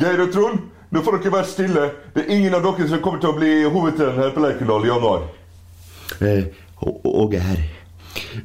Geir 0.00 0.24
og 0.24 0.32
Trond, 0.34 0.58
nå 0.90 1.02
får 1.02 1.18
dere 1.18 1.32
være 1.36 1.50
stille. 1.50 1.86
Det 2.14 2.24
er 2.24 2.34
ingen 2.36 2.54
av 2.54 2.62
dere 2.66 2.88
som 2.90 3.00
kommer 3.02 3.22
til 3.22 3.32
å 3.32 3.38
bli 3.38 3.54
hovedtrener 3.64 4.20
her 4.20 4.34
på 4.34 4.44
Lerkendal 4.44 4.84
i 4.86 4.92
januar. 4.92 5.24
Eh, 6.20 6.44
Åge 7.04 7.40
her. 7.40 7.62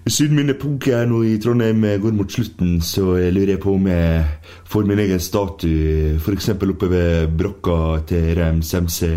Siden 0.07 0.36
min 0.36 0.50
epoke 0.50 0.94
her 0.96 1.05
nå 1.10 1.21
i 1.28 1.36
Trondheim 1.42 1.84
går 2.02 2.13
mot 2.18 2.31
slutten, 2.31 2.79
så 2.81 3.18
jeg 3.20 3.34
lurer 3.36 3.54
jeg 3.55 3.62
på 3.62 3.73
om 3.76 3.88
jeg 3.89 4.23
får 4.70 4.88
min 4.89 5.02
egen 5.04 5.21
statue, 5.21 6.15
f.eks. 6.17 6.49
oppe 6.55 6.89
ved 6.89 7.35
brokka 7.37 7.77
til 8.09 8.31
Rem 8.39 8.61
Semse. 8.65 9.09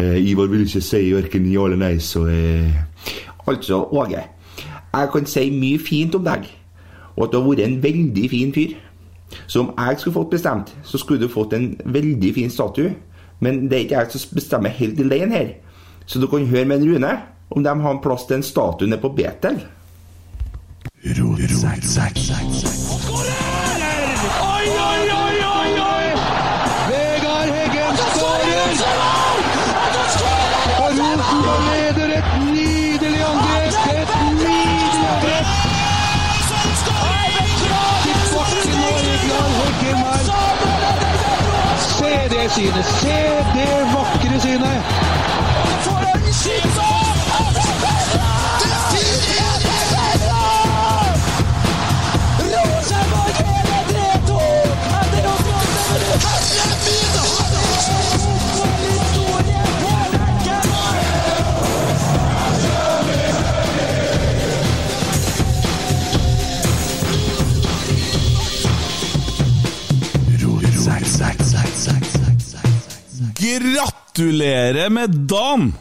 Eh, 0.00 0.16
Ivar 0.30 0.48
vil 0.48 0.64
ikke 0.64 0.80
si 0.84 1.02
verken 1.12 1.48
ja 1.52 1.66
eller 1.66 1.80
nei, 1.80 1.98
så 2.00 2.24
eh, 2.32 2.78
Altså, 3.48 3.82
Åge, 3.92 4.22
jeg 4.94 5.08
kan 5.12 5.26
si 5.26 5.50
mye 5.50 5.78
fint 5.82 6.14
om 6.14 6.24
deg, 6.24 6.46
og 7.16 7.24
at 7.26 7.32
du 7.32 7.40
har 7.40 7.48
vært 7.48 7.64
en 7.66 7.80
veldig 7.82 8.30
fin 8.30 8.52
fyr. 8.54 8.76
Så 9.50 9.64
om 9.64 9.72
jeg 9.74 9.98
skulle 9.98 10.14
fått 10.14 10.30
bestemt, 10.30 10.70
så 10.86 10.98
skulle 10.98 11.26
du 11.26 11.28
fått 11.28 11.52
en 11.56 11.72
veldig 11.84 12.34
fin 12.34 12.50
statue. 12.50 12.92
Men 13.42 13.64
det 13.66 13.76
er 13.76 13.84
ikke 13.86 13.98
jeg 13.98 14.22
som 14.22 14.36
bestemmer 14.38 14.76
helt 14.78 15.00
alene 15.02 15.34
her. 15.34 15.50
Så 16.06 16.20
du 16.22 16.28
kan 16.30 16.46
høre 16.46 16.64
med 16.70 16.78
en 16.78 16.88
Rune 16.92 17.12
om 17.50 17.64
de 17.64 17.80
har 17.82 17.90
en 17.90 18.02
plass 18.02 18.28
til 18.28 18.38
en 18.38 18.46
statue 18.46 18.86
nede 18.86 19.02
på 19.02 19.10
Betel. 19.16 19.58
Oi, 21.02 22.69
Se 42.54 42.62
det 42.62 42.84
synet! 42.84 43.40
Se 43.46 43.49
Gratulerer 73.60 74.88
med 74.88 75.08
dagen! 75.28 75.74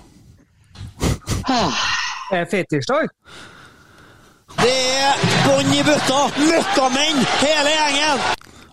Er 2.31 2.45
fetisjdag? 2.51 3.07
Det 4.59 4.73
er 4.99 5.21
bånn 5.45 5.69
i 5.71 5.79
bøtta! 5.87 6.17
Møkkamenn, 6.41 7.21
hele 7.39 7.71
gjengen! 7.71 8.25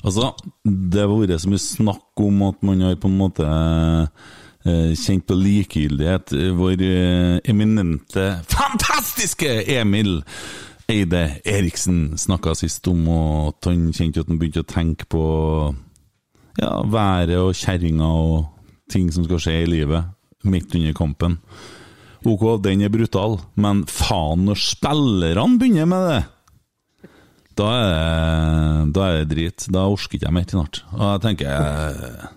Altså, 0.02 0.32
det 0.66 1.04
har 1.04 1.12
vært 1.12 1.44
så 1.44 1.52
mye 1.52 1.62
snakk 1.62 2.24
om 2.26 2.42
at 2.48 2.66
man 2.66 2.82
har 2.82 2.98
på 2.98 3.10
en 3.12 3.20
måte 3.20 3.46
eh, 3.46 4.90
kjent 4.98 5.26
på 5.30 5.38
likegyldighet. 5.38 6.34
Vår 6.58 6.82
eh, 6.88 7.38
eminente, 7.46 8.26
fantastiske 8.50 9.62
Emil 9.76 10.18
Eide 10.90 11.22
Eriksen 11.46 12.18
snakka 12.18 12.58
sist 12.58 12.90
om 12.90 13.06
at 13.14 13.70
han 13.70 13.86
kjente 13.94 14.26
at 14.26 14.34
han 14.34 14.42
begynte 14.42 14.66
å 14.66 14.70
tenke 14.74 15.06
på 15.14 15.24
ja, 16.58 16.74
været 16.90 17.38
og 17.38 17.54
kjerringa 17.54 18.10
og 18.26 18.52
ting 18.92 19.10
som 19.12 19.26
skal 19.26 19.42
skje 19.42 19.58
i 19.62 19.68
livet 19.70 20.12
midt 20.46 20.74
under 20.78 20.94
kampen. 20.96 21.40
Ok, 22.26 22.44
den 22.62 22.82
er 22.82 22.90
brutal, 22.90 23.38
men 23.54 23.84
faen 23.90 24.46
når 24.48 24.62
spillerne 24.62 25.60
begynner 25.60 25.90
med 25.90 26.08
det! 26.10 26.22
Da 27.56 27.68
er 27.80 28.56
da 28.92 29.10
er 29.10 29.22
det 29.22 29.28
drit. 29.34 29.68
Da 29.72 29.86
orker 29.90 30.18
ikke 30.18 30.28
jeg 30.28 30.36
mer 30.36 30.48
snart. 30.50 30.82
Og 30.94 31.04
jeg 31.06 31.22
tenker 31.24 31.48
jeg, 31.48 32.32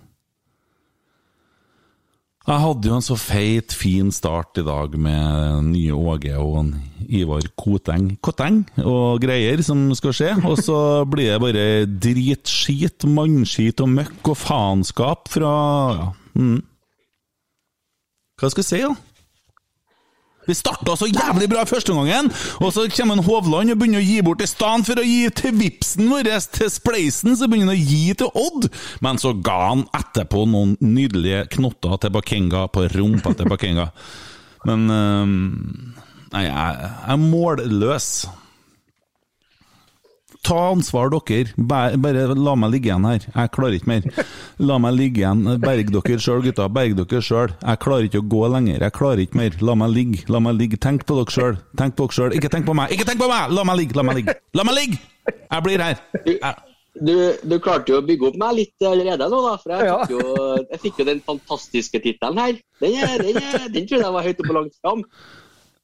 jeg 2.50 2.62
hadde 2.64 2.88
jo 2.88 2.94
en 2.96 3.04
så 3.04 3.16
feit, 3.20 3.74
fin 3.76 4.08
start 4.14 4.58
i 4.58 4.64
dag 4.66 4.96
med 4.98 5.68
nye 5.68 5.94
Åge 5.94 6.32
og 6.40 6.72
Ivar 7.06 7.44
Koteng 7.58 8.14
Koteng 8.24 8.62
og 8.80 9.20
greier 9.22 9.60
som 9.62 9.90
skal 9.98 10.16
skje. 10.16 10.32
Og 10.48 10.56
så 10.64 10.78
blir 11.10 11.34
det 11.34 11.42
bare 11.44 11.66
dritskit, 11.86 13.06
mannskit 13.06 13.84
og 13.84 13.92
møkk 13.92 14.32
og 14.32 14.40
faenskap 14.40 15.30
fra 15.30 15.54
ja. 15.98 16.08
Mm. 16.34 16.58
Hva 18.40 18.48
skal 18.50 18.64
jeg 18.64 18.68
si, 18.70 18.82
da? 18.86 18.94
Vi 20.48 20.56
starta 20.56 20.96
så 20.96 21.06
jævlig 21.06 21.46
bra 21.52 21.62
første 21.68 21.94
gangen, 21.94 22.30
og 22.64 22.72
så 22.74 22.86
kommer 22.90 23.18
en 23.18 23.26
Hovland 23.26 23.70
og 23.74 23.78
begynner 23.78 24.00
å 24.00 24.06
gi 24.06 24.22
bort 24.24 24.40
i 24.42 24.48
stedet 24.48 24.88
for 24.88 24.98
å 24.98 25.04
gi 25.04 25.28
til 25.36 25.54
vipsen 25.58 26.08
vår, 26.10 26.30
til 26.56 26.72
Spleisen, 26.72 27.36
så 27.36 27.46
begynner 27.46 27.74
han 27.74 27.76
å 27.76 27.92
gi 27.92 28.16
til 28.18 28.32
Odd. 28.40 28.70
Men 29.04 29.20
så 29.20 29.34
ga 29.36 29.58
han 29.68 29.84
etterpå 29.94 30.46
noen 30.48 30.74
nydelige 30.80 31.44
knotter 31.54 32.00
til 32.00 32.14
Bakenga 32.16 32.64
på 32.72 32.88
rumpa 32.96 33.36
til 33.36 33.52
Bakenga. 33.52 33.90
Men 34.66 34.88
um, 34.90 35.36
Nei, 36.30 36.44
jeg 36.46 36.90
er 37.10 37.18
målløs. 37.18 38.10
Ta 40.46 40.56
ansvar, 40.70 41.10
dere. 41.12 41.52
Bare, 41.68 41.98
bare 42.00 42.22
la 42.34 42.54
meg 42.56 42.70
ligge 42.72 42.88
igjen 42.88 43.04
her. 43.04 43.26
Jeg 43.28 43.50
klarer 43.52 43.74
ikke 43.76 43.90
mer. 43.90 44.06
La 44.70 44.78
meg 44.80 44.94
ligge 44.96 45.20
igjen. 45.20 45.42
Berg 45.60 45.90
dere 45.92 46.16
sjøl, 46.22 46.40
gutta. 46.46 46.68
Berg 46.72 46.96
dere 46.96 47.20
sjøl. 47.24 47.52
Jeg 47.60 47.80
klarer 47.84 48.08
ikke 48.08 48.22
å 48.22 48.28
gå 48.32 48.40
lenger. 48.54 48.80
Jeg 48.86 48.96
klarer 48.96 49.22
ikke 49.26 49.40
mer. 49.40 49.58
La 49.68 49.76
meg 49.82 49.92
ligge. 49.94 50.24
La 50.32 50.40
meg 50.40 50.56
ligge. 50.56 50.80
Tenk 50.80 51.04
på 51.08 51.18
dere 51.20 51.34
sjøl. 51.36 51.60
Tenk 51.78 51.98
på 51.98 52.08
dere 52.08 52.16
sjøl. 52.16 52.34
Ikke 52.38 52.50
tenk 52.54 52.66
på 52.70 52.76
meg. 52.78 52.94
Ikke 52.96 53.06
tenk 53.10 53.20
på 53.20 53.28
meg! 53.30 53.52
La 53.52 53.66
meg 53.68 53.78
ligge. 53.82 53.98
La 54.00 54.06
meg 54.08 54.20
ligge. 54.22 54.34
La 54.56 54.64
meg 54.66 54.78
ligge! 54.78 55.00
Jeg 55.28 55.64
blir 55.68 55.84
her. 55.84 56.00
Jeg, 56.24 56.56
Du, 57.00 57.12
du 57.46 57.54
klarte 57.62 57.92
jo 57.92 58.00
å 58.00 58.04
bygge 58.04 58.26
opp 58.32 58.40
meg 58.40 58.56
litt 58.58 58.84
allerede 58.88 59.28
nå, 59.30 59.42
da. 59.44 59.52
For 59.62 59.76
jeg 59.76 59.92
fikk 59.92 60.16
jo, 60.16 60.24
jeg 60.72 60.80
fikk 60.86 60.98
jo 60.98 61.06
den 61.06 61.20
fantastiske 61.28 62.00
tittelen 62.02 62.40
her. 62.42 62.56
Den, 62.82 62.96
er, 62.98 63.22
den, 63.22 63.38
er, 63.38 63.68
den 63.76 63.86
tror 63.86 64.02
jeg 64.02 64.16
var 64.16 64.26
høyt 64.26 64.40
oppe 64.42 64.50
og 64.50 64.58
langt 64.58 64.80
fram. 64.80 65.04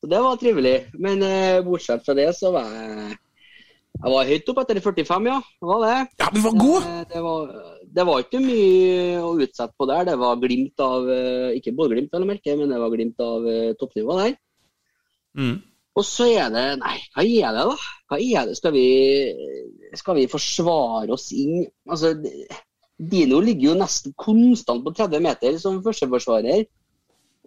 Så 0.00 0.10
det 0.10 0.24
var 0.24 0.40
trivelig. 0.40 0.74
Men 0.98 1.22
eh, 1.24 1.60
bortsett 1.64 2.02
fra 2.08 2.16
det, 2.18 2.26
så 2.40 2.50
var 2.56 2.72
jeg 2.74 3.14
Jeg 3.96 4.12
var 4.12 4.28
høyt 4.28 4.50
oppe 4.52 4.62
etter 4.64 4.80
45, 4.84 5.28
ja. 5.30 5.36
Det 5.60 5.68
var 5.70 5.84
det. 5.84 5.94
ja, 6.20 6.26
vi 6.34 6.42
var 6.44 6.58
god. 6.60 6.88
Eh, 6.90 7.04
Det 7.12 7.22
var, 7.24 7.54
det 7.96 8.04
var 8.06 8.24
ikke 8.24 8.42
mye 8.44 9.22
å 9.24 9.30
utsette 9.40 9.74
på 9.78 9.88
der. 9.88 10.04
Det 10.10 10.18
var 10.20 10.42
glimt 10.42 10.84
av 10.84 11.08
eh, 11.10 11.56
Ikke 11.56 11.74
både 11.76 11.96
glimt, 11.96 12.12
vel 12.12 12.28
merke, 12.28 12.56
men 12.58 12.72
det 12.72 12.82
var 12.82 12.92
glimt 12.92 13.24
av 13.24 13.48
eh, 13.48 13.72
toppnivå 13.80 14.18
der. 14.20 14.36
Mm. 15.36 15.56
Og 15.96 16.04
så 16.04 16.28
er 16.28 16.52
det 16.52 16.64
Nei, 16.82 16.96
hva 17.16 17.24
er 17.24 17.56
det, 17.56 17.66
da? 17.72 17.76
Hva 18.10 18.20
er 18.20 18.48
det? 18.48 18.56
Skal 18.58 18.74
vi, 18.76 18.86
skal 19.96 20.18
vi 20.20 20.28
forsvare 20.32 21.12
oss 21.12 21.30
inn 21.36 21.64
Altså, 21.88 22.12
Dino 22.96 23.40
ligger 23.44 23.72
jo 23.72 23.78
nesten 23.80 24.14
konstant 24.16 24.84
på 24.84 24.92
30 24.96 25.24
meter 25.24 25.56
som 25.60 25.82
førsteforsvarer. 25.84 26.64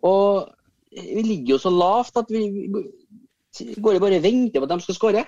Og 0.06 0.50
vi 0.94 1.24
ligger 1.26 1.56
jo 1.56 1.62
så 1.62 1.72
lavt 1.74 2.18
at 2.22 2.30
vi 2.34 2.44
går 3.82 3.98
og 3.98 4.04
bare 4.04 4.22
venter 4.22 4.62
på 4.62 4.68
at 4.68 4.74
de 4.76 4.86
skal 4.86 4.98
skåre. 4.98 5.24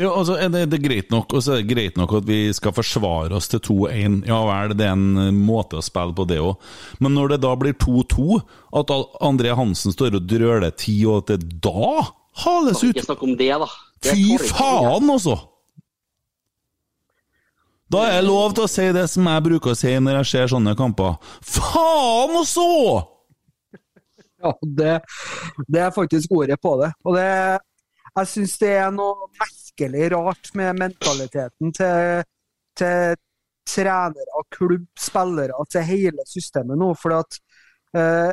Ja, 0.00 0.08
altså, 0.08 0.38
er 0.40 0.48
det, 0.48 0.64
det 0.72 0.78
er 0.78 0.84
greit 0.86 1.10
nok, 1.12 1.34
og 1.36 1.42
så 1.44 1.52
er 1.52 1.60
det 1.60 1.74
greit 1.74 1.98
nok 2.00 2.14
at 2.16 2.24
vi 2.24 2.38
skal 2.56 2.72
forsvare 2.72 3.36
oss 3.36 3.50
til 3.52 3.60
2-1. 3.60 4.22
Ja 4.28 4.38
vel, 4.48 4.72
det 4.78 4.86
er 4.88 4.96
en 4.96 5.20
eh, 5.26 5.30
måte 5.36 5.78
å 5.78 5.84
spille 5.84 6.16
på, 6.16 6.24
det 6.30 6.40
òg. 6.40 6.56
Men 7.04 7.12
når 7.18 7.34
det 7.34 7.42
da 7.44 7.52
blir 7.60 7.76
2-2, 7.76 8.40
at 8.80 8.92
André 9.20 9.52
Hansen 9.58 9.92
står 9.92 10.16
og 10.16 10.28
drøler 10.30 10.72
ti, 10.80 10.96
og 11.04 11.22
at 11.22 11.34
det 11.34 11.60
da 11.64 12.08
hales 12.42 12.80
ut 12.80 12.94
Ikke 12.94 13.04
snakk 13.10 13.24
om 13.28 13.36
det, 13.36 13.52
da. 13.60 13.68
Det 14.02 14.16
Fy 14.16 14.38
faen, 14.48 15.12
altså! 15.12 15.36
Da 17.92 18.06
er 18.08 18.14
jeg 18.16 18.24
lov 18.24 18.54
til 18.56 18.64
å 18.64 18.70
si 18.72 18.86
det 18.96 19.04
som 19.12 19.26
jeg 19.28 19.44
bruker 19.44 19.74
å 19.74 19.76
si 19.76 19.90
når 20.00 20.22
jeg 20.22 20.30
ser 20.30 20.54
sånne 20.54 20.72
kamper. 20.78 21.18
Faen 21.44 22.38
også! 22.40 22.68
Ja, 24.42 24.54
det, 24.64 24.94
det 25.68 25.82
er 25.84 25.92
faktisk 25.94 26.32
ordet 26.34 26.56
på 26.64 26.72
det. 26.80 26.88
Og 27.04 27.14
det, 27.20 27.28
jeg 28.16 28.30
syns 28.32 28.56
det 28.58 28.72
er 28.80 28.88
noe 28.96 29.28
merkelig 29.28 29.61
rart 29.80 30.54
med 30.54 30.78
mentaliteten 30.78 31.72
til, 31.72 32.24
til 32.76 33.16
trenere, 33.66 34.44
klubb, 34.50 34.86
spillere, 34.98 35.64
til 35.70 35.82
hele 35.82 36.24
systemet 36.26 36.78
nå. 36.78 36.94
For 36.94 37.18
at 37.18 37.38
eh, 37.96 38.32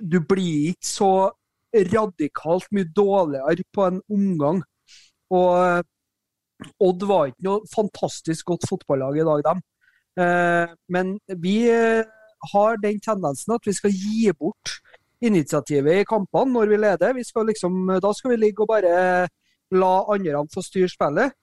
du 0.00 0.20
blir 0.20 0.70
ikke 0.72 0.86
så 0.86 1.30
radikalt 1.74 2.66
mye 2.72 2.88
dårligere 2.96 3.64
på 3.72 3.86
en 3.86 4.00
omgang. 4.10 4.62
Og 5.30 5.50
eh, 5.66 5.82
Odd 6.80 7.04
var 7.08 7.30
ikke 7.30 7.46
noe 7.46 7.68
fantastisk 7.72 8.50
godt 8.52 8.66
fotballag 8.68 9.16
i 9.16 9.24
dag, 9.24 9.44
dem. 9.46 9.60
Eh, 10.20 10.72
men 10.92 11.14
vi 11.40 11.56
eh, 11.72 12.04
har 12.52 12.80
den 12.82 13.00
tendensen 13.00 13.54
at 13.54 13.66
vi 13.66 13.72
skal 13.76 13.94
gi 13.94 14.32
bort 14.36 14.74
initiativet 15.24 16.00
i 16.00 16.08
kampene 16.08 16.52
når 16.52 16.72
vi 16.72 16.80
leder. 16.80 17.14
Vi 17.16 17.24
skal 17.24 17.48
liksom, 17.48 17.86
da 18.02 18.12
skal 18.16 18.34
vi 18.34 18.40
ligge 18.40 18.64
og 18.64 18.70
bare 18.72 19.28
la 19.74 19.94
andre 20.12 20.44
få 20.52 20.62
styre 20.64 20.90
spillet. 20.90 21.34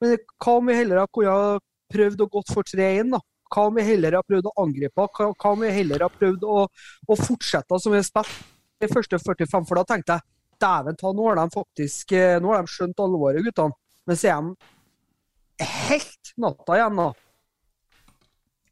Men 0.00 0.14
hva 0.38 0.54
om 0.58 0.70
vi 0.70 0.76
heller 0.78 1.06
kunne 1.12 1.34
ha 1.34 1.58
prøvd 1.92 2.22
å 2.22 2.30
gått 2.30 2.52
for 2.54 2.66
3-1, 2.66 3.12
da? 3.14 3.20
Hva 3.48 3.66
om 3.70 3.78
vi 3.78 3.84
heller 3.86 4.18
har 4.18 4.26
prøvd 4.28 4.50
å 4.50 4.54
angripe? 4.62 5.06
Hva, 5.16 5.52
om 5.52 5.62
vi 5.64 5.72
heller 5.72 6.04
har 6.04 6.14
prøvd 6.14 6.44
å, 6.44 6.64
å 6.68 7.18
fortsette 7.18 7.78
som 7.80 7.94
vi 7.94 8.00
har 8.00 8.06
spilt 8.06 8.42
de 8.82 8.90
første 8.92 9.20
45? 9.24 9.68
For 9.68 9.80
da 9.80 9.86
tenkte 9.88 10.18
jeg 10.18 10.60
dæven 10.62 10.98
ta, 10.98 11.12
nå 11.14 11.30
har 11.30 11.38
de 11.38 11.46
faktisk 11.54 12.12
eh, 12.18 12.36
nå 12.42 12.52
har 12.52 12.66
de 12.66 12.72
skjønt 12.72 13.00
alvoret, 13.02 13.42
guttene. 13.46 13.78
Men 14.08 14.18
så 14.18 14.30
er 14.32 14.44
de 14.44 15.70
helt 15.88 16.32
natta 16.40 16.76
igjen, 16.78 17.00
da. 17.00 17.08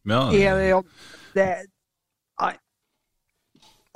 Ja, 0.07 0.21
det 1.35 1.47
Nei. 1.47 1.76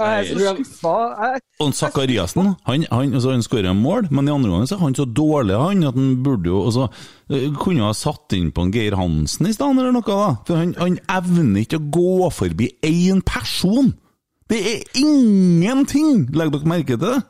Jeg 0.00 0.20
er 0.20 0.28
så 0.28 0.52
skuffa. 0.56 0.94
Jeg, 1.20 1.42
Og 1.60 1.72
Zakariassen 1.76 2.52
han, 2.66 2.84
han, 2.90 3.14
altså, 3.14 3.32
han 3.34 3.44
skårer 3.44 3.76
mål, 3.76 4.08
men 4.10 4.28
i 4.28 4.34
andre 4.34 4.50
gangen 4.52 4.70
så 4.70 4.78
er 4.78 4.84
han 4.84 4.96
så 4.98 5.06
dårlig 5.06 5.58
han, 5.60 5.84
at 5.88 5.98
han 5.98 6.14
burde 6.24 6.50
jo 6.50 6.62
også, 6.66 6.86
eh, 7.30 7.48
Kunne 7.60 7.84
ha 7.86 7.92
satt 7.96 8.36
inn 8.36 8.52
på 8.54 8.66
en 8.66 8.72
Geir 8.74 8.96
Hansen 8.98 9.50
i 9.50 9.52
stedet, 9.56 9.76
eller 9.76 9.92
noe. 9.96 10.06
da 10.06 10.30
For 10.48 10.60
han, 10.60 10.74
han 10.80 11.00
evner 11.20 11.64
ikke 11.64 11.80
å 11.80 11.90
gå 11.98 12.30
forbi 12.34 12.72
én 12.86 13.20
person! 13.26 13.92
Det 14.50 14.58
er 14.66 14.80
ingenting! 14.98 16.26
Legger 16.34 16.58
dere 16.58 16.72
merke 16.72 16.96
til 16.96 17.04
det? 17.06 17.20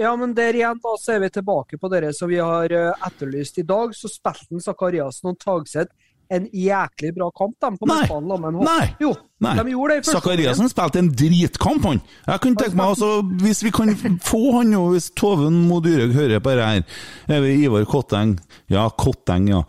Ja, 0.00 0.14
men 0.16 0.32
der 0.36 0.56
igjen 0.56 0.78
da 0.80 0.92
så 0.96 1.16
er 1.16 1.24
vi 1.24 1.28
tilbake 1.34 1.76
på 1.80 1.88
det 1.92 2.12
som 2.16 2.30
vi 2.30 2.38
har 2.40 2.72
eh, 2.72 3.06
etterlyst 3.06 3.58
i 3.60 3.66
dag. 3.68 3.92
Så 3.96 4.08
spilte 4.08 4.60
Sakariassen 4.64 5.32
og 5.32 5.40
Tagseth 5.40 5.92
en 6.30 6.46
jæklig 6.54 7.10
bra 7.16 7.30
kamp, 7.34 7.56
de 7.60 7.70
på 7.78 7.88
midtbanen. 7.90 8.60
Nei. 8.62 8.86
Jo, 9.02 9.12
Nei. 9.42 9.54
de 9.58 9.72
gjorde 9.72 9.94
det 9.94 9.98
i 9.98 10.04
første 10.04 10.16
Zakariassen 10.18 10.70
spilte 10.70 11.02
en 11.02 11.10
dritkamp, 11.22 11.86
han. 11.88 12.02
Jeg 12.26 12.42
kunne 12.44 12.60
tenke 12.60 12.78
meg 12.78 12.92
altså, 12.92 13.10
Hvis 13.42 13.62
vi 13.66 13.72
kan 13.74 13.94
få 14.22 14.42
han 14.58 14.70
nå, 14.74 14.84
hvis 14.94 15.10
Toven 15.18 15.62
Mo 15.68 15.80
Dyrhaug 15.84 16.14
hører 16.14 16.42
på 16.44 16.54
det 16.58 16.68
her 16.68 17.38
Er 17.40 17.48
Ivar 17.50 17.84
Kotteng? 17.90 18.38
Ja, 18.70 18.88
Kotteng, 18.94 19.50
ja. 19.50 19.64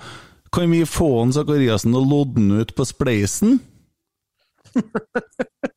Kan 0.53 0.71
vi 0.71 0.83
få 0.85 1.09
han 1.21 1.33
Sakariassen 1.33 1.95
og 1.97 2.07
lodde 2.11 2.41
han 2.41 2.61
ut 2.61 2.75
på 2.77 2.85
Spleisen? 2.85 3.59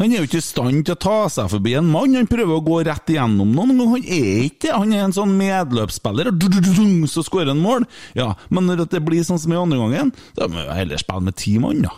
Han 0.00 0.08
er 0.14 0.22
jo 0.22 0.28
ikke 0.30 0.40
i 0.40 0.44
stand 0.44 0.84
til 0.88 0.94
å 0.96 1.00
ta 1.00 1.16
seg 1.28 1.50
forbi 1.52 1.74
en 1.76 1.88
mann. 1.92 2.14
Han 2.16 2.28
prøver 2.30 2.56
å 2.56 2.64
gå 2.64 2.78
rett 2.88 3.10
igjennom 3.12 3.50
noen. 3.52 3.74
men 3.76 3.90
Han 3.92 4.04
er 4.06 4.46
ikke 4.46 4.70
det. 4.70 4.72
Han 4.72 4.94
er 4.96 5.04
en 5.04 5.12
sånn 5.12 5.34
medløpsspiller. 5.36 6.30
og 6.32 7.08
Så 7.12 7.24
skårer 7.26 7.52
han 7.52 7.60
mål. 7.60 7.84
Ja, 8.16 8.34
Men 8.48 8.64
når 8.66 8.88
det 8.88 9.04
blir 9.04 9.20
sånn 9.20 9.38
som 9.38 9.52
i 9.52 9.60
andre 9.60 9.76
gangen, 9.76 10.14
da 10.34 10.48
må 10.48 10.64
vi 10.64 10.78
heller 10.78 10.96
spille 10.96 11.20
med 11.28 11.36
ti 11.36 11.58
mann, 11.58 11.82
da. 11.84 11.92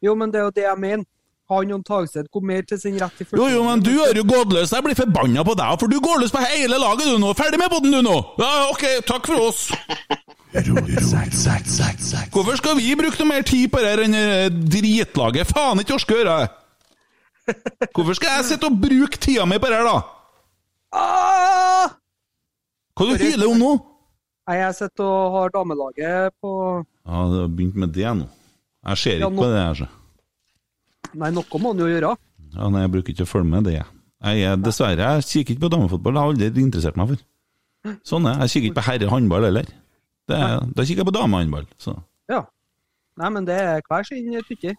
Jo, 0.00 0.14
men 0.14 0.30
det 0.30 0.38
er 0.38 0.44
jo 0.46 0.54
det 0.54 0.68
jeg 0.68 0.78
mener. 0.78 1.04
Han 1.50 1.72
og 1.74 1.82
Tagseth 1.82 2.30
kom 2.30 2.46
mer 2.46 2.62
til 2.62 2.78
sin 2.78 2.94
rett 2.94 3.10
i 3.18 3.24
første 3.26 3.40
Jo, 3.40 3.48
jo, 3.50 3.64
men 3.66 3.80
du 3.82 3.90
er 4.04 4.14
jo 4.14 4.22
gått 4.22 4.52
løs. 4.54 4.70
Jeg 4.70 4.84
blir 4.86 4.94
forbanna 4.94 5.42
på 5.42 5.56
deg, 5.58 5.80
for 5.80 5.90
du 5.90 5.98
går 5.98 6.22
løs 6.22 6.30
på 6.30 6.38
hele 6.46 6.78
laget 6.78 7.10
du 7.10 7.18
nå. 7.18 7.32
Ferdig 7.34 7.58
med 7.58 7.72
podden 7.72 7.90
du 7.90 8.02
nå! 8.06 8.14
Ja, 8.38 8.52
ok, 8.70 8.86
takk 9.08 9.26
for 9.26 9.48
oss. 9.48 9.64
Hvorfor 12.30 12.54
skal 12.54 12.78
vi 12.78 12.94
bruke 12.94 13.18
noe 13.18 13.32
mer 13.32 13.42
tid 13.42 13.66
på 13.74 13.82
det 13.82 13.98
enn 14.06 14.16
dritlaget? 14.70 15.50
Faen 15.50 15.82
ikke 15.82 15.98
orker 15.98 16.14
å 16.14 16.22
gjøre 16.22 16.38
det. 16.38 16.59
Hvorfor 17.94 18.14
skal 18.18 18.36
jeg 18.38 18.44
sitte 18.52 18.68
og 18.68 18.76
bruke 18.82 19.18
tida 19.20 19.46
mi 19.48 19.58
på 19.58 19.70
det 19.70 19.78
her, 19.80 19.88
da? 19.88 20.00
Ah! 20.96 21.94
Hva 22.98 23.06
du 23.08 23.14
hyler 23.22 23.48
om 23.50 23.58
nå? 23.60 23.70
Nei, 24.50 24.56
Jeg 24.58 24.74
sitter 24.80 25.06
og 25.06 25.34
har 25.36 25.52
damelaget 25.54 26.34
på 26.42 26.50
Ja, 27.06 27.20
det 27.30 27.40
har 27.44 27.48
begynt 27.54 27.76
med 27.78 27.92
det 27.94 28.10
nå. 28.18 28.26
Jeg 28.90 28.98
ser 28.98 29.18
ikke 29.20 29.30
nå- 29.30 29.42
på 29.44 29.48
det 29.52 29.60
her, 29.62 29.74
så. 29.82 29.88
Nei, 31.20 31.30
noe 31.34 31.58
må 31.62 31.72
han 31.72 31.82
jo 31.82 31.88
gjøre. 31.90 32.12
Ja, 32.54 32.68
nei, 32.68 32.82
jeg 32.84 32.92
bruker 32.94 33.14
ikke 33.14 33.26
å 33.26 33.30
følge 33.30 33.50
med 33.50 33.64
det. 33.68 33.76
Jeg 34.20 34.42
er, 34.46 34.56
dessverre, 34.60 34.98
jeg 35.16 35.24
kikker 35.30 35.54
ikke 35.56 35.64
på 35.66 35.70
damefotball. 35.74 36.12
Det 36.14 36.20
har 36.20 36.32
jeg 36.34 36.50
aldri 36.50 36.62
interessert 36.66 36.96
meg 37.00 37.08
for. 37.12 37.22
Sånn 38.04 38.26
er. 38.28 38.40
Jeg 38.44 38.52
kikker 38.54 38.68
ikke 38.70 38.78
på 38.80 38.86
herrehåndball 38.90 39.46
heller. 39.48 39.70
Er, 40.30 40.60
da 40.76 40.82
kikker 40.86 41.02
jeg 41.02 41.08
på 41.08 41.14
damehåndball. 41.16 41.66
Ja. 42.30 42.42
Nei, 43.20 43.28
men 43.34 43.44
det 43.48 43.56
er 43.58 43.80
hver 43.88 44.04
sin 44.06 44.34
tykker. 44.48 44.76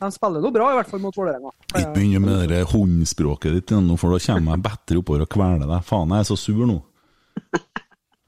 De 0.00 0.08
spiller 0.14 0.40
noe 0.40 0.54
bra, 0.54 0.70
i 0.72 0.76
hvert 0.78 0.88
fall 0.88 1.02
mot 1.02 1.16
Vålerenga. 1.16 1.50
Ikke 1.74 1.90
begynn 1.92 2.24
med 2.24 2.38
det 2.40 2.54
der 2.54 2.70
hundspråket 2.70 3.52
ditt 3.58 3.72
igjen, 3.74 3.90
for 4.00 4.14
da 4.14 4.20
kommer 4.24 4.56
jeg 4.56 4.64
bedre 4.64 5.02
oppover 5.02 5.24
og 5.26 5.32
kveler 5.34 5.66
deg. 5.68 5.82
Faen, 5.84 6.14
jeg 6.14 6.24
er 6.24 6.30
så 6.30 6.38
sur 6.40 6.62
nå. 6.68 6.78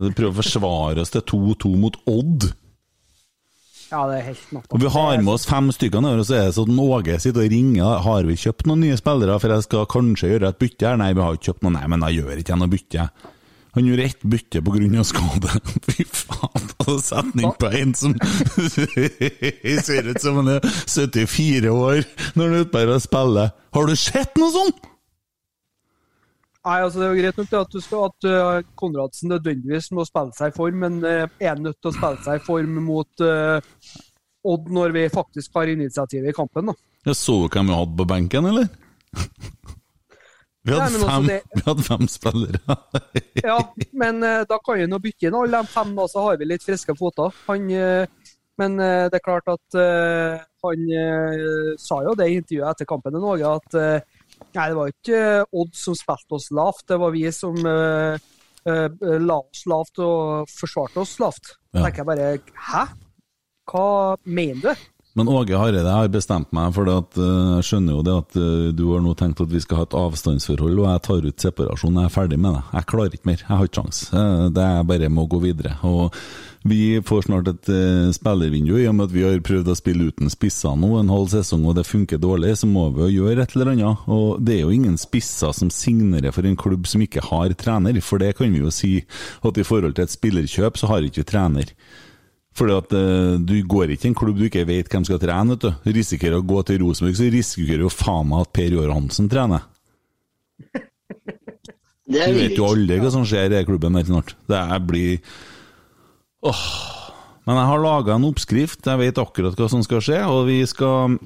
Du 0.03 0.11
prøver 0.11 0.35
å 0.35 0.41
forsvare 0.41 1.05
oss 1.05 1.15
til 1.15 1.25
2-2 1.33 1.73
mot 1.81 1.97
Odd. 2.11 2.51
Ja, 3.93 4.07
det 4.09 4.19
er 4.19 4.29
helt 4.31 4.53
nok. 4.57 4.67
Og 4.73 4.81
vi 4.81 4.91
har 4.93 5.19
med 5.21 5.33
oss 5.35 5.45
fem 5.49 5.69
stykker 5.73 6.01
nå, 6.05 6.15
og 6.17 6.25
så 6.29 6.39
er 6.39 6.47
det 6.49 6.57
sånn 6.57 6.73
at 6.73 6.85
Åge 6.97 7.19
sitter 7.21 7.45
og 7.45 7.53
ringer. 7.53 7.99
Har 8.07 8.29
vi 8.29 8.37
kjøpt 8.41 8.69
noen 8.69 8.85
nye 8.87 8.97
spillere, 9.01 9.37
for 9.41 9.53
jeg 9.53 9.67
skal 9.67 9.89
kanskje 9.93 10.31
gjøre 10.33 10.53
et 10.53 10.61
bytte 10.61 10.89
her? 10.89 11.01
Nei, 11.01 11.11
vi 11.17 11.25
har 11.25 11.37
ikke 11.37 11.51
kjøpt 11.53 11.67
noe. 11.67 11.75
Nei, 11.77 11.85
men 11.93 12.05
da 12.05 12.13
gjør 12.13 12.41
ikke 12.41 12.57
noe 12.61 12.73
bytte. 12.73 13.09
Han 13.73 13.87
gjorde 13.89 14.05
ett 14.05 14.23
bytte 14.23 14.61
pga. 14.63 15.05
skade. 15.05 15.49
Fy 15.89 16.05
faen, 16.05 16.71
og 16.79 16.87
så 16.87 16.99
setter 17.01 17.47
han 17.47 17.59
på 17.59 17.71
en 17.73 17.95
som 17.97 18.15
ser 19.87 20.09
ut 20.11 20.21
som 20.21 20.41
han 20.43 20.51
er 20.59 20.67
74 20.87 21.73
år 21.73 22.03
når 22.37 22.45
han 22.45 22.57
er 22.59 22.67
ute 22.67 22.87
og 22.87 23.03
spiller. 23.03 23.55
Har 23.73 23.89
du 23.89 23.97
sett 23.97 24.37
noe 24.37 24.53
sånt? 24.53 24.89
Nei, 26.63 26.79
altså 26.79 27.01
Det 27.01 27.07
er 27.07 27.11
jo 27.11 27.23
greit 27.23 27.39
nok 27.41 27.55
at, 27.59 27.73
du 27.73 27.83
skal, 27.83 28.05
at 28.13 28.29
uh, 28.29 28.71
Konradsen 28.79 29.33
nødvendigvis 29.33 29.91
må 29.97 30.05
spille 30.07 30.37
seg 30.37 30.53
i 30.53 30.57
form, 30.57 30.79
men 30.85 31.01
uh, 31.03 31.25
er 31.43 31.59
nødt 31.59 31.81
til 31.81 31.91
å 31.91 31.97
spille 31.97 32.23
seg 32.23 32.39
i 32.39 32.45
form 32.47 32.79
mot 32.87 33.25
uh, 33.25 33.59
Odd 34.53 34.71
når 34.75 34.95
vi 34.95 35.03
faktisk 35.11 35.55
har 35.59 35.71
initiativet 35.71 36.31
i 36.31 36.37
kampen. 36.37 36.71
da. 36.71 36.75
Jeg 37.07 37.19
så 37.19 37.35
du 37.45 37.49
hvem 37.51 37.71
vi 37.71 37.79
hadde 37.79 37.99
på 37.99 38.07
benken, 38.11 38.51
eller? 38.53 38.71
Vi 40.63 40.75
hadde, 40.79 40.99
Nei, 40.99 41.09
fem, 41.11 41.27
det- 41.27 41.43
vi 41.57 41.63
hadde 41.67 41.85
fem 41.87 42.09
spillere. 42.11 42.77
Ja, 43.43 43.57
Men 43.99 44.23
uh, 44.23 44.45
da 44.47 44.59
kan 44.63 44.79
jo 44.79 44.99
bytte 45.03 45.27
inn 45.27 45.35
alle 45.35 45.63
de 45.65 45.71
fem, 45.73 45.95
da, 45.97 46.05
så 46.07 46.23
har 46.29 46.37
vi 46.39 46.47
litt 46.47 46.63
friske 46.63 46.95
foter. 46.95 47.35
Uh, 47.51 48.05
men 48.61 48.77
uh, 48.79 49.09
det 49.11 49.19
er 49.19 49.25
klart 49.25 49.49
at 49.51 49.79
han 50.63 50.83
sa 51.83 51.97
jo 52.07 52.13
det 52.15 52.29
i 52.31 52.37
intervjuet 52.39 52.69
etter 52.71 52.87
kampen 52.87 53.17
i 53.19 53.23
Norge, 53.23 53.49
at 53.51 53.75
nei, 54.55 54.67
det 54.71 54.77
var 54.79 54.93
ikke 54.93 55.23
Odd 55.59 55.73
som 55.75 55.97
spilte 55.99 56.37
oss 56.39 56.53
lavt, 56.55 56.85
det 56.93 56.99
var 57.03 57.11
vi 57.11 57.25
som 57.35 57.59
la 57.59 59.39
oss 59.41 59.65
lavt 59.67 59.99
og 60.07 60.47
forsvarte 60.55 61.03
oss 61.03 61.17
lavt. 61.19 61.57
Ja. 61.75 61.83
Tenker 61.89 62.05
jeg 62.05 62.09
bare 62.13 62.29
Hæ? 62.69 62.85
Hva 63.73 63.87
mener 64.23 64.63
du? 64.69 64.87
Men 65.15 65.29
Åge 65.29 65.59
Hareide 65.61 65.93
har 65.93 66.09
bestemt 66.09 66.55
meg, 66.57 66.71
for 66.73 66.89
det 66.89 66.95
at, 67.03 67.19
eh, 67.21 67.49
jeg 67.59 67.67
skjønner 67.69 67.99
jo 67.99 68.05
det 68.07 68.15
at 68.17 68.37
eh, 68.41 68.71
du 68.73 68.87
har 68.95 69.03
nå 69.05 69.13
tenkt 69.19 69.43
at 69.45 69.51
vi 69.53 69.61
skal 69.61 69.83
ha 69.83 69.85
et 69.85 69.97
avstandsforhold, 69.99 70.79
og 70.81 70.87
jeg 70.89 71.03
tar 71.05 71.27
ut 71.27 71.45
separasjon. 71.45 71.99
Jeg 72.01 72.09
er 72.09 72.15
ferdig 72.15 72.39
med 72.41 72.57
det. 72.57 72.63
Jeg 72.79 72.89
klarer 72.89 73.19
ikke 73.19 73.29
mer. 73.29 73.43
Jeg 73.43 73.53
har 73.53 73.69
ikke 73.69 73.83
sjans. 73.83 74.01
Eh, 74.09 74.47
Det 74.57 74.65
er 74.65 74.89
bare 74.89 75.11
med 75.13 75.25
å 75.27 75.29
gå 75.35 75.43
videre. 75.43 75.75
Og 75.85 76.17
vi 76.65 77.01
får 77.03 77.25
snart 77.27 77.49
et 77.51 77.69
uh, 77.75 78.13
spillervindu, 78.15 78.77
i 78.79 78.87
og 78.87 78.95
med 78.95 79.09
at 79.09 79.15
vi 79.17 79.25
har 79.27 79.41
prøvd 79.43 79.73
å 79.73 79.75
spille 79.75 80.07
uten 80.13 80.31
spisser 80.31 80.77
nå 80.79 80.93
en 81.01 81.11
halv 81.11 81.33
sesong, 81.33 81.65
og 81.67 81.75
det 81.75 81.83
funker 81.89 82.21
dårlig, 82.23 82.53
så 82.61 82.69
må 82.71 82.85
vi 82.95 83.09
jo 83.09 83.25
gjøre 83.25 83.43
et 83.43 83.57
eller 83.57 83.73
annet. 83.73 84.05
Og 84.07 84.39
det 84.39 84.55
er 84.55 84.63
jo 84.63 84.71
ingen 84.77 84.95
spisser 84.95 85.51
som 85.59 85.73
signerer 85.75 86.31
for 86.31 86.47
en 86.47 86.55
klubb 86.57 86.87
som 86.87 87.03
ikke 87.03 87.25
har 87.33 87.57
trener, 87.59 87.99
for 88.01 88.23
det 88.23 88.37
kan 88.39 88.55
vi 88.55 88.63
jo 88.63 88.71
si 88.71 88.93
at 89.43 89.59
i 89.59 89.67
forhold 89.67 89.99
til 89.99 90.07
et 90.07 90.15
spillerkjøp, 90.15 90.79
så 90.79 90.93
har 90.93 91.03
ikke 91.03 91.25
vi 91.25 91.31
trener. 91.35 91.75
Fordi 92.57 92.75
at 92.77 92.95
uh, 92.95 93.37
du 93.41 93.55
går 93.65 93.95
ikke 93.95 94.09
i 94.09 94.11
en 94.11 94.17
klubb 94.19 94.41
du 94.41 94.47
ikke 94.49 94.67
vet 94.69 94.91
hvem 94.93 95.07
skal 95.09 95.21
trene. 95.23 95.55
vet 95.55 95.65
du. 95.65 95.93
Risikerer 95.99 96.41
å 96.41 96.47
gå 96.47 96.61
til 96.69 96.83
Rosenborg, 96.83 97.17
så 97.17 97.29
risikerer 97.33 97.87
jo 97.87 97.93
faen 97.93 98.29
meg 98.29 98.45
at 98.45 98.53
Per 98.57 98.77
Joar 98.77 98.93
Hansen 98.93 99.31
trener. 99.33 99.65
Det 102.13 102.27
Du 102.29 102.37
vet 102.37 102.59
jo 102.59 102.67
aldri 102.69 102.99
hva 103.01 103.13
som 103.15 103.25
skjer 103.25 103.55
i 103.57 103.65
klubben 103.65 103.97
der 103.97 104.05
snart. 104.05 104.35
Det 104.51 104.61
blir 104.85 105.21
Åh. 106.43 106.65
Men 107.47 107.59
jeg 107.59 107.69
har 107.71 107.83
laga 107.83 108.17
en 108.17 108.27
oppskrift, 108.29 108.85
jeg 108.87 109.01
vet 109.01 109.19
akkurat 109.19 109.59
hva 109.59 109.69
som 109.71 109.83
skal 109.87 110.03
skje, 110.05 110.19
og 110.31 110.45
vi 110.51 110.61
skal 110.69 111.17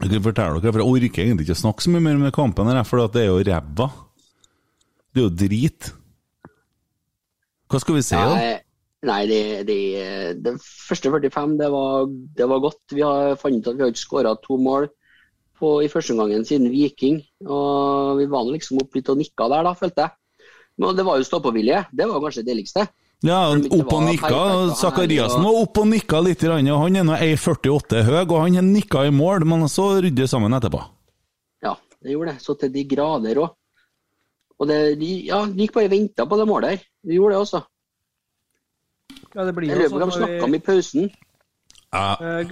Jeg 0.00 0.12
kan 0.12 0.24
fortelle 0.24 0.60
dere, 0.60 0.72
for 0.72 0.82
jeg 0.82 0.92
orker 0.92 1.22
egentlig 1.24 1.46
ikke 1.46 1.56
å 1.56 1.62
snakke 1.64 1.84
så 1.84 1.92
mye 1.92 2.04
mer 2.04 2.18
om 2.20 2.32
kampen, 2.36 2.68
her, 2.68 2.82
for 2.84 3.00
det 3.12 3.22
er 3.22 3.30
jo 3.30 3.40
ræva. 3.48 3.86
Det 5.08 5.22
er 5.22 5.24
jo 5.24 5.32
drit. 5.32 5.90
Hva 7.72 7.80
skal 7.80 7.96
vi 7.96 8.02
si, 8.04 8.14
da? 8.14 8.58
Nei, 9.06 9.22
det, 9.30 9.40
det, 9.68 9.80
det 10.42 10.56
første 10.62 11.12
45 11.12 11.56
det 11.60 11.70
var, 11.70 12.06
det 12.10 12.46
var 12.50 12.62
godt. 12.64 12.82
Vi 12.90 13.04
har 13.06 13.36
fant 13.38 13.60
ut 13.60 13.70
at 13.70 13.78
vi 13.78 13.84
har 13.84 13.92
ikke 13.92 14.02
skåra 14.02 14.34
to 14.42 14.58
mål 14.58 14.88
på, 15.56 15.72
i 15.84 15.90
første 15.92 16.14
omgangen 16.16 16.46
siden 16.48 16.72
Viking. 16.72 17.20
Og 17.46 18.18
vi 18.20 18.26
var 18.30 18.46
nå 18.46 18.56
liksom 18.56 18.80
opp 18.82 18.96
litt 18.98 19.10
og 19.12 19.20
nikka 19.20 19.48
der, 19.52 19.68
da, 19.68 19.74
følte 19.78 20.06
jeg. 20.06 20.46
Men 20.76 20.96
det 20.98 21.06
var 21.06 21.20
jo 21.20 21.26
stå-på-vilje. 21.28 21.84
Det 21.94 22.08
var 22.10 22.24
kanskje 22.24 22.42
det 22.42 22.50
deiligste. 22.50 22.86
Ja, 23.24 23.38
opp 23.48 23.92
og 23.96 24.02
nikka. 24.04 24.28
perfekt, 24.28 24.80
Zakariassen 24.82 25.46
var 25.46 25.60
opp 25.62 25.78
og 25.80 25.86
nikka 25.88 26.20
litt. 26.20 26.42
grann, 26.42 26.68
og 26.68 26.82
Han 26.82 26.96
er 26.96 27.06
nå 27.06 27.14
1,48 27.16 28.02
høy, 28.04 28.18
og 28.26 28.36
han 28.42 28.72
nikka 28.72 29.06
i 29.06 29.14
mål, 29.14 29.46
men 29.48 29.68
så 29.72 30.02
rydde 30.04 30.28
sammen 30.28 30.52
etterpå. 30.52 30.82
Ja, 31.64 31.76
det 32.02 32.12
gjorde 32.12 32.34
det. 32.34 32.42
Så 32.42 32.58
til 32.60 32.74
de 32.74 32.84
grader 32.84 33.40
òg. 33.40 33.54
Og 34.58 34.68
det, 34.68 34.98
de, 35.00 35.08
ja, 35.28 35.44
de 35.46 35.64
gikk 35.64 35.74
bare 35.76 35.88
og 35.88 35.92
venta 35.92 36.26
på 36.28 36.36
det 36.40 36.46
målet 36.48 36.70
her. 36.74 36.84
De 37.04 37.16
gjorde 37.16 37.34
det 37.34 37.40
også. 37.40 37.62
Ja, 39.36 39.44
det 39.44 39.54
blir 39.54 39.68
Jeg 39.68 39.78
lurer 39.78 39.90
på 39.92 39.98
hva 40.00 40.06
sånn 40.06 40.12
de 40.12 40.20
når 40.20 40.26
snakka 40.26 40.44
om 40.50 40.54
i 40.54 40.58
pausen. 40.70 41.10
Ja, 41.94 42.16
Eh, 42.20 42.44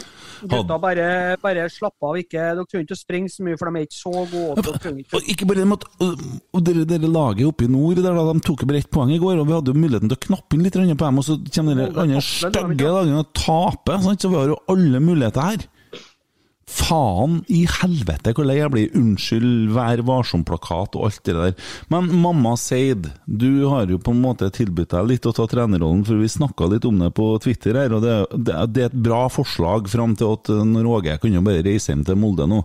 Gutta, 0.47 0.77
bare, 0.81 1.37
bare 1.43 1.65
slapp 1.69 1.95
av. 2.03 2.15
ikke, 2.17 2.39
Dere 2.55 2.65
trenger 2.71 2.85
ikke 2.87 2.97
å 2.97 3.01
springe 3.01 3.29
så 3.33 3.43
mye, 3.45 3.59
for 3.59 3.71
de 3.71 3.81
er 3.81 3.87
ikke 3.87 3.99
så 3.99 4.13
gode. 4.31 4.63
Dere 4.63 4.93
ikke 5.03 5.15
Og 5.19 5.23
ikke 5.33 5.47
bare 5.49 5.59
det 5.59 5.67
med 5.69 5.79
at 5.79 5.85
og- 6.01 6.21
og 6.55 6.65
dere, 6.65 6.85
dere 6.87 7.09
laget 7.11 7.47
oppe 7.49 7.65
i 7.65 7.67
nord 7.69 7.97
der, 7.97 8.15
da, 8.15 8.33
de 8.33 8.41
tok 8.41 8.65
bare 8.67 8.79
ett 8.79 8.91
poeng 8.91 9.11
i 9.11 9.19
går, 9.19 9.41
og 9.41 9.47
vi 9.47 9.53
hadde 9.53 9.73
jo 9.73 9.81
muligheten 9.81 10.09
til 10.09 10.17
å 10.17 10.25
knappe 10.29 10.55
inn 10.55 10.63
litt 10.63 10.73
på 10.75 11.05
dem, 11.05 11.19
og 11.19 11.25
så 11.25 11.37
kommer 11.51 11.75
de 11.75 12.01
andre 12.01 12.21
stygge 12.21 12.89
lagene 12.89 13.19
og 13.19 13.33
taper. 13.35 13.99
Så 14.17 14.31
vi 14.31 14.37
har 14.37 14.47
jo 14.47 14.59
alle 14.69 15.01
muligheter 15.01 15.43
her. 15.43 15.57
Faen 16.65 17.43
i 17.53 17.65
helvete 17.69 18.33
hvor 18.35 18.47
lei 18.49 18.57
jeg 18.57 18.73
blir. 18.73 18.93
Unnskyld, 18.97 19.71
Vær 19.75 20.01
varsom-plakat 20.09 20.97
og 20.97 21.09
alt 21.09 21.21
det 21.29 21.35
der. 21.37 21.55
Men 21.93 22.09
mamma 22.23 22.55
Seid, 22.61 23.11
du 23.27 23.67
har 23.69 23.91
jo 23.91 23.99
på 24.01 24.15
en 24.15 24.23
måte 24.23 24.49
tilbudt 24.55 24.95
deg 24.95 25.11
litt 25.11 25.29
å 25.29 25.35
ta 25.37 25.47
trenerrollen, 25.51 26.05
for 26.07 26.21
vi 26.21 26.31
snakka 26.31 26.69
litt 26.73 26.87
om 26.89 27.03
det 27.03 27.11
på 27.17 27.27
Twitter 27.45 27.77
her, 27.79 27.97
og 27.97 28.05
det, 28.05 28.15
det, 28.33 28.57
det 28.73 28.85
er 28.87 28.93
et 28.93 29.03
bra 29.07 29.27
forslag 29.33 29.91
fram 29.93 30.15
til 30.19 30.37
at 30.37 30.51
eh, 30.53 30.63
når 30.69 30.91
Åge 30.95 31.19
kunne 31.23 31.43
bare 31.45 31.65
reise 31.67 31.93
hjem 31.93 32.05
til 32.07 32.19
Molde 32.21 32.47
nå, 32.49 32.63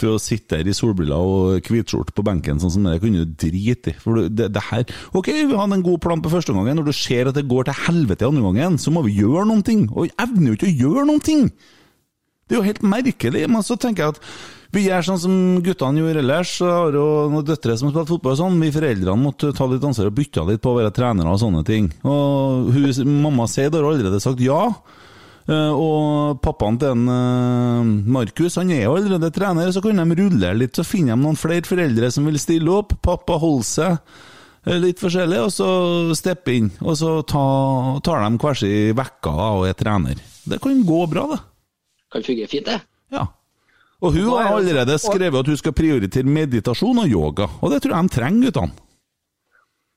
for 0.00 0.14
å 0.14 0.22
sitte 0.22 0.60
der 0.60 0.70
i 0.70 0.76
solbriller 0.76 1.32
og 1.32 1.68
hvitskjorte 1.68 2.14
på 2.16 2.24
benken 2.26 2.60
sånn 2.62 2.74
som 2.76 2.88
det, 2.88 2.98
kunne 3.02 3.26
du 3.26 3.36
drite 3.36 3.92
i. 3.92 3.98
For 4.00 4.24
det, 4.28 4.48
det 4.54 4.64
her 4.70 4.88
Ok, 5.16 5.28
vi 5.32 5.58
hadde 5.58 5.78
en 5.78 5.84
god 5.84 6.00
plan 6.04 6.22
på 6.24 6.32
første 6.32 6.54
gangen, 6.56 6.78
når 6.78 6.88
du 6.88 6.96
ser 6.96 7.28
at 7.28 7.36
det 7.36 7.48
går 7.50 7.68
til 7.68 7.80
helvete 7.86 8.28
andre 8.28 8.48
gangen, 8.48 8.80
så 8.80 8.92
må 8.94 9.04
vi 9.06 9.18
gjøre 9.20 9.46
noen 9.50 9.64
ting, 9.66 9.86
og 9.92 10.06
vi 10.06 10.16
evner 10.22 10.52
jo 10.52 10.58
ikke 10.58 10.70
å 10.70 10.76
gjøre 10.86 11.06
noen 11.10 11.24
ting! 11.24 11.46
Det 12.52 12.58
er 12.58 12.60
jo 12.60 12.68
helt 12.68 12.82
merkelig, 12.84 13.46
men 13.48 13.62
så 13.64 13.78
tenker 13.80 14.04
jeg 14.04 14.12
at 14.12 14.26
vi 14.72 14.82
gjør 14.86 15.04
sånn 15.04 15.20
som 15.20 15.36
guttene 15.64 16.00
gjorde 16.00 16.20
ellers. 16.20 16.50
Jeg 16.60 16.68
har 16.68 16.96
jo 16.96 17.04
noen 17.32 17.44
døtre 17.48 17.74
som 17.76 17.88
har 17.88 17.94
spilt 17.94 18.10
fotball 18.12 18.34
og 18.34 18.38
sånn. 18.42 18.58
Vi 18.60 18.70
foreldrene 18.72 19.20
måtte 19.20 19.52
ta 19.56 19.66
litt 19.68 19.84
ansvar 19.84 20.08
og 20.08 20.16
bytte 20.16 20.44
litt 20.48 20.60
på 20.64 20.72
å 20.72 20.76
være 20.78 20.92
trenere 20.96 21.32
og 21.32 21.40
sånne 21.40 21.62
ting. 21.64 21.90
Og 22.04 22.68
hun, 22.72 22.92
mamma 23.24 23.46
Seid 23.48 23.72
har 23.76 23.88
allerede 23.88 24.20
sagt 24.20 24.40
ja. 24.44 24.66
Eh, 25.48 25.72
Og 25.72 26.40
pappaen 26.44 26.76
til 26.80 26.92
en, 26.92 27.04
eh, 27.08 27.92
Markus 28.16 28.56
han 28.60 28.70
er 28.70 28.84
jo 28.84 28.96
allerede 28.96 29.32
trener, 29.32 29.72
så 29.72 29.82
kan 29.84 29.96
de 29.96 30.18
rulle 30.22 30.52
litt. 30.56 30.76
Så 30.76 30.84
finner 30.88 31.16
de 31.16 31.22
noen 31.24 31.40
flere 31.40 31.64
foreldre 31.68 32.12
som 32.12 32.28
vil 32.28 32.40
stille 32.40 32.68
opp. 32.72 32.96
Pappa 33.04 33.36
holder 33.40 33.68
seg 33.68 33.96
eh, 34.66 34.76
litt 34.80 35.00
forskjellig, 35.00 35.40
og 35.40 35.52
så 35.52 35.70
steppe 36.16 36.52
inn. 36.56 36.72
Og 36.80 36.96
så 36.96 37.18
ta, 37.24 37.46
tar 38.04 38.24
de 38.24 38.36
hver 38.44 38.60
sin 38.60 38.92
vekka 38.96 39.36
og 39.58 39.68
er 39.68 39.76
trener. 39.76 40.20
Det 40.48 40.60
kan 40.62 40.80
gå 40.84 41.06
bra, 41.12 41.28
det. 41.34 41.40
Kan 42.12 42.24
fungere 42.26 42.50
fint, 42.50 42.68
det. 42.68 42.78
Ja. 43.12 43.26
Og 44.02 44.16
hun 44.16 44.30
har 44.34 44.56
allerede 44.56 44.96
skrevet 44.98 45.38
at 45.38 45.50
hun 45.52 45.58
skal 45.60 45.74
prioritere 45.76 46.26
meditasjon 46.26 47.04
og 47.04 47.10
yoga, 47.10 47.46
og 47.60 47.70
det 47.70 47.82
tror 47.84 47.94
jeg 47.96 48.08
de 48.08 48.16
trenger, 48.16 48.48
guttene. 48.48 48.88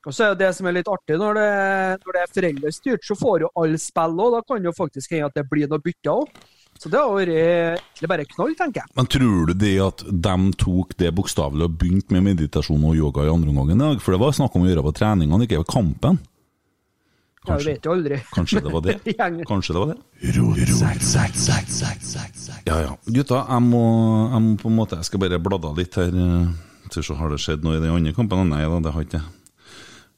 Og 0.05 0.13
så 0.13 0.21
er 0.21 0.33
jo 0.35 0.37
det 0.37 0.51
som 0.53 0.67
er 0.69 0.75
litt 0.75 0.89
artig, 0.91 1.15
når 1.17 1.39
det, 1.39 1.45
når 2.03 2.13
det 2.13 2.19
er 2.21 2.33
foreldrestyrt, 2.35 3.07
så 3.07 3.15
får 3.17 3.47
jo 3.47 3.53
alle 3.57 3.79
spill 3.81 4.19
òg. 4.21 4.35
Da 4.35 4.41
kan 4.45 4.67
jo 4.67 4.73
faktisk 4.77 5.15
hende 5.15 5.31
at 5.31 5.39
det 5.39 5.47
blir 5.49 5.71
noe 5.71 5.81
bytte 5.81 6.13
òg. 6.13 6.43
Så 6.77 6.91
det 6.91 6.99
har 6.99 7.09
vært 7.15 7.31
egentlig 7.31 8.09
bare 8.11 8.27
knall, 8.29 8.53
tenker 8.59 8.83
jeg. 8.83 8.91
Men 8.99 9.09
tror 9.09 9.49
du 9.49 9.53
det 9.57 9.73
at 9.81 10.03
de 10.05 10.35
tok 10.61 10.93
det 10.99 11.09
bokstavelig 11.15 11.69
og 11.69 11.77
begynte 11.79 12.13
med 12.13 12.27
meditasjon 12.27 12.85
og 12.85 12.99
yoga 12.99 13.25
i 13.25 13.31
andre 13.31 13.49
omgang 13.53 13.71
i 13.73 13.79
dag? 13.79 14.03
For 14.03 14.13
det 14.13 14.21
var 14.21 14.35
snakk 14.37 14.57
om 14.59 14.67
å 14.67 14.69
gjøre 14.69 14.85
på 14.85 14.93
treningene, 14.99 15.47
ikke 15.47 15.63
ved 15.63 15.71
kampen. 15.71 16.19
Jeg 17.45 17.65
vet 17.65 17.85
jo 17.87 17.91
aldri. 17.95 18.17
Kanskje 18.33 18.61
det 18.65 18.71
var 18.73 18.81
det? 18.85 18.95
Kanskje 19.51 19.73
det 19.75 19.81
var 19.81 19.89
det? 19.93 19.97
Ja 22.69 22.77
ja. 22.81 22.93
Gutta, 23.05 23.41
jeg 23.49 23.61
må, 23.67 23.83
jeg 24.33 24.41
må 24.45 24.55
på 24.61 24.69
en 24.71 24.77
måte 24.79 24.97
Jeg 24.99 25.05
skal 25.09 25.21
bare 25.25 25.39
bladde 25.39 25.71
litt 25.77 25.95
her. 25.99 26.11
eh, 26.25 26.47
Til 26.93 27.03
så 27.05 27.15
har 27.17 27.29
det 27.33 27.39
skjedd 27.41 27.63
noe 27.65 27.77
i 27.77 27.81
de 27.83 27.89
andre 27.93 28.13
kampene. 28.17 28.45
Nei 28.51 28.61
da, 28.65 28.79
det 28.87 28.93
har 28.95 29.05
ikke 29.05 29.19
det. 29.19 29.25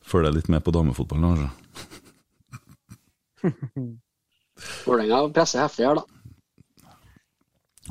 Følger 0.07 0.31
litt 0.36 0.48
med 0.51 0.63
på 0.63 0.72
damefotballen, 0.72 1.31
altså. 1.36 1.50
Vålerenga 4.88 5.19
presser 5.36 5.62
heftig 5.65 5.86
her, 5.88 6.00
da. 6.00 6.03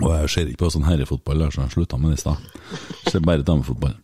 Og 0.04 0.10
jeg 0.12 0.28
ser 0.32 0.48
ikke 0.50 0.60
på 0.66 0.70
sånn 0.74 0.84
herrefotball, 0.84 1.46
så 1.52 1.62
jeg 1.64 1.72
slutta 1.72 1.96
med 2.00 2.12
det 2.12 2.18
i 2.18 2.22
stad. 2.24 2.36
Ser 3.08 3.22
bare 3.24 3.44
damefotball. 3.46 3.94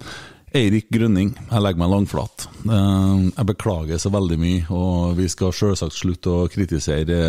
Eirik 0.55 0.91
Grønning, 0.93 1.31
jeg 1.49 1.63
legger 1.65 1.81
meg 1.81 1.91
langflat. 1.93 2.47
Eh, 2.67 3.21
Jeg 3.39 3.47
beklager 3.49 4.01
så 4.03 4.11
veldig 4.13 4.39
mye, 4.41 4.65
og 4.75 5.15
vi 5.17 5.29
skal 5.33 5.53
selvsagt 5.57 5.97
slutte 5.97 6.33
å 6.33 6.49
kritisere 6.53 7.21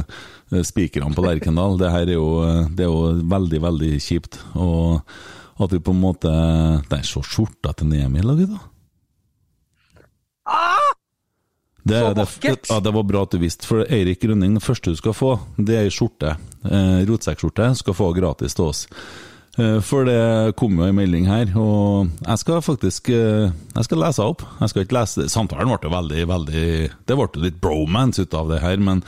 eh, 0.00 0.62
spikerne 0.64 1.12
på 1.16 1.24
Lerkendal. 1.26 1.76
Det 1.80 1.90
her 1.92 2.06
er 2.08 2.16
jo, 2.16 2.28
det 2.72 2.86
er 2.86 2.88
jo 2.92 3.26
veldig, 3.28 3.60
veldig 3.66 3.92
kjipt. 4.00 4.38
Og 4.54 5.02
at 5.60 5.72
vi 5.72 5.80
på 5.80 5.92
en 5.94 6.00
måte 6.02 6.32
Der, 6.90 7.04
så 7.08 7.22
skjorta 7.24 7.72
til 7.76 7.92
Emil, 7.96 8.26
da, 8.28 8.34
gutta. 8.40 8.64
Det, 11.86 12.00
Så 12.00 12.08
det, 12.14 12.24
vakkert! 12.24 12.66
ja, 12.70 12.80
det 12.82 12.92
var 12.96 13.04
bra 13.06 13.22
at 13.22 13.30
du 13.36 13.38
visste, 13.38 13.66
for 13.68 13.84
Eirik 13.86 14.20
Grønning, 14.24 14.56
det 14.58 14.64
første 14.64 14.90
du 14.90 14.96
skal 14.98 15.14
få, 15.14 15.36
det 15.56 15.76
er 15.76 15.86
ei 15.86 15.92
skjorte. 15.94 16.32
Eh, 16.66 17.04
Rotsekkskjorte 17.06 17.68
skal 17.78 17.94
få 17.94 18.08
gratis 18.16 18.56
til 18.58 18.64
oss. 18.72 18.80
Eh, 19.56 19.78
for 19.84 20.04
det 20.08 20.56
kom 20.60 20.76
jo 20.76 20.84
en 20.84 20.98
melding 20.98 21.26
her, 21.30 21.48
og 21.56 22.10
jeg 22.26 22.42
skal 22.42 22.60
faktisk 22.64 23.08
eh, 23.08 23.48
Jeg 23.48 23.88
skal 23.88 24.02
lese 24.02 24.24
opp. 24.24 24.44
Jeg 24.60 24.72
skal 24.72 24.84
ikke 24.84 24.98
lese 24.98 25.22
det. 25.22 25.32
Samtalen 25.32 25.72
ble 25.72 25.88
jo 25.88 25.94
veldig, 25.94 26.26
veldig 26.28 26.66
Det 27.08 27.16
ble 27.16 27.26
jo 27.26 27.44
litt 27.46 27.60
bromance 27.62 28.20
ut 28.22 28.36
av 28.36 28.52
det 28.52 28.60
her, 28.64 28.76
men 28.82 29.02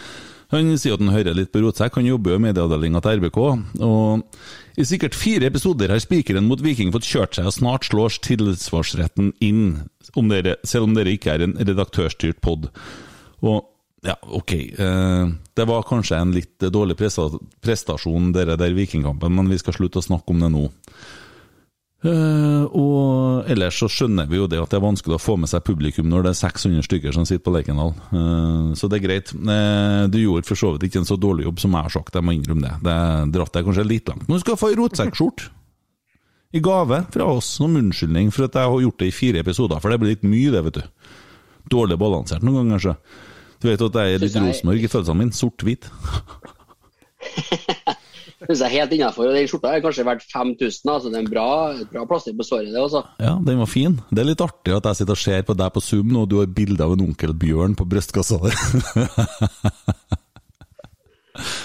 han 0.48 0.70
sier 0.80 0.96
at 0.96 1.02
han 1.02 1.12
hører 1.12 1.36
litt 1.36 1.50
på 1.52 1.60
rotsekk. 1.60 1.98
Han 2.00 2.08
jobber 2.08 2.32
jo 2.32 2.38
i 2.38 2.44
medieavdelinga 2.46 3.02
til 3.04 3.18
RBK. 3.20 3.40
Og 3.84 4.80
i 4.80 4.86
sikkert 4.88 5.16
fire 5.18 5.50
episoder 5.50 5.92
har 5.92 6.00
spikeren 6.00 6.48
mot 6.48 6.62
Viking 6.64 6.88
fått 6.94 7.04
kjørt 7.04 7.36
seg, 7.36 7.50
og 7.50 7.52
snart 7.52 7.84
slår 7.90 8.16
tilsvarsretten 8.24 9.34
inn, 9.44 9.82
om 10.16 10.30
dere, 10.32 10.56
selv 10.64 10.88
om 10.88 10.94
dere 10.96 11.12
ikke 11.12 11.34
er 11.34 11.44
en 11.44 11.52
redaktørstyrt 11.60 12.40
pod. 12.40 12.70
Og 13.44 13.66
ja, 14.08 14.16
ok. 14.22 14.52
Eh, 14.52 15.28
det 15.54 15.64
var 15.68 15.82
kanskje 15.82 16.16
en 16.16 16.32
litt 16.32 16.64
dårlig 16.72 16.96
prestasjon, 16.98 18.32
dere 18.32 18.56
der 18.56 18.76
Vikingkampen, 18.76 19.34
men 19.36 19.50
vi 19.52 19.58
skal 19.60 19.76
slutte 19.76 20.00
å 20.00 20.06
snakke 20.06 20.32
om 20.32 20.44
det 20.44 20.48
nå. 20.54 20.68
Eh, 22.06 22.64
og 22.78 23.48
ellers 23.50 23.80
så 23.82 23.88
skjønner 23.90 24.28
vi 24.30 24.38
jo 24.38 24.46
det 24.46 24.60
at 24.62 24.70
det 24.70 24.78
er 24.78 24.84
vanskelig 24.84 25.16
å 25.16 25.20
få 25.20 25.34
med 25.42 25.50
seg 25.50 25.64
publikum 25.66 26.06
når 26.06 26.28
det 26.28 26.32
er 26.32 26.40
600 26.40 26.86
stykker 26.86 27.16
som 27.16 27.26
sitter 27.28 27.44
på 27.44 27.52
Lerkendal. 27.56 27.92
Eh, 28.08 28.72
så 28.78 28.88
det 28.88 29.00
er 29.00 29.04
greit. 29.04 29.34
Du 29.34 30.18
gjorde 30.22 30.48
for 30.48 30.60
så 30.60 30.72
vidt 30.72 30.88
ikke 30.88 31.02
en 31.02 31.10
så 31.10 31.18
dårlig 31.20 31.48
jobb 31.48 31.60
som 31.60 31.76
jeg 31.76 31.88
har 31.90 31.96
sagt, 31.98 32.16
jeg 32.16 32.24
må 32.24 32.36
innrømme 32.38 32.64
det. 32.64 32.74
Det 32.88 32.98
dratt 33.36 33.54
deg 33.58 33.68
kanskje 33.68 33.88
litt 33.92 34.08
langt. 34.08 34.24
Men 34.28 34.40
du 34.40 34.46
skal 34.46 34.60
få 34.60 34.72
ei 34.72 34.80
rotsekkskjorte 34.80 35.52
I 36.56 36.64
gave 36.64 37.04
fra 37.12 37.28
oss, 37.28 37.56
som 37.58 37.76
unnskyldning 37.76 38.32
for 38.32 38.48
at 38.48 38.56
jeg 38.56 38.72
har 38.72 38.84
gjort 38.86 39.02
det 39.02 39.10
i 39.10 39.18
fire 39.18 39.44
episoder, 39.44 39.82
for 39.82 39.92
det 39.92 40.00
blir 40.00 40.16
litt 40.16 40.24
mye, 40.24 40.54
det, 40.54 40.64
vet 40.70 40.78
du. 40.80 41.10
Dårlig 41.68 41.98
balansert 42.00 42.46
noen 42.46 42.62
ganger, 42.62 42.78
kanskje. 42.78 43.26
Du 43.58 43.68
vet 43.68 43.80
at 43.82 43.96
jeg 43.98 44.14
er 44.14 44.18
litt 44.22 44.34
jeg- 44.36 44.44
Rosenborg 44.44 44.84
i 44.84 44.90
følelsene 44.92 45.18
mine. 45.22 45.32
Sort-hvit. 45.34 45.88
Synes 48.48 48.60
jeg 48.62 48.68
er 48.68 48.74
helt 48.78 48.92
innafor. 48.94 49.26
Den 49.34 49.48
skjorta 49.50 49.72
er 49.74 49.80
kanskje 49.82 50.04
verdt 50.06 50.22
5000, 50.30 50.88
altså. 50.92 51.08
så 51.08 51.10
det 51.10 51.18
er 51.18 51.24
en 51.24 51.30
bra, 51.32 51.46
bra 51.90 52.04
plaster 52.08 52.36
på 52.38 52.44
såret, 52.46 52.70
det 52.72 52.80
også. 52.80 53.02
Ja, 53.20 53.34
den 53.44 53.58
var 53.58 53.66
fin. 53.68 53.96
Det 54.14 54.22
er 54.22 54.28
litt 54.30 54.40
artig 54.44 54.76
at 54.76 54.86
jeg 54.88 55.00
sitter 55.00 55.16
og 55.16 55.20
ser 55.24 55.42
på 55.48 55.56
deg 55.58 55.72
på 55.74 55.82
Zoom 55.84 56.12
nå, 56.14 56.22
og 56.22 56.30
du 56.30 56.36
har 56.38 56.46
bilde 56.46 56.80
av 56.86 56.94
en 56.94 57.02
onkel 57.08 57.34
Bjørn 57.34 57.74
på 57.76 57.84
brystkassa 57.90 58.38
di. 58.44 58.52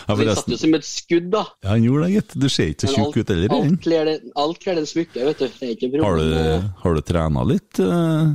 ja, 0.08 0.16
Den 0.18 0.34
satt 0.36 0.50
jo 0.52 0.58
som 0.60 0.74
et 0.78 0.86
skudd, 0.88 1.30
da. 1.34 1.44
Ja, 1.64 1.76
han 1.76 1.86
gjorde 1.86 2.08
det, 2.10 2.16
gitt. 2.18 2.36
Du 2.42 2.48
ser 2.52 2.74
ikke 2.74 2.90
så 2.90 2.98
tjukk 2.98 3.22
ut 3.22 3.32
heller. 3.36 3.56
alt, 3.60 3.80
kler 3.86 4.10
det, 4.10 4.18
alt 4.44 4.60
kler 4.66 4.82
det 4.82 4.88
smykke, 4.92 5.24
vet 5.30 5.40
du. 5.40 5.48
Det 5.54 5.70
er 5.70 5.76
ikke 5.78 5.92
noe 5.94 6.04
Har 6.10 6.18
problem. 6.20 6.34
du, 6.66 6.74
har 6.84 6.98
du 6.98 7.02
trena 7.14 7.46
litt, 7.54 7.80
eh, 7.86 8.34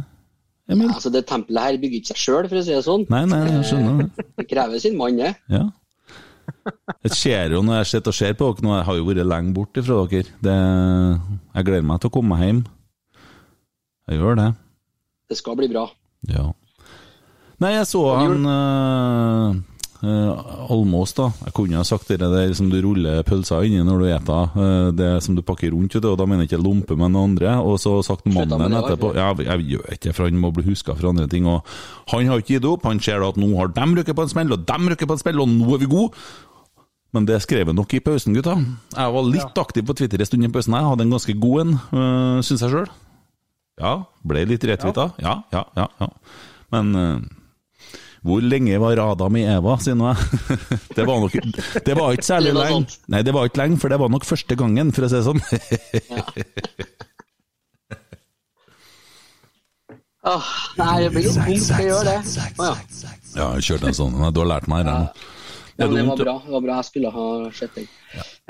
Emil? 0.68 0.90
Altså, 0.92 1.10
det 1.12 1.24
tempelet 1.28 1.64
her 1.64 1.78
bygger 1.80 2.02
ikke 2.02 2.12
seg 2.12 2.20
sjøl, 2.20 2.48
for 2.50 2.60
å 2.60 2.64
si 2.64 2.74
det 2.74 2.84
sånn. 2.84 3.06
Nei, 3.12 3.22
nei, 3.30 3.42
jeg 3.48 3.68
skjønner 3.70 4.02
det. 4.02 4.26
Det 4.38 4.46
krever 4.50 4.82
sin 4.82 4.98
mann, 5.00 5.20
det. 5.20 5.32
Ja. 5.52 5.64
Jeg 7.04 7.14
ser 7.16 7.52
jo 7.54 7.62
når 7.64 7.80
jeg 7.80 7.88
sitter 7.92 8.12
og 8.12 8.16
ser 8.18 8.36
på 8.36 8.48
dere 8.52 8.64
nå, 8.66 8.74
jeg 8.76 8.86
har 8.88 8.98
jo 8.98 9.06
vært 9.08 9.28
lenge 9.28 9.54
borte 9.56 9.84
fra 9.84 10.02
dere. 10.10 10.34
Det, 10.44 10.56
jeg 11.56 11.68
gleder 11.68 11.88
meg 11.88 12.02
til 12.02 12.10
å 12.10 12.14
komme 12.18 12.40
hjem. 12.42 12.62
Jeg 14.08 14.20
gjør 14.20 14.38
det. 14.40 14.48
Det 15.28 15.36
skal 15.40 15.58
bli 15.58 15.68
bra. 15.72 15.84
Ja. 16.28 16.46
Nei, 17.60 17.72
jeg 17.74 17.88
så 17.90 18.04
han 18.16 18.46
uh, 20.02 20.68
Almås, 20.72 21.12
da. 21.16 21.28
Jeg 21.46 21.54
kunne 21.56 21.78
ha 21.80 21.84
sagt 21.86 22.10
det 22.12 22.18
der 22.20 22.54
som 22.56 22.70
du 22.72 22.78
ruller 22.84 23.22
pølser 23.26 23.66
inni 23.66 23.84
når 23.84 24.02
du 24.02 24.06
eter. 24.12 24.56
eh, 24.58 24.90
det 24.98 25.10
som 25.24 25.36
du 25.36 25.42
pakker 25.42 25.72
rundt, 25.74 25.96
og 25.98 26.18
da 26.18 26.26
mener 26.26 26.44
jeg 26.44 26.52
ikke 26.52 26.64
lompe, 26.64 26.96
men 26.96 27.12
noe 27.14 27.28
andre. 27.30 27.56
Og 27.62 27.78
så 27.82 27.96
sagt 28.06 28.26
mannen 28.26 28.74
etterpå. 28.80 29.14
Ja, 29.16 29.32
jeg, 29.34 29.66
gjør 29.74 29.94
ikke 29.96 30.14
for 30.16 30.28
han 30.28 30.40
må 30.40 30.52
bli 30.54 30.66
huska 30.70 30.94
for 30.94 31.10
andre 31.10 31.28
ting. 31.28 31.46
Og 31.46 31.64
han 32.12 32.28
har 32.28 32.42
ikke 32.42 32.58
gitt 32.58 32.68
opp. 32.68 32.86
Han 32.88 33.00
ser 33.00 33.22
da 33.22 33.32
at 33.32 33.40
nå 33.40 33.50
har 33.56 33.72
dem 33.74 33.96
rykket 33.98 34.18
på 34.18 34.26
en 34.26 34.34
smell, 34.34 34.52
og 34.54 34.68
dem 34.68 34.92
rukket 34.92 35.08
på 35.08 35.18
en 35.18 35.24
smell, 35.24 35.42
og 35.44 35.50
nå 35.52 35.74
er 35.74 35.82
vi 35.82 35.90
gode. 35.90 36.28
Men 37.16 37.24
det 37.24 37.40
skrev 37.40 37.70
jeg 37.70 37.76
nok 37.76 37.94
i 37.96 38.02
pausen, 38.04 38.36
gutta. 38.36 38.58
Jeg 38.92 39.12
var 39.14 39.28
litt 39.32 39.60
aktiv 39.62 39.86
på 39.88 39.96
Twitter 39.96 40.20
en 40.20 40.28
stund 40.28 40.44
i 40.44 40.52
pausen. 40.52 40.76
Jeg 40.76 40.90
hadde 40.90 41.06
en 41.06 41.14
ganske 41.16 41.36
god 41.40 41.62
en, 41.62 41.78
uh, 41.94 42.40
syns 42.44 42.64
jeg 42.66 42.74
sjøl. 42.74 42.90
Ja, 43.78 43.94
ble 44.26 44.44
litt 44.50 44.66
retweeta. 44.68 45.12
Ja, 45.22 45.38
ja, 45.54 45.64
ja. 45.78 45.86
ja. 46.02 46.08
Men 46.74 46.88
eh, 46.98 47.20
hvor 48.26 48.42
lenge 48.42 48.78
var 48.82 48.98
Adam 49.02 49.36
i 49.38 49.44
Eva, 49.46 49.76
sier 49.82 49.96
nå 49.98 50.10
jeg. 50.10 50.18
det, 50.96 51.06
var 51.06 51.22
nok, 51.22 51.36
det 51.86 51.94
var 51.98 52.16
ikke 52.16 52.28
særlig 52.28 52.54
lenge. 52.56 52.98
Nei, 53.14 53.22
det 53.26 53.34
var 53.36 53.48
ikke 53.48 53.62
lenge, 53.62 53.80
for 53.82 53.92
det 53.92 54.00
var 54.02 54.12
nok 54.12 54.26
første 54.28 54.58
gangen, 54.58 54.92
for 54.94 55.06
å 55.06 55.10
si 55.10 55.18
det 55.18 55.24
sånn. 55.28 55.42
Åh, 60.28 60.52
nei, 60.82 60.94
det 61.04 61.10
blir 61.14 61.28
jo 61.28 61.34
dumt 61.38 61.72
å 61.78 61.82
gjøre 61.86 62.04
det. 62.10 62.20
Å, 62.58 62.70
ja. 62.70 62.76
ja, 63.38 63.50
jeg 63.58 63.68
kjørte 63.70 63.92
en 63.92 63.98
sånn. 64.02 64.18
Nei, 64.18 64.32
Du 64.34 64.42
har 64.42 64.52
lært 64.56 64.70
meg 64.70 64.86
det. 64.88 64.96
nå. 64.98 65.34
Ja, 65.78 65.86
det 65.86 66.02
var 66.08 66.18
bra. 66.18 66.34
det 66.42 66.50
var 66.50 66.62
bra. 66.64 66.76
Jeg 66.80 66.88
skulle 66.88 67.10
ha 67.14 67.26
sett 67.54 67.76
den. 67.78 67.86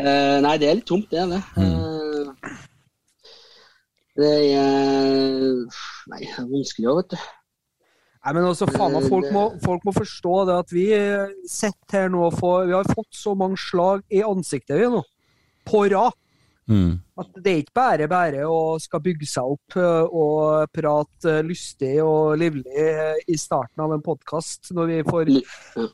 Eh, 0.00 0.36
nei, 0.40 0.54
det 0.56 0.70
er 0.70 0.78
litt 0.78 0.88
tomt, 0.88 1.10
det 1.12 1.20
er 1.20 1.28
det. 1.34 1.42
Mm. 1.60 1.66
Eh, 1.68 2.54
det 4.18 4.30
er 4.32 4.62
Nei, 6.08 6.22
det 6.24 6.30
er 6.32 6.46
vanskelig 6.48 6.88
òg, 6.88 7.02
vet 7.02 7.12
du. 7.12 7.18
Nei, 8.28 8.34
men 8.36 8.44
altså, 8.50 8.66
faen 8.68 8.92
meg, 8.92 9.06
folk 9.08 9.30
må, 9.32 9.42
folk 9.64 9.84
må 9.88 9.92
forstå 9.96 10.32
det 10.44 10.56
at 10.60 10.72
vi 10.76 10.82
eh, 10.92 11.30
sitter 11.48 12.02
her 12.02 12.10
nå 12.12 12.26
og 12.26 12.34
får 12.36 12.66
Vi 12.68 12.74
har 12.76 12.90
fått 12.92 13.16
så 13.16 13.32
mange 13.38 13.56
slag 13.56 14.02
i 14.12 14.20
ansiktet 14.20 14.76
vi 14.76 14.90
nå, 14.92 15.00
på 15.64 15.86
rad. 15.94 16.12
Mm. 16.68 16.98
At 17.16 17.38
det 17.40 17.52
er 17.52 17.62
ikke 17.62 17.78
bare 17.78 18.08
bare 18.12 18.42
å 18.44 18.76
skal 18.82 19.00
bygge 19.00 19.30
seg 19.30 19.54
opp 19.54 19.76
eh, 19.80 20.10
og 20.12 20.68
prate 20.76 21.38
lystig 21.46 21.94
og 22.04 22.36
livlig 22.42 22.68
eh, 22.68 23.16
i 23.24 23.38
starten 23.40 23.86
av 23.86 23.94
en 23.96 24.04
podkast, 24.04 24.74
når 24.76 24.90
vi 24.92 24.98
får 25.08 25.32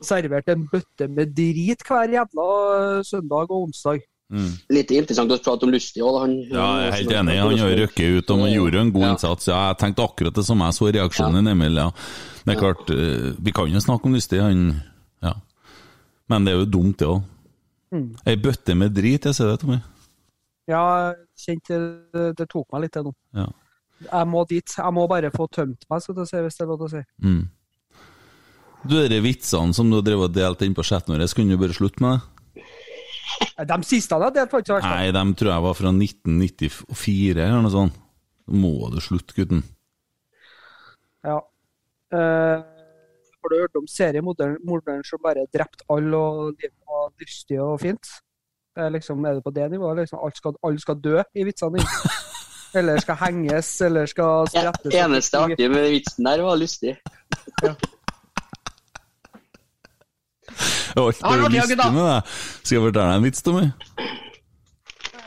servert 0.03 0.51
en 0.51 0.67
bøtte 0.67 1.07
med 1.07 1.31
drit 1.37 1.87
hver 1.87 2.17
jævla 2.17 2.49
eh, 2.73 2.99
søndag 3.07 3.47
og 3.47 3.69
onsdag. 3.69 4.03
Mm. 4.33 4.53
Litt 4.73 4.89
interessant 4.91 5.29
å 5.31 5.37
prate 5.37 5.67
om 5.67 5.71
Lustig 5.71 6.01
òg. 6.01 6.15
Ja, 6.49 6.79
jeg 6.81 6.87
er 6.87 6.95
helt 6.97 7.11
enig. 7.19 7.35
Han 7.37 7.57
har 7.61 7.75
røkket 7.83 8.15
ut 8.17 8.31
og 8.33 8.39
han 8.41 8.53
gjorde 8.55 8.79
en 8.81 8.91
god 8.91 9.01
Ja. 9.03 9.11
innsats. 9.13 9.47
Ja, 9.47 9.59
jeg 9.69 9.77
tenkte 9.83 10.03
akkurat 10.07 10.33
det 10.33 10.45
samme. 10.45 10.65
Jeg 10.65 10.73
så 10.79 10.89
reaksjonen 10.91 11.47
Emil. 11.51 11.75
Ja. 11.75 11.91
Det 12.45 12.55
er 12.55 12.59
klart, 12.61 12.89
eh, 12.89 13.33
vi 13.39 13.51
kan 13.51 13.69
jo 13.69 13.79
snakke 13.79 14.05
om 14.05 14.13
Lustig, 14.13 14.41
han 14.41 14.81
Ja. 15.21 15.33
Men 16.27 16.45
det 16.45 16.53
er 16.53 16.65
jo 16.65 16.65
dumt, 16.65 16.97
det 16.97 17.07
òg. 17.07 17.23
Mm. 17.93 18.15
Ei 18.25 18.35
bøtte 18.35 18.75
med 18.75 18.93
drit, 18.95 19.21
jeg 19.23 19.35
ser 19.35 19.45
det, 19.51 19.59
Tommy. 19.59 19.81
Ja, 20.67 21.13
kjente 21.37 21.77
det, 22.11 22.35
det 22.37 22.49
tok 22.49 22.65
meg 22.73 22.81
litt, 22.81 22.91
det 22.93 23.03
nå. 23.05 23.13
Ja. 23.35 23.47
Jeg 24.11 24.27
må 24.27 24.47
dit. 24.47 24.65
Jeg 24.65 24.93
må 24.93 25.07
bare 25.07 25.29
få 25.31 25.47
tømt 25.49 25.85
meg, 25.89 26.01
skal 26.01 26.15
du 26.15 26.25
si, 26.25 26.35
hvis 26.37 26.57
det 26.57 26.61
er 26.65 26.67
lov 26.67 26.79
til 26.79 26.87
å 26.87 26.89
si. 26.89 27.03
Mm. 27.21 27.47
Du, 28.87 29.07
de 29.07 29.21
vitsene 29.21 29.73
som 29.73 29.89
du 29.89 29.95
har 29.97 30.01
drevet 30.05 30.29
og 30.29 30.33
delt 30.33 30.61
inn 30.61 30.75
på 30.75 30.83
chatten 30.83 31.15
vår, 31.15 31.27
skulle 31.27 31.49
du 31.49 31.57
bare 31.57 31.73
slutte 31.73 32.01
med 32.01 32.19
det? 32.19 32.21
De 33.71 33.77
siste 33.87 34.15
han 34.15 34.25
det, 34.25 34.33
delt, 34.35 34.51
var 34.53 34.63
ikke 34.63 34.71
så 34.73 34.77
verst. 34.79 34.89
Nei, 34.91 35.11
de 35.15 35.23
tror 35.39 35.51
jeg 35.53 35.63
var 35.65 35.77
fra 35.77 35.91
1994 35.95 37.43
eller 37.45 37.61
noe 37.63 37.73
sånt. 37.73 37.99
Må 38.51 38.73
du 38.93 38.99
slutte, 39.01 39.33
gutten. 39.37 39.63
Ja. 41.25 41.39
Uh, 42.13 42.61
har 42.61 43.51
du 43.51 43.55
hørt 43.61 43.79
om 43.79 43.87
seriemorderen 43.89 45.03
som 45.07 45.21
bare 45.23 45.47
drepte 45.53 45.85
alle 45.93 46.17
og 46.19 46.51
livet 46.59 46.75
var 46.85 47.09
lystig 47.21 47.57
og 47.61 47.79
fint? 47.81 48.11
Det 48.75 48.83
er 48.85 48.91
liksom, 48.91 49.23
er 49.25 49.37
det 49.39 49.43
på 49.45 49.53
det 49.55 49.69
nivået? 49.71 50.01
Liksom, 50.03 50.19
alle, 50.19 50.35
skal, 50.35 50.55
alle 50.67 50.83
skal 50.83 50.99
dø 51.01 51.15
i 51.33 51.47
vitsene 51.47 51.79
dine? 51.79 52.13
Eller 52.75 52.99
skal 52.99 53.15
henges, 53.21 53.69
eller 53.87 54.03
skal 54.11 54.49
Ja, 54.51 54.73
sprettes? 54.75 54.95
eneste 54.99 55.39
artige 55.39 55.69
med 55.71 55.85
vitsen 55.93 56.25
der 56.27 56.41
var 56.43 56.57
Lustig. 56.59 56.97
Jeg 60.95 61.03
har 61.21 61.41
ikke 61.43 61.51
lystig 61.57 61.77
med 61.77 62.05
det. 62.07 62.21
Skal 62.63 62.75
jeg 62.77 62.83
fortelle 62.85 63.07
deg 63.11 63.19
en 63.19 63.25
vits, 63.27 63.41
Tommy? 63.45 63.65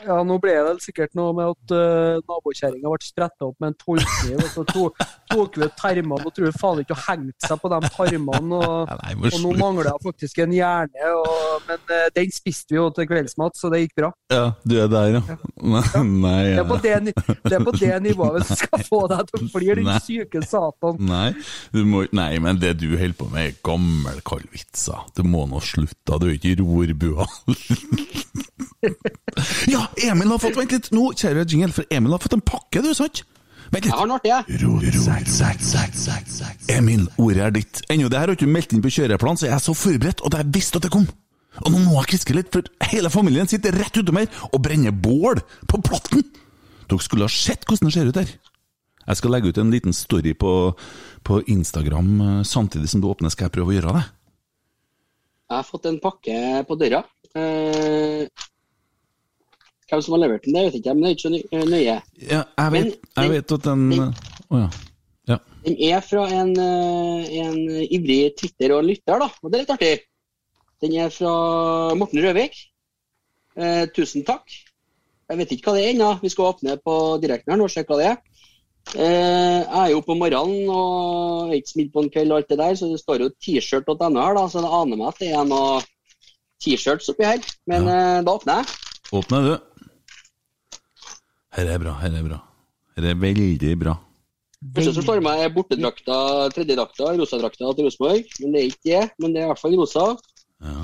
Ja, 0.05 0.19
nå 0.23 0.37
ble 0.41 0.53
det 0.53 0.75
sikkert 0.83 1.15
noe 1.17 1.33
med 1.35 1.51
at 1.51 1.73
uh, 1.75 2.19
nabokjerringa 2.29 2.91
ble 2.91 3.03
spretta 3.03 3.49
opp 3.49 3.57
med 3.59 3.73
en 3.73 3.77
tolvkniv, 3.81 4.37
og 4.39 4.51
så 4.53 4.63
to, 4.69 4.85
tok 5.31 5.59
vi 5.59 5.67
ut 5.67 5.75
tarmene 5.79 6.27
og 6.29 6.35
tror 6.35 6.55
faen 6.55 6.81
ikke 6.83 6.95
hun 6.95 7.05
hengte 7.07 7.49
seg 7.49 7.59
på 7.61 7.71
de 7.73 7.91
tarmene. 7.95 8.59
Og, 8.59 8.93
Nei, 9.01 9.15
og 9.31 9.37
nå 9.43 9.53
mangler 9.59 9.91
jeg 9.91 10.03
faktisk 10.05 10.41
en 10.45 10.55
hjerne, 10.55 11.11
og, 11.19 11.67
men 11.67 11.83
uh, 11.91 12.05
den 12.15 12.33
spiste 12.35 12.75
vi 12.75 12.79
jo 12.79 12.87
til 12.95 13.09
kveldsmat, 13.09 13.59
så 13.59 13.73
det 13.73 13.83
gikk 13.83 13.97
bra. 13.99 14.11
Ja, 14.33 14.45
du 14.63 14.77
er 14.79 14.91
der, 14.93 15.19
ja. 15.19 15.37
Nei, 16.09 16.55
Det 16.55 16.63
er 16.63 16.69
på 16.69 16.79
det, 16.83 16.95
det, 17.09 17.53
er 17.57 17.65
på 17.65 17.75
det 17.75 17.93
nivået 18.05 18.47
du 18.47 18.55
skal 18.55 18.85
få 18.87 19.03
deg 19.11 19.27
til 19.29 19.43
å 19.43 19.51
flire, 19.51 19.77
din 19.81 19.91
syke 20.05 20.43
satan. 20.47 20.99
Nei, 21.09 21.33
du 21.75 21.83
må, 21.87 22.05
nei, 22.15 22.31
men 22.43 22.61
det 22.61 22.77
du 22.79 22.89
holder 22.93 23.17
på 23.19 23.29
med, 23.33 23.51
er 23.51 23.61
gammelkallvitser. 23.65 25.09
Du 25.17 25.25
må 25.27 25.45
nå 25.49 25.61
slutte. 25.63 26.19
Du 26.19 26.29
er 26.29 26.37
ikke 26.37 26.57
rorbua. 26.61 27.27
ja, 29.73 29.81
Emil 30.09 30.31
har 30.31 30.39
fått 30.41 30.57
Vent 30.59 30.71
litt, 30.75 30.89
nå, 30.95 31.09
kjære 31.19 31.45
jingle, 31.49 31.73
for 31.75 31.83
Emil 31.93 32.15
har 32.15 32.21
fått 32.23 32.37
en 32.37 32.43
pakke, 32.45 32.81
du, 32.85 32.91
sant? 32.97 33.23
Vent 33.69 33.85
Jeg 33.85 33.91
litt. 33.91 33.95
har 33.99 34.07
den 34.07 34.15
artig, 34.15 34.31
jeg. 34.33 34.43
Ro, 34.63 34.71
ro. 34.81 34.89
Emil, 36.73 37.03
ordet 37.21 37.43
er 37.45 37.51
ditt. 37.59 37.81
Ennå 37.91 38.09
det 38.09 38.17
her 38.17 38.27
har 38.27 38.33
du 38.33 38.39
ikke 38.39 38.49
meldt 38.51 38.73
inn 38.73 38.83
på 38.85 38.91
kjøreplan, 38.95 39.37
så 39.39 39.49
jeg 39.49 39.55
er 39.57 39.63
så 39.63 39.75
forberedt, 39.77 40.23
og 40.25 40.37
jeg 40.39 40.49
visste 40.55 40.79
at 40.79 40.87
det 40.87 40.93
kom. 40.95 41.07
Og 41.59 41.71
nå 41.73 41.81
må 41.83 41.97
jeg 41.99 42.11
kriske 42.13 42.35
litt, 42.37 42.51
for 42.53 42.65
hele 42.91 43.09
familien 43.13 43.49
sitter 43.49 43.75
rett 43.75 43.97
utom 43.99 44.19
her 44.21 44.29
og 44.49 44.61
brenner 44.63 44.93
bål 44.95 45.41
på 45.69 45.81
platten. 45.85 46.23
Dere 46.89 47.03
skulle 47.05 47.27
ha 47.27 47.33
sett 47.33 47.67
hvordan 47.67 47.89
det 47.89 47.95
ser 47.97 48.09
ut 48.09 48.19
her. 48.21 48.31
Jeg 49.09 49.17
skal 49.17 49.33
legge 49.33 49.49
ut 49.49 49.57
en 49.61 49.71
liten 49.73 49.93
story 49.95 50.35
på, 50.37 50.51
på 51.25 51.39
Instagram 51.49 52.09
eh, 52.21 52.41
samtidig 52.45 52.89
som 52.91 53.01
du 53.01 53.07
åpner. 53.09 53.31
Skal 53.33 53.47
jeg 53.47 53.55
prøve 53.57 53.73
å 53.73 53.75
gjøre 53.77 53.93
det? 53.97 54.03
Jeg 55.49 55.57
har 55.57 55.65
fått 55.65 55.87
en 55.89 55.97
pakke 56.01 56.35
på 56.69 56.77
døra. 56.77 57.01
Eh, 57.33 58.29
hvem 59.89 60.03
som 60.05 60.15
har 60.15 60.23
levert 60.23 60.45
den, 60.45 60.55
det 60.55 60.65
vet 60.67 60.77
ikke, 60.79 60.93
men 60.95 61.03
det 61.03 61.09
er 61.09 61.17
ikke 61.17 61.25
så 61.25 61.63
nøye. 61.73 61.97
Ja, 62.21 62.43
jeg 62.43 62.75
vet, 62.75 62.93
Men 63.15 63.23
jeg 63.23 63.33
vet 63.33 63.55
at 63.57 63.67
den 63.67 63.83
Å 63.95 64.05
oh, 64.05 64.61
ja. 64.61 64.69
ja. 65.33 65.37
Den 65.65 65.77
er 65.89 66.05
fra 66.05 66.25
en, 66.39 66.53
eh, 66.63 67.29
en 67.43 67.59
ivrig 67.85 68.21
Twitter 68.39 68.73
og 68.77 68.87
lytter, 68.87 69.21
da, 69.21 69.29
og 69.29 69.51
det 69.51 69.59
er 69.59 69.65
litt 69.65 69.75
artig. 69.75 69.93
Den 70.79 70.95
er 70.95 71.11
fra 71.13 71.33
Morten 71.99 72.23
Røvik. 72.23 72.55
Eh, 73.59 73.85
tusen 73.95 74.23
takk. 74.27 74.47
Jeg 75.29 75.37
vet 75.41 75.51
ikke 75.53 75.69
hva 75.69 75.77
det 75.77 75.85
er 75.85 75.93
ennå. 75.93 76.13
Vi 76.23 76.31
skal 76.33 76.53
åpne 76.53 76.79
på 76.81 76.95
direkten 77.21 77.53
her 77.53 77.59
nå 77.59 77.67
og 77.67 77.73
se 77.73 77.83
hva 77.85 77.99
det 77.99 78.09
er. 78.13 78.19
Eh, 78.95 79.59
jeg 79.61 79.81
er 79.83 79.91
jo 79.91 80.01
på 80.01 80.15
morgenen 80.17 80.69
og 80.73 81.51
er 81.51 81.59
ikke 81.59 81.73
smidd 81.75 81.91
på 81.93 82.03
en 82.03 82.11
kveld 82.13 82.33
og 82.33 82.39
alt 82.39 82.49
det 82.49 82.57
der, 82.61 82.77
så 82.79 82.89
det 82.89 83.01
står 83.01 83.25
jo 83.25 83.33
t-shirt.no 83.37 84.09
her, 84.17 84.37
da, 84.37 84.45
så 84.49 84.63
det 84.63 84.71
aner 84.79 84.97
meg 84.97 85.11
at 85.11 85.19
det 85.21 85.33
er 85.35 85.49
noe 85.49 85.81
T-shirts 86.59 87.11
oppi 87.11 87.27
her. 87.27 87.43
Men 87.69 87.87
eh, 87.87 88.21
da 88.25 88.35
åpner 88.35 88.61
jeg. 88.61 88.79
Åpner 89.19 89.45
du. 89.45 89.53
Her 91.55 91.65
er 91.73 91.79
bra, 91.81 91.93
her 92.03 92.11
er 92.13 92.23
bra. 92.25 92.37
Her 92.97 93.03
er 93.09 93.15
veldig 93.17 93.79
bra. 93.81 93.93
Første 94.75 94.93
som 94.93 95.03
slår 95.05 95.19
meg, 95.23 95.39
er 95.41 95.49
bortedrakta, 95.55 96.15
tredjedrakta, 96.53 97.03
rosadrakta 97.17 97.65
til 97.75 97.83
Rosenborg. 97.87 98.23
Men 98.41 98.49
det 98.53 98.59
er 98.59 98.65
ikke 98.67 98.89
det. 98.89 99.03
Men 99.17 99.27
det 99.33 99.39
er 99.41 99.45
i 99.47 99.49
hvert 99.53 99.61
fall 99.61 99.77
rosa. 99.79 100.05
Ja. 100.61 100.75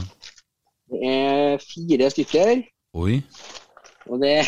Det 0.90 1.00
er 1.12 1.58
fire 1.66 2.10
stykker. 2.14 2.56
Oi. 2.96 3.14
Og 4.06 4.16
det 4.22 4.38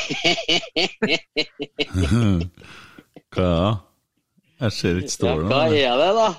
Hva 3.34 3.44
er 3.44 3.46
det? 3.58 3.76
Jeg 4.58 4.72
ser 4.74 4.96
ikke 5.02 5.28
ja, 5.28 5.34
Hva 5.52 5.62
er 5.70 5.96
det, 6.02 6.12
da? 6.18 6.30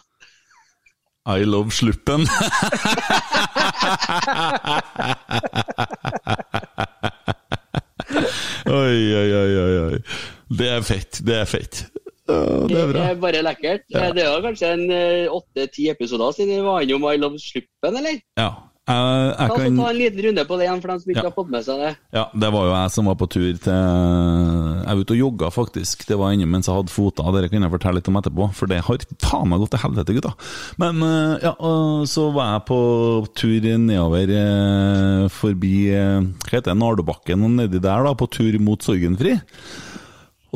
I 1.29 1.45
love 1.45 1.71
sluppen. 1.71 2.21
oi, 8.67 8.99
oi, 9.21 9.31
oi, 9.43 9.55
oi, 9.63 9.79
oi. 9.85 10.03
Det 10.59 10.69
er 10.73 10.85
fett. 10.87 11.21
Det 11.27 11.37
er 11.43 11.49
fett. 11.49 11.83
Ja, 12.29 12.39
det 12.69 12.77
er 12.77 12.91
bra. 12.91 12.99
Det 12.99 13.05
er 13.11 13.21
bare 13.23 13.45
lekkert. 13.45 13.85
Ja. 13.93 14.09
Det 14.17 14.25
er 14.25 14.43
kanskje 14.45 14.73
en 14.77 14.85
åtte-ti 15.33 15.89
episoder 15.93 16.35
siden 16.37 16.59
vi 16.59 16.67
var 16.67 16.85
innom 16.85 17.07
I 17.09 17.17
Love 17.21 17.41
Sluppen, 17.41 18.01
eller? 18.03 18.21
Ja. 18.41 18.51
Jeg 18.88 19.48
Ta, 19.51 19.57
kan 19.59 19.77
ta 19.77 19.88
en 19.90 19.98
liten 19.98 20.22
runde 20.24 20.44
på 20.48 20.57
det 20.57 20.64
igjen, 20.64 20.81
for 20.81 20.88
dem 20.88 21.01
som 21.03 21.11
ikke 21.12 21.20
Ja. 21.20 21.29
har 21.29 21.35
fått 21.37 21.51
med 21.53 21.64
seg 21.66 21.81
det. 21.83 21.90
Ja, 22.16 22.24
det 22.33 22.48
var 22.55 22.62
jo 22.64 22.72
jeg 22.72 22.90
som 22.94 23.05
var 23.11 23.16
på 23.20 23.29
tur 23.29 23.59
til 23.61 23.72
Jeg 23.72 24.94
var 24.96 25.03
ute 25.03 25.14
og 25.16 25.20
jogga, 25.20 25.51
faktisk. 25.53 26.07
Det 26.09 26.16
var 26.18 26.33
ennå 26.33 26.46
mens 26.48 26.66
jeg 26.70 26.74
hadde 26.79 26.88
fota. 26.94 27.27
Dere 27.35 27.51
kan 27.53 27.62
jeg 27.66 27.70
fortelle 27.74 27.98
litt 28.01 28.09
om 28.09 28.16
etterpå, 28.16 28.48
for 28.55 28.66
det 28.70 28.81
har 28.87 28.96
faen 29.20 29.48
meg 29.51 29.61
gått 29.61 29.74
til 29.77 29.83
helvete, 29.85 30.14
gutta. 30.16 30.33
Men 30.81 31.03
eh, 31.03 31.44
ja, 31.44 31.53
så 32.09 32.29
var 32.33 32.55
jeg 32.55 32.64
på 32.70 32.81
tur 33.37 33.68
nedover 33.79 34.33
eh, 34.38 35.29
forbi 35.29 35.74
eh, 35.92 36.20
Hva 36.48 36.57
heter 36.57 36.72
det, 36.72 36.79
Nardobakken 36.81 37.44
og 37.44 37.51
nedi 37.59 37.79
der, 37.79 38.09
da, 38.09 38.14
på 38.16 38.31
tur 38.31 38.57
mot 38.59 38.81
Sorgenfri. 38.83 39.37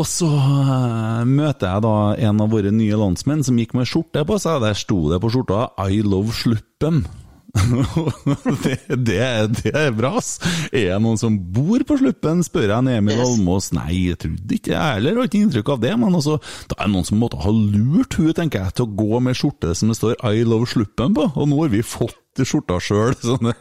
Og 0.00 0.06
så 0.08 0.24
eh, 0.32 1.24
møter 1.28 1.68
jeg 1.68 1.82
da 1.84 1.96
en 2.30 2.40
av 2.40 2.48
våre 2.54 2.70
nye 2.72 2.96
landsmenn 2.96 3.44
som 3.44 3.58
gikk 3.60 3.74
med 3.76 3.84
skjorte 3.90 4.24
på 4.24 4.38
seg. 4.40 4.62
Der 4.64 4.72
sto 4.78 5.02
det 5.12 5.20
på 5.20 5.28
skjorta 5.34 5.66
'I 5.76 6.00
love 6.00 6.32
sluppen'. 6.32 7.04
det, 8.64 8.78
det, 8.96 9.20
det 9.58 9.72
er 9.76 9.90
bra, 9.92 10.14
ass. 10.16 10.38
Er 10.72 10.94
det 10.94 11.00
noen 11.04 11.18
som 11.20 11.34
bor 11.52 11.82
på 11.84 11.98
Sluppen, 12.00 12.40
spør 12.46 12.70
jeg 12.70 12.98
Emil 12.98 13.18
Yes. 13.18 13.24
Almås. 13.26 13.68
Nei, 13.76 14.08
jeg 14.08 14.20
trodde 14.24 14.56
ikke 14.56 14.72
jeg 14.72 14.96
heller, 14.96 15.20
har 15.20 15.28
ikke 15.28 15.42
inntrykk 15.42 15.72
av 15.74 15.82
det. 15.84 15.92
Men 16.00 16.16
altså, 16.16 16.38
da 16.70 16.78
er 16.78 16.88
det 16.88 16.94
noen 16.94 17.08
som 17.08 17.20
måtte 17.20 17.42
ha 17.44 17.52
lurt 17.52 18.16
hun, 18.18 18.32
tenker 18.36 18.64
jeg, 18.64 18.76
til 18.78 18.88
å 18.88 18.96
gå 19.02 19.20
med 19.26 19.38
skjorte 19.38 19.74
som 19.76 19.92
det 19.92 19.98
står 20.00 20.16
'I 20.16 20.46
love 20.48 20.70
Sluppen' 20.70 21.16
på. 21.18 21.28
Og 21.36 21.50
nå 21.50 21.60
har 21.60 21.74
vi 21.74 21.84
fått 21.84 22.16
skjorta 22.40 22.80
sjøl. 22.80 23.12
Sånn. 23.20 23.52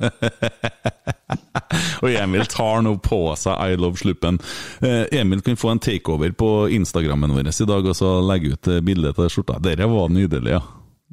Og 2.02 2.10
Emil 2.16 2.48
tar 2.50 2.82
nå 2.88 2.96
på 3.04 3.24
seg 3.40 3.60
'I 3.60 3.76
love 3.76 4.00
Sluppen'. 4.00 4.40
Eh, 4.80 5.04
Emil 5.20 5.44
kan 5.44 5.60
få 5.60 5.76
en 5.76 5.84
takeover 5.84 6.32
på 6.32 6.70
Instagrammen 6.80 7.36
vår 7.36 7.52
i 7.52 7.68
dag, 7.68 7.86
og 7.86 7.96
så 7.98 8.22
legge 8.24 8.56
ut 8.56 8.72
eh, 8.72 8.80
bilde 8.80 9.12
av 9.12 9.28
skjorta. 9.28 9.60
Dere 9.60 9.92
var 9.92 10.08
nydelige, 10.10 10.62
ja. 10.62 10.64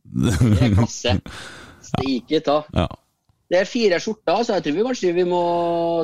Det 0.08 0.62
er 0.62 0.78
klasse. 0.78 1.18
Steike 1.88 2.42
ta. 2.46 2.62
ja. 2.77 2.88
Det 3.48 3.57
er 3.57 3.64
fire 3.64 3.96
skjorter, 3.96 4.42
så 4.44 4.59
jeg 4.59 4.64
tror 4.66 4.74
vi 4.77 4.83
kanskje 4.85 5.11
vi 5.16 5.22
må 5.24 5.38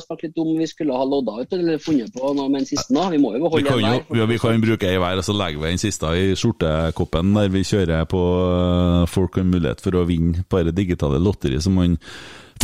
snakke 0.00 0.30
litt 0.30 0.38
om 0.40 0.54
vi 0.56 0.64
skulle 0.64 0.96
ha 0.96 1.04
lodda 1.04 1.42
ut 1.42 1.50
eller 1.52 1.82
funnet 1.82 2.14
på 2.14 2.30
noe 2.38 2.48
med 2.48 2.62
den 2.62 2.68
siste. 2.70 3.02
Vi 3.12 3.18
må 3.20 3.34
jo 3.34 3.42
beholde 3.42 3.74
en 3.74 3.82
hver. 3.84 4.16
ja, 4.16 4.28
vi 4.30 4.38
kan 4.40 4.64
bruke 4.64 4.88
ei 4.88 4.96
hver, 5.02 5.20
og 5.20 5.26
så 5.26 5.34
legger 5.36 5.60
vi 5.60 5.74
den 5.74 5.82
siste 5.82 6.12
i 6.16 6.30
skjortekoppen 6.40 7.34
der 7.36 7.52
vi 7.52 7.60
kjører 7.68 8.08
på 8.08 8.22
øh, 8.46 9.04
Folk 9.12 9.36
har 9.36 9.44
mulighet 9.44 9.84
for 9.84 10.00
å 10.00 10.06
vinne 10.08 10.46
bare 10.48 10.72
digitale 10.72 11.20
lotteri 11.20 11.60
som 11.60 11.76
han 11.82 11.98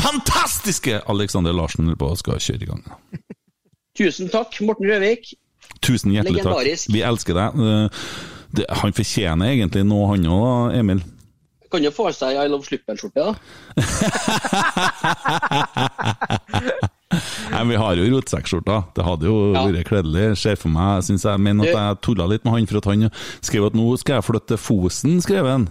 fantastiske 0.01 1.03
Alexander 1.13 1.53
Larsen 1.53 1.93
på 2.01 2.11
skal 2.17 2.41
kjøre 2.41 2.65
i 2.65 2.73
gang. 2.73 2.89
Tusen 4.01 4.33
takk, 4.33 4.57
Morten 4.65 4.89
Røvik. 4.89 5.35
Tusen 5.85 6.17
hjertelig 6.17 6.47
takk. 6.49 6.89
Vi 6.89 7.05
elsker 7.05 7.37
deg. 7.37 7.61
Det, 8.57 8.65
han 8.81 8.97
fortjener 8.97 9.53
egentlig 9.53 9.85
noe, 9.85 10.09
han 10.15 10.25
òg, 10.25 10.79
Emil. 10.81 11.05
Kan 11.71 11.85
jo 11.87 11.93
få 11.95 12.09
seg 12.17 12.35
I 12.35 12.49
Love 12.51 12.67
Sluppel-skjorte, 12.67 13.23
da. 13.23 13.31
Nei, 17.51 17.65
Vi 17.67 17.75
har 17.79 17.97
jo 17.99 18.05
rotsekkskjorta. 18.15 18.77
Det 18.95 19.05
hadde 19.07 19.27
jo 19.27 19.53
Ja. 19.55 19.65
vært 19.67 19.89
kledelig. 19.91 20.37
Ser 20.39 20.57
for 20.57 20.69
meg, 20.71 21.03
synes 21.05 21.23
jeg, 21.25 21.41
mener 21.41 21.65
at 21.67 21.75
jeg 21.75 22.01
tulla 22.03 22.27
litt 22.31 22.45
med 22.45 22.53
han 22.55 22.67
for 22.67 22.77
at 22.79 22.85
han 22.91 23.11
skrev 23.43 23.67
at 23.67 23.75
nå 23.75 23.97
skal 23.99 24.15
jeg 24.19 24.25
flytte 24.29 24.47
til 24.55 24.59
Fosen, 24.59 25.21
skrev 25.23 25.47
han. 25.47 25.69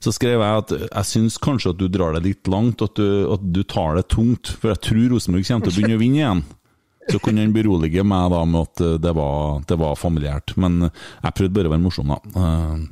Så 0.00 0.12
skrev 0.12 0.40
jeg 0.40 0.58
at 0.58 0.68
jeg 0.92 1.04
syns 1.04 1.38
kanskje 1.38 1.70
at 1.72 1.78
du 1.80 1.88
drar 1.88 2.12
det 2.12 2.22
litt 2.24 2.46
langt, 2.48 2.82
at 2.82 2.94
du, 2.94 3.32
at 3.32 3.40
du 3.40 3.62
tar 3.64 3.94
det 3.96 4.08
tungt. 4.08 4.48
For 4.60 4.68
jeg 4.74 4.80
tror 4.84 5.08
Rosenborg 5.14 5.46
kommer 5.48 5.64
til 5.64 5.72
å 5.72 5.76
begynne 5.80 5.96
å 5.96 6.02
vinne 6.02 6.16
igjen. 6.20 6.42
Så 7.12 7.18
kunne 7.20 7.42
han 7.44 7.52
berolige 7.52 8.00
meg 8.06 8.30
da 8.32 8.40
med 8.48 8.62
at 8.64 8.82
det 9.04 9.10
var, 9.14 9.60
det 9.68 9.76
var 9.78 9.98
familiært. 10.00 10.54
Men 10.56 10.86
jeg 10.88 11.34
prøvde 11.36 11.54
bare 11.58 11.68
å 11.68 11.74
være 11.74 11.84
morsom, 11.84 12.12
da. 12.14 12.20
Eh, 12.40 12.84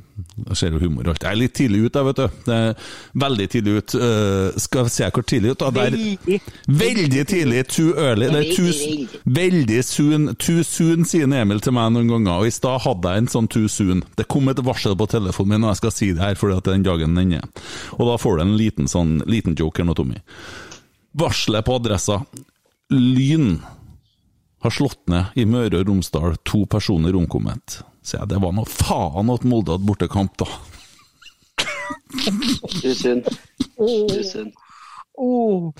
Jeg 0.45 0.55
ser 0.59 0.75
jo 0.75 0.79
humor 0.83 1.07
og 1.07 1.15
alt. 1.15 1.23
Jeg 1.25 1.31
er 1.33 1.37
litt 1.39 1.53
tidlig 1.57 1.79
ute, 1.87 1.97
jeg, 1.99 2.05
vet 2.05 2.19
du. 2.19 2.35
Det 2.45 2.53
er 2.53 2.75
veldig 3.23 3.47
tidlig 3.49 3.73
ut. 3.79 3.95
Eh, 3.97 4.59
Skal 4.61 4.85
vi 4.85 4.91
se 4.93 5.07
hvor 5.09 5.25
tidlig 5.25 5.55
ut, 5.55 5.63
da. 5.63 5.71
Veldig. 5.73 6.37
veldig 6.83 7.23
tidlig. 7.31 7.63
Too 7.73 7.95
early. 7.97 8.27
Det 8.29 8.43
er 8.43 8.51
too, 8.53 9.19
veldig 9.39 9.79
soon. 9.89 10.29
Too 10.37 10.61
soon, 10.63 11.03
sier 11.09 11.25
Emil 11.33 11.59
til 11.65 11.73
meg 11.73 11.89
noen 11.95 12.13
ganger. 12.13 12.43
Og 12.43 12.51
i 12.51 12.53
stad 12.53 12.85
hadde 12.85 13.15
jeg 13.15 13.23
en 13.25 13.31
sånn 13.33 13.49
too 13.49 13.65
soon. 13.67 14.03
Det 14.15 14.27
kom 14.29 14.47
et 14.53 14.61
varsel 14.61 14.93
på 15.01 15.09
telefonen 15.09 15.55
min, 15.57 15.65
og 15.65 15.73
jeg 15.73 15.81
skal 15.81 15.95
si 15.97 16.11
det 16.13 16.21
her 16.21 16.37
fordi 16.37 16.59
at 16.61 16.69
den 16.69 16.85
dagen 16.85 17.17
den 17.17 17.33
er. 17.41 17.49
Og 17.97 18.05
da 18.13 18.19
får 18.21 18.37
du 18.37 18.45
en 18.45 18.57
liten 18.61 18.87
sånn 18.93 19.17
liten 19.25 19.57
joker 19.57 19.89
nå, 19.89 19.97
Tommy. 19.97 20.21
Varselet 21.17 21.65
på 21.65 21.81
adressa. 21.81 22.21
Lyn 22.93 23.57
har 24.63 24.71
slått 24.73 25.01
ned 25.11 25.35
i 25.39 25.45
Møre 25.49 25.81
og 25.81 25.89
Romsdal. 25.89 26.37
To 26.49 26.63
personer 26.71 27.15
omkommet. 27.19 27.81
Så 28.03 28.17
jeg, 28.17 28.29
det 28.31 28.39
var 28.43 28.55
noe 28.55 28.67
faen 28.69 29.31
at 29.33 29.47
Molde 29.47 29.75
hadde 29.75 29.87
bortekamp, 29.87 30.37
da. 30.39 30.47
Too 32.81 32.93
soon. 32.95 33.23
Oh. 33.77 34.07
Oh. 35.15 35.23
Åh. 35.23 35.71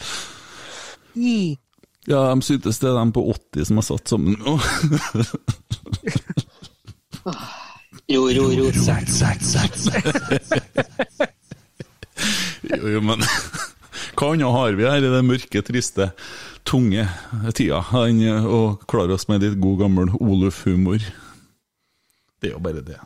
I. 1.15 1.58
Ja, 2.06 2.26
de 2.34 2.41
syntes 2.43 2.82
det 2.82 2.89
er 2.89 2.98
dem 3.00 3.13
på 3.15 3.24
80 3.32 3.69
som 3.69 3.80
har 3.80 3.88
satt 3.88 4.12
sammen 4.12 4.36
nå. 4.43 4.58
Jo, 8.12 8.28
jo, 8.28 8.50
jo. 8.52 8.65
Jo, 12.67 12.88
jo, 12.91 13.00
men 13.04 13.24
hva 14.19 14.28
annet 14.34 14.56
har 14.58 14.76
vi 14.78 14.88
her 14.88 15.06
i 15.06 15.12
det 15.13 15.22
mørke, 15.26 15.63
triste, 15.65 16.10
tunge 16.67 17.06
tida 17.56 17.82
enn 18.04 18.21
å 18.47 18.62
klare 18.89 19.15
oss 19.17 19.28
med 19.30 19.43
litt 19.43 19.60
god 19.62 19.84
gammel 19.86 20.13
Oluf-humor? 20.19 21.04
Det 22.41 22.52
er 22.52 22.56
jo 22.56 22.63
bare 22.63 22.84
det. 22.86 22.99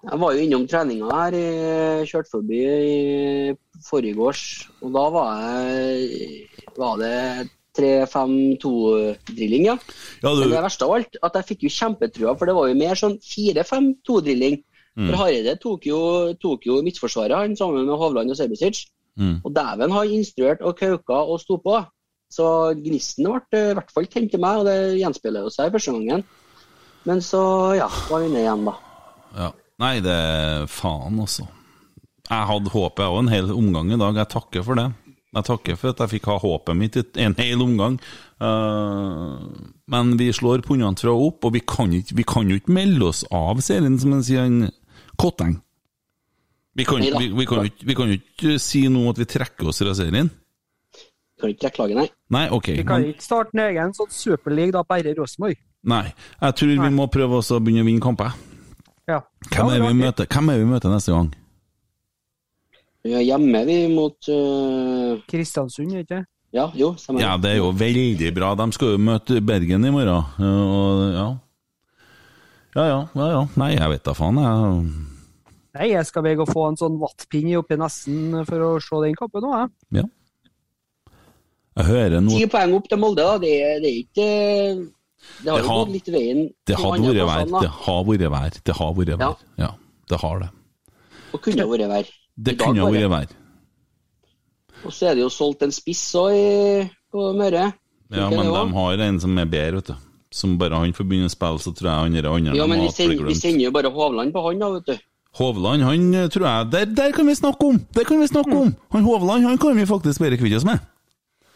Jeg 0.00 0.16
var 0.22 0.32
jo 0.32 0.44
innom 0.44 0.66
treninga 0.68 1.08
her, 1.12 1.34
jeg 1.36 2.08
kjørte 2.08 2.32
forbi 2.32 2.60
i 2.64 3.54
forgårs, 3.84 4.44
og 4.80 4.94
da 4.96 5.02
var 5.12 5.40
jeg 5.44 6.46
Var 6.80 7.00
det 7.02 7.16
3-5-2-drilling, 7.76 9.66
ja. 9.68 9.76
Ja, 10.22 10.32
du, 10.32 10.40
Men 10.40 10.54
det 10.54 10.62
verste 10.64 10.86
av 10.86 10.94
alt, 10.96 11.18
at 11.20 11.36
jeg 11.38 11.48
fikk 11.50 11.66
jo 11.66 11.72
kjempetrua, 11.74 12.34
for 12.38 12.48
det 12.48 12.56
var 12.56 12.70
jo 12.70 12.78
mer 12.78 12.98
sånn 12.98 13.18
4-5-2-drilling. 13.22 14.60
For 15.00 15.16
Hareide 15.20 15.54
tok 15.62 15.86
jo, 15.88 16.00
tok 16.42 16.66
jo 16.66 16.80
midtforsvaret, 16.84 17.36
han 17.36 17.56
sammen 17.56 17.86
med 17.86 18.00
Hovland 18.00 18.32
og 18.32 18.38
Sebisic. 18.38 18.82
Mm. 19.20 19.38
Og 19.44 19.54
dæven 19.54 19.94
har 19.94 20.12
instruert 20.16 20.62
og 20.64 20.78
kauka 20.78 21.22
og 21.28 21.40
sto 21.42 21.60
på. 21.62 21.78
Så 22.30 22.46
gnisten 22.78 23.26
ble 23.26 23.58
eh, 23.58 23.72
i 23.72 23.78
hvert 23.78 23.90
fall 23.94 24.06
tent 24.10 24.30
til 24.32 24.42
meg, 24.42 24.60
og 24.60 24.68
det 24.68 25.00
gjenspeiler 25.00 25.46
jo 25.46 25.52
seg 25.52 25.72
første 25.74 25.94
gangen. 25.96 26.24
Men 27.08 27.22
så, 27.24 27.42
ja, 27.78 27.88
var 28.10 28.22
vi 28.22 28.30
ned 28.30 28.44
igjen, 28.44 28.68
da. 28.68 28.76
ja. 29.38 29.50
Nei, 29.80 29.94
det 30.04 30.12
er 30.12 30.66
faen, 30.68 31.16
altså. 31.22 31.46
Jeg 32.28 32.46
hadde 32.50 32.72
håpet 32.74 33.06
òg 33.06 33.22
en 33.22 33.30
hel 33.32 33.48
omgang 33.54 33.88
i 33.94 33.98
dag. 33.98 34.18
Jeg 34.20 34.28
takker 34.34 34.66
for 34.66 34.76
det. 34.76 34.90
Jeg 35.30 35.46
takker 35.46 35.78
for 35.78 35.94
at 35.94 36.02
jeg 36.02 36.12
fikk 36.16 36.28
ha 36.28 36.36
håpet 36.42 36.76
mitt 36.76 36.98
i 37.00 37.24
en 37.24 37.36
hel 37.38 37.62
omgang. 37.64 37.96
Uh, 38.42 39.40
men 39.90 40.12
vi 40.20 40.28
slår 40.34 40.64
pundene 40.66 41.00
fra 41.00 41.14
opp, 41.14 41.46
og 41.48 41.54
vi 41.56 41.62
kan 41.64 41.94
ikke, 41.96 42.18
vi 42.18 42.26
kan 42.28 42.50
jo 42.50 42.60
ikke 42.60 42.76
melde 42.76 43.08
oss 43.08 43.24
av 43.32 43.62
serien, 43.64 43.98
som 44.02 44.14
en 44.16 44.24
sier 44.26 44.46
en 44.46 44.68
Kotteng. 45.20 45.58
Vi 46.78 46.84
kan, 46.86 47.02
jo 47.02 47.18
ikke, 47.18 47.84
vi 47.84 47.94
kan 47.98 48.12
jo 48.12 48.18
ikke 48.20 48.58
si 48.62 48.84
nå 48.88 49.02
at 49.10 49.18
vi 49.18 49.26
trekker 49.28 49.68
oss 49.72 49.80
fra 49.82 49.94
serien. 49.98 50.30
Kan 51.40 51.50
ikke 51.50 51.64
trekke 51.66 51.82
laget, 51.82 51.96
nei. 51.98 52.06
Nei, 52.36 52.44
ok. 52.54 52.68
Vi 52.78 52.84
kan 52.86 53.04
ikke 53.08 53.24
starte 53.24 53.56
en 53.56 53.64
egen 53.64 53.94
sånn 53.96 54.10
superleague 54.14 54.74
da, 54.76 54.84
bare 54.86 55.14
Rosenborg. 55.18 55.58
nei. 55.88 56.04
Jeg 56.40 56.56
tror 56.60 56.72
vi 56.84 56.90
må 56.94 57.08
prøve 57.10 57.40
oss 57.40 57.50
å 57.50 57.58
begynne 57.58 57.82
å 57.82 57.88
vinne 57.90 58.04
kamper. 58.04 58.36
Ja. 59.10 59.22
Hvem 59.48 59.66
Ja, 59.66 59.74
er, 59.74 59.80
vi 59.82 59.88
det 59.88 59.98
møter? 60.04 60.28
Hvem 60.30 60.52
er 60.52 60.58
vi 60.60 60.68
møter 60.70 60.92
neste 60.92 61.14
gang? 61.16 61.30
Vi 63.02 63.14
er 63.16 63.24
hjemme, 63.24 63.64
vi, 63.66 63.76
mot 63.90 64.28
uh... 64.28 65.16
Kristiansund, 65.30 65.94
ikke 66.02 66.20
sant? 66.20 66.28
Ja, 66.52 66.66
jo, 66.74 66.92
sammen. 66.98 67.22
Ja, 67.22 67.36
det 67.38 67.52
er 67.54 67.60
jo 67.60 67.70
veldig 67.78 68.32
bra. 68.34 68.54
De 68.58 68.66
skal 68.74 68.96
jo 68.96 68.98
møte 69.06 69.38
Bergen 69.46 69.86
i 69.86 69.92
morgen. 69.94 70.24
Og, 70.42 71.02
ja. 71.14 71.26
ja, 72.74 72.84
ja, 72.90 73.00
ja, 73.14 73.28
ja. 73.36 73.42
Nei, 73.62 73.68
jeg 73.76 73.92
vet 73.94 74.04
da 74.08 74.14
faen, 74.18 74.40
jeg. 74.42 75.19
Nei, 75.74 75.88
jeg 75.92 76.06
skal 76.08 76.22
vel 76.26 76.36
gå 76.40 76.46
få 76.50 76.64
en 76.68 76.76
sånn 76.80 76.96
wattpinn 76.98 77.52
oppi 77.60 77.76
nesten 77.78 78.40
for 78.48 78.58
å 78.66 78.70
se 78.82 78.96
den 79.04 79.14
kampen 79.18 79.44
nå, 79.46 79.50
jeg. 79.60 80.00
Ja. 80.00 80.06
Jeg 81.78 81.86
hører 81.86 82.16
Ti 82.18 82.24
noe 82.26 82.48
poeng 82.50 82.72
opp 82.76 82.88
til 82.90 82.98
Molde, 82.98 83.22
da. 83.22 83.36
Det, 83.38 83.52
er- 83.62 83.80
det 83.84 83.90
er 83.90 83.98
ikke 84.02 84.26
Det 85.44 85.50
har 85.52 85.58
Det 85.60 85.64
jo 85.64 85.68
har- 85.68 85.84
gått 85.84 85.92
litt 85.94 86.08
veien 86.14 86.40
Det 86.66 86.76
har 86.76 86.90
vært 86.98 87.26
vær. 87.30 87.60
Det 87.60 87.70
har 87.70 88.04
vært 88.04 88.30
vær. 88.34 88.50
Det 88.64 88.74
har 88.80 88.94
vært 88.94 89.18
vær. 89.18 89.36
Ja, 89.58 89.70
det 90.08 90.20
har 90.20 90.38
det. 90.40 90.50
Og 91.32 91.40
kunne 91.42 91.66
vært 91.70 91.88
vær. 91.88 92.06
Det 92.40 92.56
dag 92.58 92.66
kunne 92.66 92.90
vært 92.90 93.10
vær. 93.10 93.26
Og 94.84 94.90
så 94.92 95.10
er 95.10 95.14
det 95.14 95.22
jo 95.22 95.28
solgt 95.28 95.62
en 95.62 95.70
spiss 95.70 96.02
òg 96.14 96.90
på 97.12 97.34
Møre. 97.36 97.72
Ja, 98.10 98.28
men 98.30 98.46
de 98.46 98.72
har 98.74 98.98
en 99.06 99.20
som 99.20 99.38
er 99.38 99.44
bedre, 99.46 99.74
vet 99.76 99.86
du. 99.86 99.94
Som 100.32 100.58
bare 100.58 100.74
han 100.78 100.92
får 100.92 101.06
begynne 101.06 101.26
å 101.26 101.30
spille, 101.30 101.58
så 101.58 101.72
tror 101.74 101.86
jeg 101.90 102.00
han 102.00 102.16
er 102.16 102.28
andre 102.30 102.56
Ja, 102.56 102.66
men 102.66 102.80
vi 102.80 102.88
sender, 102.88 103.24
vi 103.26 103.34
sender 103.34 103.64
jo 103.64 103.70
bare 103.70 103.90
Hovland 103.90 104.32
på 104.32 104.42
han, 104.46 104.58
da, 104.58 104.70
vet 104.70 104.86
du. 104.86 104.98
Hovland, 105.38 105.84
han 105.86 106.14
eh, 106.14 106.28
tror 106.32 106.46
jeg 106.48 106.70
Der, 106.72 106.88
der 106.98 107.12
kan 107.14 107.26
vi 107.28 107.34
snakke 107.38 107.66
om! 107.68 107.76
Der 107.94 108.04
kan 108.08 108.18
vi 108.20 108.26
snakke 108.26 108.56
om! 108.56 108.72
Han 108.90 109.04
Hovland 109.06 109.46
han 109.46 109.58
kan 109.62 109.76
vi 109.78 109.86
faktisk 109.86 110.20
bare 110.20 110.38
kvitte 110.40 110.58
oss 110.58 110.66
med. 110.66 110.80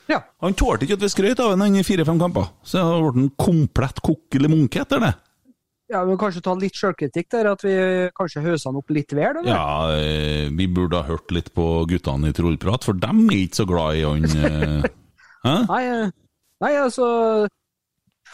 Ja. 0.08 0.20
Han 0.44 0.54
tålte 0.54 0.84
ikke 0.86 0.98
at 0.98 1.02
vi 1.06 1.08
skrøt 1.10 1.40
av 1.40 1.54
ham 1.56 1.74
i 1.74 1.82
fire-fem 1.82 2.18
kamper. 2.20 2.50
Så 2.62 2.82
har 2.84 3.00
blitt 3.02 3.24
en 3.24 3.30
komplett 3.40 3.98
kokkelig 4.04 4.50
munke 4.52 4.82
etter 4.84 5.00
det. 5.02 5.14
Ja, 5.92 6.00
men 6.06 6.16
Kanskje 6.20 6.40
ta 6.44 6.54
litt 6.56 6.76
sjølkritikk 6.78 7.28
der, 7.34 7.48
at 7.50 7.62
vi 7.64 7.74
kanskje 8.16 8.42
høser 8.44 8.70
han 8.70 8.78
opp 8.80 8.92
litt 8.94 9.12
vel? 9.12 9.40
eller? 9.40 9.50
Ja, 9.50 9.90
eh, 9.96 10.48
vi 10.54 10.66
burde 10.70 11.00
ha 11.00 11.08
hørt 11.08 11.32
litt 11.34 11.50
på 11.56 11.66
guttene 11.90 12.30
i 12.30 12.36
Trollprat, 12.36 12.86
for 12.86 12.96
dem 12.96 13.24
er 13.28 13.42
ikke 13.42 13.60
så 13.62 13.66
glad 13.68 13.98
i 14.00 14.04
han. 14.06 14.24
eh. 14.24 14.88
Nei, 15.68 15.82
nei, 16.64 16.70
altså 16.80 17.06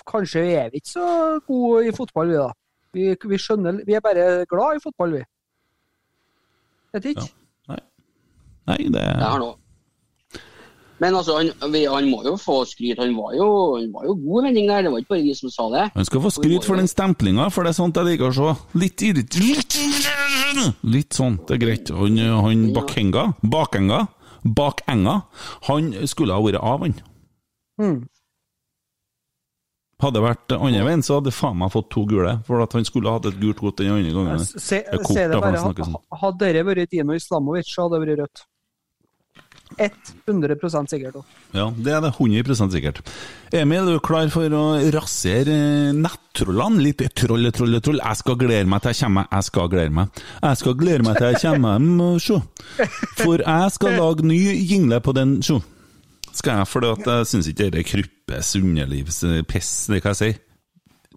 Kanskje 0.07 0.45
er 0.55 0.69
vi 0.71 0.79
ikke 0.79 0.93
så 0.93 1.07
gode 1.49 1.89
i 1.89 1.95
fotball, 1.97 2.31
vi 2.31 2.39
da. 2.39 2.49
Vi, 2.95 3.09
vi 3.33 3.39
skjønner 3.39 3.81
Vi 3.87 3.95
er 3.99 4.03
bare 4.05 4.45
glad 4.51 4.79
i 4.79 4.83
fotball, 4.85 5.17
vi. 5.19 5.25
Vet 6.97 7.11
ikke. 7.13 7.27
Ja. 7.27 7.75
Nei, 7.75 7.81
Nei, 8.71 8.79
det 8.91 9.03
Det 9.03 9.27
har 9.27 9.43
noe. 9.43 9.57
Men 11.01 11.17
altså, 11.17 11.39
han, 11.39 11.73
vi, 11.73 11.87
han 11.89 12.11
må 12.13 12.21
jo 12.27 12.35
få 12.37 12.59
skryt. 12.69 12.99
Han 13.01 13.15
var 13.17 13.33
jo, 13.33 13.47
han 13.79 13.89
var 13.95 14.05
jo 14.05 14.15
god 14.21 14.43
i 14.43 14.47
vending 14.51 14.69
der. 14.69 14.85
Det 14.85 14.93
var 14.93 15.01
ikke 15.01 15.15
bare 15.15 15.25
vi 15.25 15.37
som 15.39 15.53
sa 15.53 15.69
det. 15.73 15.85
Han 15.95 16.09
skal 16.09 16.25
få 16.27 16.33
skryt 16.37 16.69
for 16.69 16.77
den 16.77 16.91
stemplinga, 16.91 17.49
for 17.55 17.65
det 17.65 17.73
er 17.73 17.79
sånt 17.79 17.97
jeg 17.97 18.09
liker 18.11 18.29
å 18.29 18.35
se. 18.37 18.53
Litt 18.83 19.05
irrit... 19.07 19.39
Litt 20.85 21.17
sånn, 21.17 21.39
det 21.49 21.57
er 21.57 21.63
greit. 21.63 21.93
Han, 21.97 22.21
han 22.45 22.67
Bakenga, 22.77 23.31
Bakenga, 23.41 24.03
Bakenga, 24.45 25.15
han 25.71 25.93
skulle 26.11 26.37
ha 26.37 26.45
vært 26.45 26.61
av, 26.61 26.85
han. 26.85 26.99
Hmm. 27.81 28.01
Hadde 30.01 30.17
det 30.17 30.23
vært 30.25 30.55
andre 30.57 30.85
veien, 30.87 31.03
så 31.05 31.19
hadde 31.19 31.33
faen 31.35 31.59
meg 31.61 31.73
fått 31.75 31.91
to 31.93 32.07
gule. 32.09 32.39
For 32.47 32.63
at 32.65 32.73
han 32.77 32.87
skulle 32.89 33.13
hatt 33.13 33.27
et 33.29 33.41
gult 33.41 33.59
kort 33.61 33.77
den 33.81 33.93
andre 33.93 34.15
gangen. 34.17 34.45
Se, 34.47 34.81
Det 34.87 35.03
kort, 35.03 35.13
se 35.17 35.27
det 35.29 35.41
bare. 35.41 35.61
sånn. 35.61 35.99
Hadde 36.23 36.39
dere 36.47 36.65
vært 36.65 36.91
Dino 36.95 37.13
Islamovic, 37.19 37.69
så 37.69 37.85
hadde 37.89 38.01
det 38.01 38.09
vært 38.09 38.23
rødt. 38.25 38.47
100% 39.79 40.91
sikkert. 40.91 41.15
også. 41.15 41.25
Ja, 41.55 41.71
det 41.77 41.93
er 41.95 42.01
det 42.03 42.11
100% 42.17 42.73
sikkert. 42.75 43.01
Emil, 43.53 43.89
er 43.89 43.99
du 43.99 44.01
klar 44.03 44.29
for 44.33 44.51
å 44.51 44.63
rasere 44.93 45.55
eh, 45.55 45.93
nettrollene? 45.95 46.83
Litt 46.83 47.05
troll, 47.15 47.47
troll, 47.55 47.79
troll. 47.81 48.01
Jeg 48.03 48.21
skal 48.21 48.39
glede 48.41 48.67
meg 48.71 48.83
til 48.83 48.93
jeg 48.93 49.01
kommer. 49.05 49.29
Jeg 49.31 49.47
skal 49.49 49.69
glede 49.73 49.95
meg. 49.95 50.23
Jeg 50.43 50.61
skal 50.63 50.75
glede 50.81 51.07
meg 51.07 51.21
til 51.21 51.29
jeg 51.31 51.43
kommer 51.45 52.19
sjå. 52.27 52.41
For 53.23 53.45
jeg 53.47 53.77
skal 53.77 53.99
lage 54.01 54.27
ny 54.27 54.41
jingle 54.67 55.01
på 55.07 55.15
den, 55.17 55.39
sjå. 55.47 55.61
Skal 56.33 56.61
jeg, 56.61 56.69
for 56.71 56.87
jeg 56.91 57.27
syns 57.27 57.49
ikke 57.51 57.71
det 57.71 57.81
er 57.87 58.05
Kryppes 58.31 58.57
underlivspiss, 58.57 59.87
det 59.91 60.03
kan 60.03 60.15
jeg 60.15 60.17
si. 60.17 60.31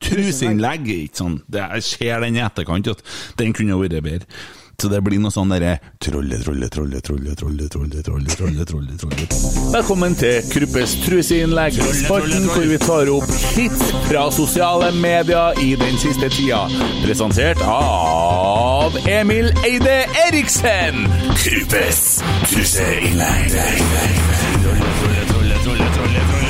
Truseinnlegg 0.04 0.88
er 0.90 1.06
ikke 1.06 1.22
sånn. 1.22 1.38
Det 1.46 1.62
ser 1.86 2.24
den 2.26 2.40
i 2.40 2.42
etterkant, 2.42 2.90
at 2.90 3.04
den 3.38 3.54
kunne 3.54 3.78
vært 3.78 4.02
bedre. 4.02 4.26
Så 4.82 4.90
det 4.90 5.04
blir 5.06 5.20
noe 5.22 5.32
sånn 5.32 5.52
derre 5.54 5.76
trolle, 6.02 6.40
trolle, 6.42 6.68
trolle, 6.74 6.98
trolle, 7.06 7.30
trolle, 7.38 7.68
trolle, 7.70 8.02
trolle, 8.02 8.34
trolle, 8.34 8.66
trolle, 8.66 8.96
trolle. 8.98 9.28
Velkommen 9.76 10.18
til 10.18 10.42
Kruppes 10.50 10.96
truseinnlegg, 11.06 11.78
spalten 12.02 12.50
hvor 12.50 12.66
vi 12.68 12.80
tar 12.82 13.12
opp 13.14 13.30
hits 13.54 13.94
fra 14.10 14.26
sosiale 14.34 14.90
medier 14.98 15.62
i 15.62 15.76
den 15.80 15.96
siste 16.02 16.32
tida. 16.34 16.66
Presentert 17.06 17.62
av 17.70 18.98
Emil 19.06 19.54
Eide 19.62 20.00
Eriksen. 20.26 21.06
Kruppes 21.38 22.02
truseinnlegg. 22.50 23.54
Trolle, 23.54 24.96
trolle, 24.98 25.28
trolle, 25.30 25.62
trolle, 25.64 25.94
trolle, 25.94 26.43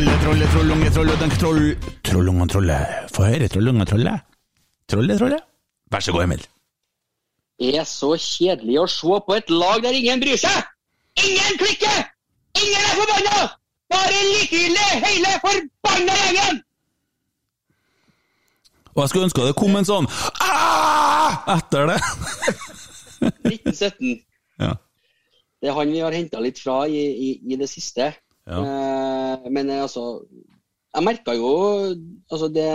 trolle, 0.00 0.18
trolle, 0.22 0.46
trollunge, 0.52 0.90
trolle, 0.94 1.14
den 1.20 1.32
troll... 1.36 1.64
Trollunge, 2.06 2.46
trolle. 2.48 2.76
Få 3.12 3.26
høre, 3.28 3.48
trollunge, 3.52 3.84
trolle. 3.88 4.14
Trolle, 4.88 5.16
trolle. 5.18 5.38
Vær 5.92 6.04
så 6.04 6.14
god, 6.14 6.24
Emil. 6.24 6.44
Det 7.60 7.74
er 7.76 7.84
så 7.84 8.14
kjedelig 8.16 8.78
å 8.80 8.86
se 8.88 9.18
på 9.26 9.36
et 9.36 9.52
lag 9.52 9.82
der 9.84 9.98
ingen 9.98 10.22
bryr 10.22 10.40
seg! 10.40 10.70
Ingen 11.20 11.58
klikker! 11.60 11.98
Ingen 12.62 12.86
er 12.86 12.94
forbanna! 12.96 13.42
Bare 13.92 14.22
likegyldig, 14.30 14.88
hele 15.04 15.34
forbanna 15.44 16.16
gjengen! 16.22 16.62
Og 18.94 19.02
jeg 19.02 19.12
skulle 19.12 19.28
ønske 19.28 19.44
det 19.46 19.58
kom 19.58 19.76
en 19.78 19.86
sånn 19.86 20.08
Aah! 20.40 21.36
etter 21.58 21.92
det. 21.92 22.00
1917. 23.52 24.16
Ja. 24.64 24.72
Det 25.60 25.68
er 25.68 25.76
han 25.76 25.92
vi 25.92 26.00
har 26.00 26.16
henta 26.16 26.40
litt 26.40 26.58
fra 26.62 26.82
i, 26.88 27.04
i, 27.28 27.30
i 27.52 27.60
det 27.60 27.68
siste. 27.68 28.08
Ja. 28.48 28.64
Eh, 28.64 29.19
men 29.50 29.70
eh, 29.70 29.82
altså 29.84 30.22
Jeg 30.94 31.06
merka 31.06 31.34
jo 31.36 31.52
altså 32.30 32.48
det 32.52 32.70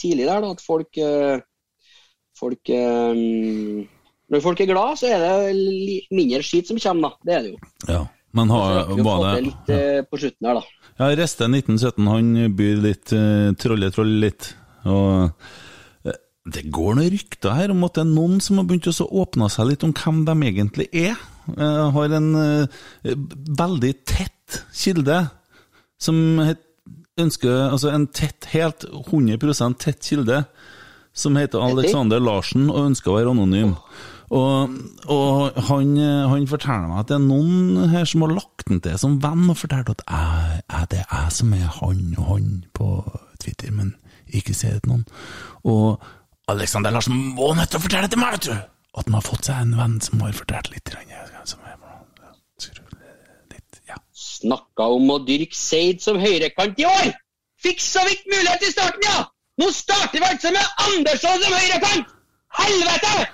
tidlig 0.00 0.26
der 0.26 0.42
da, 0.44 0.52
at 0.52 0.64
folk 0.64 1.00
eh, 1.00 1.40
Folk 2.38 2.70
eh, 2.70 3.22
Når 4.28 4.44
folk 4.44 4.60
er 4.60 4.70
glad, 4.70 4.98
så 5.00 5.10
er 5.10 5.24
det 5.24 6.04
mindre 6.14 6.42
skit 6.44 6.68
som 6.68 6.78
kommer, 6.78 7.08
da. 7.08 7.24
Det 7.24 7.34
er 7.34 7.44
det 7.46 7.52
jo. 7.54 7.74
ja. 7.88 8.04
Men 8.36 8.50
har, 8.52 8.82
Så 8.84 9.04
var 9.06 9.22
det 9.24 9.44
litt 9.46 9.70
ja. 9.72 10.02
på 10.04 10.18
slutten 10.20 10.48
her, 10.50 10.58
da. 10.60 10.90
Ja, 10.98 11.08
Reste 11.16 11.46
1917, 11.48 12.08
han 12.10 12.52
byr 12.58 12.82
litt 12.84 13.14
uh, 13.16 13.54
trolle, 13.58 13.88
trolle 13.94 14.18
litt. 14.26 14.50
Og 14.88 15.30
eh, 16.04 16.18
det 16.52 16.66
går 16.74 16.98
noen 16.98 17.12
rykter 17.14 17.56
her 17.56 17.72
om 17.74 17.84
at 17.86 17.96
det 17.96 18.04
er 18.04 18.10
noen 18.10 18.42
som 18.44 18.60
har 18.60 18.68
begynt 18.68 18.90
å 18.90 19.08
åpne 19.22 19.48
seg 19.52 19.70
litt 19.70 19.86
om 19.86 19.94
hvem 19.96 20.24
de 20.28 20.36
egentlig 20.50 20.88
er. 20.92 21.16
Jeg 21.48 21.90
har 21.96 22.16
en 22.18 22.30
eh, 22.42 22.82
veldig 23.62 23.92
tett 24.08 24.60
kilde 24.76 25.22
som 25.98 26.18
ønsker 27.18 27.72
Altså 27.72 27.90
en 27.90 28.06
tett, 28.14 28.46
helt 28.52 28.84
100% 28.86 29.80
tett 29.82 30.04
kilde 30.06 30.44
som 31.18 31.34
heter 31.34 31.58
Alexander 31.64 32.22
Larsen 32.22 32.68
og 32.70 32.92
ønsker 32.92 33.10
å 33.10 33.16
være 33.16 33.32
anonym. 33.32 33.72
Og, 34.28 34.74
og 35.08 35.56
han, 35.70 35.96
han 36.30 36.44
forteller 36.46 36.90
meg 36.90 37.00
at 37.00 37.10
det 37.10 37.16
er 37.16 37.24
noen 37.24 37.88
her 37.90 38.04
som 38.06 38.22
har 38.26 38.34
lagt 38.36 38.68
den 38.68 38.82
til 38.84 38.98
som 39.00 39.16
venn 39.24 39.48
og 39.48 39.56
fortalt 39.58 39.90
at 39.94 40.04
jeg, 40.04 40.60
jeg, 40.68 40.90
det 40.92 41.00
er 41.00 41.14
jeg 41.14 41.34
som 41.38 41.54
er 41.56 41.72
han 41.80 42.04
og 42.18 42.28
han 42.28 42.50
på 42.76 42.90
Twitter, 43.40 43.72
men 43.74 43.94
ikke 44.28 44.54
si 44.54 44.68
det 44.68 44.84
til 44.84 44.92
noen. 44.92 45.06
Og 45.66 46.04
Alexander 46.52 46.92
Larsen 46.92 47.16
må 47.36 47.54
nødt 47.56 47.72
til 47.72 47.80
å 47.80 47.86
fortelle 47.86 48.06
det 48.06 48.14
til 48.14 48.22
meg, 48.22 48.36
vet 48.36 48.50
du! 48.50 48.54
At 48.98 49.08
han 49.08 49.18
har 49.18 49.24
fått 49.24 49.48
seg 49.48 49.64
en 49.64 49.76
venn 49.78 49.98
som 50.04 50.22
har 50.24 50.36
fortalt 50.36 50.70
litt. 50.74 50.94
Som 51.48 51.64
er. 51.64 51.77
Snakka 54.38 54.86
om 54.94 55.08
å 55.10 55.18
dyrke 55.26 55.56
Seid 55.56 56.02
som 56.04 56.18
høyrekant 56.20 56.78
i 56.78 56.86
år! 56.88 57.08
Fikk 57.58 57.80
så 57.82 58.04
vidt 58.06 58.28
mulighet 58.30 58.62
i 58.68 58.70
starten, 58.70 59.02
ja! 59.08 59.24
Nå 59.58 59.70
starter 59.74 60.20
vi 60.20 60.26
altså 60.28 60.52
med 60.54 60.84
Andersson 60.84 61.42
som 61.42 61.56
høyrekant! 61.58 62.06
Helvete! 62.58 63.14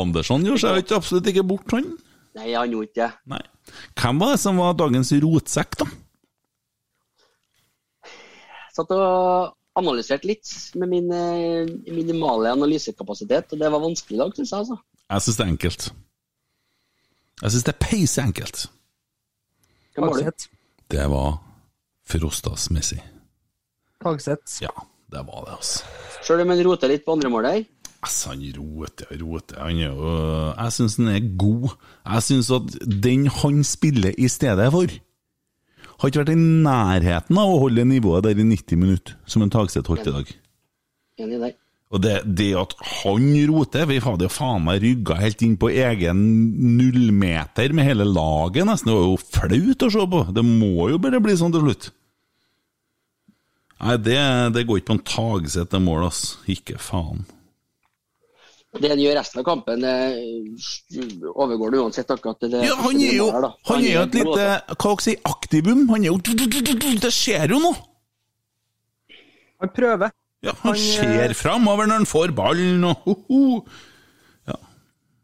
Andersson 0.00 0.44
gjorde 0.46 0.62
seg 0.64 0.80
ikke 0.82 0.98
absolutt 0.98 1.30
ikke 1.32 1.44
bort, 1.46 1.76
han. 1.76 1.86
Nei, 2.36 2.50
han 2.52 2.72
gjorde 2.72 2.88
ikke 2.90 3.04
det. 3.04 3.12
Hvem 3.96 4.16
var 4.20 4.34
det 4.34 4.40
som 4.42 4.58
var 4.60 4.76
dagens 4.76 5.12
rotsekk, 5.24 5.72
da? 5.82 5.86
Satt 8.76 8.90
og 8.92 9.06
analyserte 9.76 10.28
litt 10.28 10.48
med 10.80 10.88
min 10.90 11.08
eh, 11.12 11.68
minimale 11.92 12.52
analysekapasitet, 12.56 13.52
og 13.52 13.58
det 13.60 13.72
var 13.72 13.84
vanskelig 13.84 14.16
i 14.18 14.20
dag, 14.20 14.30
syns 14.36 14.52
jeg. 14.52 14.60
altså. 14.64 14.76
Jeg 15.06 15.24
syns 15.24 15.38
det 15.38 15.44
er 15.44 15.52
enkelt. 15.54 15.82
Jeg 17.42 17.52
syns 17.52 17.66
det 17.66 17.74
er 17.74 17.82
peiseenkelt. 17.84 18.66
Hva 19.96 20.08
var 20.08 20.22
det? 20.24 20.48
Det 20.92 21.06
var 21.12 21.38
Frostas 22.06 22.68
Messi. 22.72 22.98
Tagseth. 24.02 24.60
Ja, 24.62 24.72
det 25.12 25.24
var 25.26 25.46
det, 25.46 25.56
altså. 25.56 25.88
Sjøl 26.24 26.44
om 26.44 26.52
han 26.52 26.62
roter 26.66 26.92
litt 26.92 27.04
på 27.06 27.16
andre 27.16 27.32
mål 27.32 27.48
der. 27.48 27.64
Altså, 28.06 28.32
han 28.32 28.44
roter 28.56 29.10
og 29.10 29.24
roter. 29.24 29.60
Han 29.64 29.80
er 29.82 29.90
jo 29.90 30.12
Jeg 30.52 30.76
syns 30.76 30.96
han 31.00 31.10
er 31.12 31.28
god. 31.40 31.74
Jeg 32.04 32.26
syns 32.28 32.50
at 32.54 32.78
den 33.02 33.26
han 33.40 33.60
spiller 33.66 34.16
i 34.16 34.28
stedet 34.32 34.70
for, 34.72 34.96
har 35.96 36.10
ikke 36.12 36.22
vært 36.22 36.34
i 36.34 36.40
nærheten 36.40 37.38
av 37.40 37.52
å 37.52 37.60
holde 37.62 37.86
nivået 37.88 38.26
der 38.26 38.40
i 38.40 38.44
90 38.44 38.80
minutter, 38.80 39.16
som 39.26 39.42
en 39.42 39.52
Tagseth 39.52 39.88
holdt 39.88 40.08
i 40.08 40.12
dag. 40.12 40.32
Enig 41.24 41.40
der. 41.40 41.54
Og 41.94 42.02
det, 42.02 42.16
det 42.26 42.48
at 42.58 42.72
han 43.02 43.28
roter 43.46 43.86
Vi 43.86 44.00
hadde 44.02 44.26
jo 44.26 44.32
faen 44.32 44.64
meg 44.66 44.80
rygga 44.82 45.20
helt 45.20 45.42
inn 45.46 45.54
på 45.60 45.70
egen 45.70 46.18
nullmeter 46.78 47.74
med 47.76 47.86
hele 47.86 48.08
laget, 48.08 48.66
nesten. 48.66 48.90
Det 48.90 48.96
var 48.96 49.06
jo 49.06 49.20
flaut 49.22 49.86
å 49.86 49.92
se 49.94 50.08
på. 50.16 50.24
Det 50.34 50.44
må 50.46 50.90
jo 50.90 50.98
bare 51.02 51.22
bli 51.22 51.36
sånn 51.38 51.54
til 51.54 51.62
slutt. 51.62 51.88
Nei, 53.76 53.96
det, 54.00 54.18
det 54.56 54.66
går 54.66 54.80
ikke 54.80 54.90
på 54.90 54.96
en 54.96 55.06
Tagseth, 55.12 55.70
til 55.70 55.82
mål, 55.84 56.06
ass. 56.08 56.20
Ikke 56.50 56.78
faen. 56.80 57.26
Det 58.76 58.90
han 58.92 59.00
gjør 59.00 59.14
resten 59.16 59.40
av 59.40 59.46
kampen, 59.46 59.84
overgår 61.32 61.72
det 61.72 61.78
uansett 61.80 62.10
akkurat 62.12 62.42
det. 62.44 62.60
Ja, 62.66 62.74
han 62.82 62.98
er 63.00 63.14
jo, 63.14 63.28
her, 63.32 63.46
han 63.70 63.86
er 63.88 64.02
et 64.02 64.16
lite 64.18 64.46
Hva 64.74 64.76
skal 64.76 64.96
jeg 64.96 65.04
si, 65.06 65.14
aktivum. 65.30 65.86
Han 65.92 66.04
er 66.04 66.10
jo 66.10 66.98
Det 67.06 67.12
skjer 67.14 67.54
jo 67.54 67.60
noe! 67.62 67.78
Han 69.62 69.72
prøver. 69.72 70.12
Ja, 70.44 70.52
han 70.52 70.74
Han, 70.74 70.74
eh, 70.74 70.78
ser 70.78 71.34
framover 71.34 71.88
når 71.88 72.02
han 72.02 72.08
får 72.08 72.34
ballen 72.36 72.84
og 72.84 73.06
ho, 73.06 73.14
ho. 73.30 73.44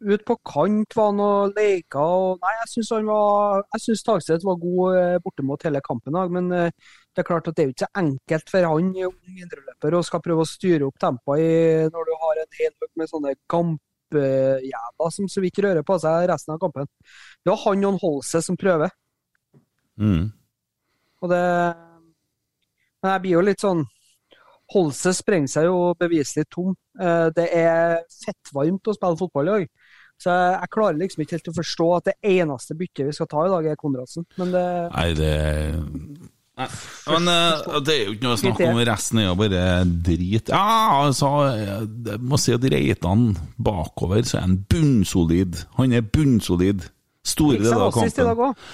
Ut 0.03 0.25
på 0.27 0.35
kant 0.43 0.97
var 0.99 1.13
han 1.13 1.21
og 1.23 1.53
leka 1.55 2.03
og 2.03 2.41
Nei, 2.43 2.53
jeg 2.63 2.71
syns 2.73 2.89
han 2.97 3.07
var 3.07 3.61
Jeg 3.77 3.85
syns 3.85 4.03
Tagseth 4.03 4.47
var 4.49 4.59
god 4.59 4.97
eh, 4.99 5.21
bortimot 5.23 5.63
hele 5.69 5.83
kampen 5.85 6.19
men 6.33 6.51
eh, 6.57 6.73
det 7.13 7.23
er 7.23 7.29
klart 7.29 7.47
at 7.47 7.55
det 7.55 7.63
er 7.63 7.69
jo 7.69 7.75
ikke 7.77 7.87
så 7.87 8.01
enkelt 8.01 8.51
for 8.51 8.67
han 8.67 8.91
ung 9.07 9.39
indreløper 9.45 9.95
å 9.95 10.03
skal 10.07 10.23
prøve 10.25 10.43
å 10.43 10.49
styre 10.49 10.89
opp 10.89 10.99
tempoet 10.99 11.93
når 11.93 12.09
du 12.09 12.13
har 12.25 12.41
en 12.43 12.59
hel 12.59 12.73
haug 12.73 12.93
med 12.99 13.11
sånne 13.11 13.35
kampjævler 13.53 15.13
som 15.13 15.29
så 15.29 15.45
vidt 15.45 15.61
rører 15.61 15.85
på 15.87 15.99
seg 16.01 16.25
resten 16.31 16.55
av 16.55 16.61
kampen. 16.63 16.89
Det 17.45 17.53
var 17.53 17.61
han 17.67 17.85
og 17.91 18.01
Holse 18.01 18.41
som 18.43 18.57
prøver. 18.57 18.95
Mm. 20.01 20.33
Og 21.21 21.31
det 21.31 21.45
Men 23.03 23.13
jeg 23.13 23.23
blir 23.27 23.37
jo 23.37 23.45
litt 23.45 23.61
sånn 23.61 23.85
Holse 24.73 25.13
sprenger 25.17 25.53
seg 25.53 25.67
jo 25.69 25.79
beviselig 26.01 26.47
tom. 26.53 26.75
Eh, 27.01 27.29
Det 27.37 27.49
er 27.57 27.99
fettvarmt 28.25 28.89
å 28.89 28.97
spille 28.97 29.21
fotball 29.21 29.49
i 29.49 29.57
dag. 29.57 29.67
Så 30.23 30.31
jeg, 30.31 30.53
jeg 30.61 30.73
klarer 30.77 31.01
liksom 31.01 31.25
ikke 31.25 31.37
helt 31.39 31.51
å 31.51 31.57
forstå 31.57 31.89
at 31.97 32.11
det 32.13 32.15
eneste 32.37 32.77
byttet 32.79 33.09
vi 33.09 33.17
skal 33.17 33.29
ta 33.31 33.47
i 33.47 33.51
dag, 33.53 33.67
er 33.73 33.81
Konradsen. 33.81 34.27
Men 34.39 34.55
det 34.55 34.69
Nei, 34.93 35.09
det 35.19 35.33
Nei, 36.53 36.67
Men 37.09 37.29
uh, 37.33 37.79
det 37.81 37.95
er 37.95 38.03
jo 38.05 38.15
ikke 38.15 38.27
noe 38.27 38.37
å 38.37 38.41
snakke 38.43 38.67
om. 38.69 38.81
Resten 38.87 39.23
er 39.23 39.31
jo 39.31 39.37
bare 39.41 39.63
drit. 40.05 40.53
Ja, 40.53 40.99
altså, 41.01 41.31
jeg 41.57 42.19
må 42.21 42.39
si 42.41 42.53
at 42.55 42.67
Reitan 42.75 43.31
bakover, 43.57 44.21
så 44.29 44.39
er 44.39 44.45
han 44.45 44.59
bunnsolid. 44.71 45.63
Han 45.79 45.97
er 45.97 46.05
bunnsolid. 46.05 46.85
Store 47.25 47.57
deler 47.57 47.87
av 47.87 47.89
assist 47.89 48.21
i 48.21 48.27
dag 48.27 48.37
kampen. 48.37 48.69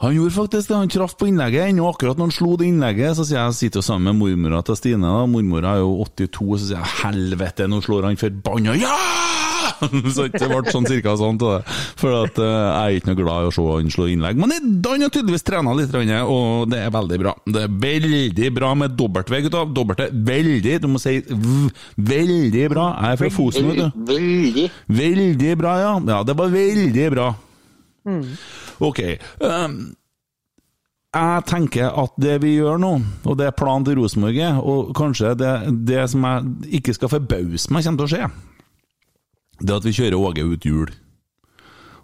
Han 0.00 0.14
gjorde 0.16 0.32
faktisk 0.32 0.70
det, 0.70 0.76
han 0.80 0.88
traff 0.88 1.16
på 1.20 1.28
innlegget. 1.28 1.68
Ennå 1.68 1.88
akkurat 1.90 2.16
når 2.16 2.30
han 2.30 2.32
slo 2.32 2.54
det 2.56 2.70
innlegget, 2.70 3.18
så 3.18 3.26
sier 3.26 3.36
jeg, 3.36 3.50
jeg 3.50 3.58
sitter 3.58 3.82
jo 3.82 3.84
sammen 3.84 4.08
med 4.08 4.22
mormora 4.22 4.62
til 4.64 4.78
Stine. 4.78 5.04
da, 5.04 5.26
Mormora 5.28 5.74
er 5.76 5.82
jo 5.82 5.98
82, 6.06 6.46
så 6.56 6.68
sier 6.70 6.78
jeg 6.78 6.94
helvete, 7.02 7.68
nå 7.68 7.82
slår 7.84 8.08
han 8.08 8.20
forbanna 8.20 8.78
Ja! 8.80 8.96
så 10.14 10.26
det 10.28 10.48
ble 10.48 10.72
sånn 10.72 10.88
cirka 10.88 11.14
sånn 11.20 11.38
til 11.40 11.52
det. 11.54 11.74
For 12.00 12.16
at 12.16 12.40
uh, 12.40 12.46
jeg 12.48 12.80
er 12.80 12.96
ikke 12.96 13.10
noe 13.10 13.18
glad 13.18 13.44
i 13.44 13.50
å 13.50 13.52
se 13.54 13.64
han 13.64 13.92
slå 13.92 14.08
innlegg. 14.12 14.40
Men 14.40 14.54
han 14.56 15.04
har 15.04 15.12
tydeligvis 15.12 15.44
trena 15.46 15.76
litt, 15.76 15.92
og 16.24 16.72
det 16.72 16.80
er 16.84 16.96
veldig 16.96 17.20
bra. 17.20 17.34
Det 17.44 17.66
er 17.66 17.76
veldig 17.84 18.50
bra 18.56 18.72
med 18.76 18.96
W, 18.96 19.42
gutta. 19.48 19.66
W, 19.76 20.08
veldig, 20.32 20.78
du 20.80 20.88
må 20.94 21.02
si 21.02 21.18
v, 21.28 21.68
veldig 22.12 22.66
bra. 22.72 22.88
Jeg 22.96 23.18
er 23.18 23.22
fra 23.22 23.32
Fosen, 23.36 23.68
vet 23.68 23.84
du. 23.84 24.02
Veldig. 24.14 24.66
Veldig 25.04 25.54
bra, 25.60 25.76
ja. 25.84 25.94
Ja, 26.14 26.24
det 26.24 26.36
var 26.40 26.52
veldig 26.56 27.08
bra. 27.16 27.30
Ok. 28.80 29.00
Um, 29.44 29.80
jeg 31.10 31.42
tenker 31.50 31.90
at 31.98 32.14
det 32.22 32.36
vi 32.44 32.54
gjør 32.54 32.78
nå, 32.78 32.92
og 33.26 33.38
det 33.38 33.48
er 33.48 33.56
planen 33.58 33.84
til 33.86 33.98
Rosenborg, 33.98 34.38
og 34.62 34.92
kanskje 34.94 35.34
det, 35.38 35.52
det 35.88 36.04
som 36.12 36.26
jeg 36.26 36.78
ikke 36.80 36.94
skal 36.94 37.10
forbause 37.16 37.74
meg 37.74 37.86
kommer 37.86 38.04
til 38.04 38.06
å 38.06 38.12
skje, 38.12 38.28
det 39.60 39.72
er 39.72 39.80
at 39.80 39.88
vi 39.88 39.94
kjører 39.96 40.20
Åge 40.20 40.46
ut 40.46 40.68
jul. 40.68 40.92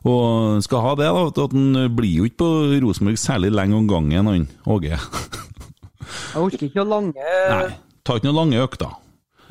Og 0.07 0.59
skal 0.63 0.83
ha 0.85 0.93
det, 0.99 1.07
da, 1.07 1.23
at 1.47 1.55
han 1.55 1.95
blir 1.97 2.21
jo 2.21 2.27
ikke 2.29 2.43
på 2.43 2.51
Rosenborg 2.85 3.19
særlig 3.19 3.55
lenge 3.55 3.79
om 3.79 3.89
gangen, 3.91 4.29
han 4.31 4.49
Åge. 4.75 4.99
Jeg 4.99 6.43
orker 6.43 6.67
ikke 6.69 6.83
å 6.83 6.87
lange 6.87 7.31
Nei, 7.51 7.71
ta 8.07 8.19
ikke 8.19 8.29
noen 8.29 8.41
lange 8.43 8.63
økter. 8.63 8.93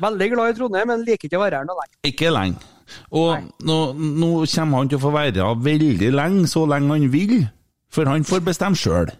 Veldig 0.04 0.28
glad 0.32 0.52
i 0.52 0.56
Trondheim, 0.56 0.92
men 0.92 1.04
liker 1.04 1.28
ikke 1.28 1.40
å 1.40 1.44
være 1.46 1.60
her 1.62 1.68
noe 1.68 1.80
lenge. 1.80 1.96
Ikke 2.08 2.32
lenge. 2.32 2.75
Og 3.10 3.46
nå, 3.66 3.78
nå 3.96 4.32
kommer 4.54 4.82
han 4.82 4.90
til 4.90 5.00
å 5.00 5.04
få 5.06 5.12
være 5.14 5.52
veldig 5.66 6.10
lenge, 6.14 6.48
så 6.50 6.66
lenge 6.68 6.92
han 6.94 7.12
vil. 7.12 7.38
For 7.92 8.08
han 8.10 8.26
får 8.26 8.44
bestemme 8.46 8.78
sjøl. 8.78 9.12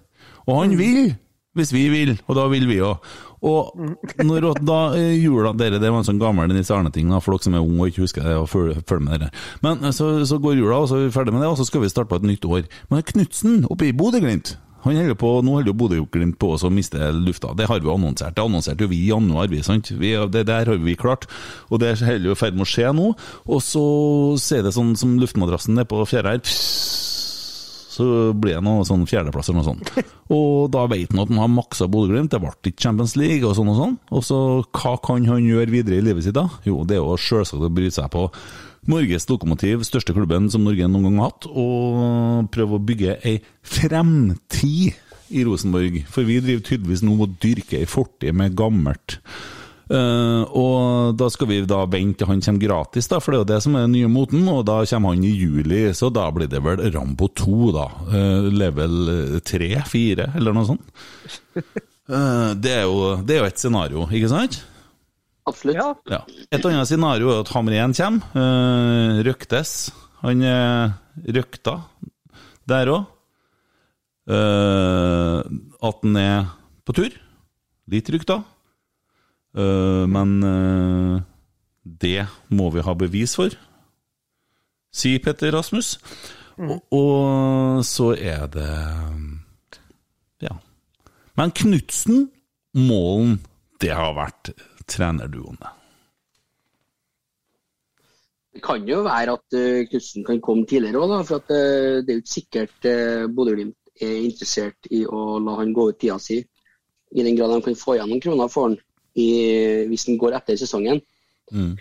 Og 0.46 0.60
han 0.60 0.76
vil, 0.78 1.14
hvis 1.56 1.72
vi 1.74 1.88
vil, 1.90 2.18
og 2.26 2.36
da 2.38 2.46
vil 2.52 2.68
vi 2.68 2.82
òg. 2.84 3.06
Og 3.46 3.78
når 4.28 4.46
da 4.64 4.78
eh, 4.96 5.16
jula 5.20 5.52
dere, 5.56 5.78
Det 5.78 5.90
var 5.92 6.00
en 6.00 6.08
sånn 6.08 6.20
gammel 6.20 6.50
Nils 6.50 6.70
Arne-ting, 6.72 7.10
for 7.20 7.36
dere 7.36 7.46
som 7.46 7.56
er 7.56 7.64
unge 7.64 7.80
og 7.82 7.92
ikke 7.92 8.06
husker 8.06 8.26
det. 8.26 8.36
og 8.40 8.48
følger, 8.50 8.82
følger 8.88 9.04
med 9.06 9.24
dere. 9.24 9.32
Men 9.62 9.84
eh, 9.84 9.94
så, 9.96 10.12
så 10.26 10.40
går 10.42 10.58
jula, 10.60 10.82
og 10.82 10.90
så 10.90 11.00
er 11.00 11.08
vi 11.08 11.16
ferdig 11.16 11.34
med 11.36 11.44
det, 11.44 11.50
og 11.50 11.58
så 11.60 11.68
skal 11.68 11.84
vi 11.84 11.92
starte 11.92 12.12
på 12.12 12.20
et 12.22 12.30
nytt 12.30 12.44
år. 12.44 12.64
Men 12.90 13.04
Knutsen 13.12 13.66
oppe 13.70 13.90
i 13.90 13.96
Bodø-Glimt 13.96 14.56
han 14.86 15.00
holder 15.00 15.18
på, 15.18 15.32
Nå 15.44 15.56
holder 15.58 15.72
jo 15.72 15.78
Bodø-Glimt 15.80 16.38
på 16.42 16.52
å 16.56 16.70
miste 16.72 17.10
lufta. 17.16 17.54
Det 17.56 17.68
har 17.70 17.82
vi 17.82 17.92
annonsert. 17.92 18.36
Det 18.36 18.44
annonserte 18.44 18.86
jo 18.86 18.92
vi 18.92 19.02
i 19.04 19.10
januar. 19.10 19.48
vi, 19.52 19.62
sant? 19.66 19.90
Vi, 19.90 20.14
det 20.32 20.46
der 20.48 20.70
har 20.72 20.82
vi 20.82 20.96
klart. 20.96 21.26
Og 21.70 21.80
det 21.82 21.92
er 21.92 22.06
heller 22.12 22.32
i 22.32 22.38
ferd 22.38 22.56
med 22.56 22.66
å 22.66 22.70
skje 22.70 22.92
nå. 22.96 23.12
Og 23.46 23.62
så 23.64 23.84
ser 24.40 24.66
det 24.66 24.74
sånn 24.76 24.94
som 24.98 25.18
luftmadrassen 25.20 25.78
er 25.78 25.88
på 25.88 26.04
fjæra 26.08 26.36
her. 26.36 26.42
Så 27.96 28.06
blir 28.36 28.58
det 28.58 28.64
noe 28.64 28.84
sånn 28.84 29.06
fjerdeplass 29.08 29.48
eller 29.48 29.62
noe 29.62 29.70
sånt. 29.70 29.92
Og 30.36 30.68
da 30.74 30.82
vet 30.90 31.14
han 31.14 31.22
at 31.22 31.32
han 31.32 31.40
har 31.40 31.52
maksa 31.52 31.88
Bodø-Glimt. 31.88 32.34
Det 32.34 32.42
ble 32.42 32.52
ikke 32.52 32.84
Champions 32.88 33.16
League 33.16 33.46
og 33.46 33.56
sånn 33.56 33.72
og 33.72 33.80
sånn. 33.80 33.96
Og 34.12 34.24
så 34.26 34.38
hva 34.66 34.96
kan 35.04 35.24
han 35.30 35.46
gjøre 35.46 35.72
videre 35.72 36.00
i 36.00 36.04
livet 36.04 36.26
sitt 36.26 36.36
da? 36.36 36.48
Jo, 36.68 36.82
det 36.84 36.98
er 36.98 37.04
jo 37.04 37.16
selvsagt 37.20 37.64
å 37.64 37.72
bryte 37.72 37.96
seg 37.96 38.12
på 38.12 38.28
Norges 38.90 39.26
lokomotiv, 39.30 39.82
største 39.86 40.14
klubben 40.14 40.50
som 40.52 40.64
Norge 40.66 40.86
noen 40.88 41.08
gang 41.08 41.20
har 41.20 41.32
hatt, 41.32 41.48
og 41.50 42.48
prøve 42.54 42.78
å 42.78 42.86
bygge 42.86 43.18
ei 43.26 43.40
fremtid 43.66 44.96
i 45.34 45.44
Rosenborg. 45.46 46.02
For 46.12 46.26
vi 46.26 46.40
driver 46.42 46.64
tydeligvis 46.66 47.04
nå 47.06 47.16
og 47.18 47.38
dyrker 47.42 47.82
ei 47.82 47.90
fortid 47.90 48.36
med 48.36 48.56
gammelt. 48.58 49.18
Uh, 49.86 50.42
og 50.58 51.12
da 51.14 51.28
skal 51.30 51.46
vi 51.46 51.60
da 51.62 51.84
vente 51.86 52.18
til 52.18 52.30
han 52.32 52.40
kommer 52.42 52.62
gratis, 52.64 53.06
da, 53.06 53.20
for 53.22 53.30
det 53.30 53.38
er 53.38 53.44
jo 53.44 53.50
det 53.52 53.58
som 53.62 53.76
er 53.78 53.84
den 53.86 53.94
nye 53.94 54.10
moten. 54.10 54.46
Og 54.50 54.64
da 54.66 54.80
kommer 54.90 55.14
han 55.14 55.26
i 55.26 55.34
juli, 55.34 55.82
så 55.94 56.10
da 56.14 56.28
blir 56.34 56.50
det 56.50 56.62
vel 56.64 56.86
Rambo 56.94 57.30
2, 57.42 57.58
da. 57.76 57.88
Uh, 58.10 58.48
level 58.50 58.96
3-4, 59.46 60.32
eller 60.38 60.56
noe 60.56 60.70
sånt. 60.70 61.04
Uh, 62.10 62.54
det, 62.62 62.80
er 62.80 62.86
jo, 62.86 63.12
det 63.26 63.36
er 63.36 63.44
jo 63.44 63.50
et 63.50 63.62
scenario, 63.62 64.08
ikke 64.10 64.32
sant? 64.32 64.62
Absolutt. 65.46 65.78
Ja. 65.78 65.90
Ja. 66.10 66.20
Et 66.50 66.64
annet 66.66 66.88
scenario 66.90 67.30
er 67.32 67.44
at 67.44 67.52
Hamren 67.54 67.94
kommer. 67.94 68.26
Uh, 68.34 69.22
røktes. 69.26 69.92
Han 70.24 70.42
uh, 70.42 70.96
røkta 71.22 71.78
der 72.66 72.90
òg. 72.90 73.04
at 74.26 76.00
han 76.02 76.16
er 76.18 76.48
på 76.82 76.96
tur. 76.98 77.14
Litt 77.86 78.10
rykta. 78.10 78.40
Eh, 79.56 80.04
men 80.06 80.42
eh, 80.44 81.22
det 81.82 82.26
må 82.52 82.68
vi 82.74 82.84
ha 82.84 82.94
bevis 82.98 83.36
for, 83.38 83.54
sier 84.92 85.22
Petter 85.24 85.54
Rasmus. 85.56 85.96
Og, 86.56 86.78
og 86.96 87.82
så 87.84 88.14
er 88.16 88.46
det 88.52 88.70
Ja. 90.44 90.54
Men 91.36 91.52
Knutsen, 91.52 92.30
Målen, 92.76 93.38
det 93.80 93.92
har 93.92 94.14
vært 94.16 94.54
trenerduoen, 94.90 95.58
det. 95.60 95.72
Det 98.56 98.62
kan 98.64 98.86
jo 98.88 99.02
være 99.04 99.34
at 99.36 99.56
uh, 99.58 99.82
Knutsen 99.90 100.24
kan 100.24 100.38
komme 100.40 100.64
tidligere 100.68 101.02
òg, 101.02 101.18
for 101.28 101.42
at, 101.42 101.50
uh, 101.52 101.98
det 102.00 102.12
er 102.12 102.20
jo 102.20 102.22
ikke 102.24 102.36
sikkert 102.38 102.88
uh, 102.88 103.26
Bodø-Glimt 103.28 103.76
er 104.00 104.22
interessert 104.24 104.88
i 104.92 105.02
å 105.08 105.38
la 105.44 105.56
han 105.60 105.74
gå 105.76 105.90
ut 105.90 105.98
tida 106.00 106.16
si. 106.20 106.40
I 107.16 107.24
den 107.24 107.36
grad 107.36 107.52
de 107.52 107.64
kan 107.64 107.78
få 107.78 107.96
igjen 107.96 108.10
noen 108.12 108.22
kroner 108.22 108.48
for 108.52 108.68
han 108.68 108.78
i, 109.16 109.28
hvis 109.88 110.06
han 110.08 110.18
går 110.20 110.36
etter 110.38 110.58
sesongen. 110.60 111.00
Mm. 111.52 111.76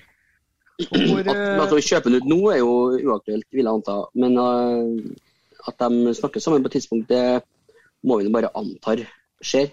Hvor, 0.92 1.22
At, 1.24 1.32
eh, 1.32 1.64
at 1.64 1.74
å 1.74 1.80
kjøpe 1.80 2.12
den 2.12 2.20
ut 2.20 2.30
nå 2.30 2.40
er 2.52 2.60
jo 2.60 2.76
uaktuelt, 3.00 3.48
vil 3.52 3.64
jeg 3.64 3.72
anta. 3.72 3.98
Men 4.20 4.36
uh, 4.40 5.68
at 5.72 5.80
de 5.82 6.16
snakker 6.20 6.44
sammen 6.44 6.64
på 6.64 6.72
et 6.72 6.78
tidspunkt, 6.80 7.12
det 7.12 7.42
må 8.06 8.20
vi 8.20 8.32
bare 8.32 8.52
anta 8.56 8.98
skjer. 9.44 9.72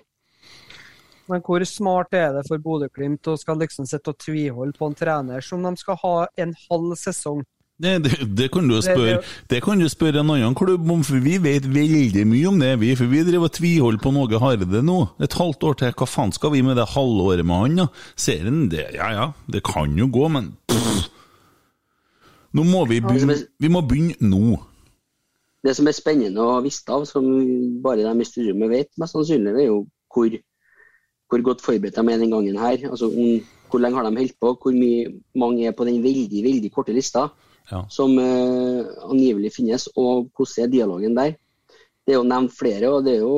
Men 1.33 1.43
hvor 1.47 1.65
smart 1.69 2.13
er 2.17 2.37
det 2.37 2.45
for 2.49 2.61
Bodø-Glimt 2.63 3.27
å 3.33 3.39
skal 3.41 3.59
liksom 3.63 3.89
sitte 3.89 4.13
og 4.13 4.21
tviholde 4.21 4.77
på 4.79 4.91
en 4.91 4.97
trener 4.99 5.43
som 5.45 5.65
de 5.65 5.73
skal 5.81 5.99
ha 6.05 6.15
en 6.45 6.55
halv 6.69 6.95
sesong? 7.01 7.43
Det, 7.83 7.97
det, 8.05 8.19
det, 8.39 8.47
kan 8.55 8.69
du 8.69 8.77
spørre, 8.85 9.23
det- 9.51 9.63
kan 9.65 9.81
du 9.81 9.89
spørre 9.91 10.21
en 10.21 10.31
annen 10.31 10.55
klubb 10.55 10.85
om, 10.93 11.01
for 11.03 11.19
vi 11.25 11.39
vet 11.43 11.65
veldig 11.67 12.27
mye 12.31 12.51
om 12.53 12.61
det. 12.61 12.77
vi, 12.79 12.93
For 12.95 13.11
vi 13.11 13.25
driver 13.27 13.49
og 13.49 13.57
tviholder 13.57 14.03
på 14.05 14.13
noe 14.15 14.39
Harde 14.39 14.83
nå. 14.87 14.99
Et 15.25 15.35
halvt 15.41 15.65
år 15.67 15.79
til. 15.81 15.95
Hva 15.99 16.07
faen 16.07 16.35
skal 16.37 16.53
vi 16.55 16.61
med 16.63 16.77
det 16.79 16.87
halvåret 16.93 17.43
med 17.49 17.65
han, 17.65 17.81
da? 17.83 17.89
Serien, 18.15 18.69
det, 18.71 18.85
ja 18.95 19.09
ja, 19.17 19.27
det 19.51 19.65
kan 19.67 19.97
jo 19.99 20.07
gå, 20.13 20.29
men 20.31 20.53
pff. 20.71 21.09
Nå 22.53 22.67
må 22.69 22.85
vi 22.87 23.01
begynne, 23.01 23.39
vi 23.59 23.73
må 23.73 23.81
begynne 23.89 24.29
nå. 24.29 24.61
Det 25.65 25.73
som 25.79 25.87
er 25.89 25.95
spennende 25.97 26.43
å 26.45 26.61
vite 26.63 26.93
av, 26.93 27.07
som 27.09 27.25
bare 27.83 28.05
de 28.05 28.13
i 28.21 28.27
styrerommet 28.29 28.71
vet, 28.73 28.91
mest 29.01 29.17
sannsynlig, 29.17 29.55
er 29.57 29.69
jo 29.71 29.79
hvor, 30.13 30.29
hvor 31.33 31.45
godt 31.49 31.65
forberedt 31.65 31.97
de 31.97 32.13
er 32.13 32.21
den 32.21 32.33
gangen 32.35 32.59
her. 32.61 32.83
Altså, 32.91 33.09
om, 33.09 33.41
hvor 33.73 33.81
lenge 33.81 33.97
har 33.97 34.05
de 34.05 34.17
holdt 34.21 34.37
på, 34.41 34.53
hvor 34.61 34.75
mye, 34.77 35.07
mange 35.35 35.65
er 35.67 35.73
på 35.77 35.87
den 35.89 36.03
veldig 36.05 36.45
veldig 36.45 36.73
korte 36.75 36.93
lista 36.93 37.31
Ja. 37.71 37.79
som 37.89 38.11
uh, 38.19 38.83
angivelig 39.09 39.53
finnes, 39.55 39.87
og 39.97 40.27
hvordan 40.37 40.65
er 40.65 40.71
dialogen 40.73 41.15
der. 41.17 41.37
Det 42.05 42.13
er 42.13 42.19
jo 42.19 42.25
nevnt 42.27 42.53
flere, 42.59 42.89
og 42.91 43.05
det 43.07 43.15
er 43.15 43.21
jo 43.23 43.37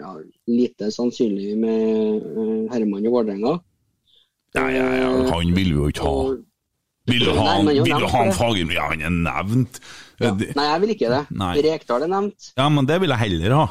ja, 0.00 0.14
lite 0.48 0.88
sannsynlig 0.90 1.52
med 1.60 2.24
uh, 2.32 2.72
Herman 2.72 3.06
og 3.06 3.12
Vålerenga. 3.12 3.52
Ja, 4.56 4.64
ja, 4.72 4.86
ja, 5.02 5.10
han 5.28 5.52
vil 5.54 5.68
vi 5.68 5.76
jo 5.76 5.90
ikke 5.92 6.08
ha. 6.08 6.16
Vil 7.12 7.26
du 7.26 7.30
ha, 7.36 7.58
Nei, 7.62 7.76
vil 7.84 8.08
ha 8.08 8.24
det. 8.24 8.34
Fagermo? 8.40 8.74
Ja, 8.74 8.88
han 8.90 9.04
er 9.04 9.14
nevnt. 9.20 9.78
Nei, 10.22 10.66
jeg 10.66 10.82
vil 10.82 10.94
ikke 10.96 11.12
det. 11.12 11.22
Nei. 11.44 11.52
Rekdal 11.68 12.06
er 12.06 12.10
nevnt. 12.16 12.52
Ja, 12.56 12.68
men 12.72 12.88
det 12.88 12.98
vil 13.04 13.12
jeg 13.14 13.24
heller 13.26 13.56
ha. 13.60 13.64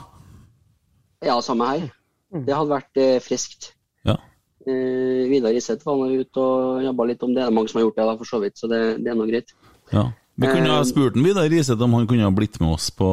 Ja, 1.25 1.41
samme 1.43 1.67
her. 1.73 1.89
Det 2.31 2.55
hadde 2.55 2.71
vært 2.71 2.97
eh, 3.03 3.17
friskt. 3.19 3.73
Ja. 4.07 4.15
Eh, 4.65 5.27
Vidar 5.31 5.51
Iseth 5.57 5.83
var 5.85 5.97
nå 5.99 6.07
ute 6.21 6.39
og 6.39 6.83
jobba 6.85 7.07
litt 7.09 7.23
om 7.25 7.33
det. 7.35 7.41
Det 7.43 7.47
er 7.49 7.55
mange 7.57 7.69
som 7.71 7.79
har 7.81 7.87
gjort 7.89 7.97
det, 7.99 8.05
da, 8.07 8.15
for 8.21 8.29
så 8.29 8.39
vidt, 8.43 8.57
så 8.61 8.69
det, 8.71 8.81
det 9.03 9.11
er 9.11 9.17
nå 9.19 9.25
greit. 9.29 9.51
Ja. 9.91 10.05
Vi 10.41 10.47
kunne 10.47 10.71
ha 10.71 10.79
Eh, 10.79 10.87
spurt 10.87 11.17
en 11.19 11.25
Vidar 11.27 11.51
Iseth 11.53 11.83
om 11.83 11.93
han 11.97 12.07
kunne 12.07 12.23
ha 12.23 12.31
blitt 12.33 12.55
med 12.63 12.71
oss 12.77 12.87
på 12.95 13.09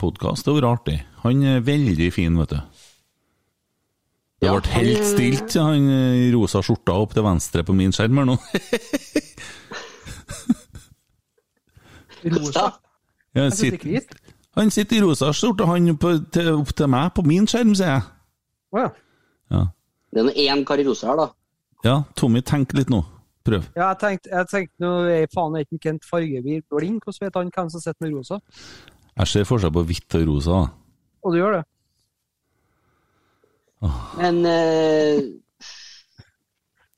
podkast. 0.00 0.44
Det 0.46 0.54
hadde 0.54 0.62
vært 0.64 0.80
artig. 0.80 0.96
Han 1.26 1.42
er 1.44 1.60
veldig 1.66 2.08
fin, 2.16 2.38
vet 2.40 2.54
du. 2.56 2.60
Det 4.42 4.48
Ja, 4.48 4.54
ble 4.58 4.72
helt 4.74 5.04
stilt, 5.08 5.54
han 5.60 5.86
i 5.88 6.30
rosa 6.34 6.60
skjorta 6.64 6.96
opp 7.00 7.12
til 7.16 7.22
venstre 7.24 7.62
på 7.64 7.72
min 7.76 7.92
skjerm 7.94 8.18
her 8.20 8.26
nå. 8.32 8.34
Rosa? 12.24 12.72
Ja, 13.34 13.50
sitt- 13.50 13.84
han 14.56 14.70
sitter 14.70 14.96
i 14.96 15.00
rosa 15.02 15.32
skjorte, 15.34 15.66
han 15.66 15.96
til, 15.98 16.50
opp 16.54 16.70
til 16.78 16.86
meg 16.88 17.10
på 17.16 17.24
min 17.26 17.46
skjerm, 17.50 17.74
sier 17.76 17.90
jeg. 17.96 18.02
Å 18.74 18.82
ja. 18.82 18.92
Ja. 19.54 19.64
Det 20.14 20.22
er 20.22 20.28
nå 20.28 20.34
én 20.44 20.64
kar 20.66 20.80
i 20.82 20.86
rosa 20.86 21.10
her, 21.10 21.20
da. 21.20 21.28
ja, 21.86 21.96
Tommy, 22.18 22.42
tenk 22.46 22.74
litt 22.78 22.90
nå. 22.92 23.02
Prøv. 23.44 23.66
Ja, 23.76 23.90
jeg 23.90 23.98
tenkte, 24.00 24.30
jeg 24.32 24.48
tenkte 24.48 24.80
nå 24.80 24.90
er 25.12 25.26
faen 25.32 25.56
er 25.58 25.66
ikke 25.66 25.82
Kent 25.84 26.06
Fargebil 26.08 26.62
blind, 26.72 27.02
hvordan 27.04 27.26
vet 27.26 27.36
han 27.36 27.50
hvem 27.52 27.70
som 27.74 27.82
sitter 27.82 28.06
med 28.06 28.14
rosa? 28.16 28.38
Jeg 29.14 29.30
ser 29.30 29.46
forskjell 29.48 29.74
på 29.74 29.82
hvitt 29.90 30.16
og 30.18 30.24
rosa. 30.30 30.62
da. 30.62 31.10
Og 31.24 31.34
du 31.34 31.38
gjør 31.38 31.58
det? 31.58 31.64
Men 34.16 34.40
eh, 34.48 35.18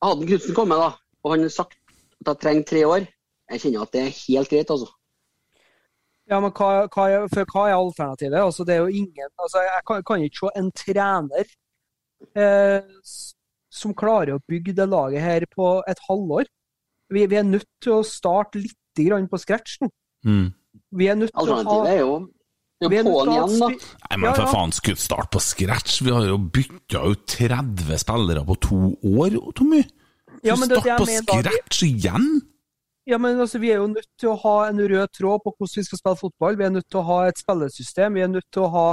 hadde 0.07 0.29
Knutsen 0.31 0.55
kommet, 0.55 0.79
da, 0.79 0.93
og 1.27 1.35
han 1.35 1.51
sagt 1.51 1.75
at 2.23 2.31
jeg 2.31 2.43
trenger 2.45 2.71
tre 2.71 2.85
år, 2.87 3.09
jeg 3.51 3.63
kjenner 3.65 3.83
at 3.83 3.93
det 3.95 4.05
er 4.05 4.17
helt 4.21 4.53
greit, 4.53 4.71
altså. 4.71 4.93
Ja, 6.31 6.41
men 6.43 6.51
hva, 6.51 6.87
hva, 6.91 7.05
for 7.31 7.53
hva 7.53 7.69
er 7.71 7.77
alternativet? 7.77 8.39
Altså, 8.43 8.65
det 8.67 8.75
er 8.75 8.81
jo 8.83 9.03
ingen 9.03 9.29
altså, 9.39 9.61
Jeg 9.63 9.83
kan, 9.87 10.01
kan 10.03 10.23
ikke 10.27 10.41
se 10.41 10.49
en 10.59 10.71
trener 10.75 11.53
eh, 12.35 12.81
som 13.77 13.95
klarer 13.97 14.37
å 14.37 14.45
bygge 14.49 14.75
det 14.77 14.89
laget 14.89 15.25
her 15.25 15.47
på 15.53 15.81
et 15.89 16.01
halvår. 16.09 16.49
Vi, 17.13 17.27
vi 17.31 17.39
er 17.39 17.47
nødt 17.47 17.69
til 17.85 17.99
å 17.99 18.07
starte 18.07 18.63
litt 18.63 18.79
grann 18.99 19.29
på 19.31 19.39
scratch 19.39 19.79
nå. 19.83 19.91
Mm. 20.27 20.49
Vi 20.97 21.09
er 21.11 21.19
nødt 21.19 21.35
til 21.37 21.53
å 21.53 21.61
ha 21.63 21.77
er 21.91 22.01
jo 22.01 22.17
jo 22.85 22.91
på'n 22.93 23.31
igjen, 23.33 23.55
da. 23.61 23.69
Nei, 23.71 24.17
men 24.21 24.35
for 24.37 24.51
faen, 24.53 24.75
skulle 24.77 25.01
starte 25.01 25.33
på 25.37 25.41
scratch? 25.41 26.01
Vi 26.05 26.13
har 26.13 26.27
jo 26.29 26.37
bytta 26.41 27.05
ut 27.09 27.23
30 27.33 28.03
spillere 28.03 28.43
på 28.45 28.59
to 28.67 28.81
år, 29.17 29.39
Tommy. 29.57 29.81
Ja, 30.45 30.59
men 30.61 30.69
det 30.69 30.83
er 30.83 30.85
det 30.85 30.85
Start 30.85 31.01
på 31.01 31.09
jeg 31.09 31.25
mener 31.25 31.47
scratch 31.47 31.87
igjen? 31.87 32.29
Ja, 33.07 33.19
men 33.23 33.39
altså, 33.41 33.59
Vi 33.63 33.71
er 33.71 33.77
jo 33.79 33.87
nødt 33.87 34.09
til 34.19 34.33
å 34.33 34.37
ha 34.43 34.55
en 34.69 34.81
rød 34.83 35.13
tråd 35.15 35.43
på 35.45 35.53
hvordan 35.55 35.79
vi 35.79 35.85
skal 35.87 35.99
spille 36.01 36.19
fotball. 36.19 36.57
Vi 36.59 36.65
er 36.67 36.73
nødt 36.75 36.89
til 36.91 36.99
å 36.99 37.05
ha 37.07 37.19
et 37.29 37.39
spillesystem. 37.39 38.17
Vi 38.19 38.25
er 38.25 38.33
nødt 38.33 38.47
til 38.51 38.65
å 38.67 38.71
ha 38.73 38.87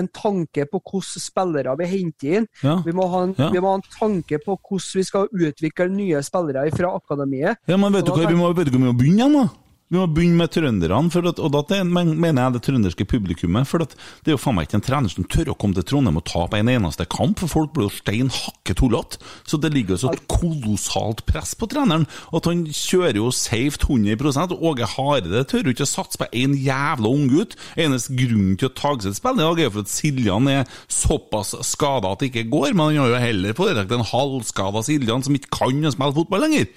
en 0.00 0.08
tanke 0.08 0.64
på 0.70 0.80
hvordan 0.80 1.24
spillere 1.26 1.74
vi 1.76 1.88
henter 1.92 2.38
inn. 2.40 2.46
Ja. 2.64 2.78
Vi 2.86 2.94
må, 2.96 3.04
ha 3.12 3.24
en, 3.28 3.34
Ja. 3.36 3.50
vi 3.52 3.60
må 3.60 3.74
ha 3.74 3.80
en 3.82 3.88
tanke 3.98 4.40
på 4.40 4.56
hvordan 4.56 4.96
vi 4.96 5.04
skal 5.04 5.28
utvikle 5.28 5.90
nye 5.92 6.22
spillere 6.24 6.70
fra 6.72 6.94
akademiet. 6.96 7.60
Ja, 7.68 7.76
men 7.76 7.92
vet 7.92 8.06
du 8.08 8.12
hva, 8.16 8.24
vi 8.28 8.38
må, 8.38 8.48
vet 8.56 8.70
du 8.70 8.72
hva 8.72 8.80
vi 8.80 8.86
må 8.88 8.96
begynne 8.96 9.28
igjen, 9.28 9.36
da? 9.42 9.48
Vi 9.90 9.98
må 9.98 10.04
begynne 10.06 10.38
med 10.38 10.52
trønderne, 10.54 11.10
for 11.10 11.26
at, 11.26 11.40
og 11.42 11.50
da 11.50 11.80
mener 11.82 12.44
jeg 12.44 12.54
det 12.54 12.60
trønderske 12.62 13.06
publikummet. 13.10 13.66
For 13.66 13.82
at 13.82 13.96
det 14.22 14.30
er 14.30 14.36
jo 14.36 14.38
faen 14.38 14.54
meg 14.54 14.68
ikke 14.68 14.78
en 14.78 14.84
trener 14.86 15.10
som 15.10 15.26
tør 15.26 15.50
å 15.50 15.56
komme 15.58 15.74
til 15.74 15.86
Trondheim 15.88 16.20
og 16.20 16.28
tape 16.30 16.60
en 16.60 16.70
eneste 16.70 17.08
kamp, 17.10 17.42
for 17.42 17.50
folk 17.50 17.72
blir 17.74 17.88
jo 17.88 17.96
stein 17.96 18.30
hakke 18.30 18.76
tullete. 18.78 19.18
Så 19.42 19.58
det 19.58 19.72
ligger 19.74 19.98
jo 19.98 20.12
et 20.12 20.22
kolossalt 20.30 21.24
press 21.26 21.56
på 21.58 21.66
treneren, 21.72 22.06
at 22.06 22.46
han 22.46 22.62
kjører 22.70 23.18
jo 23.18 23.32
safe 23.34 23.82
100% 23.82 24.54
Åge 24.60 24.86
Hareide 24.94 25.42
tør 25.50 25.66
jo 25.66 25.74
ikke 25.74 25.88
å 25.88 25.90
satse 25.90 26.22
på 26.22 26.30
en 26.38 26.54
jævla 26.54 27.10
unggutt. 27.10 27.58
Eneste 27.74 28.14
grunnen 28.14 28.54
til 28.60 28.70
å 28.70 28.70
at 28.70 28.78
Tagseth 28.78 29.18
spill 29.18 29.40
i 29.40 29.42
dag, 29.42 29.58
er 29.58 29.66
jo 29.66 29.74
for 29.74 29.88
at 29.88 29.90
Siljan 29.96 30.50
er 30.54 30.74
såpass 30.86 31.56
skada 31.66 32.14
at 32.14 32.22
det 32.22 32.30
ikke 32.30 32.46
går, 32.52 32.76
men 32.76 32.92
han 32.92 33.02
har 33.02 33.16
jo 33.16 33.24
heller 33.26 33.58
foretrukket 33.58 33.98
en 33.98 34.10
halvskada 34.14 34.86
Siljan 34.86 35.26
som 35.26 35.34
ikke 35.34 35.50
kan 35.58 35.82
spille 35.90 36.14
fotball 36.22 36.46
lenger. 36.46 36.70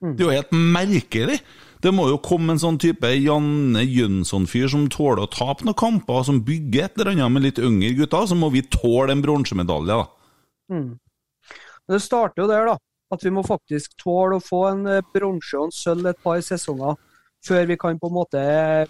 Det 0.00 0.24
er 0.24 0.30
jo 0.30 0.36
helt 0.38 0.54
merkelig. 0.56 1.42
Det 1.80 1.92
må 1.96 2.06
jo 2.10 2.18
komme 2.20 2.54
en 2.54 2.60
sånn 2.60 2.78
type 2.80 3.08
Janne 3.08 3.82
Jønsson-fyr 3.86 4.68
som 4.68 4.84
tåler 4.92 5.24
å 5.24 5.30
tape 5.32 5.64
noen 5.64 5.78
kamper, 5.80 6.24
som 6.28 6.42
bygger 6.44 6.86
et 6.86 6.98
eller 6.98 7.14
annet 7.14 7.32
med 7.32 7.46
litt 7.46 7.60
yngre 7.62 7.94
gutter. 8.02 8.26
Så 8.28 8.36
må 8.36 8.50
vi 8.52 8.66
tåle 8.68 9.14
en 9.14 9.22
bronsemedalje, 9.24 9.96
da. 9.96 10.74
Mm. 10.74 10.90
Det 11.90 12.00
starter 12.04 12.44
jo 12.44 12.50
der, 12.50 12.68
da. 12.72 12.76
At 13.10 13.24
vi 13.24 13.32
må 13.34 13.42
faktisk 13.42 13.96
tåle 13.98 14.38
å 14.38 14.44
få 14.44 14.66
en 14.68 14.84
eh, 14.86 15.06
bronse 15.14 15.56
og 15.58 15.70
en 15.70 15.74
sølv 15.74 16.12
et 16.12 16.20
par 16.22 16.42
sesonger 16.46 16.98
før 17.44 17.66
vi 17.70 17.76
kan 17.80 17.98
på 18.00 18.10
en 18.10 18.14
måte 18.14 18.40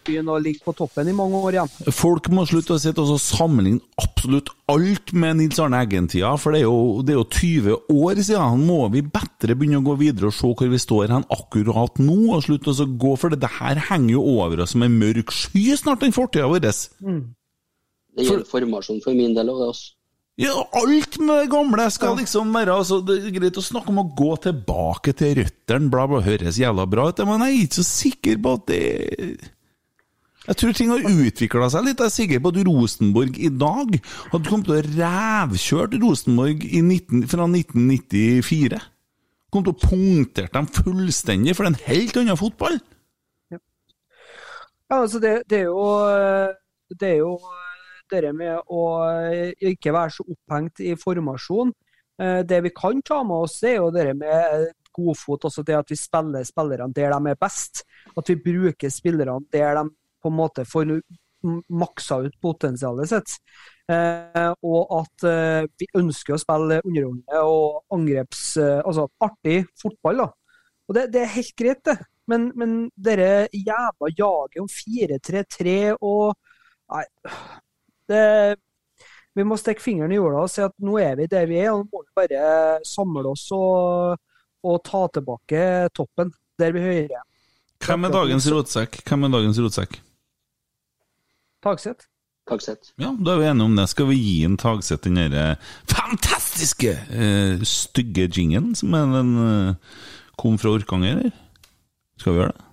begynne 0.04 0.34
å 0.34 0.40
ligge 0.42 0.64
på 0.64 0.74
toppen 0.76 1.08
i 1.08 1.14
mange 1.14 1.38
år 1.38 1.56
igjen. 1.56 1.70
Folk 1.94 2.30
må 2.34 2.44
slutte 2.48 2.74
å 2.74 2.82
sitte 2.82 3.02
og 3.02 3.12
så 3.12 3.18
sammenligne 3.22 3.82
absolutt 4.02 4.50
alt 4.70 5.12
med 5.14 5.38
Nils 5.38 5.60
Arne 5.62 5.80
Eggen-tida, 5.84 6.32
for 6.40 6.54
det 6.54 6.62
er, 6.62 6.66
jo, 6.66 7.04
det 7.06 7.14
er 7.14 7.20
jo 7.20 7.26
20 7.26 7.94
år 7.94 8.22
siden. 8.26 8.64
Må 8.66 8.80
vi 8.94 9.04
bedre 9.06 9.56
begynne 9.58 9.82
å 9.82 9.86
gå 9.86 9.96
videre 10.02 10.30
og 10.30 10.36
se 10.36 10.50
hvor 10.50 10.72
vi 10.72 10.82
står 10.82 11.14
hen 11.14 11.28
akkurat 11.30 12.02
nå, 12.02 12.18
og 12.34 12.44
slutte 12.46 12.74
å 12.74 12.88
gå 12.90 13.14
for 13.20 13.32
det? 13.32 13.42
Det 13.44 13.54
her 13.60 13.82
henger 13.90 14.16
jo 14.16 14.26
over 14.34 14.64
oss 14.64 14.74
som 14.74 14.86
en 14.86 14.98
mørk 15.00 15.32
sky 15.34 15.64
snart, 15.78 16.02
den 16.02 16.16
fortida 16.16 16.50
vår. 16.50 16.66
Det 16.66 18.26
gjelder 18.26 18.46
formasjon 18.50 19.02
for 19.04 19.14
min 19.16 19.34
del 19.36 19.52
òg, 19.52 19.62
det. 19.62 19.70
Altså. 19.70 19.96
Ja, 20.40 20.54
alt 20.72 21.18
med 21.20 21.42
det 21.42 21.50
gamle 21.52 21.84
skal 21.92 22.14
liksom 22.16 22.54
være 22.54 22.72
altså, 22.80 23.00
Det 23.04 23.18
er 23.18 23.32
greit 23.34 23.58
å 23.60 23.64
snakke 23.64 23.92
om 23.92 24.00
å 24.00 24.08
gå 24.16 24.30
tilbake 24.46 25.12
til 25.16 25.34
røttene, 25.42 25.90
bla, 25.92 26.06
bla, 26.08 26.22
høres 26.24 26.60
jævla 26.60 26.86
bra 26.88 27.10
ut, 27.10 27.20
men 27.28 27.44
jeg 27.44 27.56
er 27.56 27.64
ikke 27.66 27.80
så 27.80 27.84
sikker 27.88 28.38
på 28.40 28.54
at 28.56 28.70
det 28.70 28.80
Jeg 30.46 30.56
tror 30.62 30.78
ting 30.78 30.94
har 30.94 31.04
utvikla 31.04 31.68
seg 31.70 31.84
litt. 31.84 32.00
Jeg 32.00 32.08
er 32.08 32.14
sikker 32.14 32.40
på 32.40 32.54
at 32.54 32.62
Rosenborg 32.70 33.36
i 33.36 33.50
dag 33.52 33.98
hadde 34.32 34.48
kommet 34.48 34.70
til 34.70 34.78
å 34.78 34.86
rævkjørt 34.86 35.98
Rosenborg 36.00 36.64
i 36.64 36.80
19, 36.80 37.26
fra 37.28 37.44
1994. 37.44 38.80
Kom 39.52 39.66
til 39.66 39.74
å 39.76 39.82
punktere 39.84 40.50
dem 40.56 40.70
fullstendig, 40.72 41.54
for 41.54 41.66
det 41.66 41.70
er 41.70 41.76
en 41.76 41.92
helt 41.92 42.18
annen 42.22 42.40
fotball. 42.40 42.80
Ja, 44.90 45.02
altså 45.02 45.20
det, 45.22 45.42
det 45.52 45.60
er 45.60 45.68
jo 45.68 45.84
det 46.98 47.12
er 47.12 47.20
jo 47.20 47.36
det 48.10 48.32
med 48.36 48.58
å 48.70 48.82
eh, 49.06 49.54
ikke 49.72 49.94
være 49.94 50.14
så 50.16 50.26
opphengt 50.26 50.82
i 50.84 50.96
formasjon. 50.98 51.72
Eh, 52.20 52.42
Det 52.48 52.60
vi 52.66 52.74
kan 52.76 53.02
ta 53.02 53.22
med 53.24 53.46
oss, 53.46 53.62
er 53.62 53.78
jo 53.78 53.90
det 53.94 54.12
med 54.16 54.70
godfot. 54.92 55.44
også 55.44 55.62
det 55.62 55.78
at 55.78 55.90
vi 55.90 55.96
spiller 55.96 56.44
spillerne 56.44 56.92
der 56.92 57.10
de 57.14 57.30
er 57.30 57.40
best. 57.40 57.84
At 58.16 58.28
vi 58.28 58.36
bruker 58.36 58.90
spillerne 58.90 59.46
der 59.52 59.74
de 59.74 59.88
på 60.20 60.28
en 60.28 60.36
måte 60.36 60.64
får 60.68 61.00
maksa 61.68 62.20
ut 62.26 62.34
potensialet 62.40 63.08
sitt. 63.08 63.38
Eh, 63.90 64.52
og 64.62 64.92
at 65.00 65.24
eh, 65.26 65.64
vi 65.80 65.88
ønsker 65.98 66.36
å 66.36 66.40
spille 66.42 66.82
underholdende 66.84 67.40
og 67.48 67.80
angreps... 67.96 68.56
Eh, 68.60 68.80
altså 68.84 69.08
artig 69.24 69.64
fotball, 69.80 70.24
da. 70.24 70.28
Og 70.90 70.96
det, 70.96 71.06
det 71.14 71.22
er 71.24 71.34
helt 71.38 71.56
greit, 71.56 71.82
det. 71.86 71.96
Men, 72.30 72.50
men 72.58 72.76
dere 72.94 73.48
jævla 73.54 74.12
jaget 74.12 74.60
om 74.62 74.68
4-3-3 74.70 75.74
og 75.98 76.36
Nei. 76.90 77.04
Det, 78.10 78.24
vi 79.38 79.46
må 79.46 79.58
stikke 79.60 79.82
fingeren 79.84 80.12
i 80.12 80.18
jorda 80.18 80.44
og 80.44 80.50
si 80.50 80.62
at 80.64 80.74
nå 80.82 80.98
er 81.00 81.16
vi 81.20 81.30
der 81.30 81.48
vi 81.50 81.60
er, 81.62 81.70
og 81.72 81.84
nå 81.84 81.88
må 81.90 82.04
vi 82.04 82.18
bare 82.22 82.80
samle 82.86 83.24
oss 83.30 83.46
og, 83.56 84.20
og 84.66 84.78
ta 84.86 85.06
tilbake 85.14 85.64
toppen 85.96 86.32
der 86.60 86.74
vi 86.76 86.84
hører. 86.84 87.26
Hvem 87.80 88.06
er 88.06 88.12
dagens 88.12 88.46
rotsekk? 88.52 89.00
Hvem 89.08 89.26
er 89.26 89.36
dagens 89.38 89.60
rotsekk? 89.62 90.00
Tagseth. 91.64 92.08
Tagseth. 92.48 92.92
Ja, 93.00 93.12
da 93.14 93.34
er 93.34 93.40
vi 93.40 93.48
enige 93.50 93.68
om 93.68 93.76
det. 93.78 93.86
Skal 93.92 94.08
vi 94.10 94.18
gi 94.18 94.36
en 94.44 94.58
Tagseth 94.60 95.06
den 95.06 95.20
derre 95.20 95.54
fantastiske, 95.88 96.96
uh, 97.12 97.62
stygge 97.68 98.26
jingen 98.28 98.74
som 98.76 98.96
er 98.98 99.14
den 99.14 99.30
uh, 99.38 100.02
kom 100.40 100.58
fra 100.60 100.74
Orkanger, 100.74 101.16
eller? 101.16 101.32
Skal 102.18 102.34
vi 102.34 102.42
gjøre 102.42 102.52
det? 102.56 102.66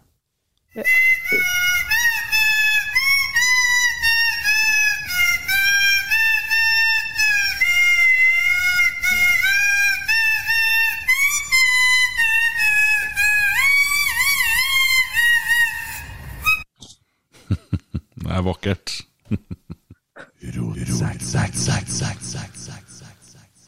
Det 18.27 18.35
er 18.35 18.43
vakkert. 18.43 18.93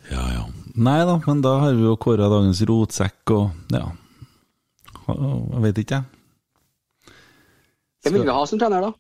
Ja, 0.10 0.24
ja. 0.34 0.45
Nei 0.80 0.99
da, 1.07 1.16
men 1.26 1.41
da 1.45 1.55
har 1.64 1.76
vi 1.78 1.86
jo 1.86 1.95
kåra 2.01 2.28
dagens 2.32 2.62
rotsekk 2.68 3.34
og 3.36 3.76
ja. 3.76 3.86
Jeg 5.10 5.62
vet 5.64 5.80
ikke, 5.82 5.99
jeg. 5.99 7.14
Hvem 8.03 8.16
vil 8.18 8.28
vi 8.28 8.36
ha 8.36 8.43
som 8.47 8.60
trener, 8.62 8.84
da? 8.89 8.91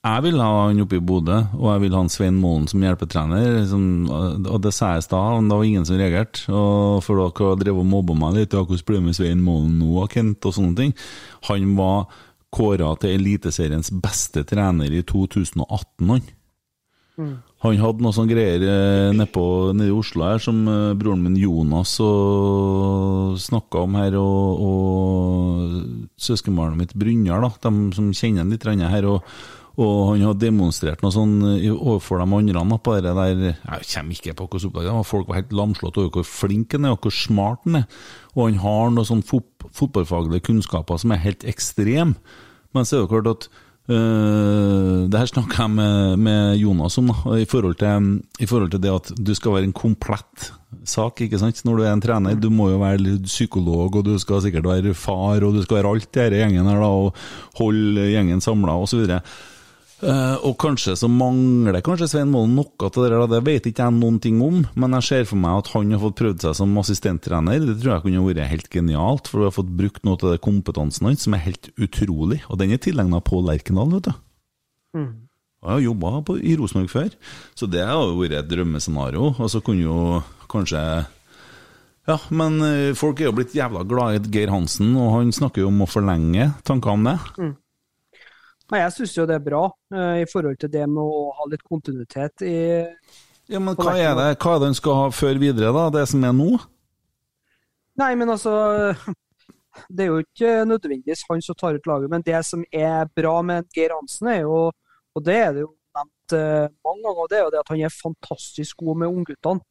Jeg 0.00 0.24
vil 0.24 0.38
ha 0.40 0.48
han 0.64 0.78
oppe 0.80 0.96
i 0.96 1.02
Bodø, 1.04 1.36
og 1.58 1.66
jeg 1.74 1.82
vil 1.82 1.92
ha 1.96 2.00
han 2.00 2.12
Svein 2.12 2.38
Målen 2.40 2.68
som 2.70 2.80
hjelpetrener. 2.84 3.58
Som, 3.68 3.82
og 4.08 4.62
det 4.64 4.72
sa 4.72 4.94
jeg 4.94 5.02
i 5.02 5.04
stad, 5.04 5.34
men 5.36 5.50
det 5.50 5.58
var 5.60 5.68
ingen 5.68 5.84
som 5.88 5.98
reagerte. 6.00 6.46
Og 6.48 7.02
for 7.04 7.20
dere 7.20 7.50
har 7.50 7.60
drevet 7.60 7.84
og 7.84 7.90
mobba 7.90 8.16
meg 8.16 8.38
litt, 8.38 8.56
ja, 8.56 8.62
hvordan 8.64 8.86
blir 8.88 9.00
det 9.00 9.06
med 9.10 9.18
Svein 9.18 9.44
Målen 9.44 9.76
nå, 9.82 10.06
Kent, 10.12 10.48
og 10.48 10.56
sånne 10.56 10.78
ting. 10.78 10.96
Han 11.50 11.76
var 11.76 12.08
kåra 12.54 12.92
til 13.00 13.14
Eliteseriens 13.18 13.90
beste 14.02 14.42
trener 14.48 14.90
i 14.92 15.02
2018, 15.06 16.08
han. 16.10 16.22
Han 17.60 17.76
hadde 17.76 18.00
noe 18.00 18.14
sånn 18.16 18.30
greier 18.30 18.62
eh, 18.64 19.10
nede 19.76 19.90
i 19.90 19.92
Oslo 19.92 20.24
her 20.24 20.38
som 20.40 20.62
eh, 20.72 20.94
broren 20.96 21.20
min 21.26 21.36
Jonas 21.36 21.92
snakka 23.44 23.82
om 23.84 23.98
her, 24.00 24.16
og, 24.16 24.62
og 24.64 26.12
søskenbarnet 26.20 26.80
mitt 26.80 26.94
Brynjar, 26.96 27.44
de 27.60 27.72
som 27.96 28.08
kjenner 28.16 28.44
ham 28.46 28.54
litt 28.54 28.64
her. 28.64 29.04
og 29.16 29.26
og 29.80 30.10
han 30.10 30.20
har 30.26 30.34
demonstrert 30.36 31.00
noe 31.00 31.12
sånn 31.14 31.38
i- 31.62 31.70
overfor 31.70 32.18
de 32.20 32.26
andre 32.36 32.78
på 32.84 32.96
det 33.00 33.14
der 33.16 33.38
Jeg 33.54 33.86
kommer 33.94 34.12
ikke 34.12 34.34
på 34.36 34.46
hvordan 34.50 34.66
opplegget 34.68 34.92
var. 34.92 35.06
Folk 35.08 35.28
var 35.30 35.38
helt 35.38 35.52
lamslått 35.56 35.96
over 35.96 36.10
hvor 36.10 36.26
flink 36.26 36.72
han 36.74 36.84
er, 36.84 36.90
og 36.96 37.00
hvor 37.06 37.14
smart 37.14 37.60
han 37.64 37.76
er. 37.78 37.86
Og 38.36 38.46
han 38.46 38.60
har 38.62 38.92
noen 38.94 39.08
sånn 39.08 39.26
fot 39.26 39.46
fotballfaglige 39.76 40.46
kunnskaper 40.48 41.00
som 41.00 41.12
er 41.14 41.24
helt 41.24 41.44
ekstreme. 41.48 42.16
Men 42.74 42.86
så 42.86 42.96
er 42.96 43.04
det 43.04 43.10
klart 43.10 43.28
at 43.30 43.48
øh, 43.90 45.08
Det 45.10 45.18
her 45.18 45.30
snakker 45.30 45.64
jeg 45.64 45.74
med, 45.74 46.16
med 46.22 46.56
Jonas 46.60 46.98
om, 46.98 47.10
i 47.36 47.46
forhold, 47.48 47.76
til, 47.82 48.08
i 48.38 48.46
forhold 48.46 48.70
til 48.70 48.82
det 48.82 48.94
at 48.94 49.12
du 49.18 49.34
skal 49.34 49.58
være 49.58 49.70
en 49.70 49.76
komplett 49.76 50.52
sak 50.86 51.20
ikke 51.24 51.38
sant? 51.40 51.64
når 51.66 51.76
du 51.76 51.84
er 51.84 51.92
en 51.92 52.02
trener. 52.02 52.38
Du 52.38 52.50
må 52.50 52.70
jo 52.70 52.80
være 52.82 53.18
psykolog, 53.26 53.96
og 53.96 54.04
du 54.06 54.16
skal 54.22 54.42
sikkert 54.44 54.68
være 54.70 54.94
far, 54.94 55.42
og 55.42 55.54
du 55.54 55.62
skal 55.62 55.80
være 55.80 55.94
alt 55.94 56.10
i 56.10 56.18
denne 56.20 56.42
gjengen 56.44 56.70
her, 56.70 56.82
da, 56.82 56.90
og 56.90 57.58
holde 57.58 58.10
gjengen 58.12 58.42
samla, 58.44 58.78
osv. 58.78 59.06
Uh, 60.00 60.40
og 60.48 60.54
kanskje 60.60 60.94
så 60.96 61.10
mangler 61.12 61.82
kanskje 61.84 62.06
Svein 62.08 62.30
Målen 62.32 62.54
noe 62.56 62.86
av 62.86 62.94
det 62.94 63.10
der, 63.12 63.24
det 63.28 63.40
vet 63.44 63.66
ikke 63.68 63.84
jeg 63.84 63.96
noen 63.98 64.16
ting 64.24 64.38
om, 64.40 64.62
men 64.80 64.96
jeg 64.96 65.06
ser 65.10 65.26
for 65.28 65.40
meg 65.42 65.58
at 65.60 65.68
han 65.74 65.92
har 65.92 66.00
fått 66.00 66.16
prøvd 66.22 66.46
seg 66.46 66.56
som 66.56 66.78
assistenttrener. 66.80 67.60
Det 67.66 67.76
tror 67.82 67.92
jeg 67.98 68.04
kunne 68.06 68.24
vært 68.24 68.48
helt 68.48 68.70
genialt, 68.72 69.28
for 69.28 69.42
du 69.42 69.48
har 69.50 69.56
fått 69.58 69.74
brukt 69.76 70.06
noe 70.08 70.16
av 70.16 70.32
den 70.32 70.42
kompetansen 70.46 71.10
hans 71.10 71.28
som 71.28 71.36
er 71.36 71.44
helt 71.44 71.68
utrolig. 71.76 72.40
Og 72.48 72.62
den 72.62 72.72
er 72.72 72.80
tilegna 72.80 73.20
Pål 73.20 73.50
Lerkendal, 73.50 73.92
vet 73.98 74.08
du. 74.08 74.24
Mm. 74.96 75.10
Jeg 75.60 75.68
har 75.74 75.84
jobba 75.84 76.40
i 76.40 76.56
Rosenborg 76.56 76.88
før, 76.88 77.14
så 77.52 77.68
det 77.68 77.84
har 77.84 78.00
jo 78.00 78.16
vært 78.22 78.38
et 78.38 78.48
drømmescenario. 78.48 79.34
Og 79.36 79.52
så 79.52 79.60
kunne 79.64 79.84
jo 79.84 80.20
kanskje 80.48 80.80
Ja, 82.08 82.16
men 82.32 82.56
eh, 82.64 82.94
folk 82.96 83.20
er 83.20 83.28
jo 83.28 83.36
blitt 83.36 83.52
jævla 83.54 83.84
glad 83.84 84.16
i 84.16 84.30
Geir 84.32 84.50
Hansen, 84.50 84.94
og 84.96 85.18
han 85.18 85.34
snakker 85.36 85.60
jo 85.60 85.68
om 85.68 85.84
å 85.84 85.90
forlenge. 85.90 86.54
Tanker 86.64 86.96
om 86.96 87.04
det? 87.04 87.18
Nei, 88.70 88.82
jeg 88.84 88.92
syns 88.94 89.16
jo 89.16 89.26
det 89.26 89.36
er 89.36 89.42
bra 89.44 89.64
eh, 89.94 90.20
i 90.22 90.26
forhold 90.30 90.58
til 90.62 90.70
det 90.72 90.84
med 90.90 91.02
å 91.02 91.30
ha 91.38 91.46
litt 91.50 91.64
kontinuitet 91.66 92.44
i 92.46 92.58
Ja, 93.50 93.58
men 93.58 93.74
hva 93.74 93.96
er 93.98 94.14
det 94.18 94.28
Hva 94.36 94.54
er 94.54 94.62
det 94.62 94.70
han 94.70 94.78
skal 94.78 95.00
ha 95.00 95.08
før 95.14 95.40
videre, 95.42 95.72
da? 95.74 95.88
Det 95.94 96.04
som 96.10 96.22
er 96.26 96.36
nå? 96.36 96.52
Nei, 98.00 98.12
men 98.18 98.30
altså 98.30 98.54
Det 99.90 100.04
er 100.04 100.10
jo 100.10 100.22
ikke 100.22 100.54
nødvendigvis 100.68 101.26
han 101.28 101.42
som 101.42 101.58
tar 101.58 101.78
ut 101.78 101.86
laget, 101.86 102.10
men 102.12 102.24
det 102.26 102.38
som 102.46 102.62
er 102.74 103.10
bra 103.16 103.36
med 103.46 103.68
Geir 103.74 103.94
Hansen, 103.94 104.28
er 104.28 104.42
jo, 104.42 104.64
og 105.14 105.24
det 105.24 105.36
er 105.38 105.52
det 105.54 105.62
jo 105.62 105.70
nevnt 105.96 106.34
eh, 106.36 106.66
mange 106.86 107.04
ganger, 107.06 107.30
det 107.30 107.38
er 107.38 107.44
jo 107.44 107.52
det 107.54 107.60
at 107.62 107.70
han 107.72 107.84
er 107.86 107.94
fantastisk 107.94 108.82
god 108.82 109.00
med 109.02 109.14
ungguttene. 109.14 109.62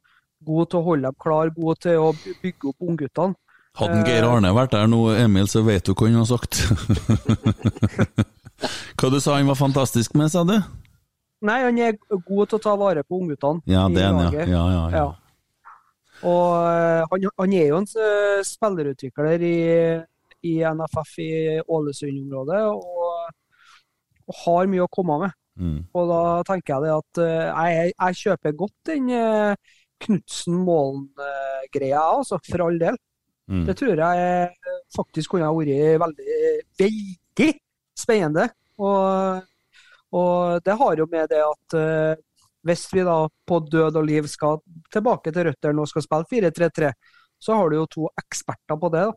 God 0.47 0.71
til 0.71 0.79
å 0.79 0.85
holde 0.87 1.11
dem 1.11 1.19
klar, 1.19 1.51
god 1.51 1.81
til 1.83 1.99
å 1.99 2.09
bygge 2.15 2.71
opp 2.71 2.87
ungguttene. 2.87 3.35
Hadde 3.79 4.01
Geir 4.07 4.25
Arne 4.27 4.53
vært 4.55 4.73
der 4.73 4.87
nå, 4.89 5.03
Emil, 5.19 5.51
så 5.51 5.61
vet 5.67 5.85
du 5.85 5.93
hva 5.93 6.07
han 6.07 6.21
har 6.23 6.29
sagt. 6.31 6.63
hva 8.99 9.07
du 9.14 9.20
sa 9.24 9.38
han 9.38 9.49
var 9.49 9.60
fantastisk 9.60 10.16
med, 10.20 10.28
sa 10.34 10.41
du? 10.47 10.57
Nei, 11.45 11.60
han 11.64 11.78
er 11.80 11.95
god 12.12 12.49
til 12.51 12.57
å 12.57 12.64
ta 12.64 12.74
vare 12.76 13.03
på 13.07 13.16
ungguttene 13.22 13.64
Ja, 13.70 13.86
det 13.91 14.01
er 14.03 14.12
han, 14.12 14.34
ja. 14.36 14.43
ja, 14.43 14.64
ja, 14.74 14.84
ja. 14.97 15.07
Og 16.28 16.66
eh, 16.68 17.03
han, 17.12 17.20
han 17.39 17.53
er 17.55 17.68
jo 17.70 17.78
en 17.80 17.88
eh, 18.03 18.39
spillerutvikler 18.47 19.39
i, 19.47 19.49
i 20.51 20.53
NFF 20.68 21.12
i 21.24 21.30
Ålesund-området, 21.64 22.62
og, 22.74 22.84
og 24.28 24.34
har 24.43 24.72
mye 24.72 24.86
å 24.86 24.91
komme 24.91 25.16
med. 25.24 25.32
Mm. 25.60 25.80
Og 25.95 26.03
da 26.12 26.22
tenker 26.47 26.70
jeg 26.76 26.82
at 26.95 27.14
eh, 27.24 27.47
jeg, 27.47 27.93
jeg 27.93 28.20
kjøper 28.24 28.60
godt 28.60 28.78
den 28.91 29.05
Knutsen-Målen-greia, 30.03 32.03
altså, 32.03 32.36
for 32.47 32.60
all 32.68 32.78
del. 32.82 32.95
Mm. 33.49 33.66
Det 33.66 33.74
tror 33.80 33.97
jeg 34.03 34.18
faktisk 34.93 35.28
kunne 35.34 35.47
ha 35.47 35.53
vært 35.55 36.01
veldig, 36.03 36.28
veldig 36.84 37.51
spennende. 37.99 38.49
Og, 38.79 39.45
og 40.15 40.65
det 40.65 40.75
har 40.81 40.99
jo 41.01 41.07
med 41.11 41.29
det 41.31 41.41
at 41.43 41.77
eh, 41.79 42.25
hvis 42.67 42.87
vi 42.93 43.05
da 43.07 43.21
på 43.47 43.59
død 43.71 43.99
og 44.01 44.05
liv 44.07 44.27
skal 44.27 44.59
tilbake 44.93 45.31
til 45.35 45.49
røttene 45.49 45.83
og 45.83 45.91
skal 45.91 46.05
spille 46.05 46.49
4-3-3, 46.51 46.91
så 47.39 47.55
har 47.55 47.69
du 47.69 47.79
jo 47.79 47.85
to 47.91 48.09
eksperter 48.19 48.79
på 48.79 48.91
det, 48.95 49.05
da. 49.07 49.13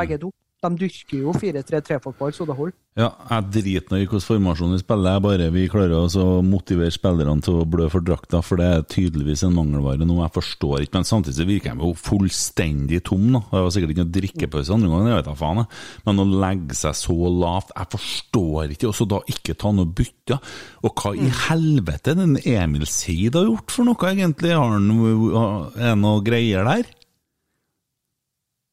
begge 0.00 0.18
to. 0.22 0.32
De 0.60 0.68
dyrker 0.76 1.22
jo 1.22 1.32
4-3-3-fotball 1.32 2.34
så 2.36 2.44
det 2.44 2.54
holder. 2.58 2.74
Ja, 2.98 3.06
jeg 3.30 3.46
driter 3.54 3.94
nå 3.94 3.96
i 3.96 4.02
hvilken 4.02 4.20
formasjon 4.20 4.74
vi 4.74 4.80
spiller, 4.82 5.14
jeg 5.14 5.22
bare 5.24 5.46
vi 5.54 5.62
klarer 5.72 5.94
oss 5.96 6.18
å 6.20 6.42
motivere 6.44 6.92
spillerne 6.92 7.40
til 7.46 7.62
å 7.62 7.64
blø 7.70 7.86
for 7.88 8.04
drakta, 8.04 8.42
for 8.44 8.60
det 8.60 8.66
er 8.66 8.84
tydeligvis 8.92 9.46
en 9.46 9.54
mangelvare 9.56 10.04
nå. 10.04 10.18
Jeg 10.20 10.34
forstår 10.34 10.84
ikke, 10.84 10.98
men 10.98 11.08
samtidig 11.08 11.46
virker 11.48 11.78
de 11.78 11.88
jo 11.88 11.94
fullstendig 11.96 13.00
tom 13.08 13.24
nå. 13.32 13.40
Det 13.48 13.64
var 13.64 13.72
sikkert 13.72 13.94
ikke 13.94 14.04
noe 14.04 14.14
drikkepause 14.18 14.76
andre 14.76 14.92
gangen, 14.92 15.08
jeg 15.08 15.22
vet 15.22 15.30
da 15.30 15.36
faen. 15.40 15.62
jeg. 15.62 15.80
Men 16.10 16.20
å 16.20 16.28
legge 16.44 16.78
seg 16.82 17.00
så 17.00 17.18
lavt, 17.40 17.72
jeg 17.78 17.92
forstår 17.96 18.76
ikke. 18.76 18.90
Og 18.90 18.96
så 19.00 19.08
da 19.14 19.24
ikke 19.32 19.56
ta 19.64 19.72
noe 19.72 19.88
bytte. 19.88 20.40
Og 20.84 20.92
hva 21.00 21.16
i 21.16 21.32
helvete 21.46 22.18
den 22.20 22.36
Emil 22.44 22.84
Seid 22.90 23.38
har 23.38 23.48
gjort 23.48 23.78
for 23.78 23.88
noe, 23.88 24.12
egentlig? 24.12 24.52
Har 24.52 24.76
han 24.76 26.04
noe 26.04 26.24
greier 26.26 26.68
der? 26.68 26.96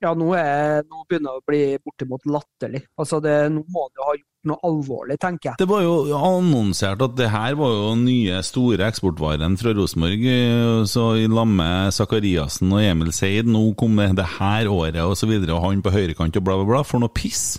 Ja, 0.03 0.11
nå, 0.13 0.27
er, 0.37 0.83
nå 0.85 0.99
begynner 1.09 1.33
det 1.33 1.41
å 1.41 1.45
bli 1.49 1.61
bortimot 1.81 2.25
latterlig. 2.29 2.83
Altså 3.01 3.17
det, 3.23 3.31
nå 3.49 3.63
må 3.73 3.87
jo 3.97 4.03
ha 4.05 4.13
gjort 4.13 4.49
noe 4.51 4.59
alvorlig, 4.69 5.15
tenker 5.19 5.49
jeg. 5.49 5.57
Det 5.57 5.67
var 5.71 5.81
jo 5.81 5.95
annonsert 6.13 7.01
at 7.01 7.15
det 7.17 7.31
her 7.33 7.55
var 7.57 7.71
jo 7.73 7.87
nye 8.03 8.37
store 8.45 8.85
eksportvaren 8.91 9.57
fra 9.57 9.73
Rosenborg. 9.73 10.21
eh, 10.29 10.83
Så 10.85 11.07
i 11.17 11.25
lag 11.27 11.49
med 11.49 11.95
Sakariassen 11.97 12.69
og 12.77 12.83
Emil 12.85 13.09
Seid, 13.11 13.49
nå 13.49 13.63
kommer 13.79 14.13
det 14.15 14.27
her 14.37 14.69
året 14.69 15.01
og 15.01 15.17
så 15.17 15.25
videre, 15.31 15.57
og 15.57 15.65
han 15.65 15.81
på 15.81 15.95
høyrekant 15.95 16.37
og 16.37 16.45
bla, 16.45 16.59
bla, 16.61 16.69
bla. 16.75 16.83
For 16.85 17.01
noe 17.01 17.09
piss! 17.09 17.57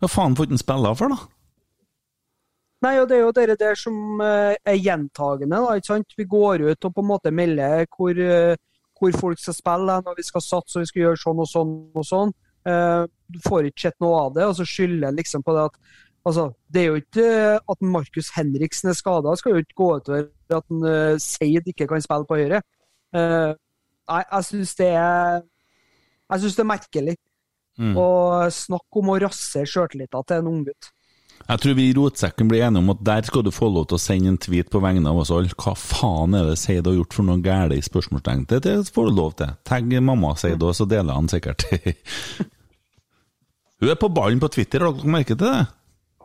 Hva 0.00 0.08
faen 0.08 0.38
får 0.38 0.48
han 0.54 0.64
spille 0.64 0.94
for, 0.96 1.12
da? 1.12 1.28
Nei, 2.80 2.94
og 3.02 3.10
det 3.10 3.18
er 3.18 3.26
jo 3.26 3.32
det 3.36 3.58
der 3.60 3.76
som 3.76 4.20
eh, 4.24 4.56
er 4.64 4.80
gjentagende. 4.80 5.60
da, 5.60 5.76
ikke 5.76 5.92
sant? 5.92 6.16
Vi 6.16 6.24
går 6.24 6.64
ut 6.70 6.88
og 6.88 6.94
på 6.96 7.04
en 7.04 7.10
måte 7.10 7.30
melder 7.36 7.84
hvor, 7.92 8.16
eh, 8.16 8.56
hvor 9.00 9.16
folk 9.16 9.40
skal 9.40 9.56
spille, 9.56 9.96
når 10.04 10.18
vi 10.18 10.26
skal 10.26 10.44
satse 10.44 10.76
og 10.76 10.84
vi 10.84 10.90
skal 10.90 11.02
gjøre 11.06 11.20
sånn 11.22 11.42
og 11.42 11.48
sånn 11.50 11.72
og 11.96 12.06
sånn. 12.06 12.32
Eh, 12.68 13.06
Du 13.30 13.38
får 13.46 13.68
ikke 13.68 13.88
sett 13.88 13.98
noe 14.02 14.18
av 14.26 14.34
det, 14.36 14.44
og 14.44 14.54
så 14.58 14.66
skylder 14.66 15.08
en 15.08 15.16
liksom 15.16 15.42
på 15.46 15.54
det 15.56 15.64
at 15.70 15.76
altså, 16.26 16.50
Det 16.68 16.80
er 16.82 16.86
jo 16.90 16.98
ikke 17.00 17.24
eh, 17.24 17.58
at 17.72 17.80
Markus 17.80 18.30
Henriksen 18.36 18.90
er 18.90 18.98
skada, 18.98 19.36
skal 19.38 19.54
jo 19.56 19.64
ikke 19.64 19.78
gå 19.78 19.88
utover 20.00 20.28
at 20.50 20.64
en, 20.74 20.84
eh, 20.84 21.16
Seid 21.22 21.68
ikke 21.72 21.88
kan 21.88 22.02
spille 22.04 22.28
på 22.28 22.38
høyre. 22.40 22.62
Eh, 23.14 23.52
Nei, 24.10 24.22
jeg 24.26 24.44
syns 24.48 24.74
det 24.74 24.88
er 24.98 25.42
Jeg 26.30 26.40
syns 26.42 26.56
det 26.56 26.64
er 26.64 26.72
merkelig. 26.74 27.16
Mm. 27.80 27.94
Og 27.96 28.50
snakk 28.52 28.98
om 29.00 29.08
å 29.14 29.20
rasere 29.22 29.68
sjøltilliten 29.70 30.26
til 30.26 30.42
en 30.42 30.50
unggutt. 30.50 30.90
Jeg 31.48 31.62
tror 31.62 31.74
vi 31.74 31.88
i 31.88 31.94
Rotsekken 31.96 32.50
blir 32.50 32.62
enige 32.66 32.82
om 32.84 32.92
at 32.92 33.00
der 33.06 33.26
skal 33.26 33.42
du 33.46 33.50
få 33.54 33.70
lov 33.72 33.88
til 33.90 33.98
å 33.98 34.02
sende 34.02 34.30
en 34.30 34.38
tweet 34.38 34.68
på 34.70 34.82
vegne 34.84 35.10
av 35.10 35.18
oss 35.22 35.32
alle. 35.34 35.50
Hva 35.58 35.74
faen 35.78 36.36
er 36.38 36.50
det 36.50 36.58
Seid 36.60 36.86
har 36.86 36.94
gjort 36.94 37.16
for 37.16 37.26
noe 37.26 37.42
galt 37.42 37.74
i 37.74 37.82
spørsmålstegn? 37.82 38.46
Det, 38.50 38.76
får 38.94 39.08
du 39.08 39.16
lov 39.16 39.34
til. 39.40 39.56
Tagg 39.66 39.90
mamma 40.04 40.36
Seid 40.38 40.62
òg, 40.62 40.76
så 40.78 40.86
deler 40.90 41.16
han 41.18 41.30
sikkert. 41.32 41.66
Hun 43.80 43.88
er 43.88 43.98
på 43.98 44.12
ballen 44.12 44.42
på 44.42 44.50
Twitter, 44.52 44.84
har 44.84 44.94
dere 44.94 45.14
merket 45.16 45.40
det? 45.40 45.56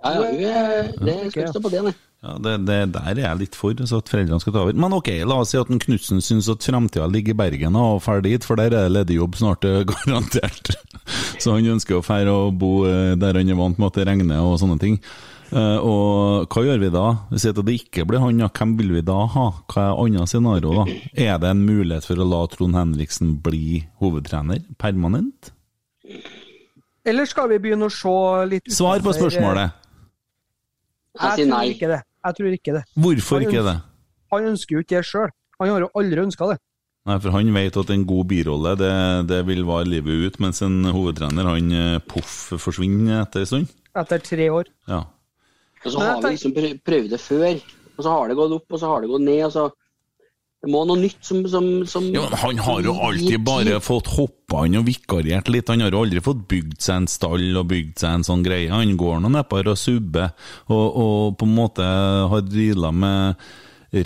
Ja, 0.06 0.12
ja, 0.22 0.28
hun 0.30 0.43
er, 0.45 0.91
det 1.01 1.16
skal 1.32 1.41
ikke 1.41 1.53
stå 1.56 1.62
på 1.66 1.72
det, 1.74 1.82
nei. 1.89 1.93
Ja, 2.26 2.32
det, 2.41 2.53
det 2.66 2.76
Der 2.95 3.10
er 3.12 3.20
jeg 3.22 3.38
litt 3.43 3.56
for, 3.58 3.78
så 3.86 3.99
at 4.01 4.10
foreldrene 4.10 4.41
skal 4.41 4.53
ta 4.56 4.62
over. 4.64 4.78
Men 4.82 4.93
ok, 4.97 5.12
la 5.30 5.36
oss 5.43 5.51
si 5.53 5.60
at 5.60 5.70
en 5.70 5.82
Knutsen 5.82 6.22
syns 6.26 6.47
at 6.49 6.66
framtida 6.66 7.06
ligger 7.12 7.36
i 7.36 7.38
Bergen 7.38 7.78
og 7.78 7.99
drar 8.06 8.24
dit, 8.26 8.45
for 8.47 8.58
der 8.58 8.74
er 8.74 8.88
det 8.88 8.95
ledig 8.95 9.20
jobb 9.20 9.38
snart, 9.38 9.66
eh, 9.70 9.84
garantert. 9.91 10.72
Så 11.41 11.53
han 11.53 11.68
ønsker 11.76 11.99
å 11.99 12.06
fære 12.06 12.34
og 12.34 12.58
bo 12.62 12.72
eh, 12.89 13.14
der 13.22 13.38
han 13.41 13.49
er 13.53 13.60
vant 13.60 13.78
med 13.82 13.91
at 13.91 13.99
det 14.01 14.08
regner 14.10 14.41
og 14.41 14.58
sånne 14.62 14.80
ting. 14.82 14.97
Eh, 15.53 15.78
Og 15.86 16.49
hva 16.49 16.64
gjør 16.66 16.82
vi 16.82 16.89
da? 16.95 17.06
Vi 17.30 17.43
sier 17.43 17.53
at 17.53 17.62
det 17.68 17.78
ikke 17.78 18.08
blir 18.10 18.24
han, 18.24 18.41
ja. 18.41 18.49
hvem 18.49 18.74
vil 18.82 18.95
vi 18.97 19.06
da 19.06 19.20
ha? 19.36 19.45
Hva 19.70 19.84
er 19.91 20.01
annet 20.08 20.32
scenario, 20.34 20.74
da? 20.82 20.88
Er 21.14 21.38
det 21.43 21.51
en 21.53 21.62
mulighet 21.68 22.10
for 22.10 22.18
å 22.18 22.26
la 22.26 22.41
Trond 22.49 22.78
Henriksen 22.78 23.36
bli 23.45 23.84
hovedtrener 24.01 24.66
permanent? 24.82 25.51
Eller 27.06 27.30
skal 27.30 27.51
vi 27.53 27.62
begynne 27.62 27.86
å 27.86 27.93
se 27.93 28.18
litt 28.49 28.72
Svar 28.74 29.03
på 29.06 29.14
spørsmålet. 29.14 29.82
Jeg 31.16 31.32
sier 31.38 31.45
Jeg 31.45 31.49
tror 31.49 31.57
nei. 31.57 31.74
ikke 31.74 31.89
det. 31.91 31.99
Jeg 32.26 32.36
tror 32.38 32.55
ikke 32.59 32.74
det. 32.76 32.84
Hvorfor 33.05 33.45
ikke 33.45 33.66
det? 33.66 33.76
Han 34.34 34.47
ønsker 34.51 34.76
jo 34.76 34.84
ikke 34.84 34.97
det 34.97 35.05
sjøl. 35.07 35.30
Han 35.61 35.70
har 35.72 35.86
jo 35.86 35.89
aldri 35.95 36.24
ønska 36.26 36.49
det. 36.51 36.57
Nei, 37.05 37.20
for 37.22 37.36
han 37.36 37.51
vet 37.53 37.76
at 37.78 37.89
en 37.93 38.03
god 38.09 38.26
birolle 38.32 38.72
det, 38.82 38.93
det 39.30 39.41
vil 39.45 39.61
vare 39.68 39.86
livet 39.86 40.26
ut, 40.26 40.39
mens 40.41 40.61
en 40.66 40.80
hovedtrener 40.89 41.45
han 41.45 41.72
eh, 41.72 41.99
poff 42.01 42.32
forsvinner 42.57 43.22
etter 43.22 43.43
en 43.43 43.49
stund. 43.51 43.74
Etter 43.95 44.24
tre 44.26 44.47
år. 44.49 44.72
Ja. 44.89 45.03
Og 45.86 45.91
så 45.93 46.01
har 46.01 46.18
vi 46.24 46.32
liksom 46.34 46.55
prøvd 46.82 47.11
det 47.13 47.20
før, 47.22 47.59
og 47.95 48.01
så 48.01 48.16
har 48.16 48.32
det 48.32 48.38
gått 48.39 48.55
opp, 48.57 48.66
og 48.74 48.82
så 48.82 48.89
har 48.89 49.05
det 49.05 49.11
gått 49.11 49.22
ned. 49.28 49.43
og 49.45 49.53
så 49.53 49.68
Det 50.66 50.72
må 50.74 50.80
noe 50.89 50.97
nytt 50.97 51.22
som, 51.22 51.43
som, 51.45 51.66
som 51.86 52.07
ja, 52.09 52.24
Han 52.41 52.57
har 52.66 52.80
jo 52.82 52.95
alltid 53.05 53.43
bare 53.45 53.78
fått 53.86 54.07
hoppa 54.16 54.63
inn 54.66 54.80
og 54.80 54.88
vikariert 54.88 55.51
litt. 55.53 55.70
Han 55.70 55.84
har 55.86 55.93
jo 55.93 56.01
aldri 56.01 56.24
fått 56.26 56.41
bygd 56.49 56.80
seg 56.82 57.03
en 57.03 57.09
stall 57.11 57.59
og 57.61 57.68
bygd 57.70 58.01
seg 58.01 58.18
en 58.18 58.26
sånn 58.26 58.41
greie. 58.41 58.72
Han 58.74 58.95
går 58.97 59.22
nå 59.22 59.30
nedpå 59.36 59.59
her 59.61 59.70
og 59.76 59.78
subber, 59.78 60.34
og, 60.66 60.88
og 60.89 61.38
på 61.38 61.45
en 61.45 61.53
måte 61.53 61.86
har 62.32 62.41
deala 62.49 62.89
med 62.97 63.45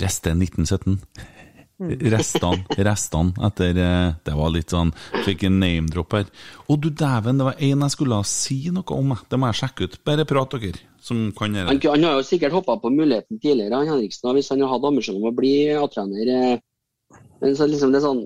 resten 0.03 0.43
1917. 0.43 0.99
Restene, 1.79 2.65
restene 2.83 3.31
etter 3.47 3.77
eh, 3.79 4.09
Det 4.27 4.33
var 4.35 4.49
litt 4.51 4.73
sånn 4.73 4.89
Fikk 5.23 5.45
en 5.47 5.61
name-drop 5.61 6.11
her. 6.17 6.25
Å 6.67 6.75
du 6.75 6.89
dæven, 6.91 7.39
det 7.39 7.45
var 7.47 7.61
en 7.69 7.85
jeg 7.85 7.93
skulle 7.95 8.17
si 8.27 8.57
noe 8.75 8.97
om. 8.97 9.13
Det 9.29 9.39
må 9.39 9.47
jeg 9.47 9.59
sjekke 9.61 9.87
ut. 9.87 9.95
Bare 10.03 10.25
prat, 10.27 10.57
dere, 10.59 10.81
som 10.99 11.29
kan 11.37 11.55
gjøre 11.55 11.71
Han, 11.71 11.79
det. 11.79 11.91
han 11.93 12.03
har 12.09 12.17
jo 12.19 12.25
sikkert 12.27 12.57
hoppa 12.57 12.75
på 12.83 12.91
muligheten 12.91 13.39
tidligere, 13.39 13.79
han 13.79 13.87
Henriksen, 13.93 14.27
hvis 14.35 14.51
han 14.51 14.65
har 14.65 14.73
hatt 14.73 14.89
ambisjon 14.91 15.21
om 15.21 15.29
å 15.31 15.35
bli 15.39 15.53
A-trener. 15.79 16.33
eh, 16.35 17.21
Men 17.39 17.55
så 17.55 17.69
liksom 17.71 17.93
det 17.95 18.01
er 18.01 18.07
sånn 18.09 18.25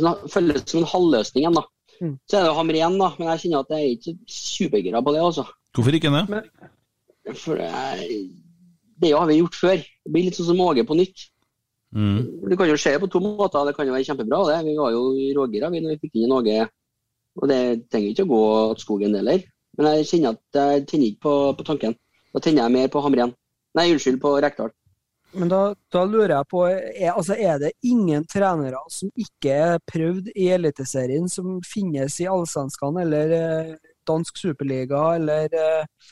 det 0.00 0.14
føles 0.32 0.64
som 0.64 0.80
en 0.80 0.88
halvløsning 0.94 1.44
igjen, 1.44 1.60
da. 1.60 1.66
Mm. 2.00 2.16
Så 2.28 2.38
er 2.40 2.48
det 2.48 2.56
Hamren, 2.56 2.98
da, 3.00 3.12
men 3.18 3.28
jeg 3.34 3.44
kjenner 3.44 3.62
at 3.64 3.76
jeg 3.76 3.84
er 3.84 3.94
ikke 3.98 4.16
supergira 4.40 5.04
på 5.04 5.12
det, 5.12 5.20
altså. 5.28 5.44
Hvorfor 5.76 5.96
ikke 6.00 6.12
det? 6.16 6.42
For 7.36 7.60
jeg, 7.60 8.18
det 9.04 9.12
har 9.12 9.28
vi 9.28 9.40
gjort 9.42 9.56
før. 9.60 9.80
Det 9.84 10.12
blir 10.12 10.28
litt 10.30 10.36
sånn 10.38 10.48
som 10.54 10.60
Åge 10.64 10.84
på 10.88 10.96
nytt. 10.96 11.26
Mm. 11.96 12.48
Du 12.50 12.56
kan 12.60 12.68
jo 12.68 12.76
se 12.76 12.92
på 13.00 13.08
to 13.08 13.20
måter. 13.24 13.64
Det 13.66 13.76
kan 13.76 13.88
jo 13.88 13.94
være 13.96 14.04
kjempebra. 14.04 14.42
det. 14.50 14.58
Vi 14.68 14.76
var 14.76 14.92
jo 14.92 15.04
rågira 15.40 15.70
da 15.70 15.80
når 15.80 15.94
vi 15.94 16.00
fikk 16.04 16.18
inn 16.20 16.34
Åge. 16.36 16.64
Og 17.36 17.48
det 17.48 17.60
trenger 17.90 18.12
ikke 18.12 18.26
å 18.26 18.32
gå 18.32 18.42
til 18.74 18.84
skogen 18.84 19.16
heller. 19.16 19.44
Men 19.76 19.92
jeg 19.98 20.08
kjenner 20.10 20.36
at 20.36 20.60
jeg 20.60 20.86
tenner 20.88 21.10
ikke 21.10 21.24
på, 21.28 21.36
på 21.58 21.68
tanken. 21.68 21.96
Da 22.32 22.40
tenner 22.40 22.64
jeg 22.64 22.76
mer 22.76 22.90
på 22.92 23.02
Hamren. 23.04 23.32
Nei, 23.76 23.90
unnskyld, 23.92 24.20
på 24.20 24.36
Rekdal. 24.40 24.72
Men 25.36 25.50
da, 25.52 25.60
da 25.92 26.04
lurer 26.08 26.32
jeg 26.32 26.48
på, 26.48 26.62
er, 26.70 27.10
altså 27.12 27.36
er 27.36 27.58
det 27.60 27.72
ingen 27.84 28.24
trenere 28.30 28.78
som 28.92 29.10
ikke 29.20 29.52
er 29.52 29.82
prøvd 29.90 30.30
i 30.32 30.48
Eliteserien, 30.54 31.26
som 31.28 31.58
finnes 31.66 32.16
i 32.22 32.28
Allsvenskan 32.30 32.96
eller 33.02 33.34
eh, 33.36 33.72
dansk 34.08 34.38
superliga 34.40 35.02
eller 35.18 35.52
eh, 35.52 36.06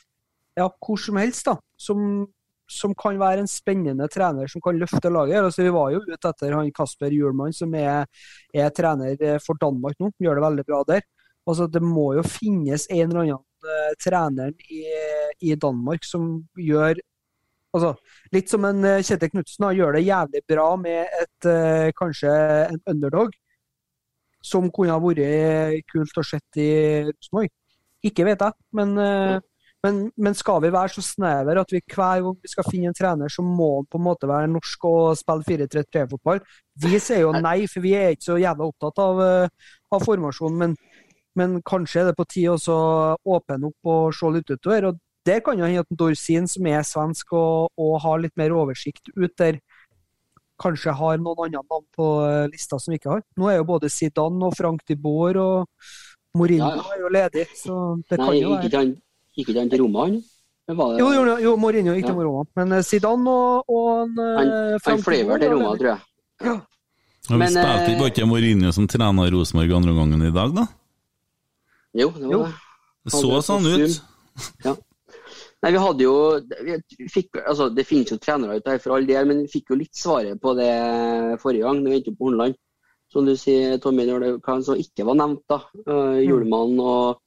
ja, 0.58 0.66
hvor 0.66 1.00
som 1.00 1.16
helst, 1.22 1.46
da, 1.48 1.56
som, 1.80 2.26
som 2.70 2.94
kan 2.96 3.18
være 3.20 3.44
en 3.44 3.50
spennende 3.50 4.06
trener 4.12 4.48
som 4.50 4.62
kan 4.64 4.78
løfte 4.80 5.10
laget. 5.12 5.42
Altså, 5.42 5.64
vi 5.64 5.72
var 5.74 5.92
jo 5.92 6.02
ute 6.04 6.30
etter 6.30 6.56
han 6.56 6.72
Kasper 6.74 7.12
Hjulmann, 7.12 7.52
som 7.52 7.74
er, 7.78 8.06
er 8.54 8.70
trener 8.74 9.16
eh, 9.20 9.40
for 9.42 9.60
Danmark 9.60 9.98
nå, 10.00 10.12
gjør 10.22 10.38
det 10.38 10.46
veldig 10.46 10.66
bra 10.68 10.82
der. 10.88 11.02
Altså, 11.44 11.68
det 11.68 11.82
må 11.84 12.12
jo 12.16 12.24
finnes 12.24 12.86
en 12.88 13.10
eller 13.10 13.20
annen 13.24 13.42
uh, 13.68 13.90
trener 14.00 14.54
i, 14.72 14.84
i 15.44 15.56
Danmark 15.60 16.06
som 16.06 16.38
gjør 16.58 17.02
Altså, 17.74 17.88
litt 18.30 18.46
som 18.46 18.62
en 18.68 18.84
uh, 18.86 19.00
Kjetil 19.02 19.32
Knutsen 19.32 19.64
gjør 19.74 19.96
det 19.96 20.04
jævlig 20.04 20.44
bra 20.46 20.66
med 20.78 21.16
et 21.18 21.48
uh, 21.50 21.88
kanskje 21.98 22.30
en 22.68 22.78
underdog, 22.92 23.34
som 24.46 24.68
kunne 24.70 24.94
ha 24.94 25.00
vært 25.02 25.82
kult 25.90 26.20
å 26.20 26.22
sett 26.22 26.60
i 26.62 26.68
Rosenborg. 27.08 27.50
Ikke 28.04 28.26
vet 28.28 28.42
jeg, 28.44 28.52
men, 28.76 28.92
eh, 29.00 29.38
men, 29.84 30.00
men 30.16 30.34
skal 30.36 30.62
vi 30.64 30.72
være 30.72 30.94
så 30.94 31.02
snever 31.04 31.60
at 31.60 31.72
vi 31.74 31.82
hver 31.84 32.22
gang 32.24 32.36
vi 32.40 32.50
skal 32.50 32.66
finne 32.70 32.88
en 32.88 32.96
trener, 32.96 33.28
så 33.32 33.44
må 33.44 33.70
han 33.76 33.88
på 33.92 34.00
en 34.00 34.06
måte 34.06 34.28
være 34.30 34.48
norsk 34.48 34.86
og 34.88 35.16
spille 35.20 35.44
4-3-3-fotball? 35.68 36.40
Vi 36.86 37.00
sier 37.02 37.26
jo 37.26 37.32
nei, 37.36 37.66
for 37.70 37.84
vi 37.84 37.92
er 37.98 38.14
ikke 38.14 38.30
så 38.30 38.38
jævla 38.40 38.70
opptatt 38.70 39.02
av, 39.04 39.20
eh, 39.28 39.72
av 39.92 40.06
formasjonen, 40.08 40.58
men 40.64 40.76
Men 41.36 41.56
kanskje 41.66 41.98
er 42.00 42.04
det 42.06 42.14
på 42.14 42.24
tide 42.30 42.52
å 42.70 43.16
åpne 43.26 43.66
opp 43.66 43.88
og 43.90 44.14
se 44.14 44.28
litt 44.30 44.50
utover. 44.54 44.84
og 44.86 44.98
Der 45.26 45.40
kan 45.40 45.58
jo 45.58 45.64
hende 45.64 45.80
at 45.82 45.96
Dorsin, 45.98 46.46
som 46.46 46.66
er 46.70 46.84
svensk 46.86 47.32
og, 47.32 47.72
og 47.76 47.96
har 48.04 48.20
litt 48.22 48.36
mer 48.36 48.54
oversikt 48.54 49.10
ut 49.16 49.34
der, 49.36 49.58
kanskje 50.62 50.94
har 50.94 51.18
noen 51.18 51.48
andre 51.48 51.58
navn 51.58 51.86
på 51.90 52.06
eh, 52.22 52.46
lista 52.52 52.78
som 52.78 52.92
vi 52.92 53.00
ikke 53.00 53.16
har. 53.16 53.24
Nå 53.36 53.50
er 53.50 53.56
jo 53.58 53.64
både 53.66 53.90
Zidane 53.90 54.46
og 54.46 54.54
Frank 54.54 54.86
de 54.86 54.94
Boer 54.94 55.40
og 55.42 55.66
Mourinho 56.38 56.70
Ja, 56.70 56.76
ja. 56.76 56.94
er 56.94 57.02
jo 57.02 57.10
ledig, 57.18 57.46
så 57.58 57.80
det 58.08 58.18
Nei, 58.20 58.26
kan 58.28 58.38
jo 58.38 58.54
være 58.54 58.94
gikk 59.36 59.48
ikke 59.50 59.58
han 59.60 59.70
til 59.70 59.82
Roma, 59.82 60.04
han? 60.06 60.22
Det- 60.66 60.76
Jo, 60.98 61.08
jo, 61.12 61.36
jo 61.44 61.56
Mourinho 61.60 61.92
gikk 61.94 62.06
til 62.06 62.16
Ja. 62.16 62.22
Roma. 62.24 62.44
Men 62.56 62.72
eh, 62.72 62.82
Zidane 62.82 63.28
og, 63.28 63.64
og 63.68 64.02
en, 64.04 64.18
eh, 64.18 64.38
Han, 64.40 64.78
han 64.86 65.02
fløy 65.02 65.24
vel 65.28 65.40
til 65.40 65.50
Roma, 65.52 65.76
tror 65.76 65.90
jeg. 65.92 66.00
Og 67.24 67.36
vi 67.36 67.38
Men, 67.38 67.48
spilte 67.48 67.90
ikke 67.92 68.00
bare 68.04 68.26
Mourinho 68.28 68.72
som 68.72 68.86
trener 68.88 69.30
Rosenborg 69.32 69.72
andre 69.76 69.94
gangen 69.94 70.22
i 70.26 70.30
dag, 70.32 70.54
da? 70.54 70.66
Jo, 71.94 72.10
det 72.10 72.26
var 72.26 72.32
Jo. 72.32 72.42
det. 72.44 72.54
Det 73.04 73.12
så 73.12 73.38
sånn 73.44 73.66
ut. 73.68 74.02
Ja. 74.64 74.74
Nei, 75.62 75.70
vi 75.72 75.78
hadde 75.80 76.04
jo 76.04 76.40
vi 76.98 77.08
fikk, 77.08 77.38
altså, 77.46 77.70
Det 77.74 77.86
finnes 77.86 78.10
jo 78.10 78.18
trenere 78.18 78.56
ute 78.58 78.70
her 78.70 78.78
for 78.78 78.96
all 78.96 79.06
del, 79.06 79.24
men 79.26 79.42
vi 79.44 79.48
fikk 79.60 79.70
jo 79.70 79.76
litt 79.76 79.94
svaret 79.96 80.40
på 80.40 80.54
det 80.56 81.40
forrige 81.40 81.62
gang. 81.64 81.80
når 81.82 81.90
vi 81.90 81.96
endte 82.00 82.10
opp 82.12 82.18
på 82.18 82.24
Horneland. 82.28 82.54
Som 83.12 83.24
du 83.26 83.36
sier, 83.36 83.78
Tommy, 83.78 84.04
når 84.08 84.20
det 84.20 84.30
hva 84.42 84.62
som 84.64 84.74
ikke 84.76 85.04
var 85.06 85.14
nevnt, 85.14 85.40
da. 85.48 85.60
Uh, 85.86 86.18
Julemann 86.24 86.80
og 86.80 87.20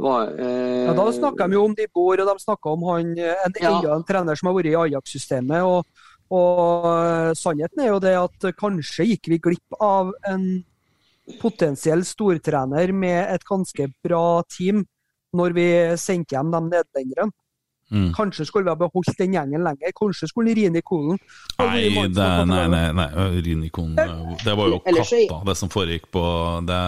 var, 0.00 0.32
eh, 0.38 0.86
Ja, 0.86 0.94
Da 0.94 1.06
snakka 1.12 1.46
de 1.48 1.56
jo 1.58 1.64
om 1.64 1.74
de 1.74 1.86
bor, 1.94 2.20
og 2.20 2.26
de 2.26 2.44
snakka 2.44 2.72
om 2.72 2.82
han, 2.88 3.12
eh, 3.18 3.34
en, 3.46 3.52
Ja. 3.60 3.94
en 3.94 4.04
trener 4.04 4.36
som 4.36 4.48
har 4.48 4.54
vært 4.56 4.70
i 4.72 4.76
Ajax-systemet. 4.76 5.62
og, 5.62 5.84
og 6.30 6.84
eh, 6.86 7.32
Sannheten 7.34 7.80
er 7.84 7.88
jo 7.92 8.00
det 8.00 8.16
at 8.16 8.44
eh, 8.44 8.52
kanskje 8.52 9.06
gikk 9.12 9.28
vi 9.28 9.38
glipp 9.38 9.80
av 9.80 10.12
en 10.26 10.64
potensiell 11.40 12.02
stortrener 12.02 12.92
med 12.92 13.34
et 13.34 13.44
ganske 13.44 13.92
bra 14.02 14.42
team 14.50 14.84
når 15.32 15.52
vi 15.54 15.66
sendte 15.96 16.34
hjem 16.34 16.50
de 16.50 16.60
nederlenderne. 16.70 17.30
Mm. 17.90 18.12
Kanskje 18.14 18.44
skulle 18.46 18.64
vi 18.68 18.70
ha 18.70 18.76
beholdt 18.78 19.16
den 19.18 19.32
gjengen 19.34 19.64
lenger. 19.66 19.90
Kanskje 19.98 20.28
skulle 20.30 20.52
Rini 20.54 20.78
Kolen 20.86 21.18
ha 21.58 21.64
Nei, 21.66 21.88
det, 21.90 22.26
nei, 22.46 22.66
nei, 22.70 22.92
nei, 22.94 23.40
Rinikon 23.42 23.96
Det 23.96 24.54
var 24.54 24.68
jo 24.70 24.78
katta, 24.84 25.40
det 25.48 25.56
som 25.58 25.68
foregikk 25.72 26.06
på 26.14 26.22
det 26.68 26.78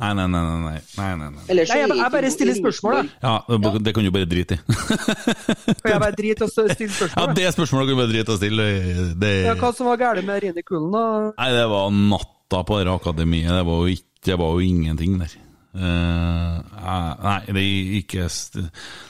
Nei, 0.00 0.10
nei, 0.16 0.26
nei. 0.26 0.40
nei, 0.40 0.62
nei, 0.64 0.80
nei, 0.96 1.10
nei, 1.20 1.28
nei. 1.30 1.44
Ellers 1.52 1.68
Nei, 1.70 1.78
jeg- 1.82 1.96
jeg 2.00 2.10
bare 2.16 2.30
stiller 2.32 2.54
spørsmål, 2.56 2.96
da. 2.96 3.04
Ja, 3.28 3.58
det, 3.58 3.84
det 3.84 3.94
kan 3.94 4.04
du 4.04 4.10
bare 4.16 4.26
drite 4.26 4.56
i. 4.56 4.58
Kan 5.84 5.92
jeg 5.92 6.00
bare 6.02 6.16
drite 6.18 6.42
og 6.48 6.50
stille 6.50 6.90
spørsmål? 6.90 7.20
Ja, 7.28 7.34
det 7.38 7.52
spørsmålet 7.54 7.86
kan 7.88 7.94
du 7.94 8.00
bare 8.02 8.12
drite 8.14 8.32
og 8.34 8.40
stille. 8.40 8.66
Det, 9.20 9.32
Ja, 9.44 9.54
hva 9.60 9.70
som 9.76 9.86
var 9.92 10.00
galt 10.00 10.24
med 10.26 10.42
Rini 10.42 10.64
kolen 10.66 10.90
da? 10.96 11.04
Nei, 11.38 11.50
det 11.54 11.68
var 11.70 11.90
natta 11.94 12.64
på 12.66 12.80
det 12.82 12.90
akademiet. 12.96 13.52
Det 13.54 13.64
var 13.68 13.84
jo, 13.84 13.94
ikke, 13.94 14.08
det 14.24 14.38
var 14.40 14.56
jo 14.56 14.64
ingenting 14.72 15.18
der. 15.20 15.36
Eh, 15.74 16.56
nei, 17.24 17.38
det 17.50 17.62
er 17.62 17.94
ikke 17.98 18.28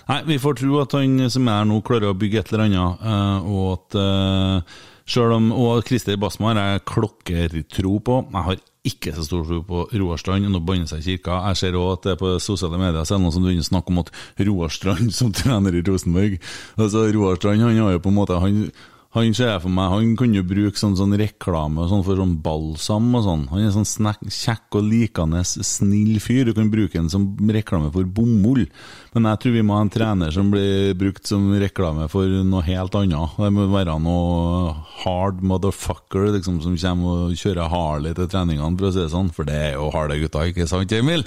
Nei, 0.08 0.18
vi 0.30 0.40
får 0.40 0.58
tro 0.62 0.78
at 0.80 0.96
han 0.96 1.18
som 1.32 1.48
er 1.48 1.60
her 1.60 1.68
nå, 1.68 1.82
klarer 1.84 2.12
å 2.12 2.16
bygge 2.16 2.40
et 2.40 2.52
eller 2.52 2.64
annet, 2.64 3.02
uh, 3.04 3.48
og 3.52 3.66
at 3.74 3.96
uh, 4.00 4.78
Sjøl 5.04 5.34
om 5.36 5.50
Og 5.52 5.82
Christer 5.84 6.16
Basma 6.16 6.54
har 6.54 6.70
jeg 6.78 6.86
klokkertro 6.88 7.98
på. 8.00 8.22
Jeg 8.32 8.46
har 8.46 8.62
ikke 8.88 9.12
så 9.16 9.24
stor 9.26 9.44
tro 9.44 9.58
på 9.64 9.82
Roar 10.00 10.20
Strand. 10.20 10.48
Nå 10.48 10.62
banner 10.64 10.88
seg 10.88 11.04
kirka. 11.04 11.42
Jeg 11.50 11.60
ser 11.60 11.76
òg 11.76 11.90
at 11.92 12.06
det 12.06 12.14
er 12.14 12.22
på 12.22 12.32
sosiale 12.40 12.80
medier 12.80 13.04
så 13.04 13.16
er 13.16 13.20
det 13.20 13.26
noen 13.26 13.34
som 13.36 13.44
begynner 13.44 13.66
å 13.66 13.68
snakke 13.68 13.92
om 13.92 14.00
at 14.00 14.12
Roar 14.48 14.72
Strand 14.72 15.12
som 15.18 15.32
trener 15.36 15.76
i 15.76 15.84
Rosenborg 15.84 16.38
Altså, 16.78 17.04
Roar 17.12 17.36
Strand 17.40 17.64
han 17.64 17.80
har 17.80 17.96
jo 17.98 18.02
på 18.04 18.12
en 18.12 18.16
måte 18.16 18.40
Han, 18.40 18.64
han 19.14 19.34
ser 19.36 19.52
jeg 19.52 19.62
for 19.62 19.70
meg, 19.70 19.92
han 19.92 20.14
kunne 20.18 20.42
bruke 20.42 20.78
sånn, 20.78 20.96
sånn 20.98 21.14
reklame 21.14 21.84
sånn 21.86 22.02
for 22.02 22.18
sånn 22.18 22.32
balsam 22.42 23.12
og 23.14 23.22
sånn. 23.22 23.44
Han 23.52 23.62
er 23.62 23.70
sånn 23.70 23.86
snek, 23.86 24.24
kjekk 24.26 24.78
og 24.80 24.88
likende, 24.88 25.42
snill 25.46 26.18
fyr. 26.22 26.48
Du 26.48 26.54
kan 26.56 26.72
bruke 26.72 26.98
han 26.98 27.10
som 27.12 27.28
reklame 27.54 27.92
for 27.94 28.08
bomull. 28.16 28.64
Men 29.14 29.28
jeg 29.30 29.40
tror 29.44 29.54
vi 29.54 29.62
må 29.62 29.76
ha 29.78 29.84
en 29.84 29.92
trener 29.94 30.34
som 30.34 30.50
blir 30.50 30.96
brukt 30.98 31.30
som 31.30 31.46
reklame 31.62 32.08
for 32.10 32.26
noe 32.26 32.64
helt 32.66 32.98
annet. 32.98 33.38
Det 33.38 33.52
må 33.54 33.68
være 33.70 33.94
noe 34.02 34.74
hard 35.04 35.46
motherfucker 35.46 36.32
liksom, 36.34 36.58
som 36.66 36.74
kommer 36.74 37.28
og 37.28 37.38
kjører 37.38 37.70
Harley 37.70 38.18
til 38.18 38.26
treningene, 38.34 38.74
for 38.80 38.90
å 38.90 38.92
si 38.96 39.02
det 39.04 39.14
sånn. 39.14 39.30
For 39.36 39.46
det 39.46 39.60
er 39.60 39.72
jo 39.76 39.92
harde 39.94 40.18
gutter, 40.24 40.50
ikke 40.50 40.66
sant, 40.70 40.90
Emil? 40.98 41.22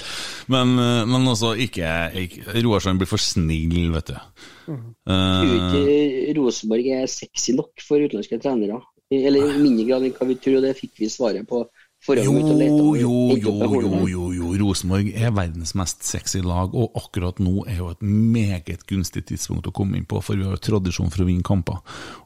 Men, 0.52 0.76
eh, 0.76 1.08
men 1.08 1.32
også 1.32 1.56
ikke, 1.56 1.96
ikke 2.20 2.68
Roar 2.68 2.92
blir 3.00 3.08
for 3.16 3.22
snill, 3.22 3.94
vet 3.96 4.12
du. 4.12 4.20
Tror 4.68 5.54
Eh, 5.54 5.58
ikke 5.58 6.36
Rosenborg 6.38 6.92
er 6.98 7.10
sexy 7.12 7.56
nok 7.56 7.84
for 7.84 8.04
utenlandske 8.04 8.40
trenere. 8.44 8.82
Eller 9.14 9.40
i 9.40 9.62
mindre 9.62 9.86
grad 9.88 10.04
enn 10.04 10.16
hva 10.18 10.28
vi 10.28 10.36
tror, 10.44 10.60
og 10.60 10.68
det 10.68 10.76
fikk 10.76 11.00
vi 11.00 11.12
svaret 11.12 11.48
på 11.48 11.64
Jo, 12.08 12.32
og 12.40 12.52
og 12.56 12.96
jo, 12.96 13.14
jo, 13.36 13.54
jo, 13.84 14.06
jo, 14.08 14.28
jo. 14.32 14.52
Rosenborg 14.62 15.10
er 15.12 15.34
verdens 15.36 15.74
mest 15.76 16.06
sexy 16.08 16.40
lag, 16.40 16.72
og 16.72 16.96
akkurat 16.96 17.42
nå 17.44 17.66
er 17.68 17.82
jo 17.82 17.90
et 17.92 18.04
meget 18.04 18.86
gunstig 18.88 19.26
tidspunkt 19.28 19.68
å 19.68 19.74
komme 19.76 20.00
inn 20.00 20.08
på, 20.08 20.22
for 20.24 20.40
vi 20.40 20.46
har 20.48 20.56
jo 20.56 20.62
tradisjon 20.70 21.12
for 21.12 21.26
å 21.26 21.28
vinne 21.28 21.46
kamper. 21.46 21.82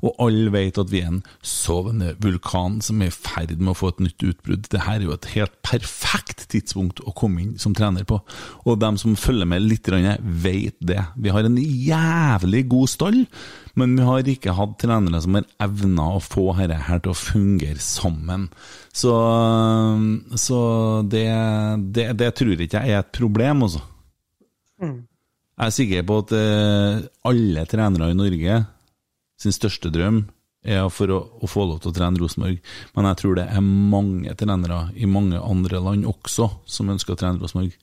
Og 0.05 0.21
alle 0.21 0.53
vet 0.53 0.77
at 0.81 0.91
vi 0.91 1.01
er 1.01 1.09
en 1.09 1.23
sovende 1.41 2.13
vulkan 2.21 2.77
som 2.85 3.01
er 3.01 3.09
i 3.09 3.15
ferd 3.15 3.57
med 3.57 3.73
å 3.73 3.79
få 3.79 3.91
et 3.95 4.03
nytt 4.05 4.27
utbrudd. 4.29 4.67
Dette 4.67 4.83
er 4.85 5.07
jo 5.07 5.15
et 5.15 5.31
helt 5.33 5.57
perfekt 5.65 6.45
tidspunkt 6.53 7.01
å 7.01 7.15
komme 7.17 7.41
inn 7.41 7.57
som 7.61 7.73
trener 7.77 8.05
på, 8.05 8.21
og 8.65 8.81
dem 8.81 9.01
som 9.01 9.17
følger 9.17 9.49
med 9.49 9.65
litt, 9.65 9.89
vet 9.91 10.77
det. 10.77 11.01
Vi 11.17 11.33
har 11.33 11.47
en 11.47 11.57
jævlig 11.57 12.67
god 12.69 12.91
stall, 12.91 13.23
men 13.79 13.93
vi 13.95 14.07
har 14.07 14.31
ikke 14.33 14.55
hatt 14.57 14.75
trenere 14.81 15.21
som 15.23 15.37
har 15.37 15.47
evna 15.63 16.09
å 16.17 16.23
få 16.23 16.49
dette 16.57 16.79
her 16.87 16.99
til 17.03 17.13
å 17.13 17.17
fungere 17.17 17.79
sammen. 17.83 18.49
Så, 18.91 19.13
så 20.35 20.59
det, 21.07 21.27
det, 21.95 22.09
det 22.19 22.33
tror 22.37 22.55
ikke 22.57 22.83
jeg 22.83 22.97
er 22.97 23.05
et 23.05 23.15
problem, 23.15 23.63
altså. 23.67 23.85
Jeg 25.61 25.69
er 25.69 25.73
sikker 25.75 26.05
på 26.09 26.19
at 26.23 26.31
eh, 26.33 27.01
alle 27.29 27.65
trenere 27.69 28.11
i 28.11 28.17
Norge 28.17 28.61
sin 29.41 29.53
største 29.53 29.91
drøm 29.93 30.23
er 30.61 30.85
for 30.93 31.09
å, 31.13 31.19
å 31.41 31.49
få 31.49 31.65
lov 31.65 31.81
til 31.81 31.91
å 31.91 31.95
trene 31.95 32.21
Rosenborg. 32.21 32.61
Men 32.95 33.09
jeg 33.09 33.19
tror 33.21 33.37
det 33.37 33.47
er 33.49 33.65
mange 33.65 34.33
trenere 34.37 34.83
i 34.93 35.09
mange 35.09 35.41
andre 35.41 35.81
land 35.81 36.07
også 36.09 36.49
som 36.69 36.91
ønsker 36.93 37.15
å 37.15 37.21
trene 37.21 37.41
Rosenborg. 37.41 37.77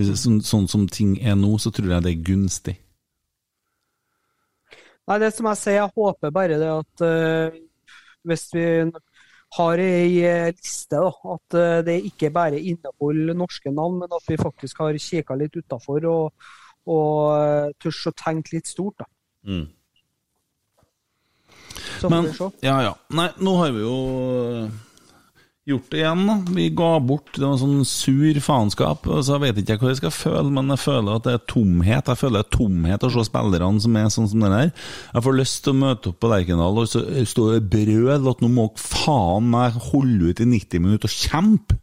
Sånn, 0.00 0.40
sånn 0.46 0.68
som 0.70 0.86
ting 0.88 1.16
er 1.18 1.36
nå, 1.36 1.56
så 1.60 1.72
tror 1.74 1.96
jeg 1.96 2.04
det 2.06 2.12
er 2.14 2.24
gunstig. 2.24 2.76
Nei, 5.08 5.18
det 5.22 5.30
som 5.34 5.48
jeg 5.50 5.58
sier, 5.58 5.78
jeg 5.80 5.94
håper 5.96 6.34
bare 6.34 6.58
det 6.60 6.70
at 6.70 7.04
uh, 7.06 7.56
hvis 8.28 8.44
vi 8.54 8.66
har 9.56 9.80
ei 9.82 10.20
eh, 10.22 10.52
liste, 10.54 10.94
da, 10.94 11.10
at 11.34 11.56
uh, 11.58 11.80
det 11.86 11.96
ikke 12.06 12.30
bare 12.34 12.60
inneholder 12.60 13.34
norske 13.34 13.72
navn, 13.74 13.98
men 14.04 14.14
at 14.14 14.28
vi 14.30 14.38
faktisk 14.38 14.84
har 14.84 14.98
kikka 15.00 15.34
litt 15.38 15.56
utafor 15.58 16.06
og, 16.06 16.46
og 16.86 17.14
uh, 17.34 17.72
tørs 17.82 18.04
å 18.06 18.14
tenke 18.14 18.54
litt 18.54 18.70
stort. 18.70 19.02
da. 19.02 19.08
Mm. 19.50 19.66
Så 22.00 22.06
får 22.06 22.14
Men, 22.14 22.28
vi 22.28 22.36
se. 22.36 22.50
ja, 22.68 22.76
ja. 22.84 22.94
Nei, 23.16 23.26
nå 23.42 23.56
har 23.58 23.74
vi 23.74 23.82
jo 23.82 23.96
gjort 25.70 25.88
det 25.92 26.00
igjen, 26.02 26.22
da. 26.28 26.36
Vi 26.56 26.66
ga 26.76 26.90
bort 27.04 27.32
det 27.36 27.44
var 27.44 27.58
sånn 27.60 27.84
sur 27.88 28.40
faenskap. 28.44 29.08
Så 29.20 29.36
jeg 29.36 29.42
vet 29.44 29.60
ikke 29.62 29.78
hva 29.82 29.92
jeg 29.92 30.00
skal 30.00 30.14
føle, 30.14 30.46
men 30.54 30.72
jeg 30.74 30.82
føler 30.84 31.16
at 31.16 31.26
det 31.26 31.34
er 31.36 31.44
tomhet. 31.50 32.10
Jeg 32.12 32.20
føler 32.20 32.40
det 32.40 32.46
er 32.46 32.56
tomhet 32.56 33.06
å 33.06 33.12
se 33.14 33.26
spillerne 33.28 33.84
som 33.84 33.98
er 34.00 34.08
sånn 34.14 34.30
som 34.32 34.44
det 34.44 34.52
der. 34.54 34.72
Jeg 35.14 35.26
får 35.26 35.38
lyst 35.40 35.60
til 35.64 35.74
å 35.74 35.80
møte 35.82 36.12
opp 36.12 36.20
på 36.20 36.32
Lerkendal 36.32 36.82
og 36.82 36.90
så 36.90 37.04
stå 37.30 37.46
og 37.56 37.70
brøle 37.72 38.34
at 38.34 38.44
nå 38.44 38.50
må 38.52 38.70
faen 38.80 39.50
meg 39.52 39.78
holde 39.90 40.32
ut 40.32 40.42
i 40.42 40.48
90 40.48 40.86
minutter 40.86 41.10
og 41.10 41.16
kjempe! 41.16 41.80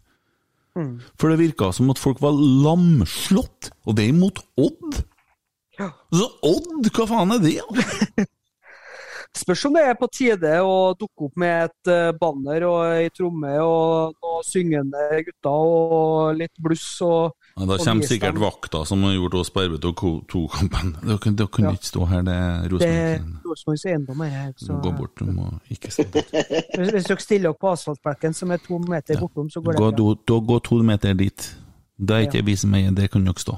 For 1.17 1.31
det 1.31 1.39
virka 1.41 1.71
som 1.73 1.89
at 1.89 1.97
folk 1.97 2.19
var 2.21 2.37
lamslått, 2.37 3.71
og 3.87 3.97
det 3.97 4.05
er 4.05 4.13
imot 4.13 4.43
Odd. 4.61 4.99
Så 6.13 6.27
Odd, 6.45 6.89
hva 6.93 7.07
faen 7.09 7.33
er 7.33 7.41
det? 7.41 7.57
Spørs 9.37 9.65
om 9.69 9.75
det 9.77 9.83
er 9.85 9.97
på 9.99 10.07
tide 10.11 10.53
å 10.65 10.93
dukke 10.97 11.27
opp 11.27 11.35
med 11.39 11.67
et 11.67 11.91
eh, 11.93 12.11
banner 12.19 12.65
og 12.67 12.77
ei 12.97 13.09
tromme 13.13 13.51
og 13.61 14.15
noen 14.17 14.45
syngende 14.47 15.03
gutter 15.27 15.51
og 15.51 16.39
litt 16.39 16.53
bluss 16.63 16.85
og 17.05 17.35
Ja, 17.57 17.65
da 17.69 17.77
kommer 17.81 18.09
sikkert 18.09 18.39
vakta 18.41 18.83
som 18.85 19.05
har 19.05 19.15
gjort 19.15 19.37
oss 19.39 19.49
på 19.53 19.63
RB2-kampen. 19.65 20.95
Dere 21.03 21.19
kunne 21.21 21.39
dere 21.39 21.53
kan 21.53 21.69
Ja. 21.69 21.75
ikke 21.77 21.89
stå 21.91 22.07
her, 22.11 22.25
det 22.27 22.35
er 22.37 22.67
Rosenborgs 22.73 23.85
eiendom 23.85 24.21
er 24.25 24.33
her. 24.33 24.51
Så 24.57 24.79
Gå 24.81 24.91
bort, 24.97 25.15
du 25.17 25.31
må 25.31 25.51
ikke 25.73 25.91
stå 25.93 26.05
der. 26.13 26.27
hvis, 26.77 26.91
hvis 26.97 27.07
dere 27.09 27.23
stiller 27.23 27.53
opp 27.53 27.61
på 27.61 27.71
asfaltbekken 27.73 28.33
som 28.37 28.51
er 28.53 28.61
to 28.61 28.77
meter 28.85 29.17
bortom, 29.21 29.49
så 29.49 29.61
går 29.61 29.77
det 29.77 29.85
bra. 29.85 30.13
da, 30.27 30.41
gå 30.51 30.59
to 30.65 30.81
meter 30.85 31.17
dit. 31.17 31.49
Det 31.97 32.13
er 32.13 32.27
ikke 32.27 32.43
vi 32.45 32.53
som 32.61 32.75
eier, 32.77 32.91
det 32.93 33.07
kan 33.09 33.23
dere 33.25 33.41
stå. 33.41 33.55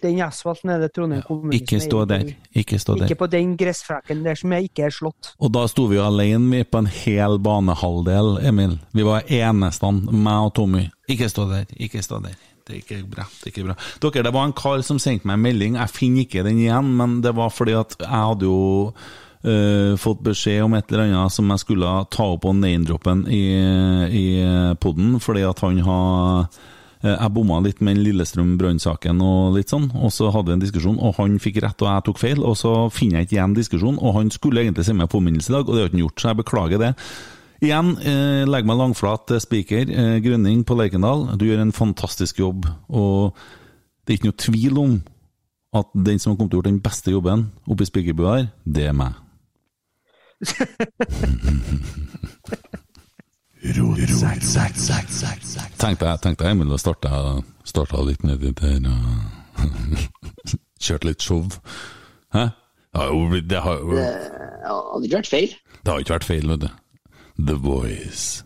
Den 0.00 0.20
asfalten 0.24 0.70
er 0.72 0.78
det 0.80 0.94
Trondheim 0.96 1.24
kommune 1.26 1.52
Ikke 1.58 1.76
som 1.76 1.90
stå 1.90 1.98
eier. 2.00 2.08
der. 2.08 2.30
Ikke 2.56 2.78
stå 2.80 2.94
der. 2.96 3.04
Ikke 3.04 3.18
på 3.20 3.28
den 3.34 3.50
gressflekken 3.60 4.22
der 4.24 4.38
som 4.40 4.54
jeg 4.56 4.70
ikke 4.70 4.86
er 4.86 4.94
slått. 4.96 5.34
Og 5.38 5.52
da 5.52 5.66
sto 5.68 5.84
vi 5.90 5.98
jo 5.98 6.06
alene 6.06 6.48
vi 6.56 6.62
på 6.64 6.80
en 6.80 6.88
hel 6.88 7.36
banehalvdel, 7.38 8.38
Emil. 8.48 8.78
Vi 8.96 9.04
var 9.04 9.28
eneste, 9.28 9.92
meg 10.08 10.48
og 10.48 10.54
Tommy. 10.56 10.86
Ikke 11.12 11.28
stå 11.28 11.46
der, 11.50 11.68
ikke 11.76 12.02
stå 12.02 12.22
der. 12.24 12.40
Det 12.64 12.78
er 12.78 12.80
ikke 12.80 13.02
bra. 13.10 13.28
det 13.28 13.50
er 13.50 13.52
ikke 13.52 13.68
bra. 13.68 13.76
Dere, 14.00 14.24
det 14.24 14.32
var 14.32 14.48
en 14.48 14.56
kar 14.56 14.80
som 14.86 14.98
sendte 15.02 15.28
meg 15.28 15.36
en 15.36 15.44
melding. 15.44 15.76
Jeg 15.76 15.92
finner 15.92 16.24
ikke 16.24 16.44
den 16.48 16.64
igjen, 16.64 16.92
men 16.96 17.20
det 17.20 17.36
var 17.36 17.52
fordi 17.52 17.76
at 17.76 17.98
jeg 18.00 18.08
hadde 18.08 18.48
jo 18.48 18.92
Uh, 19.42 19.96
fått 19.98 20.20
beskjed 20.22 20.60
om 20.62 20.76
et 20.78 20.92
eller 20.92 21.08
annet 21.08 21.34
som 21.34 21.48
jeg 21.50 21.58
skulle 21.64 21.88
ta 22.14 22.28
opp 22.30 22.44
på 22.44 22.52
name-droppen 22.54 23.24
i, 23.26 23.40
i 24.14 24.26
podden, 24.78 25.16
fordi 25.18 25.42
at 25.42 25.58
han 25.64 25.80
har 25.82 26.46
Eh, 26.46 26.71
Jeg 27.02 27.34
bomma 27.34 27.56
litt 27.64 27.80
med 27.82 27.96
den 27.96 28.04
Lillestrøm 28.06 28.52
Brann-saken 28.60 29.18
og 29.26 29.56
litt 29.56 29.72
sånn, 29.72 29.88
og 29.98 30.12
så 30.14 30.28
hadde 30.30 30.52
vi 30.52 30.54
en 30.54 30.62
diskusjon, 30.62 31.00
og 31.02 31.16
han 31.18 31.34
fikk 31.42 31.58
rett 31.64 31.82
og 31.82 31.88
jeg 31.90 32.04
tok 32.06 32.20
feil, 32.20 32.44
og 32.46 32.54
så 32.60 32.74
finner 32.94 33.18
jeg 33.18 33.26
ikke 33.26 33.36
igjen 33.40 33.56
diskusjonen, 33.56 33.98
og 33.98 34.14
han 34.20 34.30
skulle 34.30 34.62
egentlig 34.62 34.84
sende 34.86 35.02
meg 35.02 35.10
påminnelse 35.10 35.50
i 35.50 35.56
dag, 35.56 35.66
og 35.66 35.74
det 35.74 35.82
har 35.82 35.90
han 35.90 36.02
gjort, 36.04 36.22
så 36.22 36.30
jeg 36.30 36.40
beklager 36.42 36.84
det. 36.84 36.92
Igjen, 37.62 37.92
eh, 38.06 38.42
legg 38.46 38.66
meg 38.66 38.78
langflat 38.78 39.26
til 39.30 39.40
spiker. 39.42 39.90
Eh, 39.90 40.20
Grønning 40.22 40.62
på 40.66 40.74
Lerkendal, 40.78 41.26
du 41.38 41.44
gjør 41.46 41.62
en 41.62 41.74
fantastisk 41.74 42.38
jobb, 42.42 42.66
og 42.90 43.34
det 44.02 44.14
er 44.14 44.18
ikke 44.18 44.30
noe 44.30 44.44
tvil 44.46 44.74
om 44.82 44.96
at 45.78 45.88
den 45.94 46.18
som 46.18 46.32
har 46.32 46.38
kommet 46.38 46.50
til 46.50 46.58
å 46.58 46.62
gjøre 46.62 46.72
den 46.72 46.84
beste 46.84 47.14
jobben 47.14 47.40
oppe 47.70 47.82
i 47.82 47.88
spikerbua 47.88 48.30
her, 48.36 48.46
det 48.66 48.84
er 48.90 48.96
meg. 48.98 49.12
Tenkte 55.78 56.06
jeg, 56.08 56.20
tenkte 56.24 56.46
jeg 56.46 56.54
Emil, 56.56 56.72
å 56.74 56.78
starte 56.80 57.10
starta 57.68 58.00
litt 58.02 58.22
nedi 58.26 58.50
der 58.58 58.80
og 58.90 59.62
kjørte 60.82 61.06
litt 61.10 61.22
show. 61.22 61.44
Hæ? 62.34 62.48
Det 62.92 63.00
har 63.00 63.12
jo 63.12 63.40
det 63.52 63.60
har, 63.64 63.78
jo- 63.78 63.98
hadde 63.98 65.06
ikke 65.06 65.20
vært 65.20 65.30
feil. 65.30 65.52
det 65.82 65.92
har 65.92 66.02
ikke 66.02 66.14
vært 66.16 66.26
feil, 66.28 66.48
vet 66.52 66.64
du. 66.64 66.70
The 67.42 67.54
Voice. 67.56 68.42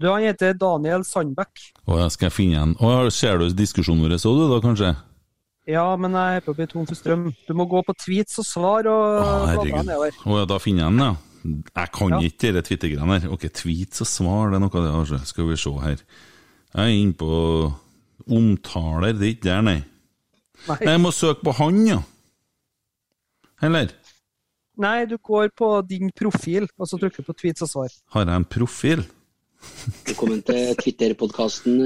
Du, 0.00 0.08
han 0.10 0.24
heter 0.26 0.56
Daniel 0.60 1.04
Sandbekk. 1.08 1.60
Å, 1.88 2.00
jeg 2.02 2.10
skal 2.16 2.32
finne 2.34 2.64
en 2.66 2.74
Å, 2.84 3.06
Ser 3.14 3.38
du 3.40 3.46
diskusjonen 3.56 4.02
vår 4.04 4.18
så 4.20 4.32
du 4.36 4.42
da, 4.50 4.58
kanskje? 4.64 4.90
Ja, 5.66 5.86
men 5.98 6.12
jeg 6.14 6.40
er 6.40 6.44
på 6.44 6.52
å 6.52 6.56
bli 6.58 6.66
tom 6.70 6.84
for 6.86 6.94
strøm. 6.98 7.30
Du 7.48 7.54
må 7.58 7.64
gå 7.70 7.80
på 7.86 7.94
tweets 7.98 8.36
og 8.42 8.46
svar 8.46 8.86
og 8.90 9.06
Å, 9.22 9.62
bla, 9.62 9.80
nedover. 9.86 10.18
Å, 10.24 10.36
ja, 10.42 10.44
da 10.52 10.58
finner 10.62 10.84
jeg 10.86 10.92
den, 10.96 11.04
ja. 11.06 11.14
Jeg 11.76 11.92
kan 11.92 12.08
Ja. 12.14 12.20
ikke 12.20 12.52
de 12.56 12.62
Twitter-greiene 12.62 13.20
her. 13.20 13.32
Ok, 13.32 13.46
tweets 13.52 14.00
og 14.00 14.06
svar, 14.10 14.50
det 14.50 14.56
er 14.56 14.64
noe 14.64 14.82
av 15.00 15.06
det. 15.08 15.20
Skal 15.26 15.48
vi 15.48 15.56
se 15.56 15.70
her. 15.82 15.96
Jeg 16.76 16.84
er 16.84 16.94
inne 17.02 17.14
på 17.14 17.74
omtaler, 18.28 19.12
det 19.12 19.22
er 19.22 19.34
ikke 19.34 19.48
der, 19.50 19.62
nei. 19.62 19.78
Nei. 20.66 20.76
Nei, 20.80 20.92
Jeg 20.92 21.00
må 21.00 21.10
søke 21.12 21.44
på 21.44 21.52
han, 21.60 21.86
ja. 21.86 22.00
Eller? 23.62 23.92
Nei, 24.76 25.04
du 25.08 25.16
går 25.16 25.48
på 25.56 25.68
din 25.88 26.10
profil, 26.12 26.66
og 26.78 26.88
så 26.88 26.98
trykker 27.00 27.22
du 27.24 27.28
på 27.32 27.36
tweets 27.40 27.62
og 27.64 27.70
svar. 27.70 27.92
Har 28.12 28.26
jeg 28.26 28.36
en 28.36 28.44
profil? 28.44 29.04
Velkommen 30.06 30.42
til 30.44 30.74
Twitter-podkasten. 30.76 31.78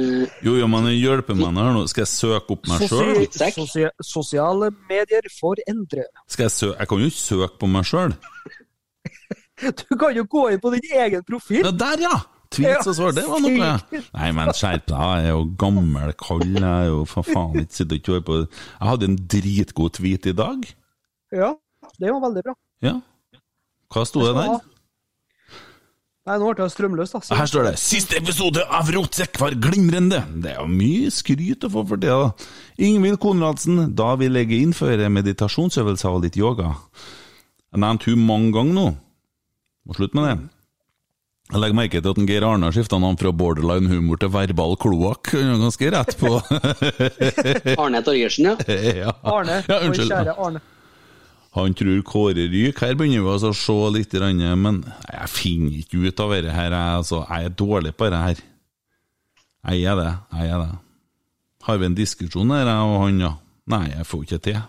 Jo, 0.45 0.57
jo, 0.59 0.67
men 0.69 0.89
hjelper 0.91 1.37
meg 1.39 1.55
her 1.55 1.73
nå. 1.77 1.85
Skal 1.89 2.03
jeg 2.03 2.11
søke 2.13 2.57
opp 2.57 2.67
meg 2.69 2.83
sjøl? 2.91 3.23
Sosia 3.55 3.91
sosiale 4.03 4.73
medier 4.91 5.29
for 5.39 5.61
endre. 5.71 6.05
Skal 6.29 6.49
jeg 6.49 6.51
søke 6.57 6.79
Jeg 6.83 6.89
kan 6.91 6.99
jo 7.05 7.11
ikke 7.13 7.23
søke 7.23 7.59
på 7.63 7.71
meg 7.71 7.87
sjøl. 7.89 8.17
Du 9.89 9.97
kan 10.01 10.15
jo 10.17 10.25
gå 10.25 10.47
inn 10.53 10.61
på 10.63 10.71
din 10.75 10.93
egen 11.05 11.25
profil. 11.27 11.65
Ja, 11.67 11.71
der, 11.73 12.01
ja! 12.07 12.19
Tweets 12.51 12.89
og 12.91 12.97
svar, 12.99 13.13
det 13.15 13.23
var 13.31 13.39
noe. 13.45 13.69
Nei, 13.95 14.31
men 14.35 14.49
skjerp 14.59 14.89
deg, 14.91 14.99
jeg 14.99 15.29
er 15.29 15.37
jo 15.37 15.45
gammel, 15.61 16.11
kald, 16.19 16.49
jeg 16.57 16.65
er 16.67 16.89
jo 16.91 17.05
for 17.07 17.23
faen 17.23 17.61
ikke 17.63 17.77
sitter 17.79 18.01
ikke 18.01 18.11
og 18.11 18.17
hører 18.17 18.25
på 18.27 18.39
Jeg 18.41 18.89
hadde 18.89 19.07
en 19.07 19.19
dritgod 19.37 19.93
tweet 20.01 20.27
i 20.27 20.35
dag. 20.35 20.67
Ja, 21.31 21.53
det 22.03 22.11
var 22.11 22.25
veldig 22.27 22.43
bra. 22.49 22.55
Ja. 22.83 22.97
Hva 23.95 24.03
sto 24.07 24.25
det 24.27 24.35
der? 24.35 24.59
Nei, 26.27 26.35
nå 26.43 26.51
ble 26.53 26.67
jeg 26.67 26.73
strømløs, 26.75 27.13
da. 27.15 27.21
så- 27.25 27.37
Her 27.39 27.47
står 27.47 27.65
det 27.71 27.79
'Siste 27.79 28.17
episode 28.19 28.65
av 28.69 28.91
Rotsekk 28.93 29.39
var 29.41 29.51
glimrende'. 29.53 30.43
Det 30.43 30.51
er 30.51 30.59
jo 30.61 30.67
mye 30.67 31.07
skryt 31.11 31.65
å 31.65 31.71
få 31.71 31.87
for 31.89 31.97
det, 31.97 32.11
da. 32.11 32.33
Ingvild 32.79 33.19
Konradsen, 33.23 33.95
da 33.95 34.15
vi 34.17 34.29
legger 34.29 34.59
innføre 34.61 35.09
meditasjonsøvelser 35.09 36.11
og 36.11 36.23
litt 36.23 36.37
yoga. 36.37 36.75
Jeg 37.73 37.81
nevnte 37.81 38.11
hun 38.11 38.27
mange 38.27 38.53
ganger 38.53 38.75
nå. 38.75 38.97
Må 39.89 39.97
slutte 39.97 40.19
med 40.19 40.27
det. 40.29 40.35
Jeg 41.51 41.59
legger 41.65 41.75
merke 41.81 41.99
til 41.99 42.13
at 42.13 42.19
en 42.23 42.29
Geir 42.31 42.45
Arne 42.47 42.69
har 42.69 42.75
skifta 42.77 42.99
navn 43.03 43.17
fra 43.19 43.33
borderline 43.35 43.91
humor 43.91 44.21
til 44.23 44.31
verbal 44.31 44.77
kloakk. 44.79 45.33
Ganske 45.35 45.89
rett 45.91 46.13
på 46.21 46.37
Arne 47.83 48.03
Torgersen, 48.07 48.53
ja. 48.53 48.55
ja. 49.01 49.15
Arne, 49.27 49.57
Ja, 49.67 49.81
vår 49.81 49.89
unnskyld. 49.89 50.13
kjære 50.13 50.37
Arne. 50.47 50.63
Han 51.57 51.75
tror 51.75 52.05
Kåre 52.07 52.45
ryker. 52.47 52.87
Her 52.87 52.95
begynner 52.95 53.25
vi 53.25 53.33
altså 53.33 53.51
å 53.51 53.59
se 53.59 53.79
litt, 53.97 54.15
men 54.63 54.85
jeg 55.11 55.31
finner 55.35 55.81
ikke 55.81 56.05
ut 56.07 56.23
av 56.23 56.35
dette 56.37 56.55
her. 56.55 56.71
Jeg, 56.77 57.01
altså, 57.01 57.25
jeg 57.27 57.49
er 57.49 57.57
dårlig 57.59 57.95
på 57.99 58.07
dette 58.07 58.21
her. 58.23 58.43
Jeg 59.73 59.83
er 59.91 59.99
det. 59.99 60.13
Jeg 60.39 60.53
er 60.55 60.63
det. 60.63 60.69
Har 61.67 61.81
vi 61.83 61.89
en 61.91 61.99
diskusjon 61.99 62.55
her, 62.55 62.71
jeg 62.71 62.93
og 62.95 63.01
han, 63.03 63.19
ja? 63.27 63.33
Nei, 63.75 63.83
jeg 63.91 64.07
får 64.07 64.23
ikke 64.29 64.39
til. 64.47 64.61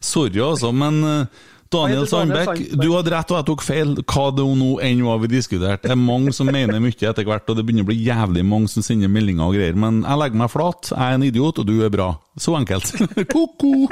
Sorry, 0.00 0.40
altså, 0.44 0.72
men 0.72 1.02
eh, 1.04 1.42
Daniel 1.72 2.06
Sandbekk. 2.08 2.60
du 2.78 2.88
hadde 2.92 3.12
rett 3.14 3.32
og 3.32 3.38
jeg 3.38 3.48
tok 3.50 3.64
feil. 3.66 3.94
Hva 4.02 4.26
det 4.36 4.46
nå 4.62 4.70
enn 4.84 5.04
var 5.06 5.22
vi 5.22 5.30
diskuterte. 5.32 5.88
Det 5.88 5.94
er 5.94 6.00
mange 6.00 6.34
som 6.36 6.50
mener 6.52 6.82
mye 6.82 6.92
etter 6.92 7.26
hvert, 7.26 7.48
og 7.48 7.58
det 7.58 7.64
begynner 7.66 7.86
å 7.86 7.90
bli 7.90 7.98
jævlig 8.04 8.44
mange 8.46 8.70
som 8.72 8.84
sender 8.86 9.10
meldinger 9.12 9.48
og 9.48 9.56
greier. 9.56 9.78
Men 9.78 10.02
jeg 10.04 10.22
legger 10.22 10.42
meg 10.42 10.52
flat. 10.52 10.92
Jeg 10.92 11.02
er 11.02 11.18
en 11.18 11.26
idiot, 11.28 11.62
og 11.62 11.68
du 11.68 11.74
er 11.84 11.92
bra. 11.92 12.10
Så 12.40 12.54
enkelt. 12.56 12.92
Ko-ko! 13.32 13.88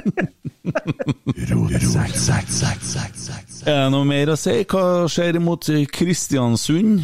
Er 3.67 3.83
det 3.85 3.91
noe 3.93 4.07
mer 4.09 4.33
å 4.33 4.39
si? 4.41 4.61
Hva 4.71 4.85
skjer 5.11 5.41
imot 5.41 5.69
Kristiansund? 5.93 7.03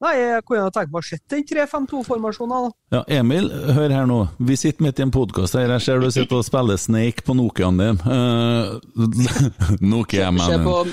Nei, 0.00 0.14
jeg 0.16 0.44
kunne 0.48 0.70
tenkt 0.72 0.92
meg 0.94 1.02
å 1.02 1.04
se 1.04 1.18
den 1.28 1.42
3-5-2-formasjonen, 1.44 2.68
da. 2.70 2.70
Ja, 2.96 3.00
Emil, 3.20 3.50
hør 3.76 3.92
her 3.92 4.06
nå. 4.08 4.20
Vi 4.48 4.56
sitter 4.56 4.86
midt 4.86 5.00
i 5.00 5.04
en 5.04 5.12
podkast 5.12 5.58
her. 5.58 5.68
Jeg 5.74 5.84
ser 5.84 6.00
du 6.00 6.08
sitter 6.14 6.38
og 6.38 6.46
spiller 6.46 6.80
Snake 6.80 7.24
på 7.26 7.36
Nokiaen 7.36 7.76
din. 7.82 8.00
Uh, 8.06 8.80
Nokia, 9.92 10.30
men 10.32 10.88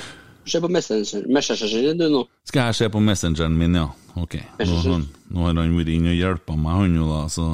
se 0.47 0.59
på 0.63 0.69
Messenger, 0.71 1.23
Messenger 1.31 1.93
du 1.99 2.05
nå. 2.17 2.25
Skal 2.47 2.67
jeg 2.69 2.79
se 2.81 2.89
på 2.91 2.99
messengeren 3.03 3.55
min, 3.59 3.79
ja? 3.79 3.87
Ok. 4.19 4.35
Nå, 4.59 4.81
han- 4.89 5.07
nå 5.31 5.43
har 5.47 5.55
han 5.55 5.75
vært 5.79 5.93
inne 5.95 6.11
og 6.11 6.19
hjulpet 6.19 6.59
meg, 6.59 6.75
han 6.81 6.95
jo 6.99 7.07
da, 7.13 7.21
så 7.31 7.47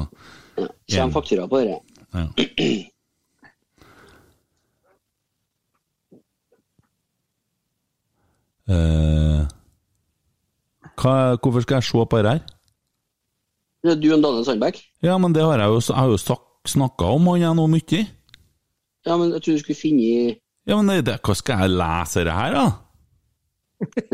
Kjem 0.90 1.10
faktura 1.14 1.46
på 1.50 1.62
det. 1.62 1.78
ja. 2.14 2.26
Eh, 8.68 9.42
hva, 11.00 11.14
hvorfor 11.42 11.64
skal 11.64 11.80
jeg 11.80 11.88
se 11.88 12.04
på 12.10 12.22
det 12.22 12.34
her? 12.36 12.44
Er 13.84 13.98
Du 14.00 14.08
og 14.14 14.22
Daniel 14.22 14.44
Sandberg? 14.46 14.80
Ja, 15.04 15.18
men 15.20 15.34
det 15.36 15.44
har 15.44 15.60
jeg 15.60 15.68
jo, 15.68 15.80
jeg 15.88 15.98
har 15.98 16.08
jo 16.08 16.38
snakka 16.64 17.10
om 17.16 17.26
han 17.32 17.42
jeg 17.42 17.58
nå 17.58 17.66
mye. 17.68 18.00
Ja, 19.04 19.18
men 19.20 19.34
jeg 19.34 19.42
trodde 19.42 19.58
du 19.58 19.64
skulle 19.66 19.76
finne 19.76 20.36
Ja, 20.64 20.78
men 20.80 21.04
det, 21.04 21.18
hva 21.20 21.36
skal 21.36 21.66
jeg 21.66 21.76
lese 21.76 22.24
det 22.24 22.32
her, 22.32 22.56
da? 22.56 22.66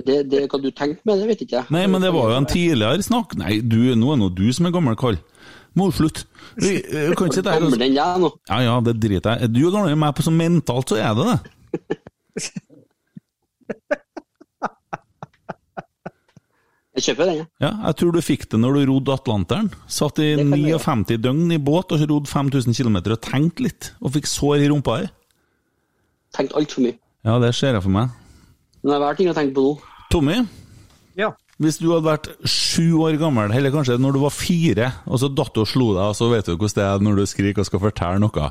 det, 0.06 0.16
det, 0.32 0.40
Hva 0.50 0.58
du 0.58 0.70
tenkte 0.74 1.06
med 1.06 1.20
det, 1.20 1.28
vet 1.30 1.44
ikke 1.44 1.60
jeg. 1.60 1.70
Nei, 1.70 1.84
men 1.90 2.02
det 2.02 2.10
var 2.14 2.32
jo 2.32 2.40
en 2.40 2.48
tidligere 2.50 3.04
snakk. 3.06 3.36
Nei, 3.38 3.60
du, 3.62 3.78
nå 3.94 4.14
er 4.14 4.18
nå 4.18 4.30
du 4.34 4.48
som 4.56 4.66
er 4.66 4.74
gammel 4.74 4.98
kall. 4.98 5.20
Må 5.78 5.86
du 5.90 5.94
slutte. 6.00 6.26
Vi, 6.58 6.80
vi 6.82 7.04
kan 7.14 7.28
ikke 7.28 7.38
sitte 7.38 7.54
her 7.54 7.62
og. 8.26 8.40
Ja 8.50 8.58
ja, 8.64 8.74
det 8.82 8.96
driter 8.98 9.38
jeg. 9.38 9.52
Du 9.54 9.60
er 9.68 9.74
gammel 9.76 9.94
enn 9.94 10.02
meg 10.02 10.16
på 10.18 10.26
så 10.26 10.34
mentalt, 10.34 10.90
så 10.90 10.98
er 10.98 11.14
det 11.14 11.28
det. 11.30 12.00
Jeg 16.98 17.04
kjøper 17.06 17.28
den, 17.28 17.36
jeg. 17.38 17.46
Ja, 17.62 17.70
jeg 17.86 17.96
tror 18.00 18.14
du 18.16 18.20
fikk 18.24 18.48
det 18.50 18.58
når 18.58 18.76
du 18.80 18.80
rodde 18.90 19.14
Atlanteren. 19.14 19.68
Satt 19.86 20.18
i 20.18 20.32
Det 20.34 20.46
kan 20.48 20.58
jeg 20.58 20.80
59 20.82 21.20
døgn 21.22 21.52
i 21.54 21.58
båt 21.62 21.92
og 21.94 22.02
rodde 22.02 22.26
5000 22.30 22.74
km 22.74 22.96
og 23.14 23.20
tenkte 23.22 23.62
litt, 23.62 23.92
og 24.02 24.16
fikk 24.16 24.26
sår 24.26 24.64
i 24.64 24.70
rumpa 24.72 24.96
her. 24.98 25.12
Tenkt 26.34 26.56
altfor 26.58 26.82
mye. 26.86 26.96
Ja, 27.26 27.36
det 27.42 27.52
ser 27.54 27.76
jeg 27.76 27.84
for 27.84 27.94
meg. 27.94 28.10
Men 28.82 28.90
det 28.90 28.96
er 28.96 29.04
hver 29.04 29.18
ting 29.20 29.30
å 29.30 29.36
tenke 29.36 29.54
på 29.54 29.64
nå. 29.68 29.72
Tommy, 30.10 30.40
Ja. 31.18 31.30
Hvis 31.60 31.76
du 31.80 31.90
hadde 31.90 32.08
vært 32.08 32.28
sju 32.48 33.02
år 33.04 33.18
gammel, 33.20 33.52
eller 33.52 33.72
kanskje 33.74 33.98
når 34.00 34.16
du 34.16 34.20
var 34.22 34.32
fire, 34.32 34.86
og 35.04 35.20
så 35.20 35.28
datt 35.28 35.58
og 35.60 35.68
slo 35.68 35.90
deg, 35.92 36.06
og 36.08 36.16
så 36.16 36.30
vet 36.32 36.48
du 36.48 36.54
hvordan 36.54 36.76
det 36.78 36.86
er 36.86 37.04
når 37.04 37.20
du 37.20 37.24
skriker 37.28 37.60
og 37.60 37.68
skal 37.68 37.82
fortelle 37.82 38.22
noe. 38.22 38.46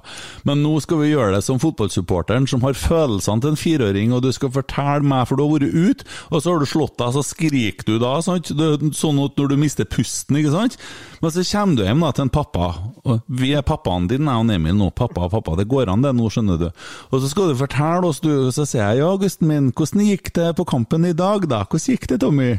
Men 0.45 0.61
nå 0.61 0.75
skal 0.83 1.01
vi 1.01 1.11
gjøre 1.11 1.33
det 1.33 1.41
som 1.45 1.61
fotballsupporteren 1.61 2.45
som 2.49 2.61
har 2.65 2.77
følelsene 2.77 3.41
til 3.41 3.53
en 3.55 3.59
fireåring, 3.59 4.13
og 4.13 4.21
du 4.25 4.29
skal 4.35 4.53
fortelle 4.53 5.07
meg, 5.09 5.25
for 5.25 5.39
du 5.39 5.45
har 5.45 5.55
vært 5.55 5.73
ute, 5.73 6.09
og 6.29 6.43
så 6.43 6.53
har 6.53 6.61
du 6.61 6.69
slått 6.69 6.97
deg, 7.01 7.15
så 7.17 7.25
skriker 7.25 7.89
du 7.89 7.97
da, 8.03 8.13
sant? 8.25 8.53
Sånn 8.99 9.23
at 9.25 9.41
når 9.41 9.53
du 9.53 9.57
mister 9.59 9.89
pusten, 9.89 10.37
ikke 10.37 10.53
sant? 10.53 10.79
Men 11.23 11.33
så 11.33 11.45
kommer 11.49 11.79
du 11.81 11.85
hjem 11.87 12.05
da 12.05 12.13
til 12.13 12.27
en 12.27 12.33
pappa, 12.37 12.71
og 13.09 13.35
vi 13.41 13.53
er 13.57 13.65
pappaen 13.65 14.09
din, 14.11 14.29
jeg 14.29 14.45
og 14.45 14.53
Emil 14.53 14.77
nå, 14.77 14.93
pappa 14.93 15.25
og 15.25 15.33
pappa, 15.33 15.57
det 15.57 15.69
går 15.71 15.89
an 15.89 16.05
det 16.05 16.13
nå, 16.13 16.29
skjønner 16.29 16.61
du. 16.61 16.69
Og 17.09 17.23
så 17.23 17.29
skal 17.31 17.49
du 17.49 17.59
fortelle 17.59 18.09
oss, 18.09 18.21
du, 18.21 18.31
og 18.47 18.53
så 18.53 18.69
sier 18.69 18.85
jeg, 18.85 19.01
ja, 19.01 19.09
Augusten 19.09 19.49
min, 19.49 19.71
hvordan 19.73 20.05
gikk 20.05 20.33
det 20.37 20.51
på 20.59 20.67
kampen 20.69 21.07
i 21.09 21.15
dag 21.17 21.49
da? 21.49 21.65
Hvordan 21.65 21.95
gikk 21.95 22.11
det, 22.11 22.21
Tommy? 22.21 22.53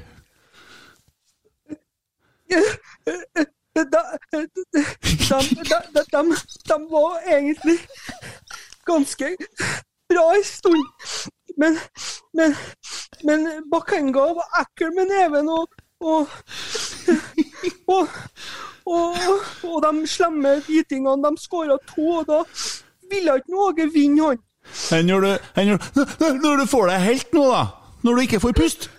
Da, 3.75 4.01
de, 6.69 6.77
var 6.91 7.21
egentlig 7.23 7.79
ganske 8.85 9.37
bra 10.11 10.25
en 10.35 10.45
stund. 10.45 10.87
Men, 11.57 11.79
men, 12.35 12.57
men 13.25 13.47
Bakenga 13.71 14.27
var 14.41 14.61
ekkel 14.65 14.91
med 14.97 15.07
neven, 15.13 15.49
og 15.49 15.71
og, 17.87 18.09
og, 18.87 19.17
og, 19.65 19.83
de 19.85 20.07
slemme 20.09 20.55
hvitingene 20.67 21.29
de 21.29 21.43
skåra 21.43 21.77
to, 21.95 22.07
og 22.21 22.29
da 22.29 22.43
ville 23.11 23.37
ikke 23.37 23.59
Åge 23.67 23.91
vinne, 23.93 24.29
han. 24.29 24.39
Når 25.07 25.21
du, 25.21 25.29
når 26.43 26.57
du 26.57 26.67
får 26.67 26.87
deg 26.93 27.05
helt 27.05 27.33
nå, 27.35 27.45
da? 27.51 27.67
Når 28.03 28.15
du 28.15 28.21
ikke 28.21 28.41
får 28.41 28.53
pust? 28.57 28.91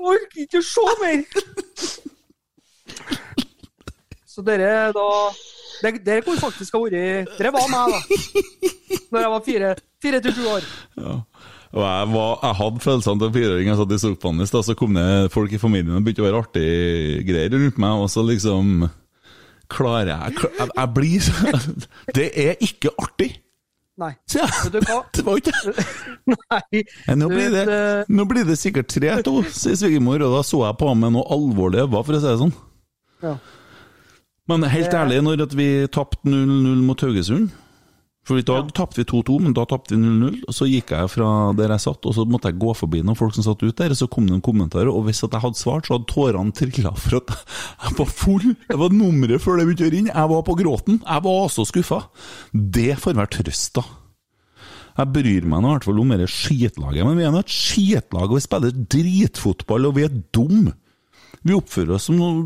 Orker 0.00 0.44
ikke 0.44 0.60
å 0.60 0.64
se 0.64 0.86
mer! 1.00 1.24
Så 4.30 4.44
dere 4.46 4.92
da 4.94 5.06
Dere, 5.80 6.20
kunne 6.20 6.40
faktisk 6.40 6.74
ha 6.76 6.80
vært 6.82 7.30
Dere 7.38 7.50
var 7.54 7.66
meg, 7.72 7.94
da. 7.94 8.00
Når 9.10 9.24
jeg 9.24 9.32
var 9.32 9.42
fire, 9.46 9.70
fire 10.02 10.20
til 10.22 10.36
sju 10.36 10.44
år. 10.52 10.66
Og 11.70 11.82
jeg, 11.86 12.06
var, 12.12 12.32
jeg 12.42 12.58
hadde 12.58 12.82
følelsene 12.84 13.22
til 13.22 13.32
fireåring. 13.36 13.68
Jeg 13.70 13.78
satt 13.78 13.94
i 13.94 14.00
sofaen 14.02 14.42
i 14.42 14.48
stad, 14.50 14.66
så 14.66 14.74
kom 14.78 14.96
det 14.98 15.32
folk 15.34 15.52
i 15.54 15.60
familien 15.62 15.96
og 15.96 16.04
begynte 16.04 16.24
å 16.24 16.26
være 16.26 16.42
artige 16.44 17.22
greier 17.28 17.54
rundt 17.54 17.78
meg, 17.80 17.92
og 18.04 18.10
så 18.12 18.24
liksom 18.26 18.88
Klarer 19.70 20.08
jeg 20.10 20.40
Jeg, 20.58 20.66
jeg 20.74 20.88
blir 20.96 21.20
Det 22.18 22.28
er 22.42 22.58
ikke 22.66 22.90
artig! 22.98 23.30
Nei. 24.00 24.12
Ja, 24.32 24.46
det 24.72 24.80
var 24.88 25.40
ikke. 25.40 25.74
Nei. 26.30 26.82
Nå 27.20 27.28
blir 27.28 27.50
det, 27.52 27.64
eh, 27.68 28.04
nå 28.08 28.24
blir 28.30 28.46
det 28.48 28.56
sikkert 28.60 28.92
3-2, 28.94 29.34
sier 29.62 29.78
svigermor, 29.78 30.22
og 30.24 30.38
da 30.38 30.44
så 30.46 30.64
jeg 30.64 30.78
på 30.80 30.92
med 30.96 31.16
noe 31.16 31.26
alvorlig 31.36 31.84
øyne, 31.84 32.04
for 32.06 32.16
å 32.16 32.20
si 32.22 32.30
det 32.30 32.38
sånn. 32.40 32.54
Ja. 33.24 33.34
Men 34.50 34.64
helt 34.72 34.94
ærlig, 34.96 35.20
når 35.22 35.44
at 35.44 35.52
vi 35.54 35.68
tapte 35.92 36.26
0-0 36.26 36.80
mot 36.86 37.02
Haugesund 37.04 37.52
For 38.30 38.38
i 38.38 38.44
dag 38.46 38.68
tapte 38.70 39.00
vi 39.00 39.08
2-2, 39.10 39.36
men 39.42 39.54
da 39.58 39.64
tapte 39.66 39.96
vi 39.96 39.98
0-0. 39.98 40.44
Og 40.46 40.54
så 40.54 40.68
gikk 40.70 40.92
jeg 40.94 41.10
fra 41.10 41.28
der 41.58 41.72
jeg 41.74 41.82
satt, 41.82 42.06
og 42.06 42.14
så 42.14 42.22
måtte 42.30 42.52
jeg 42.52 42.60
gå 42.62 42.74
forbi 42.78 43.00
noen 43.02 43.18
folk 43.18 43.34
som 43.34 43.42
satt 43.42 43.64
ute 43.64 43.74
der, 43.80 43.90
og 43.90 43.98
så 43.98 44.06
kom 44.06 44.28
det 44.28 44.36
noen 44.36 44.44
kommentarer, 44.46 44.90
og 44.92 45.08
hvis 45.08 45.24
at 45.26 45.34
jeg 45.34 45.42
hadde 45.42 45.58
svart, 45.58 45.88
så 45.88 45.96
hadde 45.96 46.06
tårene 46.12 46.54
trilla 46.54 46.92
for 46.94 47.18
at 47.18 47.34
jeg 47.34 47.96
var 47.98 48.12
full. 48.20 48.46
Jeg 48.68 48.80
var 48.84 48.94
nummeret 48.94 49.42
før 49.42 49.58
det 49.58 49.66
begynte 49.66 49.88
å 49.88 49.94
ringe. 49.96 50.14
Jeg 50.14 50.32
var 50.36 50.46
på 50.46 50.56
gråten. 50.62 51.02
Jeg 51.02 51.26
var 51.26 51.50
så 51.50 51.66
skuffa. 51.66 52.00
Det 52.54 52.92
får 53.02 53.18
være 53.18 53.34
trøst, 53.40 53.80
da. 53.80 53.86
Jeg 55.00 55.14
bryr 55.16 55.50
meg 55.50 55.64
nå 55.64 55.72
i 55.72 55.74
hvert 55.74 55.90
fall 55.90 56.02
om 56.02 56.14
dette 56.14 56.30
skitlaget, 56.30 57.06
men 57.08 57.18
vi 57.18 57.26
er 57.26 57.34
nå 57.34 57.42
et 57.42 57.54
skitlag, 57.54 58.28
og 58.28 58.38
vi 58.38 58.46
spiller 58.46 58.82
dritfotball, 58.94 59.90
og 59.90 59.98
vi 59.98 60.06
er 60.06 60.18
dumme. 60.30 60.76
Vi 61.42 61.56
oppfører 61.58 61.96
oss 61.98 62.06
som 62.06 62.20
noe 62.20 62.44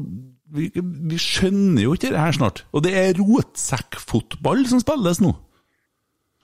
vi, 0.55 0.68
vi 0.74 1.18
skjønner 1.18 1.82
jo 1.82 1.97
ikke 1.97 2.12
det 2.14 2.20
her 2.20 2.37
snart. 2.37 2.64
Og 2.72 2.85
det 2.87 2.95
er 2.97 3.18
rotsekkfotball 3.18 4.64
som 4.70 4.80
spilles 4.80 5.20
nå. 5.20 5.35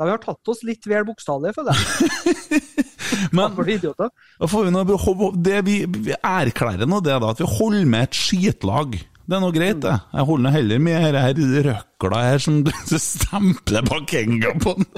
Da 0.01 0.07
vi 0.09 0.13
har 0.15 0.21
tatt 0.23 0.49
oss 0.49 0.63
litt 0.65 0.87
vel 0.89 1.05
bokstavelig, 1.05 1.51
føler 1.53 1.77
jeg. 1.77 2.61
Men 3.37 3.53
da 3.53 4.47
får 4.49 4.63
vi 4.65 4.71
noe, 4.73 5.27
det 5.37 5.59
vi, 5.67 5.75
vi 5.85 6.15
erklærer 6.17 6.89
nå, 6.89 7.03
det 7.05 7.19
da 7.21 7.33
at 7.35 7.43
vi 7.43 7.49
holder 7.51 7.85
med 7.85 8.07
et 8.07 8.17
skitlag. 8.17 8.97
Det 8.97 9.37
er 9.37 9.43
noe 9.45 9.53
greit, 9.53 9.83
det. 9.85 9.93
Jeg 10.17 10.25
holder 10.31 10.47
nå 10.47 10.53
heller 10.55 10.81
med 10.87 11.05
her, 11.05 11.19
her 11.21 11.43
røkla 11.67 12.23
her 12.31 12.41
som 12.41 12.63
stempler 13.13 13.85
Bakenga 13.91 14.55
på 14.65 14.73
den. 14.79 14.89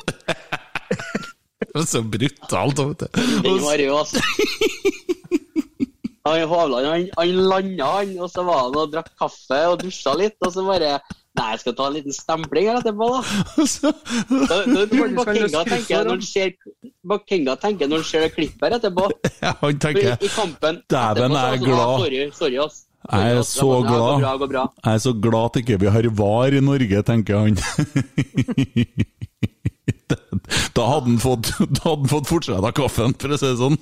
Det 1.73 1.81
er 1.81 1.89
så 1.89 2.03
brutalt, 2.05 2.79
vet 2.79 3.03
du. 3.03 3.21
Den 3.43 3.59
var 3.65 3.81
rød, 3.81 3.93
altså. 3.97 4.23
Han 6.29 6.43
Hovland 6.47 6.87
han, 6.87 7.05
han 7.17 7.31
landa, 7.51 7.91
han, 7.97 8.15
og 8.23 8.31
så 8.31 8.45
var 8.47 8.67
han 8.67 8.79
og 8.79 8.91
drakk 8.93 9.11
kaffe 9.19 9.61
og 9.73 9.81
dusja 9.83 10.15
litt, 10.21 10.37
og 10.45 10.53
så 10.55 10.63
bare 10.67 10.95
Nei, 11.33 11.47
jeg 11.55 11.61
skal 11.63 11.75
ta 11.79 11.87
en 11.89 11.95
liten 11.97 12.13
stempling 12.13 12.67
her 12.69 12.79
etterpå, 12.83 13.07
da. 13.09 13.21
Da, 14.51 14.57
da 14.69 14.83
Bakenga 15.17 15.63
tenker 15.65 16.05
når 16.05 16.19
han 16.19 16.25
ser 16.29 16.53
tenker 17.63 17.89
når 17.89 18.03
han 18.03 18.09
ser 18.09 18.27
det 18.27 18.33
klippet 18.37 18.67
her 18.67 18.77
etterpå. 18.77 19.07
Ja, 19.41 19.55
han 19.63 19.79
tenker 19.81 20.13
I 20.13 20.33
kampen 20.35 20.83
Dæven, 20.93 21.37
jeg 21.39 21.57
er 21.57 21.63
glad. 21.65 21.81
«Ah, 21.83 22.01
Sorry, 22.05 22.21
sorry, 22.37 22.59
ass. 22.67 22.83
Jeg 23.03 23.39
er 23.39 23.43
så 23.49 23.71
glad. 23.83 24.23
Jeg 24.23 24.93
er 24.95 24.99
så 25.03 25.13
glad 25.25 25.45
at 25.49 25.57
ikke 25.63 25.81
vi 25.83 25.91
har 25.97 26.07
VAR 26.21 26.55
i 26.55 26.61
Norge, 26.63 27.03
tenker 27.09 27.41
han. 27.43 27.57
Da 30.73 30.85
hadde 30.87 31.11
han 31.11 31.19
fått, 31.21 31.49
av 31.89 32.05
fått 32.09 32.29
fortsette 32.31 32.71
kaffen, 32.77 33.15
for 33.19 33.35
å 33.35 33.39
si 33.41 33.49
det 33.49 33.59
sånn. 33.59 33.77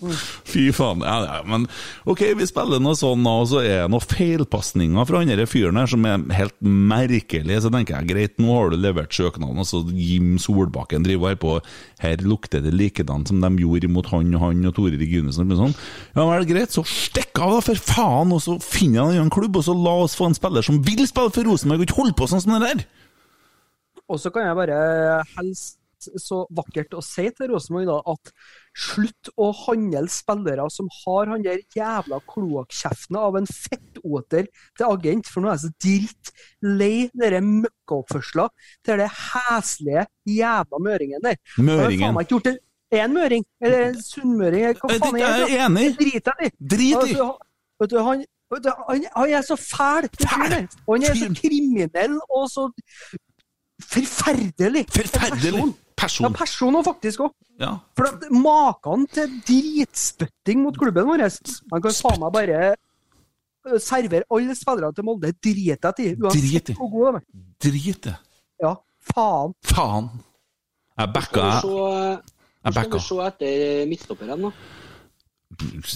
Fy 0.48 0.62
faen. 0.74 1.02
Ja, 1.04 1.18
ja, 1.26 1.40
men 1.46 1.66
ok, 2.08 2.22
vi 2.38 2.46
spiller 2.48 2.80
noe 2.82 2.96
sånn, 2.98 3.26
og 3.28 3.48
så 3.50 3.60
er 3.60 3.84
det 3.84 3.90
noen 3.92 4.06
feilpasninger 4.08 5.08
fra 5.08 5.20
andre 5.20 5.46
fyren 5.50 5.78
her 5.80 5.90
som 5.90 6.06
er 6.08 6.24
helt 6.36 6.56
merkelig. 6.64 7.60
Så 7.64 7.72
tenker 7.74 7.98
jeg 7.98 8.10
greit, 8.10 8.36
nå 8.40 8.54
har 8.56 8.72
du 8.72 8.78
levert 8.80 9.14
søknaden, 9.14 9.60
og 9.60 9.68
så 9.68 9.82
Jim 9.92 10.38
Solbakken 10.40 11.04
driver 11.06 11.34
her 11.34 11.40
på 11.40 11.58
Her 12.00 12.24
lukter 12.24 12.64
det 12.64 12.72
likedan 12.72 13.26
som 13.28 13.42
de 13.44 13.50
gjorde 13.60 13.90
mot 13.92 14.08
han 14.08 14.32
og 14.38 14.44
han 14.46 14.64
og 14.70 14.76
Tore 14.78 14.96
Regunesen. 15.00 15.52
Sånn. 15.60 15.76
Ja 16.16 16.24
vel, 16.30 16.48
greit, 16.48 16.72
så 16.74 16.84
stikk 16.88 17.36
av, 17.42 17.58
da, 17.58 17.64
for 17.68 17.84
faen, 17.90 18.32
og 18.36 18.40
så 18.44 18.56
finner 18.64 19.12
jeg 19.12 19.26
en 19.26 19.34
klubb, 19.34 19.60
og 19.60 19.66
så 19.68 19.76
la 19.76 19.98
oss 20.06 20.16
få 20.18 20.30
en 20.30 20.38
spiller 20.38 20.64
som 20.64 20.80
vil 20.86 21.04
spille 21.04 21.34
for 21.34 21.46
Rosenborg, 21.46 21.84
og 21.84 21.88
ikke 21.88 22.00
holde 22.00 22.16
på 22.16 22.30
sånn 22.30 22.44
som 22.46 22.56
det 22.56 22.64
der. 22.64 22.88
Og 24.10 24.18
så 24.18 24.32
kan 24.34 24.48
jeg 24.48 24.58
bare 24.58 24.80
så 26.20 26.44
vakkert 26.56 26.94
å 26.96 27.02
si 27.04 27.26
til 27.36 27.50
Rosenborg 27.52 27.90
at 28.12 28.30
slutt 28.76 29.30
å 29.40 29.50
handle 29.66 30.04
spillere 30.12 30.64
som 30.72 30.88
har 31.02 31.30
han 31.32 31.42
der 31.44 31.60
jævla 31.76 32.20
kloakkjeften 32.30 33.18
av 33.20 33.36
en 33.40 33.46
fettoter 33.50 34.48
til 34.78 34.86
agent, 34.86 35.28
for 35.28 35.44
nå 35.44 35.50
er 35.52 35.58
jeg 35.58 35.64
så 35.66 35.72
dritt 35.86 36.32
lei 36.62 36.94
dere 37.20 37.42
møkkaoppførsler 37.44 38.50
til 38.86 39.02
det 39.02 39.10
heslige 39.18 40.06
jævla 40.38 40.82
møringen 40.86 41.22
der. 41.24 41.36
Jeg 41.40 41.56
har 41.56 41.68
Møringen. 41.70 42.06
faen 42.14 42.20
ikke 42.24 42.36
gjort. 42.38 42.52
Er 42.90 43.04
en 43.04 43.12
møring? 43.14 43.44
Eller 43.62 43.84
en 43.92 44.00
sunnmøring? 44.02 44.64
Hva 44.80 44.88
Jeg 44.90 45.00
faen 45.04 45.20
er 45.22 45.36
det? 45.44 45.58
enig. 45.62 45.88
Drit 46.00 46.30
jeg 46.32 46.46
i. 46.48 46.50
Drit 46.74 47.10
i. 47.12 47.18
Altså, 47.80 48.02
han, 48.08 48.24
han, 48.88 49.04
han 49.14 49.34
er 49.38 49.44
så 49.46 49.56
fæl, 49.56 50.08
fæl. 50.18 50.56
Og 50.86 50.96
han 50.96 51.04
er 51.06 51.14
så 51.20 51.28
kriminell 51.38 52.16
og 52.26 52.48
så 52.50 52.64
forferdelig. 53.92 54.86
Forferdelig. 54.96 55.62
Person. 56.00 56.26
Ja, 56.26 56.32
Person. 56.38 56.76
og 56.80 56.84
faktisk 56.86 57.20
òg. 57.26 57.34
Ja. 57.60 57.74
For 57.98 58.08
at 58.08 58.22
maken 58.32 59.06
til 59.12 59.34
dritspytting 59.48 60.62
mot 60.64 60.78
klubben 60.80 61.04
vår 61.10 61.26
Han 61.26 61.82
kan 61.84 61.92
faen 61.92 62.20
meg 62.22 62.32
bare 62.32 62.60
øh, 63.68 63.78
servere 63.84 64.24
alle 64.32 64.56
spillerne 64.56 64.96
til 64.96 65.04
Molde 65.04 65.32
Drit 65.36 65.82
deg 65.84 66.00
i, 66.00 66.14
Drit 66.16 66.24
uansett 66.24 66.72
hvor 66.78 66.90
gode 66.94 67.12
de 67.12 67.20
er. 67.20 67.46
Drit 67.66 68.00
det. 68.08 68.16
Ja, 68.64 68.74
faen. 69.12 69.52
Faen. 69.64 70.08
Jeg 70.98 71.12
backa 71.14 71.40
jeg. 71.40 71.62
backa. 71.64 72.20
Jeg 72.64 72.72
skal 72.72 72.84
vi 72.84 72.90
backa. 72.90 72.98
se 73.04 73.20
etter 73.26 73.86
midtstopperen, 73.88 74.42
da? 74.48 74.50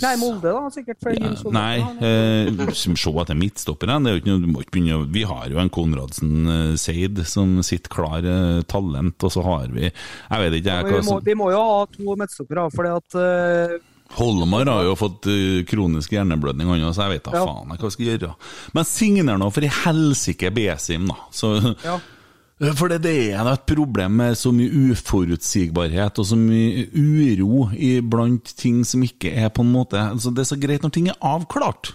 Nei, 0.02 0.16
Molde, 0.20 0.50
da, 0.50 0.68
sikkert. 0.74 1.06
Ja, 1.14 1.30
nei, 1.54 1.78
eh, 2.04 2.72
se 2.74 2.90
etter 3.22 3.38
midtstopperen. 3.38 4.06
Er 4.10 4.18
Vi 5.14 5.22
har 5.24 5.48
jo 5.48 5.60
en 5.62 5.70
Konradsen 5.72 6.48
eh, 6.50 6.76
Seid 6.76 7.22
som 7.26 7.62
sitter 7.62 7.88
klar, 7.88 8.18
eh, 8.26 8.62
talent, 8.68 9.16
og 9.24 9.32
så 9.32 9.44
har 9.46 9.68
vi 9.72 9.86
Jeg 9.88 10.42
vet 10.42 10.58
ikke, 10.58 10.74
jeg 10.74 10.84
hva 10.90 11.00
vi, 11.00 11.06
må, 11.08 11.18
vi 11.24 11.34
må 11.38 11.50
jo 11.54 11.62
ha 11.62 11.86
to 11.86 12.16
midtstoppere, 12.20 12.66
fordi 12.74 12.92
at 12.98 13.18
eh, 13.22 13.78
Holmar 14.18 14.68
har 14.68 14.84
jo 14.84 14.96
fått 14.98 15.26
eh, 15.32 15.62
kronisk 15.70 16.12
hjerneblødning, 16.12 16.68
han 16.68 16.92
så 16.94 17.06
jeg 17.08 17.16
vet 17.16 17.30
da 17.30 17.38
Ja. 17.38 17.46
faen 17.46 17.70
jeg 17.72 17.78
hva 17.80 17.88
jeg 17.88 17.96
skal 17.96 18.10
gjøre. 18.10 18.34
Men 18.76 18.84
signer 18.90 19.38
nå 19.40 19.48
for 19.54 19.64
i 19.64 19.72
helsike 19.84 20.52
Besim, 20.54 21.08
da. 21.08 21.16
Så, 21.32 21.54
Ja. 21.86 21.96
For 22.78 22.86
det, 22.86 23.00
det 23.02 23.32
er 23.34 23.48
et 23.50 23.64
problem 23.66 24.12
med 24.20 24.36
så 24.38 24.52
mye 24.54 24.70
uforutsigbarhet 24.92 26.20
og 26.22 26.26
så 26.28 26.36
mye 26.38 26.84
uro 26.94 27.64
blant 28.06 28.52
ting 28.56 28.84
som 28.86 29.02
ikke 29.02 29.32
er 29.34 29.50
på 29.50 29.64
en 29.64 29.72
måte 29.74 29.98
altså 29.98 30.30
Det 30.30 30.44
er 30.44 30.50
så 30.52 30.58
greit 30.62 30.84
når 30.86 30.92
ting 30.94 31.08
er 31.10 31.18
avklart. 31.18 31.90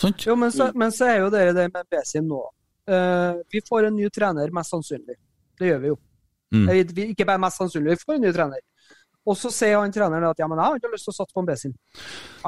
Sant? 0.00 0.24
Jo, 0.24 0.34
men 0.40 0.50
så, 0.50 0.70
men 0.74 0.94
så 0.96 1.10
er 1.10 1.20
jo 1.20 1.28
dere 1.30 1.52
det 1.54 1.68
med 1.74 1.84
Besim 1.92 2.24
nå. 2.30 2.40
Uh, 2.88 3.38
vi 3.52 3.60
får 3.68 3.90
en 3.90 3.96
ny 4.00 4.08
trener, 4.10 4.50
mest 4.50 4.72
sannsynlig. 4.72 5.18
Det 5.60 5.68
gjør 5.68 5.82
vi 5.84 5.92
jo. 5.92 5.98
Mm. 6.52 6.64
Eh, 6.68 6.80
vi, 6.96 7.04
ikke 7.12 7.26
bare 7.28 7.40
mest 7.44 7.60
sannsynlig, 7.60 7.94
vi 7.94 8.06
får 8.08 8.16
en 8.16 8.24
ny 8.26 8.32
trener. 8.34 8.64
Og 9.22 9.36
så 9.38 9.52
sier 9.54 9.76
han 9.78 9.92
treneren 9.94 10.24
at 10.26 10.40
ja, 10.40 10.48
men 10.50 10.58
jeg 10.58 10.66
har 10.66 10.80
ikke 10.80 10.90
lyst 10.96 11.06
til 11.06 11.12
å 11.12 11.18
satse 11.20 11.36
på 11.36 11.44
en 11.44 11.50
Besim. 11.52 11.74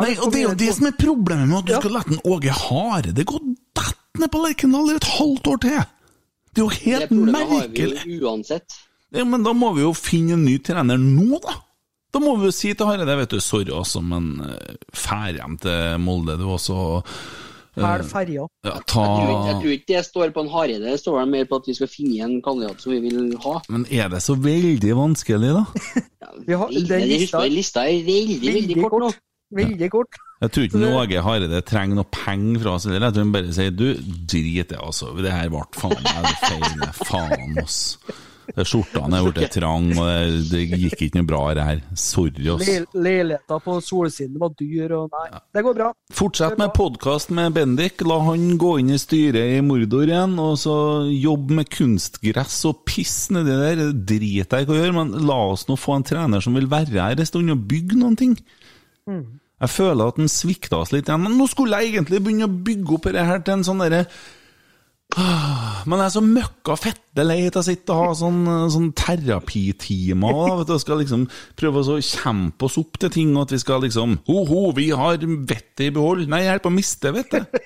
Nei, 0.00 0.16
og 0.18 0.32
Det 0.32 0.40
er 0.40 0.48
jo 0.48 0.56
det 0.64 0.72
som 0.74 0.88
er 0.88 0.96
problemet 0.98 1.46
med 1.46 1.60
at 1.60 1.68
du 1.68 1.74
Ja. 1.76 1.82
skal 1.84 1.94
la 2.00 2.02
Åge 2.34 2.56
Hareide 2.64 3.24
gå 3.28 3.38
ned 4.18 4.30
på 4.32 4.42
Lerkendal 4.42 4.90
i 4.90 4.96
et 4.98 5.12
halvt 5.20 5.52
år 5.52 5.62
til! 5.62 5.84
Det 6.54 6.62
er 6.62 6.64
jo 6.64 6.70
Det 6.70 6.82
helt 6.84 7.08
problemet 7.10 7.48
har 7.50 7.68
vi 7.68 7.84
merkelig! 7.84 8.18
jo 8.20 8.28
uansett. 8.30 8.76
Ja, 9.14 9.24
men 9.28 9.42
da 9.46 9.52
må 9.54 9.72
vi 9.76 9.82
jo 9.84 9.92
finne 9.94 10.34
en 10.38 10.44
ny 10.46 10.56
trener 10.62 10.98
nå, 10.98 11.38
da! 11.44 11.54
Da 12.14 12.20
må 12.22 12.36
vi 12.38 12.46
jo 12.46 12.54
si 12.54 12.70
til 12.78 12.86
Hareide 12.86 13.16
vet 13.18 13.32
du, 13.34 13.40
sorry 13.42 13.72
altså, 13.74 13.98
men 14.02 14.36
uh, 14.38 14.76
fær 14.94 15.34
hjem 15.34 15.56
til 15.58 15.98
Molde, 16.02 16.36
du 16.38 16.44
også. 16.54 16.76
Fæl 17.74 18.04
ferja. 18.06 18.44
Ja, 18.62 18.76
Jeg 18.76 18.84
tror, 18.86 19.22
ikke, 19.24 19.46
jeg 19.50 19.54
tror 19.58 19.72
ikke 19.74 19.88
det 19.96 20.02
står 20.06 20.30
på 20.36 20.44
en 20.44 20.50
Hareide, 20.52 20.84
det 20.92 21.00
står 21.02 21.24
mer 21.26 21.44
på 21.50 21.58
at 21.58 21.66
vi 21.66 21.74
skal 21.74 21.90
finne 21.90 22.20
en 22.28 22.36
kandidat 22.44 22.78
som 22.84 22.92
vi 22.94 23.00
vil 23.02 23.32
ha. 23.42 23.56
Men 23.74 23.82
er 23.90 24.12
det 24.14 24.20
så 24.22 24.36
veldig 24.38 24.94
vanskelig, 24.94 25.50
da? 25.58 25.64
Vi 26.46 26.54
har, 26.54 26.70
Veldig- 26.70 26.88
den 26.88 27.00
det- 27.02 27.18
lista, 27.20 27.40
lista 27.50 27.82
er 27.90 27.98
veldig, 28.06 28.38
veldig 28.46 28.76
kort 28.86 29.00
nå. 29.02 29.10
Veldig 29.54 29.90
kort. 29.92 30.20
Jeg 30.42 30.52
tror 30.52 30.66
ikke 30.66 30.92
Åge 30.98 31.24
Hareide 31.24 31.62
trenger 31.64 32.00
noe 32.00 32.10
penger 32.12 32.60
fra 32.64 32.76
oss. 32.76 32.88
Eller 32.90 33.06
jeg 33.08 33.16
tror 33.16 33.26
han 33.26 33.34
bare 33.38 33.56
sier 33.56 33.74
du, 33.74 33.86
drit 34.28 34.50
i 34.50 34.68
det, 34.74 34.78
altså. 34.82 35.14
Det 35.16 35.32
her 35.32 35.50
ble 35.52 35.64
faen 35.78 36.04
meg 36.04 36.30
feil. 36.42 36.86
Faen, 37.04 37.58
ass. 37.62 37.80
Skjortene 38.44 39.16
er 39.16 39.30
blitt 39.32 39.54
trang, 39.56 39.86
og 39.96 40.04
det, 40.04 40.42
det 40.50 40.78
gikk 40.82 41.06
ikke 41.06 41.16
noe 41.16 41.28
bra 41.30 41.38
det 41.56 41.64
her. 41.64 41.78
Sorry, 41.96 42.44
ass. 42.52 42.66
Leiligheter 42.92 43.62
på 43.64 43.76
solsiden 43.80 44.36
var 44.42 44.52
dyr, 44.58 44.92
og 44.98 45.14
nei, 45.14 45.40
det 45.56 45.62
går 45.64 45.78
bra. 45.78 45.86
Fortsett 46.12 46.58
med 46.60 46.74
podkast 46.76 47.32
med 47.34 47.54
Bendik. 47.56 48.04
La 48.04 48.18
han 48.26 48.44
gå 48.60 48.74
inn 48.82 48.92
i 48.92 48.98
styret 49.00 49.54
i 49.56 49.62
Mordor 49.64 50.04
igjen, 50.10 50.36
og 50.42 50.58
så 50.60 50.76
jobbe 51.08 51.56
med 51.62 51.70
kunstgress 51.72 52.58
og 52.68 52.82
piss 52.90 53.30
nedi 53.32 53.56
der. 53.62 53.86
Drit 53.96 54.44
jeg 54.44 54.66
ikke 54.66 54.76
å 54.76 54.80
gjøre, 54.82 54.98
men 54.98 55.16
la 55.24 55.38
oss 55.54 55.64
nå 55.70 55.78
få 55.80 55.96
en 55.96 56.06
trener 56.12 56.44
som 56.44 56.60
vil 56.60 56.68
være 56.68 57.00
her 57.00 57.16
en 57.24 57.32
stund 57.32 57.54
og 57.54 57.64
bygge 57.70 57.96
noen 58.02 58.18
ting. 58.20 58.36
Jeg 59.62 59.70
føler 59.70 60.10
at 60.10 60.16
han 60.20 60.30
svikta 60.30 60.80
oss 60.82 60.92
litt 60.94 61.08
igjen. 61.08 61.22
Men 61.24 61.36
nå 61.38 61.46
skulle 61.50 61.78
jeg 61.80 61.94
egentlig 61.94 62.22
begynne 62.24 62.48
å 62.48 62.56
bygge 62.66 62.96
opp 62.96 63.12
det 63.14 63.28
her 63.28 63.44
til 63.44 63.58
en 63.58 63.68
sånn 63.68 63.84
derre 63.84 64.06
Ah, 65.14 65.84
Men 65.86 66.00
jeg 66.00 66.08
er 66.08 66.12
så 66.14 66.22
møkka 66.24 66.74
fette 66.80 67.24
lei 67.26 67.42
til 67.44 67.60
å 67.60 67.62
sitte 67.62 67.94
og 67.94 68.00
ha 68.00 68.14
sånn, 68.18 68.40
sånn 68.72 68.88
terapitimer. 68.98 70.32
og 70.64 70.80
skal 70.80 70.98
liksom 71.02 71.26
prøve 71.60 71.84
å 71.84 71.98
kjempe 72.02 72.66
oss 72.66 72.78
opp 72.80 72.98
til 72.98 73.12
ting, 73.14 73.34
og 73.36 73.44
at 73.44 73.54
vi 73.54 73.60
skal 73.62 73.84
liksom 73.84 74.16
Ho-ho, 74.26 74.72
vi 74.74 74.88
har 74.90 75.20
vettet 75.22 75.86
i 75.86 75.92
behold. 75.94 76.26
Nei, 76.26 76.42
jeg 76.42 76.54
holder 76.56 76.64
på 76.66 76.72
å 76.72 76.78
miste 76.80 77.14
vettet. 77.14 77.60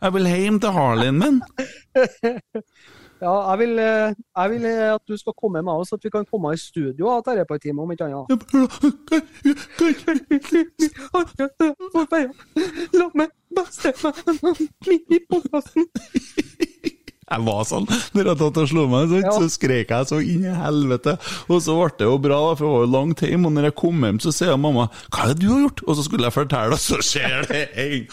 Jeg 0.00 0.14
vil 0.16 0.28
hjem 0.32 0.60
til 0.60 0.72
Harleyen 0.72 1.18
min. 1.20 1.40
Ja, 3.20 3.50
jeg 3.50 3.58
vil, 3.58 3.78
eh, 3.78 4.14
jeg 4.36 4.50
vil 4.50 4.64
eh, 4.64 4.94
at 4.94 5.02
du 5.08 5.16
skal 5.20 5.34
komme 5.36 5.60
med 5.62 5.72
oss, 5.72 5.92
at 5.92 6.00
vi 6.04 6.10
kan 6.10 6.24
komme 6.24 6.54
i 6.54 6.56
studio 6.56 7.06
og 7.10 7.26
ha 7.28 7.58
time 7.60 7.82
om 7.82 7.90
ikke 7.92 8.04
annet. 8.08 8.28
La 12.96 13.10
meg 13.14 13.28
bestemme 13.52 14.14
midt 14.88 15.12
i 15.12 15.20
podkasten. 15.28 15.86
Jeg 17.30 17.44
var 17.46 17.60
sånn 17.68 17.84
når 18.16 18.32
jeg 18.32 18.38
tatt 18.40 18.56
og 18.58 18.68
slo 18.72 18.84
meg, 18.90 19.04
så, 19.12 19.20
Ja. 19.22 19.30
så 19.36 19.46
skrek 19.54 19.92
jeg 19.94 20.08
så 20.10 20.18
inn 20.18 20.48
i 20.50 20.54
helvete. 20.56 21.14
Og 21.46 21.60
så 21.62 21.76
ble 21.78 21.92
det 22.00 22.08
jo 22.08 22.16
bra, 22.18 22.40
for 22.56 22.64
det 22.64 22.72
var 22.72 22.82
jo 22.82 22.90
langt 22.96 23.20
hjem. 23.22 23.46
Og 23.46 23.52
når 23.54 23.68
jeg 23.68 23.76
kom 23.78 24.02
hjem, 24.02 24.18
så 24.18 24.32
sier 24.34 24.56
mamma 24.58 24.88
'Hva 25.12 25.22
er 25.22 25.34
det 25.34 25.38
du 25.44 25.48
har 25.52 25.60
gjort?' 25.68 25.84
Og 25.86 25.96
så 25.96 26.02
skulle 26.08 26.26
jeg 26.26 26.32
fortelle, 26.34 26.72
og 26.74 26.82
så 26.82 26.98
skjer 26.98 27.46
det 27.46 27.68
en 27.78 28.06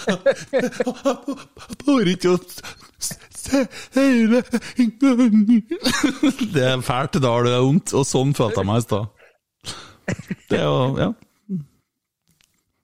Bare 1.82 2.06
ikke 2.14 2.36
å 2.36 2.40
Det 6.54 6.64
er 6.64 6.82
fælt, 6.86 7.18
da 7.22 7.30
har 7.36 7.44
det 7.48 7.56
vondt. 7.62 7.94
Og 7.98 8.06
sånn 8.08 8.34
følte 8.38 8.62
jeg 8.64 8.70
meg 8.70 8.82
i 8.82 8.86
stad. 8.88 9.06
Det 10.50 10.60
er 10.60 10.68
jo 10.68 10.78
Ja. 11.02 11.10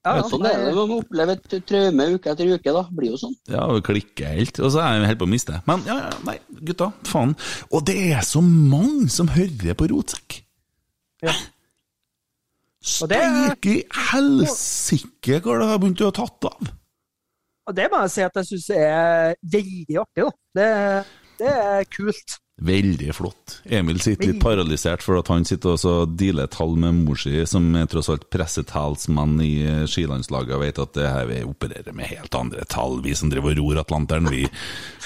Ja, 0.04 0.20
Sånn 0.28 0.44
er 0.44 0.58
det. 0.60 0.72
Man 0.76 0.90
må 0.90 0.96
oppleve 1.00 1.32
et 1.38 1.54
traume 1.64 2.04
uke 2.12 2.28
etter 2.34 2.50
uke, 2.52 2.72
da. 2.76 2.82
Blir 2.92 3.14
jo 3.14 3.18
sånn. 3.22 3.32
Ja, 3.48 3.62
det 3.72 3.86
klikker 3.86 4.34
helt. 4.36 4.58
Og 4.60 4.68
så 4.74 4.82
er 4.84 4.98
jeg 4.98 5.08
helt 5.08 5.22
på 5.22 5.24
å 5.24 5.30
miste. 5.32 5.54
Men 5.64 5.80
ja, 5.88 5.96
ja, 6.02 6.10
nei, 6.28 6.34
gutta, 6.68 6.90
faen. 7.08 7.32
Og 7.72 7.86
det 7.88 7.96
er 8.10 8.20
så 8.28 8.42
mange 8.44 9.08
som 9.14 9.32
hører 9.32 9.72
på 9.80 9.88
Rotsekk. 9.94 10.42
Ja. 11.24 11.32
Steike 12.84 13.72
i 13.78 13.80
helsike 14.10 15.38
hvor 15.40 15.56
det 15.62 15.70
har 15.70 15.80
begynt 15.80 16.04
å 16.04 16.10
ha 16.10 16.16
tatt 16.20 16.40
av. 16.50 16.60
Og 17.64 17.74
det 17.76 17.86
må 17.92 18.00
jeg 18.04 18.12
si 18.12 18.24
at 18.26 18.34
jeg 18.40 18.48
syns 18.52 18.70
er 18.76 19.36
veldig 19.54 20.00
artig, 20.02 20.24
da. 20.26 20.32
Det, 20.58 20.70
det 21.40 21.52
er 21.52 21.86
kult. 21.94 22.34
Veldig 22.64 23.08
flott. 23.16 23.56
Emil 23.66 23.96
sitter 24.04 24.28
litt 24.30 24.42
paralysert 24.44 25.02
for 25.02 25.18
at 25.18 25.26
han 25.32 25.42
sitter 25.48 25.72
og 25.72 25.80
så 25.82 25.94
dealer 26.06 26.46
tall 26.52 26.76
med 26.78 27.00
mor 27.00 27.18
si, 27.18 27.32
som 27.50 27.66
er 27.80 27.88
tross 27.90 28.10
alt 28.12 28.28
pressetalsmann 28.30 29.32
i 29.42 29.48
eh, 29.66 29.80
skilandslaget, 29.90 30.54
og 30.54 30.62
vet 30.62 30.78
at 30.84 30.92
det 30.94 31.08
her 31.10 31.26
vi 31.32 31.40
opererer 31.48 31.96
med 31.98 32.06
helt 32.12 32.36
andre 32.38 32.62
tall, 32.70 33.00
vi 33.02 33.16
som 33.18 33.32
driver 33.32 33.56
og 33.56 33.58
ror 33.72 33.80
Atlanteren. 33.82 34.30
Vi, 34.30 34.44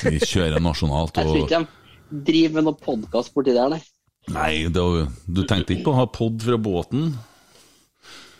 vi 0.02 0.20
kjører 0.20 0.60
nasjonalt. 0.60 1.16
Jeg 1.16 1.30
tror 1.30 1.40
ikke 1.46 1.62
de 2.10 2.20
driver 2.28 2.58
med 2.58 2.68
noe 2.68 2.82
podkast 2.84 3.32
borti 3.36 3.54
der, 3.56 3.72
nei. 3.72 3.80
Nei, 4.28 4.52
det, 4.68 4.82
var- 4.84 5.08
du 5.24 5.40
tenkte 5.48 5.72
ikke 5.78 5.86
på 5.88 5.94
å 5.94 6.00
ha 6.02 6.06
pod 6.12 6.42
fra 6.44 6.58
båten? 6.60 7.14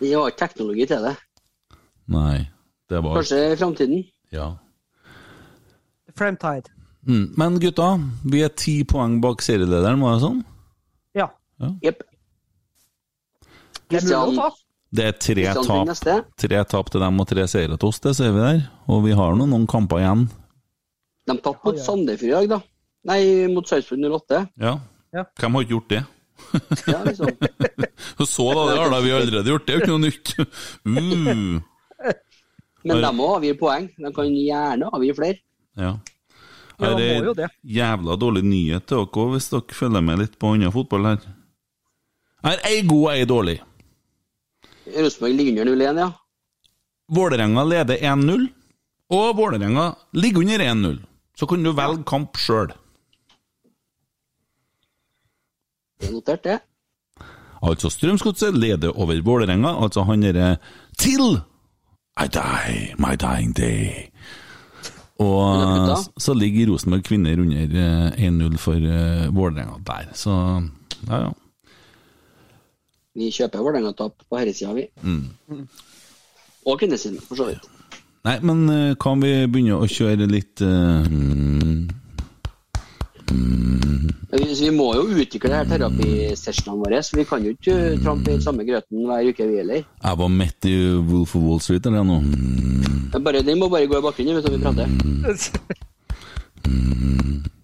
De 0.03 0.13
har 0.13 0.29
ikke 0.29 0.43
teknologi 0.45 0.85
til 0.93 1.07
det. 1.09 1.15
Nei, 2.13 2.43
det 2.89 3.01
var 3.05 3.19
Kanskje 3.21 3.41
i 3.53 3.57
framtiden. 3.57 4.05
Ja. 4.35 4.49
Fremtide. 6.17 6.73
Mm. 7.09 7.35
Men 7.37 7.59
gutta, 7.61 8.01
vi 8.25 8.43
er 8.45 8.53
ti 8.53 8.81
poeng 8.89 9.21
bak 9.25 9.43
serielederen, 9.45 10.01
var 10.05 10.17
det 10.17 10.25
sånn? 10.25 10.41
Ja. 11.17 11.29
Jepp. 11.85 12.03
Ta. 13.89 14.51
Det 14.89 15.05
er 15.05 15.17
tre 15.21 15.47
tap, 15.53 16.21
tre 16.41 16.61
tap 16.65 16.91
til 16.93 17.03
dem 17.05 17.21
og 17.21 17.29
tre 17.29 17.45
seire 17.49 17.77
til 17.77 17.89
oss, 17.91 18.01
det 18.05 18.15
ser 18.17 18.33
vi 18.33 18.45
der. 18.45 18.61
Og 18.89 19.03
vi 19.05 19.17
har 19.17 19.37
nå 19.37 19.49
noen 19.49 19.67
kamper 19.69 20.03
igjen. 20.03 20.27
De 21.29 21.37
tapte 21.45 21.69
mot 21.69 21.81
Sandefjord 21.81 22.29
i 22.29 22.37
dag, 22.37 22.53
da. 22.57 22.61
Nei, 23.09 23.21
mot 23.53 23.69
Sarpsborg 23.69 24.05
08. 24.05 24.45
Ja. 24.61 24.79
Ja. 25.17 25.25
Hvem 25.41 25.57
har 25.57 25.65
ikke 25.65 25.77
gjort 25.77 25.93
det? 25.93 26.05
Ja, 26.89 27.01
liksom. 27.05 27.33
Så 28.35 28.47
da, 28.53 28.65
det 28.69 28.79
har 28.79 28.93
da 28.93 29.01
vi 29.05 29.13
allerede 29.13 29.53
gjort, 29.53 29.67
det 29.67 29.75
er 29.75 29.79
jo 29.79 29.85
ikke 29.85 29.95
noe 29.97 30.05
nytt. 30.09 30.35
Uh. 30.89 31.61
Men 32.85 33.03
de 33.03 33.11
må 33.17 33.27
avgi 33.37 33.55
poeng. 33.59 33.89
De 33.99 34.13
kan 34.15 34.29
gjerne 34.31 34.91
avgi 34.95 35.15
flere. 35.17 35.41
Ja. 35.79 35.97
Ja, 36.79 36.87
Her 36.87 36.95
de 36.95 37.07
må 37.09 37.25
jo 37.27 37.31
er 37.33 37.39
det. 37.41 37.49
jævla 37.75 38.15
dårlig 38.23 38.45
nyhet 38.47 38.87
til 38.87 39.01
dere 39.03 39.31
hvis 39.33 39.49
dere 39.51 39.75
følger 39.75 40.05
med 40.07 40.21
litt 40.23 40.37
på 40.39 40.53
annen 40.55 40.71
fotball 40.73 41.09
her. 41.11 41.25
Her 42.47 42.61
ei 42.71 42.83
god, 42.87 43.09
ei 43.17 43.25
dårlig. 43.27 43.57
Rosenborg 44.95 45.35
ligger 45.35 45.67
under 45.67 45.75
0-1, 45.75 45.99
ja. 46.05 46.09
Vålerenga 47.13 47.65
leder 47.65 47.97
1-0, 48.05 48.47
og 49.11 49.37
Vålerenga 49.37 49.89
ligger 50.15 50.41
under 50.45 50.59
1-0. 50.69 50.99
Så 51.39 51.47
kan 51.51 51.63
du 51.67 51.73
velge 51.73 52.05
kamp 52.07 52.37
sjøl. 52.39 52.71
Det 55.99 56.09
er 56.09 56.15
notert, 56.15 56.45
det. 56.47 56.59
Altså 57.63 57.91
Strømsgodset 57.91 58.55
leder 58.55 58.95
over 58.95 59.19
Vålerenga, 59.27 59.75
altså 59.83 60.05
han 60.07 60.23
derre 60.23 60.57
Til 60.99 61.41
I 62.19 62.27
die, 62.27 62.95
my 62.99 63.15
dying 63.17 63.53
day. 63.57 64.11
Og 65.19 65.99
så 66.19 66.35
ligger 66.35 66.73
Rosenborg 66.73 67.05
kvinner 67.05 67.41
under 67.41 67.63
eh, 68.15 68.29
1-0 68.29 68.59
for 68.59 68.75
eh, 68.75 69.35
Vålerenga 69.35 69.79
der, 69.87 70.13
så 70.15 70.63
ja, 71.09 71.17
ja. 71.25 71.31
Vi 73.19 73.31
kjøper 73.35 73.59
Vålerenga-tap 73.59 74.15
på 74.31 74.39
herresida, 74.39 74.73
vi. 74.77 74.85
Mm. 75.03 75.67
Og 76.67 76.79
kvinnesiden, 76.79 77.19
for 77.27 77.35
så 77.35 77.49
vidt. 77.49 77.67
Nei, 78.29 78.37
men 78.47 78.69
eh, 78.71 78.95
kan 79.01 79.19
vi 79.23 79.33
begynne 79.51 79.79
å 79.79 79.89
kjøre 79.91 80.29
litt 80.31 80.63
eh, 80.63 81.09
mm, 81.11 81.89
Vi, 84.59 84.65
så 84.65 84.71
vi 84.71 84.75
må 84.75 84.87
jo 84.97 85.03
utvikle 85.23 85.55
her 85.55 85.67
terapisesjonene 85.71 86.83
våre, 86.83 86.99
så 87.05 87.17
vi 87.19 87.25
kan 87.29 87.45
jo 87.45 87.51
ikke 87.55 87.75
uh, 87.75 87.99
trampe 88.03 88.31
i 88.35 88.41
samme 88.43 88.65
grøten 88.67 89.07
hver 89.07 89.29
uke, 89.31 89.47
vi 89.47 89.57
heller. 89.61 89.81
Jeg 90.03 90.19
var 90.19 90.29
midt 90.35 90.65
i 90.67 90.75
Wolf 90.99 91.37
of 91.39 91.43
Wall 91.45 91.61
Street 91.63 91.87
eller 91.87 92.03
noe. 92.07 92.21
Mm, 92.25 93.11
Det 93.13 93.21
Bare, 93.23 93.43
den 93.47 93.59
må 93.61 93.69
bare 93.71 93.87
gå 93.87 93.99
i 93.99 94.03
bakgrunnen 94.03 94.35
vet 94.35 94.45
du, 94.47 94.51
vi 94.57 94.63
prater. 94.63 94.87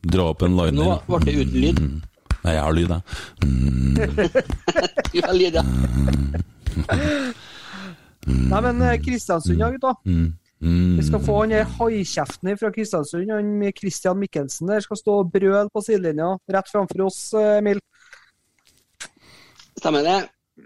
dra 0.05 0.22
opp 0.30 0.42
en 0.47 0.55
Nå 0.55 0.61
ble 1.09 1.18
det 1.24 1.34
uten 1.40 1.61
lyd. 1.64 1.78
Nei, 2.45 2.53
jeg 2.55 2.62
har 2.62 2.72
lyd, 2.76 2.88
jeg. 2.95 3.03
Du 5.14 5.20
har 5.24 5.34
lyd, 5.34 5.55
ja. 5.59 5.64
Nei, 8.24 8.61
men 8.68 8.82
eh, 8.82 9.01
Kristiansund, 9.03 9.59
ja, 9.59 9.70
gutta. 9.74 9.92
Mm. 10.65 10.97
Vi 10.97 11.05
skal 11.05 11.21
få 11.21 11.41
han 11.43 11.53
der 11.53 11.67
haikjeften 11.77 12.55
fra 12.57 12.71
Kristiansund, 12.73 13.31
han 13.31 13.51
med 13.61 13.77
Christian 13.77 14.17
Mikkelsen 14.17 14.71
der, 14.71 14.81
skal 14.81 14.97
stå 14.97 15.19
og 15.21 15.33
brøle 15.35 15.69
på 15.73 15.83
sidelinja 15.85 16.31
rett 16.57 16.71
framfor 16.73 17.05
oss, 17.05 17.21
eh, 17.37 17.59
Emil. 17.59 17.83
Stemmer 19.77 20.07
det. 20.07 20.21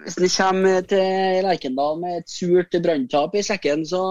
Hvis 0.04 0.18
en 0.20 0.28
kommer 0.36 0.84
til 0.86 1.42
Lerkendal 1.46 1.98
med 1.98 2.20
et 2.20 2.30
surt 2.30 2.76
branntap 2.84 3.34
i 3.34 3.42
sekken, 3.42 3.86
så 3.88 4.02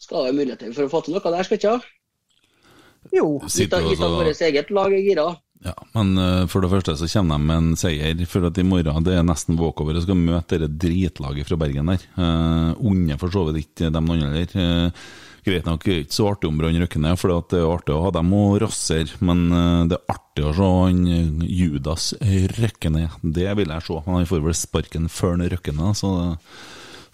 skal 0.00 0.16
det 0.16 0.24
være 0.24 0.38
muligheter 0.38 0.72
for 0.72 0.86
å 0.86 0.92
få 0.92 1.02
til 1.04 1.16
noe 1.16 1.34
der, 1.34 1.46
skal 1.46 1.60
ikke 1.60 1.74
det? 1.74 1.92
Jo. 3.12 3.26
Litt 3.44 3.74
at 3.76 3.84
vårt 3.84 4.44
eget 4.48 4.70
lag 4.72 4.94
er 4.94 5.04
gira. 5.04 5.26
Ja, 5.64 5.74
men 5.96 6.16
eh, 6.20 6.44
for 6.52 6.60
det 6.60 6.72
første 6.74 6.96
så 7.00 7.08
kommer 7.08 7.38
de 7.38 7.48
med 7.48 7.56
en 7.56 7.76
seier, 7.80 8.18
for 8.28 8.44
at 8.50 8.58
i 8.60 8.66
morgen 8.68 9.06
det 9.06 9.14
er 9.16 9.24
nesten 9.24 9.56
walkover 9.56 9.96
og 9.96 10.04
skal 10.04 10.18
møte 10.20 10.60
det 10.60 10.74
dritlaget 10.82 11.48
fra 11.48 11.60
Bergen 11.60 11.88
der. 11.88 12.04
Uh, 12.18 12.74
Unge 12.84 13.16
for 13.20 13.32
så 13.32 13.46
vidt 13.48 13.62
ikke 13.64 13.92
dem 13.94 14.10
noen 14.10 14.26
heller. 14.26 14.52
Eh, 14.60 15.06
greit 15.44 15.66
nok 15.68 15.84
ikke 15.88 16.14
så 16.14 16.28
artig 16.30 16.48
om 16.48 16.60
Brann 16.60 16.78
rykker 16.80 17.18
for 17.20 17.32
det 17.32 17.58
er 17.60 17.68
artig 17.68 17.94
å 17.94 18.04
ha 18.06 18.12
dem 18.16 18.30
og 18.36 18.60
rasser, 18.62 19.10
men 19.24 19.44
eh, 19.52 19.80
det 19.90 19.98
er 19.98 20.14
artig 20.14 20.46
å 20.46 20.54
se 20.56 20.70
han 20.70 21.02
eh, 21.08 21.48
Judas 21.48 22.12
rykke. 22.58 22.92
Det 23.22 23.50
vil 23.58 23.74
jeg 23.74 23.86
se. 23.88 23.98
Han 24.06 24.30
får 24.30 24.46
vel 24.46 24.56
sparken 24.56 25.10
før 25.12 25.36
han 25.36 25.50
rykker 25.52 25.76
ned, 25.76 26.00
så 26.00 26.14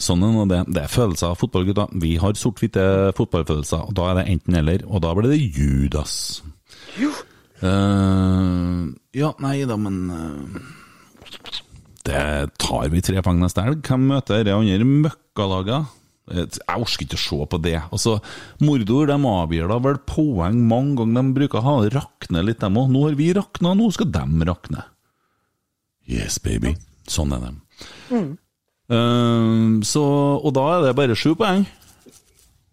Sånn 0.01 0.23
er 0.25 0.47
det. 0.49 0.61
Det 0.73 0.81
er 0.81 0.89
følelser 0.89 1.35
av 1.35 1.35
fotball, 1.37 1.67
gutta. 1.69 1.85
Vi 2.01 2.15
har 2.23 2.39
sort-hvite 2.41 3.13
fotballfølelser, 3.19 3.91
da 3.93 4.07
er 4.09 4.17
det 4.17 4.31
enten-eller, 4.33 4.87
og 4.89 5.03
da 5.05 5.13
blir 5.13 5.29
det 5.29 5.43
Judas. 5.45 6.15
Eh, 7.61 8.85
ja, 9.21 9.31
nei 9.45 9.57
da, 9.69 9.77
men 9.77 9.97
uh, 10.09 10.61
Det 12.07 12.21
tar 12.63 12.87
vi 12.89 13.03
tre 13.05 13.21
poeng 13.25 13.41
neste 13.43 13.65
helg. 13.67 13.83
Hvem 13.85 14.07
møter 14.15 14.45
de 14.47 14.55
andre 14.57 14.87
møkkalagene? 14.89 15.97
Jeg 16.31 16.63
orker 16.63 17.03
ikke 17.03 17.19
å 17.19 17.21
se 17.21 17.47
på 17.51 17.59
det. 17.59 17.77
Altså, 17.91 18.21
Mordor 18.63 19.09
de 19.11 19.17
avgir 19.17 19.67
da 19.67 19.81
vel 19.83 19.99
poeng 20.07 20.61
mange 20.71 21.01
ganger. 21.01 21.27
De 21.27 21.37
bruker 21.41 21.59
å 21.59 21.65
ha 21.67 21.89
rakne 21.91 22.45
litt, 22.47 22.61
dem 22.63 22.79
òg. 22.79 22.93
Nå 22.93 23.03
har 23.09 23.19
vi 23.19 23.33
rakna, 23.35 23.75
nå 23.75 23.91
skal 23.95 24.13
de 24.15 24.47
rakne. 24.47 24.85
Yes, 26.11 26.39
baby. 26.43 26.77
Sånn 27.11 27.35
er 27.35 27.49
det. 27.49 27.53
Uh, 28.91 29.83
så, 29.87 30.05
og 30.39 30.55
da 30.55 30.67
er 30.77 30.87
det 30.87 30.97
bare 30.99 31.19
sju 31.19 31.35
poeng. 31.39 31.67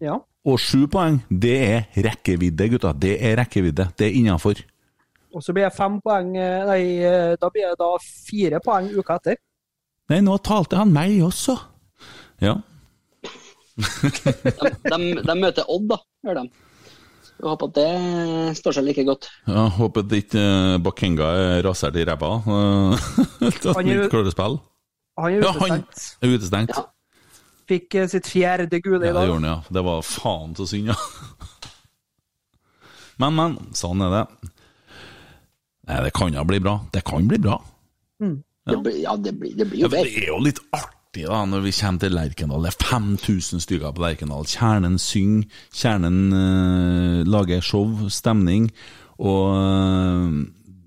Ja. 0.02 0.20
Og 0.48 0.62
sju 0.62 0.86
poeng, 0.90 1.20
det 1.28 1.56
er 1.66 2.02
rekkevidde, 2.06 2.70
gutta. 2.72 2.94
Det 2.94 3.16
er 3.18 3.40
rekkevidde. 3.42 3.90
Det 3.98 4.06
er 4.06 4.18
innafor. 4.22 4.62
Og 5.38 5.44
så 5.44 5.54
blir 5.54 5.68
jeg 5.68 5.76
fem 5.76 6.00
poeng 6.02 6.32
eh, 6.34 6.64
Nei, 6.66 6.80
eh, 7.06 7.36
da 7.38 7.48
blir 7.54 7.68
jeg 7.68 7.78
da 7.78 7.92
fire 8.02 8.58
poeng 8.64 8.88
uka 8.98 9.20
etter. 9.20 9.36
Nei, 10.10 10.18
nå 10.24 10.34
talte 10.42 10.80
han 10.80 10.90
meg 10.90 11.20
også. 11.22 11.54
Ja. 12.42 12.56
De, 13.78 14.98
de 15.22 15.36
møter 15.38 15.68
Odd, 15.70 15.84
da, 15.92 16.00
gjør 16.26 16.40
de. 16.40 16.44
Jeg 17.38 17.46
håper 17.46 17.68
at 17.68 17.76
det 17.76 18.56
står 18.58 18.74
seg 18.74 18.86
like 18.88 19.04
godt. 19.06 19.28
ja 19.46 19.68
håper 19.76 20.02
at 20.02 20.14
ikke 20.16 20.42
uh, 20.42 20.78
Bakenga 20.82 21.28
er 21.44 21.62
rasert 21.62 21.94
i 22.00 22.06
ræva. 22.08 22.32
Han 22.42 23.94
er 23.94 24.10
klørespill. 24.10 24.58
Han 25.22 25.36
er 25.36 25.44
Ja, 25.44 25.52
han 25.60 25.76
er 25.78 26.34
utestengt. 26.34 26.74
Ja. 26.74 26.88
Fikk 27.70 27.94
uh, 28.00 28.08
sitt 28.10 28.26
fjerde 28.26 28.82
gule 28.82 29.06
Ja, 29.06 29.12
i 29.12 29.14
det 29.20 29.28
gjorde 29.28 29.38
han, 29.38 29.50
ja. 29.52 29.58
Det 29.70 29.86
var 29.86 30.02
faen 30.02 30.58
så 30.58 30.66
synd, 30.66 30.90
ja. 30.90 30.98
Men, 33.18 33.34
men. 33.34 33.56
Sånn 33.74 33.98
er 34.06 34.12
det. 34.14 34.50
Nei, 35.88 36.02
det 36.04 36.12
kan 36.16 36.34
da 36.34 36.44
bli 36.44 36.60
bra. 36.60 36.76
Det 36.92 37.02
kan 37.08 37.28
bli 37.28 37.40
bra. 37.40 37.56
Det 38.68 38.76
blir, 38.84 38.96
ja, 39.00 39.16
det 39.16 39.32
blir, 39.32 39.54
det 39.56 39.64
blir 39.70 39.80
jo 39.80 39.88
jo 39.88 39.96
Ja, 39.96 40.04
det 40.04 40.22
er 40.22 40.28
jo 40.28 40.38
litt 40.44 40.60
artig 40.76 41.24
da, 41.24 41.40
når 41.48 41.62
vi 41.64 41.72
kommer 41.72 42.02
til 42.02 42.14
Lerkendal. 42.16 42.66
Det 42.66 42.72
er 42.74 42.88
5000 42.90 43.64
stykker 43.64 43.94
på 43.96 44.04
Lerkendal. 44.04 44.44
Kjernen 44.48 44.98
synger, 45.00 45.48
kjernen 45.72 46.18
uh, 46.34 47.22
lager 47.24 47.64
show, 47.64 47.88
stemning. 48.12 48.68
Og 49.16 49.56
uh, 49.56 50.36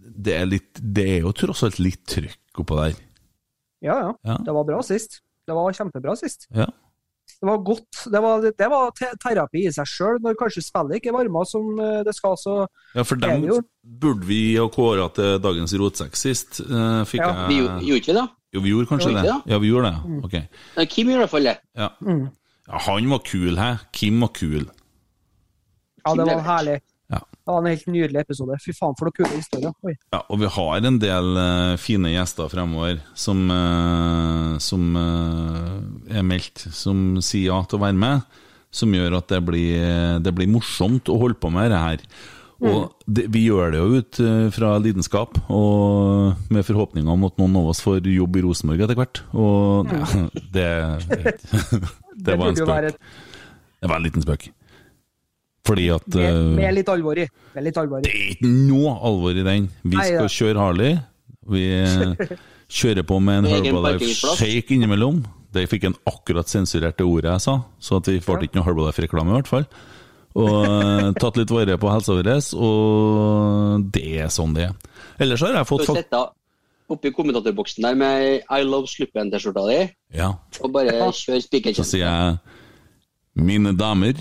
det, 0.05 0.35
er 0.37 0.45
litt, 0.49 0.77
det 0.77 1.07
er 1.17 1.25
jo 1.25 1.33
tross 1.33 1.65
alt 1.65 1.81
litt 1.81 2.03
trykk 2.09 2.61
oppå 2.61 2.77
der. 2.83 3.01
Ja, 3.81 3.97
ja. 3.97 4.13
Ja. 4.27 4.37
Det 4.45 4.53
var 4.53 4.67
bra 4.69 4.83
sist. 4.85 5.23
Det 5.49 5.57
var 5.57 5.73
kjempebra 5.73 6.13
sist. 6.19 6.45
Ja. 6.53 6.69
Det 7.41 7.47
var 7.49 7.61
godt. 7.65 8.03
Det 8.13 8.19
var, 8.21 8.43
det 8.57 8.67
var 8.69 8.91
te 8.93 9.07
terapi 9.17 9.63
i 9.65 9.71
seg 9.73 9.87
sjøl. 9.89 10.19
Når 10.21 10.35
kanskje 10.37 10.61
spillet 10.61 10.99
ikke 10.99 11.13
varma 11.15 11.41
som 11.49 11.71
eh, 11.81 12.03
det 12.05 12.13
skal, 12.13 12.35
så 12.37 12.57
Ja, 12.93 13.01
for 13.07 13.17
dem 13.17 13.47
burde 13.81 14.27
vi 14.29 14.41
ha 14.59 14.67
kåra 14.69 15.07
til 15.15 15.39
dagens 15.41 15.73
rotsekk 15.81 16.19
sist. 16.19 16.61
Uh, 16.61 17.01
fikk 17.09 17.23
Ja, 17.23 17.47
Vi 17.49 17.57
jeg 17.57 17.63
gjorde 17.65 17.87
gjorde 17.87 18.01
ikke 18.03 18.13
det, 18.13 18.21
det? 18.21 18.27
Jo, 18.53 18.61
vi 18.61 18.73
gjorde 18.75 18.91
kanskje 18.91 19.09
Gjorde 19.09 19.23
det. 19.25 19.33
det? 19.33 19.53
Ja, 19.55 19.57
vi 19.63 19.71
gjorde 19.71 19.89
det. 19.89 20.19
Ok. 20.27 20.37
Nei, 20.77 20.85
Kim 20.93 21.09
gjør 21.09 21.17
i 21.17 21.23
hvert 21.23 21.33
fall 21.33 21.49
det. 21.49 21.55
Ja. 21.81 21.89
Mm. 22.05 22.23
ja, 22.67 22.83
han 22.85 23.09
var 23.15 23.25
kul, 23.31 23.57
hæ? 23.57 23.71
Kim 23.97 24.21
var 24.21 24.31
kul. 24.37 24.69
Ja, 26.05 26.13
det 26.17 26.25
var 26.29 26.45
herlig. 26.45 26.77
Ja. 27.41 27.51
Det 27.51 27.55
var 27.55 27.61
en 27.61 27.71
helt 27.71 27.87
nydelig 27.87 28.21
episode. 28.21 28.57
Fy 28.61 28.73
faen, 28.77 28.97
for 28.97 29.09
noen 29.09 29.15
kule 29.17 29.33
historier. 29.33 29.73
Oi. 29.87 29.95
Ja, 30.13 30.21
og 30.29 30.41
vi 30.41 30.49
har 30.53 30.85
en 30.85 30.99
del 31.01 31.31
uh, 31.37 31.77
fine 31.81 32.11
gjester 32.13 32.51
fremover 32.51 32.99
som, 33.17 33.47
uh, 33.49 34.59
som 34.61 34.93
uh, 34.93 35.79
er 36.11 36.27
meldt, 36.27 36.67
som 36.75 37.17
sier 37.23 37.49
ja 37.49 37.63
til 37.65 37.79
å 37.79 37.85
være 37.87 37.97
med. 37.97 38.37
Som 38.71 38.93
gjør 38.95 39.17
at 39.17 39.33
det 39.33 39.41
blir, 39.43 40.21
det 40.23 40.31
blir 40.31 40.47
morsomt 40.47 41.09
å 41.11 41.17
holde 41.19 41.35
på 41.41 41.49
med 41.51 41.73
det 41.73 41.81
her. 41.81 42.05
Og 42.61 42.93
det, 43.09 43.25
vi 43.33 43.41
gjør 43.47 43.73
det 43.73 43.81
jo 43.81 43.97
ut 43.99 44.19
fra 44.53 44.75
lidenskap, 44.79 45.39
og 45.49 46.37
med 46.53 46.63
forhåpninger 46.63 47.09
om 47.09 47.25
at 47.25 47.41
noen 47.41 47.57
av 47.57 47.71
oss 47.73 47.81
får 47.83 48.05
jobb 48.05 48.37
i 48.37 48.45
Rosenborg 48.45 48.85
etter 48.85 48.99
hvert. 49.01 49.23
Og 49.33 49.91
ja, 49.91 50.07
det, 50.55 50.69
det, 51.09 51.35
det 52.29 52.37
var 52.37 52.53
en 52.53 52.61
spøk. 52.61 53.01
Det 53.81 53.89
var 53.89 53.97
en 53.97 54.07
liten 54.07 54.23
spøk. 54.23 54.51
Fordi 55.67 55.89
at 55.93 56.07
Med, 56.15 56.25
eh, 56.25 56.55
med 56.57 56.73
litt 56.79 56.89
alvor 56.89 57.17
i. 57.17 57.27
Det 57.53 57.61
er 57.61 58.31
ikke 58.33 58.47
noe 58.49 58.95
alvor 58.97 59.37
i 59.37 59.43
den. 59.45 59.69
Vi 59.83 59.95
Nei, 59.95 60.07
skal 60.07 60.25
ja. 60.25 60.33
kjøre 60.37 60.63
Harley. 60.63 60.97
Vi 61.51 61.65
eh, 61.77 62.35
kjører 62.81 63.05
på 63.07 63.19
med 63.21 63.43
en 63.43 63.51
Herbalife 63.51 64.35
shake 64.39 64.73
innimellom. 64.75 65.21
Det 65.51 65.67
fikk 65.69 65.89
en 65.89 65.97
akkurat 66.07 66.47
sensurert 66.47 66.97
det 66.97 67.05
ordet 67.05 67.33
jeg 67.33 67.43
sa, 67.43 67.57
så 67.83 67.99
at 67.99 68.07
vi 68.07 68.21
får 68.23 68.47
ikke 68.47 68.57
noe 68.57 68.69
Herbalife-reklame 68.69 69.33
i 69.33 69.37
hvert 69.37 69.51
fall. 69.51 69.65
Og 70.39 70.59
eh, 70.65 71.09
tatt 71.21 71.37
litt 71.37 71.51
vare 71.53 71.77
på 71.77 71.91
helsa 71.91 72.15
vår, 72.17 72.31
og 72.57 73.89
det 73.93 74.05
er 74.25 74.31
sånn 74.33 74.55
det 74.57 74.69
er. 74.69 74.77
Ellers 75.21 75.43
har 75.45 75.59
jeg 75.59 75.69
fått 75.69 75.91
oppi 76.91 77.11
kommentatorboksen 77.15 77.85
der 77.85 77.95
med 77.95 78.41
I 78.51 78.63
Love 78.67 78.89
Sluppen-T-skjorta 78.91 79.61
di, 79.69 79.77
Ja, 80.17 80.33
og 80.59 80.73
bare 80.75 81.11
kjør 81.15 81.39
så 81.77 81.85
sier 81.87 82.03
jeg 82.03 82.39
Mine 83.39 83.71
damer, 83.79 84.17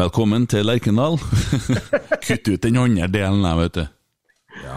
velkommen 0.00 0.46
til 0.48 0.64
Lerkendal. 0.64 1.18
Kutt 2.24 2.48
ut 2.48 2.62
den 2.64 2.78
andre 2.80 3.08
delen 3.12 3.42
der, 3.44 3.58
vet 3.58 3.74
du. 3.76 3.82
Ja. 4.60 4.76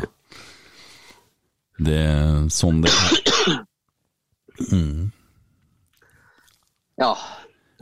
Det 1.84 2.00
er 2.00 2.42
sånn 2.54 2.82
det 2.84 2.92
er. 2.92 3.62
Ja. 7.00 7.12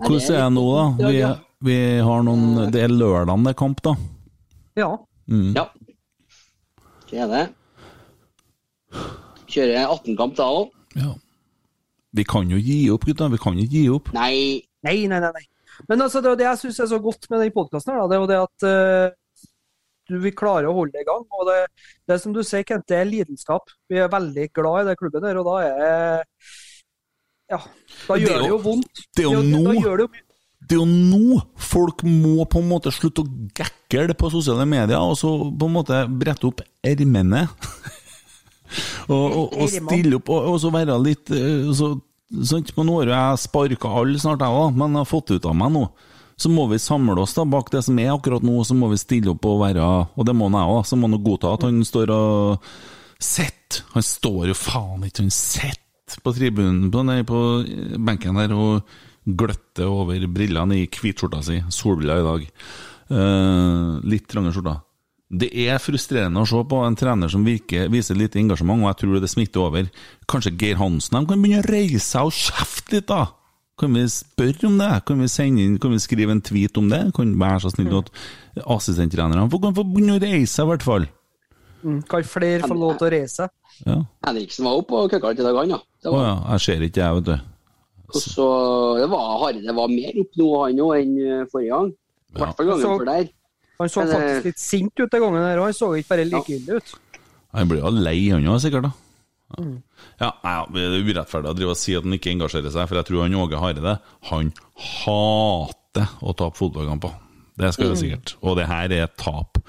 Hvordan 0.01 0.21
er 0.21 0.37
det 0.37 0.51
nå, 0.55 0.65
da? 0.75 0.85
Vi, 1.11 1.23
vi 1.67 1.77
har 2.05 2.23
noen 2.25 2.71
Det 2.73 2.85
er 2.85 2.93
lørdag 2.93 3.43
det 3.45 3.53
er 3.53 3.59
kamp, 3.59 3.81
da. 3.85 3.95
Ja. 4.79 4.91
Ja. 5.57 5.65
Det 7.09 7.25
er 7.25 7.31
det. 7.31 7.43
Kjører 9.51 9.89
18-kamp 9.97 10.37
da 10.37 10.47
òg. 10.61 10.69
Ja. 10.95 11.15
Vi 12.15 12.23
kan 12.27 12.49
jo 12.51 12.59
gi 12.59 12.83
opp, 12.93 13.07
gutta. 13.07 13.31
Vi 13.33 13.39
kan 13.41 13.57
jo 13.59 13.65
gi 13.71 13.87
opp. 13.91 14.13
Nei, 14.15 14.61
Nei, 14.85 15.05
nei, 15.09 15.19
nei. 15.21 15.29
nei. 15.35 15.45
Men 15.89 16.01
altså, 16.05 16.21
det 16.21 16.37
det 16.39 16.47
jeg 16.47 16.61
syns 16.63 16.79
er 16.83 16.89
så 16.91 16.99
godt 17.01 17.27
med 17.31 17.43
den 17.43 17.53
podkasten, 17.55 17.97
det 18.09 18.17
er 18.17 18.21
jo 18.21 18.29
det 18.29 18.39
at 18.41 18.65
uh, 18.67 19.47
du, 20.11 20.17
vil 20.23 20.35
klare 20.35 20.69
å 20.69 20.75
holde 20.75 20.95
det 20.95 21.05
i 21.05 21.07
gang. 21.07 21.23
Og 21.37 21.47
det, 21.47 21.59
det 22.07 22.15
er 22.15 22.23
som 22.23 22.33
du 22.35 22.41
sier, 22.43 22.65
Kent, 22.67 22.87
det 22.91 22.97
er 22.99 23.07
lidenskap. 23.09 23.71
Vi 23.89 24.01
er 24.01 24.11
veldig 24.11 24.49
glad 24.57 24.81
i 24.81 24.89
den 24.91 24.99
klubben 24.99 25.23
der, 25.23 25.39
og 25.41 25.47
da 25.49 25.55
er 25.67 26.27
Ja. 27.51 27.59
Da 28.07 28.15
gjør 28.15 28.37
det 28.37 28.47
jo- 28.47 28.51
jo 28.55 28.59
vondt. 28.63 29.05
det 29.15 29.25
er 29.25 29.31
jo 29.31 29.41
nå- 29.43 29.71
det 29.71 29.81
jo. 29.83 30.09
Det 30.61 30.77
er 30.77 30.79
jo 30.79 30.85
nå 30.85 31.41
folk 31.57 32.03
må 32.05 32.45
på 32.47 32.59
en 32.61 32.69
måte 32.69 32.91
slutte 32.93 33.23
å 33.23 33.31
gekle 33.57 34.13
på 34.15 34.29
sosiale 34.31 34.65
medier, 34.69 34.99
og 35.01 35.17
så 35.17 35.31
på 35.51 35.67
en 35.67 35.73
måte 35.73 35.97
brette 36.07 36.47
opp 36.47 36.61
ermene. 36.85 37.47
og, 39.09 39.25
og, 39.25 39.57
og 39.57 39.67
stille 39.69 40.15
opp, 40.19 40.29
og, 40.29 40.53
og 40.53 40.59
så 40.63 40.71
være 40.71 40.95
litt 41.03 41.31
eh, 41.35 41.71
så, 41.75 41.91
sant? 42.47 42.71
Men 42.77 42.89
Nå 42.89 43.01
har 43.01 43.11
jeg 43.11 43.43
sparka 43.45 43.91
alle 44.01 44.21
snart, 44.21 44.43
jeg 44.43 44.61
òg, 44.63 44.73
men 44.77 44.95
jeg 44.95 45.03
har 45.03 45.09
fått 45.09 45.33
ut 45.35 45.47
av 45.49 45.57
meg 45.57 45.73
nå. 45.75 45.85
Så 46.41 46.49
må 46.49 46.65
vi 46.71 46.79
samle 46.81 47.19
oss 47.21 47.35
da 47.37 47.45
bak 47.45 47.69
det 47.73 47.83
som 47.85 47.99
er 48.01 48.13
akkurat 48.15 48.43
nå, 48.45 48.55
så 48.65 48.73
må 48.77 48.89
vi 48.89 48.97
stille 48.97 49.33
opp 49.35 49.45
og 49.45 49.59
være 49.61 49.85
Og 50.17 50.25
det 50.25 50.33
må 50.33 50.47
han 50.49 50.57
jeg 50.57 50.73
òg, 50.73 50.81
så 50.89 50.97
må 50.97 51.09
han 51.11 51.21
godta 51.21 51.53
at 51.53 51.67
han 51.67 51.83
står 51.85 52.13
og 52.15 52.67
sitter. 53.21 53.85
Han 53.93 54.05
står 54.05 54.49
jo 54.49 54.57
faen 54.57 55.05
ikke, 55.07 55.27
han 55.27 55.35
sitter 55.35 56.23
på 56.25 56.33
tribunen 56.35 56.89
på, 56.91 57.03
nei, 57.07 57.21
på 57.27 57.39
benken 58.01 58.39
der 58.39 58.55
og 58.57 58.81
gløtter 59.21 59.87
over 59.87 60.25
brillene 60.33 60.81
i 60.81 60.87
hvitskjorta 60.89 61.43
si. 61.45 61.59
Solbriller 61.71 62.23
i 62.23 62.25
dag. 62.25 62.47
Uh, 63.11 63.99
litt 64.07 64.27
trange 64.31 64.53
skjorter. 64.55 64.81
Det 65.31 65.47
er 65.63 65.77
frustrerende 65.79 66.41
å 66.43 66.47
se 66.49 66.59
på 66.67 66.79
en 66.83 66.95
trener 66.99 67.29
som 67.31 67.45
virker, 67.47 67.85
viser 67.93 68.17
lite 68.19 68.35
engasjement, 68.41 68.81
og 68.83 68.89
jeg 68.91 68.97
tror 69.05 69.21
det 69.23 69.29
smitter 69.31 69.61
over. 69.63 69.85
Kanskje 70.27 70.51
Geir 70.59 70.75
Hansen 70.81 71.15
de 71.21 71.29
kan 71.29 71.39
begynne 71.45 71.61
å 71.63 71.69
reise 71.71 72.01
seg 72.03 72.27
og 72.27 72.35
kjefte 72.35 72.97
litt, 72.97 73.07
da? 73.07 73.21
Kan 73.79 73.95
vi 73.95 74.03
spørre 74.11 74.67
om 74.67 74.75
det? 74.77 74.89
Kan 75.07 75.21
vi, 75.23 75.29
sende 75.31 75.63
inn, 75.63 75.77
kan 75.81 75.93
vi 75.95 76.01
skrive 76.03 76.35
en 76.35 76.41
tweet 76.43 76.75
om 76.77 76.89
det? 76.91 76.99
Kan 77.15 77.31
være 77.39 77.61
så 77.63 77.71
snill 77.71 77.95
at 78.01 78.11
assistenttrenerne 78.67 79.47
får- 79.49 79.61
kan 79.63 79.73
få 79.79 79.85
begynne 79.87 80.19
å 80.19 80.21
reise 80.21 80.51
seg, 80.53 80.65
i 80.67 80.71
hvert 80.73 80.83
fall. 80.85 81.07
Mm, 81.83 82.01
Kan 82.07 82.23
flere 82.27 82.61
få 82.67 82.75
lov 82.77 82.97
til 82.99 83.07
å 83.07 83.11
reise? 83.15 83.47
Ja. 83.87 83.95
Henriksen 84.27 84.65
var 84.67 84.77
oppe 84.83 84.93
og 84.99 85.09
køkka 85.09 85.31
litt 85.31 85.39
i 85.39 85.43
dag, 85.47 85.55
han, 85.55 85.69
ja. 85.69 85.79
Å 86.05 86.11
var, 86.13 86.23
ja, 86.27 86.35
jeg 86.51 86.59
ser 86.67 86.81
ikke, 86.85 87.01
jeg, 87.01 87.15
vet 87.15 87.23
du. 87.31 87.37
og 88.11 88.21
så, 88.21 88.47
det 88.99 89.09
var, 89.09 89.53
det 89.53 89.75
var 89.79 89.87
mer 89.87 90.19
opp 90.21 90.35
nå, 90.37 90.49
han 90.65 90.83
òg, 90.83 90.93
enn 90.99 91.15
eh, 91.23 91.45
forrige 91.49 91.71
gang. 91.71 91.89
I 92.35 92.39
hvert 92.43 92.57
fall 92.59 92.67
gangen 92.67 92.99
før 92.99 93.05
der. 93.07 93.29
Han 93.81 93.91
så 93.91 94.03
Men, 94.05 94.11
faktisk 94.15 94.49
litt 94.51 94.61
sint 94.61 94.93
ut 95.01 95.11
den 95.11 95.23
gangen, 95.25 95.45
her, 95.45 95.61
og 95.61 95.69
han 95.69 95.77
så 95.77 95.93
ikke 95.97 96.13
bare 96.13 96.27
likegyldig 96.29 96.77
ut. 96.77 96.93
Han 97.57 97.71
blir 97.71 97.81
jo 97.83 97.91
lei, 97.95 98.19
han 98.31 98.45
òg, 98.47 98.61
sikkert. 98.63 98.87
da. 98.87 98.91
Mm. 99.59 99.81
Ja, 100.21 100.29
nei, 100.45 100.51
ja, 100.53 100.65
Det 100.71 100.83
er 100.85 101.09
urettferdig 101.09 101.49
å 101.51 101.55
drive 101.57 101.73
og 101.73 101.79
si 101.79 101.95
at 101.97 102.05
han 102.05 102.15
ikke 102.15 102.31
engasjerer 102.31 102.71
seg, 102.71 102.87
for 102.87 102.99
jeg 102.99 103.09
tror 103.09 103.25
han 103.25 103.35
Åge 103.41 103.59
Hareide 103.59 103.97
han 104.29 104.53
hater 104.79 106.13
å 106.23 106.35
tape 106.37 106.59
fotballkamper. 106.61 107.17
Det 107.59 107.73
skal 107.75 107.91
jo 107.91 107.97
sikkert. 107.99 108.33
Og 108.47 108.55
det 108.57 108.65
her 108.69 108.93
er 108.95 109.03
et 109.05 109.15
tap. 109.19 109.59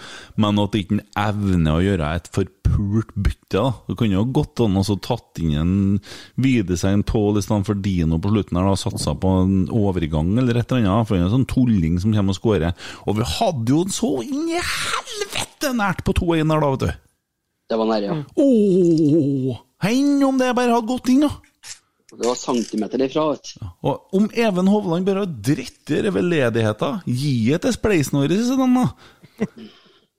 Men 0.41 0.61
at 0.63 0.77
ikke 0.79 0.97
han 0.97 1.03
evner 1.19 1.77
å 1.79 1.83
gjøre 1.83 2.11
et 2.17 2.29
forpult 2.33 3.11
bytte, 3.17 3.59
da. 3.59 3.65
Det 3.89 3.97
kunne 4.01 4.17
jo 4.17 4.25
gått 4.39 4.63
an 4.65 4.79
å 4.81 4.85
så 4.87 4.97
tatt 5.03 5.41
inn 5.43 5.57
en 5.59 5.75
Widersein 6.41 7.03
Paul 7.09 7.37
i 7.41 7.45
stedet 7.45 7.69
for 7.69 7.83
Dino 7.85 8.21
på 8.23 8.33
slutten 8.33 8.61
her, 8.61 8.71
da, 8.71 8.79
satsa 8.81 9.17
på 9.19 9.35
en 9.43 9.57
overgang 9.69 10.33
eller 10.41 10.63
et 10.63 10.73
eller 10.73 10.87
annet. 10.87 11.09
For 11.11 11.19
han 11.19 11.27
er 11.27 11.31
en 11.31 11.37
sånn 11.37 11.51
tulling 11.51 11.99
som 12.03 12.15
kommer 12.15 12.37
og 12.37 12.41
skårer. 12.41 12.89
Og 13.07 13.19
vi 13.19 13.29
hadde 13.35 13.75
jo 13.75 13.83
så 13.93 14.15
inn 14.25 14.47
i 14.49 14.63
helvete 14.63 15.75
nært 15.77 16.07
på 16.07 16.17
2-1 16.23 16.55
her, 16.55 16.65
da, 16.65 16.73
vet 16.77 16.87
du. 16.87 17.09
Det 17.73 17.79
var 17.81 17.89
nære, 17.89 18.09
ja. 18.09 18.23
Åh, 18.43 19.63
Enn 19.83 20.21
om 20.23 20.37
det 20.39 20.53
bare 20.55 20.71
hadde 20.77 20.87
gått 20.87 21.11
inn, 21.11 21.25
da! 21.27 21.33
Det 22.13 22.29
var 22.29 22.37
centimeter 22.37 23.01
ifra, 23.07 23.31
vet 23.33 23.53
du. 23.55 23.69
Og 23.89 24.17
om 24.19 24.27
Even 24.37 24.69
Hovland 24.69 25.07
bare 25.09 25.25
dritter 25.27 26.11
over 26.11 26.23
ledigheta, 26.27 26.91
gi 27.09 27.37
det 27.49 27.63
til 27.65 27.73
spleisen 27.79 28.19
vår, 28.21 28.35
sier 28.37 28.61
de 28.61 28.67
da. 28.77 29.47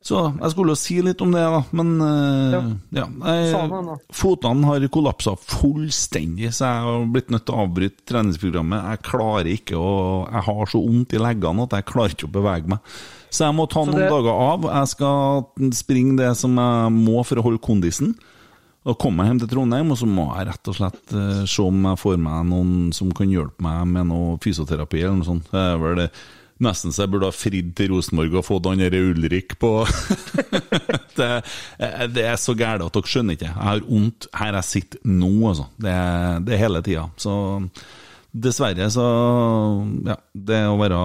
Så 0.03 0.19
jeg 0.35 0.51
skulle 0.51 0.73
jo 0.73 0.79
si 0.81 0.97
litt 1.05 1.21
om 1.23 1.31
det, 1.31 1.43
da, 1.47 1.61
men 1.79 1.91
uh, 2.03 2.55
ja. 2.91 3.05
Da. 3.23 3.95
Fotene 4.11 4.67
har 4.67 4.83
kollapsa 4.91 5.31
fullstendig, 5.39 6.49
så 6.51 6.65
jeg 6.67 6.87
har 6.89 7.05
blitt 7.13 7.31
nødt 7.31 7.45
til 7.47 7.55
å 7.55 7.63
avbryte 7.63 8.03
treningsprogrammet. 8.11 8.83
Jeg 8.89 9.03
klarer 9.07 9.51
ikke 9.53 9.79
å 9.79 9.93
Jeg 10.27 10.43
har 10.49 10.73
så 10.73 10.81
vondt 10.83 11.15
i 11.15 11.21
leggene 11.23 11.63
at 11.69 11.77
jeg 11.77 11.87
klarer 11.93 12.17
ikke 12.17 12.27
å 12.27 12.35
bevege 12.35 12.73
meg. 12.75 12.91
Så 13.31 13.45
jeg 13.47 13.55
må 13.55 13.69
ta 13.71 13.85
Så 13.85 13.93
noen 13.93 14.01
det- 14.03 14.11
dager 14.11 14.43
av. 14.49 14.67
Jeg 14.73 14.91
skal 14.91 15.71
springe 15.71 16.17
det 16.19 16.33
som 16.37 16.57
jeg 16.59 16.91
må 16.99 17.23
for 17.25 17.39
å 17.39 17.45
holde 17.47 17.63
kondisen. 17.63 18.15
Og 18.83 18.97
komme 18.99 19.23
jeg 19.23 19.31
hjem 19.31 19.41
til 19.43 19.51
Trondheim, 19.53 19.91
og 19.93 19.99
så 19.99 20.07
må 20.09 20.27
jeg 20.35 20.49
rett 20.49 20.69
og 20.69 20.75
slett 20.75 21.13
eh, 21.15 21.43
se 21.47 21.63
om 21.63 21.85
jeg 21.87 21.99
får 22.01 22.17
meg 22.19 22.47
noen 22.49 22.71
som 22.95 23.11
kan 23.15 23.31
hjelpe 23.31 23.63
meg 23.63 23.85
med 23.93 24.09
noe 24.11 24.37
fysioterapi 24.43 24.99
eller 24.99 25.21
noe 25.21 25.27
sånt. 25.29 25.51
Det 25.53 25.61
er 25.61 25.77
vel 25.79 26.01
det. 26.01 26.09
Nesten 26.63 26.93
så 26.93 27.03
jeg 27.03 27.11
burde 27.11 27.27
ha 27.27 27.35
fridd 27.35 27.71
til 27.75 27.89
Rosenborg 27.91 28.35
og 28.37 28.45
fått 28.45 28.67
han 28.69 28.83
derre 28.83 29.01
Ulrik 29.09 29.55
på 29.59 29.71
det, 31.17 31.31
eh, 31.79 32.05
det 32.11 32.27
er 32.27 32.37
så 32.39 32.55
gærent 32.59 32.85
at 32.85 32.99
dere 32.99 33.13
skjønner 33.13 33.39
ikke. 33.39 33.49
Jeg 33.49 33.69
har 33.69 33.83
vondt 33.87 34.29
her 34.39 34.59
jeg 34.59 34.69
sitter 34.69 35.09
nå, 35.09 35.33
altså. 35.53 35.67
Det, 35.79 35.97
det 36.47 36.55
er 36.55 36.63
hele 36.65 36.83
tida. 36.85 37.07
Så 37.19 37.35
dessverre, 38.33 38.91
så 38.91 39.07
Ja, 40.11 40.19
det 40.33 40.63
å 40.67 40.79
være 40.81 41.01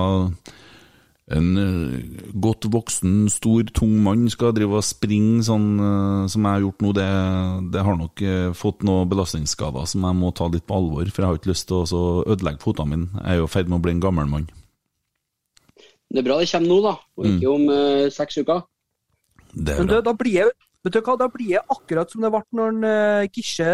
en 1.34 1.48
eh, 1.60 2.20
godt 2.40 2.68
voksen, 2.72 3.26
stor, 3.32 3.66
tung 3.76 3.98
mann 4.05 4.28
skal 4.32 4.55
drive 4.56 4.78
og 4.78 4.86
springe 4.86 5.42
sånn 5.44 5.66
eh, 5.76 6.22
som 6.32 6.46
jeg 6.46 6.56
har 6.56 6.64
gjort 6.64 6.84
nå, 6.84 6.92
det, 6.96 7.09
det 7.74 7.84
har 7.84 7.98
nok 8.00 8.22
eh, 8.24 8.46
fått 8.56 8.86
noen 8.88 9.10
belastningsskader 9.10 9.88
som 9.90 10.06
jeg 10.09 10.18
må 10.20 10.32
ta 10.32 10.48
litt 10.48 10.64
på 10.68 10.78
alvor. 10.78 11.05
For 11.12 11.24
jeg 11.24 11.28
har 11.28 11.40
ikke 11.40 11.52
lyst 11.52 11.68
til 11.68 11.84
å 11.84 12.06
ødelegge 12.24 12.64
fotene 12.64 12.94
mine. 12.94 13.10
Jeg 13.20 13.36
er 13.36 13.42
jo 13.42 13.50
i 13.50 13.52
ferd 13.52 13.68
med 13.68 13.80
å 13.80 13.84
bli 13.84 13.96
en 13.96 14.02
gammel 14.06 14.30
mann. 14.30 14.48
Det 16.09 16.22
er 16.22 16.24
bra 16.24 16.38
det 16.40 16.48
kommer 16.48 16.72
nå, 16.72 16.80
da, 16.86 16.94
og 17.20 17.28
ikke 17.28 17.52
om 17.52 17.68
eh, 17.74 18.09
seks 18.14 18.40
uker. 18.40 18.64
Det 19.52 19.74
er 19.74 19.82
Men 19.82 19.92
det, 19.92 20.02
da 20.06 20.16
blir 20.16 20.36
jeg, 20.38 20.56
vet 20.84 20.96
du 20.96 21.00
hva, 21.02 21.16
da 21.20 21.28
blir 21.32 21.55
jeg 21.59 21.64
akkurat 21.76 22.12
som 22.12 22.24
det 22.24 22.30
ble 22.32 22.44
når 22.56 22.78
uh, 22.84 23.28
Gisje 23.32 23.72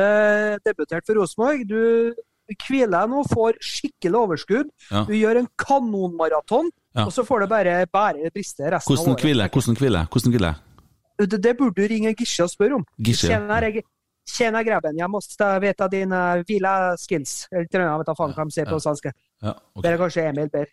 debuterte 0.67 1.07
for 1.07 1.21
Rosenborg. 1.21 1.63
Du 1.71 2.15
hviler 2.53 2.93
deg 2.93 3.11
nå, 3.11 3.23
får 3.31 3.59
skikkelig 3.65 4.19
overskudd. 4.21 4.71
Ja. 4.91 5.05
Du 5.09 5.15
gjør 5.17 5.41
en 5.43 5.49
kanonmaraton, 5.59 6.71
Ja. 6.95 7.07
og 7.07 7.13
så 7.13 7.25
får 7.27 7.41
det 7.41 7.49
bare 7.49 7.87
bære 7.87 8.31
briste 8.35 8.71
resten 8.71 8.91
Hvordan 8.93 9.09
av 9.09 9.15
året. 9.15 9.25
hviler? 9.25 9.49
Hvordan 9.49 9.77
hviler 9.81 9.99
jeg? 9.99 10.09
Hvordan 10.13 10.33
hviler 10.33 10.49
jeg? 10.53 11.29
Det, 11.31 11.43
det 11.43 11.57
burde 11.59 11.75
du 11.75 11.89
ringe 11.89 12.15
Gisje 12.15 12.43
og 12.45 12.51
spørre 12.51 12.75
om. 12.75 12.85
Gisje, 12.99 13.31
ja. 13.31 13.61
jeg, 13.61 13.83
tjenere 14.27 14.65
grabben, 14.65 14.99
jeg 14.99 15.11
måste 15.11 15.49
veta 15.63 15.89
dine 15.89 16.21
vila 16.49 16.97
skills. 16.97 17.49
Eller 17.53 17.67
tror 17.71 17.85
jeg 17.85 17.99
vet 17.99 18.07
da 18.07 18.15
faen 18.19 18.33
hva 18.35 18.45
de 18.49 18.55
sier 18.57 18.71
på 18.71 18.79
svensk. 18.83 19.11
Ja, 19.43 19.53
okay. 19.75 19.83
Det 19.83 19.93
er 19.93 20.01
kanskje 20.01 20.29
Emil 20.31 20.49
ber. 20.51 20.71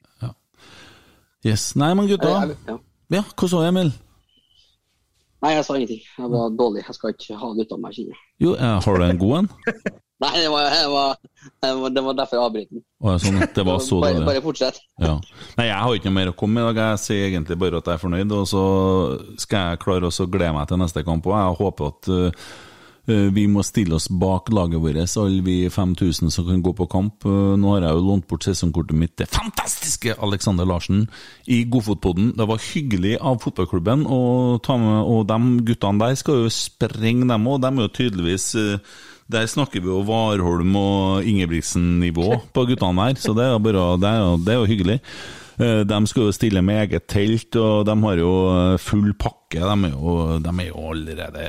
Yes. 1.46 1.76
Nei, 1.76 1.94
men 1.98 2.08
gutta. 2.08 2.54
Ja. 2.68 2.78
Ja, 3.12 3.24
hva 3.36 3.50
sa 3.50 3.66
Emil? 3.68 3.92
Nei, 5.42 5.56
jeg 5.58 5.66
sa 5.66 5.76
ingenting. 5.76 6.04
Jeg 6.06 6.30
var 6.32 6.54
dårlig. 6.54 6.84
Jeg 6.86 6.96
skal 6.96 7.14
ikke 7.16 7.38
ha 7.42 7.50
det 7.58 7.66
ut 7.66 7.72
av 7.74 7.80
meg, 7.82 7.96
kjenner 7.98 8.14
jeg. 8.14 8.24
Jo, 8.46 8.54
eh, 8.56 8.78
har 8.86 8.98
du 9.02 9.06
en 9.08 9.22
god 9.22 9.38
en? 9.40 9.50
Nei, 10.22 10.32
det 10.38 10.50
var, 10.54 10.70
det 10.70 10.90
var, 10.92 11.90
det 11.90 12.02
var, 12.06 12.18
derfor 12.20 12.38
jeg 12.38 12.46
avbrøt 12.46 12.70
den. 12.70 12.82
Sånn, 13.24 13.40
det 13.56 13.64
var 13.66 13.80
så 13.82 14.02
dårlig. 14.04 14.26
bare 14.28 14.42
fortsett. 14.46 14.82
Ja. 15.02 15.16
Nei, 15.58 15.66
jeg 15.66 15.78
har 15.82 15.96
ikke 15.98 16.12
noe 16.12 16.18
mer 16.20 16.30
å 16.30 16.36
komme 16.38 16.60
med 16.60 16.68
i 16.68 16.70
dag. 16.70 16.92
Jeg 16.92 17.06
sier 17.08 17.30
egentlig 17.32 17.58
bare 17.64 17.82
at 17.82 17.90
jeg 17.90 17.98
er 17.98 18.04
fornøyd, 18.04 18.36
og 18.38 18.50
så 18.50 18.66
skal 19.42 19.72
jeg 19.72 19.82
klare 19.82 20.12
å 20.12 20.28
glede 20.30 20.54
meg 20.60 20.70
til 20.70 20.82
neste 20.84 21.04
kamp 21.08 21.26
òg. 21.26 21.40
Jeg 21.40 21.58
håper 21.64 21.90
at 21.90 22.12
uh, 22.14 22.52
vi 23.34 23.48
må 23.50 23.66
stille 23.66 23.98
oss 23.98 24.06
bak 24.14 24.54
laget 24.54 24.84
vårt, 24.84 25.02
alle 25.24 25.42
vi 25.42 25.58
5000 25.74 26.30
som 26.38 26.46
kan 26.46 26.62
gå 26.70 26.78
på 26.78 26.92
kamp. 26.94 27.26
Uh, 27.26 27.58
nå 27.58 27.74
har 27.74 27.88
jeg 27.88 27.98
jo 27.98 28.08
lånt 28.12 28.30
bort 28.30 28.46
sesongkortet 28.46 29.02
mitt 29.02 29.18
til 29.18 29.30
fantastiske 29.34 30.20
Alexander 30.22 30.70
Larsen 30.70 31.08
i 31.50 31.64
Godfotpodden. 31.66 32.36
Det 32.38 32.52
var 32.52 32.62
hyggelig 32.70 33.18
av 33.18 33.42
fotballklubben 33.42 34.06
å 34.06 34.22
ta 34.62 34.78
med, 34.78 35.00
og 35.02 35.26
de 35.34 35.72
guttene 35.72 36.06
der 36.06 36.22
skal 36.22 36.44
jo 36.44 36.54
sprenge, 36.54 37.26
dem 37.26 37.50
òg. 37.50 37.64
De 37.66 37.74
er 37.74 37.90
jo 37.90 37.96
tydeligvis 37.98 38.54
uh, 38.62 39.00
der 39.32 39.48
snakker 39.50 39.82
vi 39.84 39.90
jo 39.90 40.02
Warholm 40.08 40.76
og 40.80 41.28
Ingebrigtsen-nivå 41.28 42.28
på 42.54 42.66
guttene 42.70 43.08
her, 43.08 43.20
så 43.22 43.34
det 43.38 43.46
er 43.48 43.54
jo, 43.56 43.62
bare, 43.64 43.86
det 44.02 44.10
er 44.10 44.20
jo, 44.22 44.34
det 44.46 44.54
er 44.54 44.60
jo 44.60 44.70
hyggelig. 44.72 44.98
Eh, 45.62 45.82
De 45.88 46.00
skal 46.10 46.28
jo 46.28 46.36
stille 46.36 46.64
med 46.66 46.82
eget 46.86 47.08
telt, 47.12 47.56
og 47.60 47.86
de 47.90 47.96
har 48.06 48.22
jo 48.22 48.34
eh, 48.56 48.78
full 48.82 49.14
pakke. 49.20 49.62
De 49.62 49.76
er 49.90 49.94
jo, 49.96 50.18
de 50.44 50.54
er 50.56 50.70
jo 50.72 50.88
allerede 50.94 51.48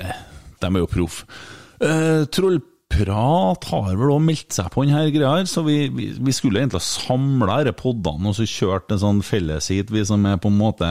De 0.63 0.71
er 0.71 0.81
jo 0.83 0.91
proff. 0.91 1.23
Eh, 1.83 2.25
Trollprat 2.33 3.69
har 3.73 3.95
vel 3.97 4.13
òg 4.15 4.25
meldt 4.27 4.55
seg 4.59 4.69
på 4.75 4.85
denne 4.87 5.07
greia 5.15 5.37
her, 5.39 5.47
så 5.51 5.65
vi, 5.67 5.87
vi, 5.95 6.11
vi 6.19 6.35
skulle 6.37 6.61
egentlig 6.63 6.83
ha 6.83 6.87
samla 6.87 7.63
disse 7.65 7.79
podene 7.81 8.31
og 8.31 8.37
så 8.39 8.47
kjørt 8.47 8.93
en 8.93 9.03
sånn 9.03 9.23
felleshit, 9.27 9.91
vi 9.91 10.05
som 10.07 10.27
er 10.29 10.39
på 10.43 10.53
en 10.53 10.61
måte 10.61 10.91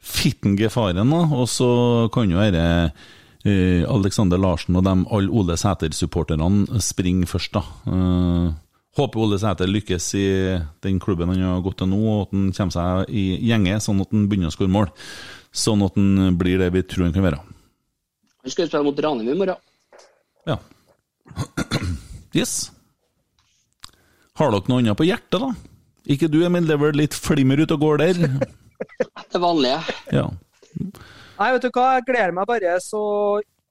fitten 0.00 0.54
gefaren, 0.56 1.10
da. 1.12 1.24
Og 1.36 1.48
så 1.50 1.70
kan 2.14 2.30
jo 2.30 2.40
dette 2.40 2.92
eh, 3.44 3.84
Alexander 3.88 4.40
Larsen 4.40 4.76
og 4.76 4.84
dem, 4.86 5.06
alle 5.10 5.32
Ole 5.32 5.56
Sæter-supporterne 5.60 6.80
springer 6.82 7.30
først, 7.30 7.54
da. 7.56 7.62
Eh, 7.90 8.50
håper 8.98 9.22
Ole 9.24 9.38
Sæter 9.40 9.70
lykkes 9.70 10.08
i 10.18 10.26
den 10.84 10.98
klubben 11.02 11.30
han 11.32 11.42
har 11.46 11.62
gått 11.64 11.78
til 11.82 11.90
nå, 11.92 12.00
og 12.00 12.26
at 12.26 12.34
han 12.36 12.50
kommer 12.56 12.76
seg 12.76 13.14
i 13.14 13.24
gjenge, 13.50 13.78
sånn 13.84 14.02
at 14.02 14.12
han 14.14 14.26
begynner 14.30 14.50
å 14.52 14.56
skåre 14.56 14.72
mål. 14.72 14.90
Sånn 15.50 15.82
at 15.86 15.96
han 15.98 16.36
blir 16.38 16.60
det 16.62 16.70
vi 16.74 16.84
tror 16.86 17.08
han 17.08 17.16
kan 17.16 17.26
være. 17.26 17.40
Han 18.40 18.52
skal 18.54 18.68
spille 18.70 18.86
mot 18.86 19.00
Ranheim 19.04 19.32
i 19.34 19.38
morgen. 19.38 19.66
Ja. 20.48 20.60
Yes. 22.30 22.70
Har 24.38 24.52
dere 24.54 24.70
noe 24.70 24.78
annet 24.78 24.94
på 24.94 25.02
hjertet, 25.02 25.42
da? 25.42 25.48
Ikke 26.14 26.28
du, 26.30 26.36
Emil, 26.46 26.68
det 26.68 26.76
er 26.76 26.78
vel 26.78 26.94
litt 27.00 27.16
flimmer 27.18 27.58
ute 27.58 27.74
og 27.74 27.82
går 27.82 27.98
der? 28.04 28.20
Det 29.34 29.40
vanlige. 29.42 29.80
Ja. 30.14 30.28
Nei, 31.40 31.54
vet 31.54 31.64
du 31.64 31.70
hva, 31.72 31.86
jeg 31.96 32.04
gleder 32.10 32.36
meg 32.36 32.48
bare 32.50 32.76
så 32.84 33.00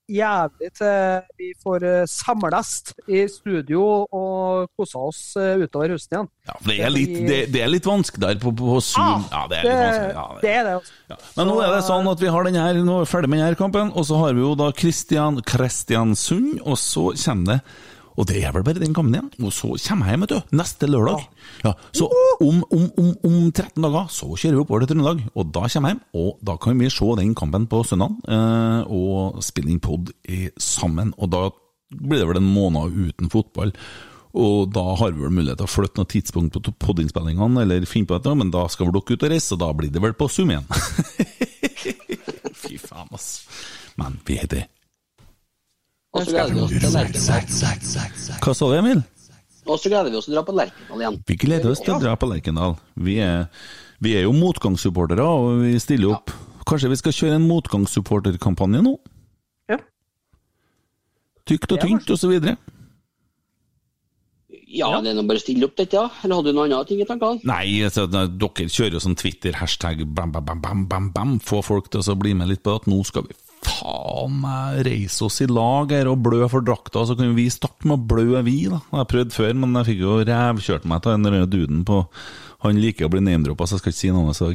jævlig 0.10 0.72
til 0.74 1.20
vi 1.38 1.50
får 1.62 1.84
eh, 1.86 2.08
samles 2.10 2.72
i 3.06 3.20
studio 3.30 3.84
og 4.10 4.72
kose 4.74 4.98
oss 4.98 5.20
eh, 5.38 5.62
utover 5.62 5.94
høsten 5.94 6.16
igjen. 6.18 6.30
Ja, 6.50 6.56
for 6.56 6.72
det 6.72 6.80
er 6.82 6.94
litt, 6.96 7.14
det, 7.28 7.38
det 7.54 7.62
er 7.62 7.70
litt 7.70 7.86
vanskeligere 7.86 8.42
på, 8.42 8.56
på 8.58 8.80
Zoom. 8.82 9.28
Ja, 9.30 9.44
det 9.52 9.60
er 9.60 9.68
litt. 9.68 10.16
Ja, 10.16 10.26
det 10.42 10.56
er 10.56 10.66
det. 10.72 10.74
Ja. 11.12 11.20
Men 11.38 11.52
nå 11.52 11.60
er 11.62 11.76
det 11.76 11.84
sånn 11.86 12.10
at 12.10 12.26
vi 12.26 12.34
har 12.34 12.50
den 12.50 12.58
her, 12.58 12.82
nå 12.82 12.98
er 12.98 13.06
vi 13.06 13.12
ferdig 13.14 13.30
med 13.36 13.44
denne 13.44 13.60
kampen, 13.60 13.94
og 13.94 14.10
så 14.10 14.18
har 14.24 14.34
vi 14.34 14.44
jo 14.48 14.56
da 14.58 14.72
Kristian 14.74 15.40
Kristiansund, 15.46 16.58
og 16.66 16.82
så 16.82 17.12
kommer 17.14 17.54
det 17.54 17.62
og 18.20 18.28
det 18.28 18.42
er 18.44 18.52
vel 18.52 18.66
bare 18.68 18.82
den 18.82 18.96
kampen 18.96 19.16
igjen. 19.16 19.30
Og 19.48 19.54
så 19.56 19.72
kommer 19.86 20.10
jeg 20.10 20.18
hjem, 20.18 20.26
vet 20.26 20.34
du. 20.34 20.56
Neste 20.60 20.90
lørdag. 20.90 21.24
Ja, 21.64 21.72
så 21.96 22.10
om, 22.44 22.60
om, 22.76 22.86
om, 23.00 23.14
om 23.30 23.38
13 23.48 23.80
dager 23.86 24.12
så 24.12 24.28
kjører 24.34 24.58
vi 24.58 24.64
oppover 24.66 24.84
til 24.84 24.92
Trøndelag, 24.92 25.24
og 25.34 25.54
da 25.56 25.64
kommer 25.72 25.94
jeg 25.94 25.96
hjem. 25.96 26.04
Og 26.20 26.44
da 26.50 26.58
kan 26.60 26.84
vi 26.84 26.92
se 26.92 27.10
den 27.22 27.34
kampen 27.40 27.68
på 27.72 27.82
søndag, 27.88 28.18
eh, 28.28 28.92
og 28.92 29.40
spille 29.46 29.72
inn 29.72 29.84
pod 29.84 30.12
sammen. 30.60 31.14
Og 31.16 31.32
da 31.32 31.46
blir 31.96 32.22
det 32.22 32.30
vel 32.30 32.42
en 32.42 32.54
måned 32.54 32.98
uten 33.08 33.32
fotball. 33.32 33.72
Og 34.40 34.68
da 34.76 34.84
har 35.00 35.14
vi 35.16 35.24
vel 35.24 35.34
mulighet 35.34 35.62
til 35.62 35.70
å 35.70 35.72
flytte 35.72 36.02
noe 36.02 36.10
tidspunkt 36.12 36.60
på 36.60 36.74
podinnspillingene, 36.84 37.64
eller 37.64 37.88
finne 37.90 38.10
på 38.10 38.20
dette, 38.20 38.36
men 38.38 38.52
da 38.54 38.68
skal 38.70 38.90
vel 38.90 39.00
dere 39.00 39.16
ut 39.16 39.26
og 39.26 39.34
reise, 39.34 39.54
og 39.56 39.64
da 39.64 39.72
blir 39.80 39.94
det 39.96 40.04
vel 40.04 40.18
på 40.18 40.28
Zoom 40.30 40.52
igjen. 40.54 40.68
Fy 42.62 42.78
faen, 42.84 43.10
ass. 43.16 43.32
Men 44.00 44.20
vi 44.28 44.38
heter 44.44 44.68
Og 46.10 46.26
så 46.26 46.34
gleder 46.34 46.56
vi 46.56 46.62
oss 46.64 46.72
til 46.74 46.94
Lerkendal. 46.96 48.40
Hva 48.42 48.54
sa 48.58 48.70
du, 48.70 48.76
Emil? 48.80 49.02
Og 49.70 49.78
så 49.78 49.92
gleder 49.92 50.10
vi 50.10 50.18
oss 50.18 50.26
til 50.26 50.34
å 50.34 50.40
dra 50.40 50.46
på 50.48 50.56
Lerkendal 50.58 51.04
igjen. 51.04 51.20
Vi 51.30 51.38
gleder 51.44 51.70
oss 51.70 51.84
til 51.86 51.94
å 51.94 52.00
dra 52.02 52.16
på 52.18 52.30
Lerkendal. 52.32 52.74
Vi 52.98 53.20
er, 53.22 53.46
vi 54.02 54.16
er 54.18 54.26
jo 54.26 54.34
motgangssupportere, 54.34 55.28
og 55.28 55.62
vi 55.62 55.76
stiller 55.82 56.16
opp. 56.18 56.34
Kanskje 56.70 56.90
vi 56.90 56.98
skal 57.02 57.16
kjøre 57.20 57.38
en 57.38 57.46
motgangssupporterkampanje 57.50 58.82
nå? 58.86 58.96
Ja. 59.70 59.78
Tykt 61.50 61.78
og 61.78 61.82
tynt, 61.86 62.10
og 62.10 62.22
så 62.22 62.32
videre. 62.32 62.58
Ja, 64.70 64.90
det 65.02 65.12
er 65.12 65.18
nå 65.18 65.24
bare 65.30 65.42
å 65.42 65.44
stille 65.44 65.66
opp 65.66 65.78
dette, 65.78 65.98
ja. 65.98 66.10
Eller 66.26 66.40
hadde 66.40 66.52
du 66.54 66.58
noen 66.58 66.74
andre 66.74 66.90
ting 66.90 67.02
i 67.02 67.08
tankene? 67.10 67.42
Nei, 67.50 67.84
altså, 67.86 68.06
dere 68.10 68.66
kjører 68.70 68.98
jo 68.98 69.04
sånn 69.06 69.18
Twitter-hashtag 69.18 70.04
bam, 70.06 70.34
bam, 70.34 70.46
bam, 70.46 70.62
bam, 70.66 70.84
bam, 70.90 71.14
bam. 71.14 71.38
Få 71.42 71.62
folk 71.66 71.90
til 71.94 72.02
å 72.02 72.18
bli 72.18 72.36
med 72.38 72.50
litt 72.50 72.66
på 72.66 72.78
at 72.78 72.90
nå 72.90 73.02
skal 73.06 73.26
vi 73.30 73.38
faen 73.66 74.38
meg 74.44 74.84
reise 74.88 75.26
oss 75.28 75.42
i 75.44 75.48
lag 75.50 75.92
her 75.94 76.10
og 76.12 76.22
blø 76.26 76.46
for 76.52 76.66
drakta, 76.66 77.04
så 77.08 77.16
kunne 77.18 77.36
vi 77.38 77.50
starte 77.54 77.88
med 77.90 77.98
å 77.98 78.08
blø, 78.14 78.42
vi, 78.48 78.58
da. 78.72 78.80
Jeg 78.92 79.02
har 79.02 79.12
prøvd 79.12 79.36
før, 79.36 79.54
men 79.62 79.76
jeg 79.80 79.90
fikk 79.92 80.06
jo 80.06 80.20
rævkjørt 80.30 80.88
meg 80.90 81.04
til 81.04 81.16
den 81.16 81.28
der 81.28 81.50
duden 81.50 81.84
på 81.88 82.04
Han 82.66 82.80
liker 82.84 83.08
å 83.08 83.12
bli 83.14 83.22
name-droppa, 83.24 83.68
så 83.68 83.78
jeg 83.78 83.84
skal 83.86 83.94
ikke 83.94 84.02
si 84.02 84.10
noe. 84.12 84.34
Så. 84.36 84.52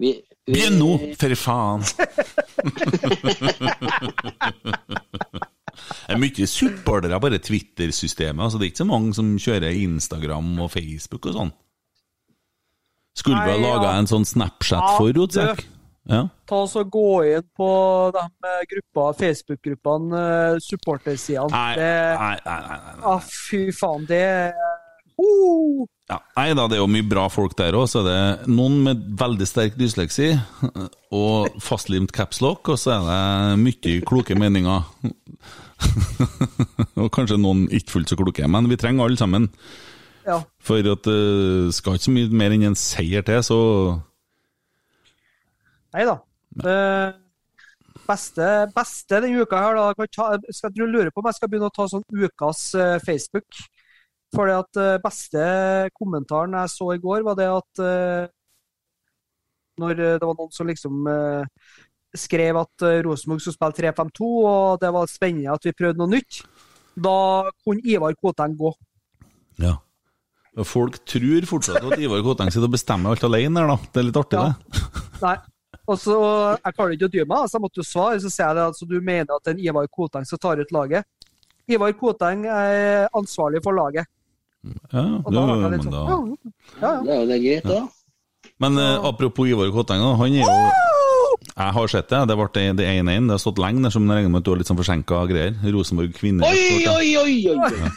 Vi, 0.00 0.12
dag. 0.50 0.56
Begynn 0.56 0.78
nå, 0.80 0.90
for 1.20 1.34
faen! 1.38 1.82
Det 5.80 6.16
er 6.16 6.20
mye 6.20 6.46
supportere 6.50 7.20
bare 7.22 7.38
Twitter-systemet. 7.40 8.42
Altså, 8.44 8.58
det 8.58 8.66
er 8.66 8.72
ikke 8.72 8.82
så 8.82 8.88
mange 8.90 9.14
som 9.16 9.30
kjører 9.40 9.78
Instagram 9.84 10.48
og 10.64 10.72
Facebook 10.72 11.30
og 11.30 11.36
sånn. 11.36 11.52
Skulle 13.18 13.42
vi 13.44 13.52
ha 13.52 13.60
laga 13.60 13.92
en 13.98 14.08
sånn 14.08 14.26
Snapchat 14.28 14.80
Ja, 14.80 14.96
for 14.96 15.12
Rotsekk? 15.16 15.66
Ja. 16.10 16.24
Ta 16.48 16.62
oss 16.64 16.74
og 16.80 16.90
Gå 16.90 17.22
inn 17.28 17.46
på 17.56 17.70
de 18.14 18.22
eh, 18.24 18.62
gruppa, 18.72 19.10
Facebook-gruppene, 19.20 20.20
eh, 20.20 20.60
supportersidene. 20.64 21.50
Nei, 21.52 21.74
nei, 21.78 22.36
nei, 22.46 22.60
nei, 22.66 22.78
nei. 22.86 22.94
Ah, 23.12 23.20
fy 23.22 23.68
faen, 23.76 24.06
det 24.08 24.24
uh, 25.20 25.84
Ja, 26.10 26.18
nei 26.38 26.48
da, 26.56 26.64
det 26.66 26.78
er 26.78 26.82
jo 26.82 26.88
mye 26.90 27.06
bra 27.06 27.28
folk 27.30 27.54
der 27.58 27.76
òg. 27.78 27.86
Så 27.92 28.02
er 28.02 28.08
det 28.08 28.50
noen 28.50 28.80
med 28.86 29.04
veldig 29.20 29.46
sterk 29.46 29.76
dysleksi 29.78 30.32
og 31.20 31.60
fastlimt 31.62 32.14
capslock, 32.16 32.72
og 32.72 32.80
så 32.80 32.96
er 32.96 33.06
det 33.10 33.60
mye 33.62 34.00
kloke 34.08 34.38
meninger. 34.38 34.88
og 37.00 37.12
kanskje 37.14 37.38
noen 37.38 37.68
ikke 37.68 37.98
fullt 37.98 38.10
så 38.10 38.18
kloke, 38.18 38.50
men 38.50 38.66
vi 38.72 38.80
trenger 38.80 39.06
alle 39.06 39.20
sammen. 39.20 39.50
Ja. 40.26 40.42
For 40.60 40.84
at 40.92 41.06
det 41.06 41.74
skal 41.74 41.96
ikke 41.96 42.08
så 42.08 42.14
mye 42.14 42.30
mer 42.42 42.54
enn 42.54 42.70
en 42.70 42.78
seier 42.78 43.24
til, 43.26 43.42
så 43.44 43.60
Nei 45.90 46.04
da. 46.06 46.20
Det 46.60 46.80
beste, 48.06 48.46
beste 48.74 49.20
denne 49.22 49.42
uka 49.42 49.58
her, 49.58 49.78
da 49.78 50.04
jeg 50.04 50.12
ta, 50.14 50.28
skal 50.54 50.74
jeg 50.76 50.90
lure 50.90 51.10
på 51.10 51.22
om 51.22 51.28
jeg 51.30 51.38
skal 51.38 51.50
begynne 51.50 51.70
å 51.70 51.74
ta 51.74 51.86
sånn 51.90 52.04
ukas 52.10 52.62
eh, 52.78 52.96
Facebook. 53.02 53.58
For 54.34 54.46
det 54.46 54.58
at 54.60 54.78
eh, 54.78 55.00
beste 55.02 55.44
kommentaren 55.98 56.54
jeg 56.60 56.72
så 56.74 56.92
i 56.94 57.00
går, 57.02 57.24
var 57.26 57.38
det 57.38 57.48
at 57.50 57.82
eh, 57.86 58.30
når 59.80 59.98
det 59.98 60.26
var 60.26 60.36
noen 60.36 60.52
som 60.52 60.68
liksom 60.68 61.06
skrev 62.20 62.58
at 62.58 62.82
Rosenborg 63.06 63.40
skulle 63.40 63.56
spille 63.56 63.76
3-5-2, 63.78 64.26
og 64.44 64.80
det 64.82 64.90
var 64.92 65.08
spennende 65.08 65.54
at 65.54 65.64
vi 65.64 65.72
prøvde 65.78 66.02
noe 66.02 66.10
nytt, 66.10 66.42
da 67.00 67.14
kunne 67.64 67.86
Ivar 67.88 68.12
Koteng 68.20 68.58
gå. 68.60 68.74
Ja. 69.62 69.78
Folk 70.66 70.98
tror 71.04 71.46
fortsatt 71.48 71.84
at 71.92 71.98
Ivar 71.98 72.22
Koteng 72.22 72.50
sitter 72.52 72.66
og 72.68 72.74
bestemmer 72.74 73.10
alt 73.14 73.24
alene 73.24 73.60
her, 73.60 73.66
da. 73.72 73.76
Det 73.92 74.00
er 74.02 74.06
litt 74.08 74.16
artig, 74.20 74.38
Ja. 74.38 74.52
det. 74.52 74.82
Nei. 75.22 75.36
Og 75.88 75.96
så, 75.98 76.16
Jeg 76.64 76.74
klarer 76.76 76.92
ikke 76.94 77.08
å 77.08 77.12
dy 77.12 77.24
meg, 77.24 77.48
så 77.48 77.56
jeg 77.58 77.62
måtte 77.64 77.80
jo 77.80 77.86
svare. 77.86 78.20
Så 78.20 78.30
sier 78.30 78.46
jeg 78.46 78.56
det, 78.56 78.64
altså, 78.70 78.86
du 78.88 79.00
mener 79.00 79.34
at 79.36 79.46
er 79.46 79.50
en 79.56 79.58
Ivar 79.64 79.86
Koteng 79.88 80.24
som 80.26 80.38
tar 80.38 80.60
ut 80.60 80.70
laget. 80.72 81.04
Ivar 81.68 81.92
Koteng 81.92 82.44
er 82.46 83.08
ansvarlig 83.14 83.62
for 83.62 83.72
laget. 83.74 84.06
Ja, 84.92 85.00
Og 85.24 85.30
det, 85.32 85.34
da 85.34 85.46
ble 85.46 85.70
men, 85.70 85.80
sånn, 85.80 85.90
da. 85.90 86.04
ja, 86.04 86.18
ja, 86.82 86.92
ja. 86.92 87.02
Det 87.02 87.10
er 87.10 87.20
jo 87.20 87.40
greit, 87.40 87.64
det, 87.64 87.76
da. 87.80 88.50
men 88.60 88.76
eh, 88.78 88.98
apropos 89.08 89.48
Ivar 89.48 89.70
Koteng, 89.72 90.00
da, 90.04 90.14
han 90.20 90.34
er 90.34 90.44
jo 90.44 90.46
Jeg 91.56 91.72
har 91.74 91.88
sett 91.88 92.08
det. 92.08 92.20
Det 92.28 92.36
ble 92.36 92.48
det- 92.52 92.76
det 92.76 92.86
1-1. 92.86 93.26
Det 93.26 93.34
har 93.34 93.38
stått 93.40 93.58
lenge 93.58 93.82
der, 93.82 93.90
som 93.90 94.06
jeg 94.06 94.16
regner 94.16 94.30
med 94.30 94.38
at 94.40 94.44
du 94.44 94.50
har 94.50 94.58
litt 94.58 94.66
sånn 94.68 94.76
forsinka 94.78 95.26
greier. 95.28 95.54
Rosenborg 95.72 96.12
kvinner. 96.14 96.44
Oi, 96.46 96.86
oi, 96.86 97.16
oi! 97.16 97.58
oi. 97.58 97.90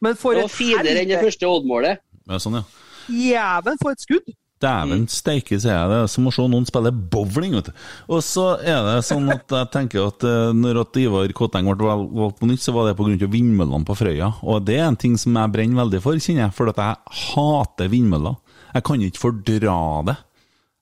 Men 0.00 0.16
for 0.18 0.36
Det 0.36 0.46
var 0.46 0.52
finere 0.54 1.00
enn 1.02 1.10
det 1.10 1.22
første 1.22 1.48
Odd-målet. 1.48 2.00
Ja, 2.30 2.38
sånn, 2.40 2.60
ja. 2.60 2.64
Jæven, 3.10 3.80
for 3.80 3.92
et 3.92 4.04
skudd! 4.04 4.30
Dæven 4.60 5.06
steike, 5.08 5.56
sier 5.56 5.72
jeg. 5.72 5.88
Det 5.88 5.98
er 6.02 6.08
som 6.12 6.26
å 6.28 6.32
se 6.36 6.44
noen 6.52 6.66
spille 6.68 6.90
bowling, 6.92 7.54
vet 7.56 7.70
du. 7.70 7.84
Og 8.12 8.20
så 8.24 8.44
er 8.60 8.82
det 8.84 8.98
sånn 9.08 9.30
at 9.32 9.48
jeg 9.56 9.70
tenker 9.72 10.10
at 10.10 10.26
eh, 10.28 10.50
når 10.52 10.82
at 10.82 10.98
Ivar 11.00 11.32
Kotteng 11.36 11.70
ble 11.70 11.88
valgt 11.88 12.42
på 12.42 12.48
nytt, 12.50 12.60
så 12.60 12.74
var 12.76 12.90
det 12.90 12.96
pga. 12.98 13.28
vindmøllene 13.32 13.88
på 13.88 13.96
Frøya. 13.96 14.34
Og 14.44 14.60
det 14.68 14.76
er 14.76 14.90
en 14.90 15.00
ting 15.00 15.16
som 15.20 15.38
jeg 15.40 15.52
brenner 15.54 15.80
veldig 15.80 16.02
for, 16.04 16.20
kjenner 16.20 16.46
jeg. 16.46 16.56
For 16.58 16.72
at 16.72 16.82
jeg 16.84 17.22
hater 17.22 17.88
vindmøller. 17.92 18.36
Jeg 18.74 18.86
kan 18.86 19.06
ikke 19.06 19.24
fordra 19.24 19.78
det. 20.10 20.18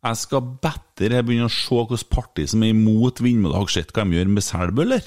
Jeg 0.09 0.23
skal 0.25 0.51
bedre 0.67 1.23
begynne 1.27 1.47
å 1.47 1.55
se 1.55 1.79
hvilket 1.79 2.11
parti 2.11 2.49
som 2.51 2.67
er 2.67 2.75
imot 2.75 3.23
vindmøller. 3.23 3.61
Har 3.61 3.71
dere 3.71 3.79
sett 3.79 3.95
hva 3.95 4.09
de 4.09 4.19
gjør 4.19 4.35
med 4.35 4.47
Selbu, 4.47 4.83
eller? 4.89 5.07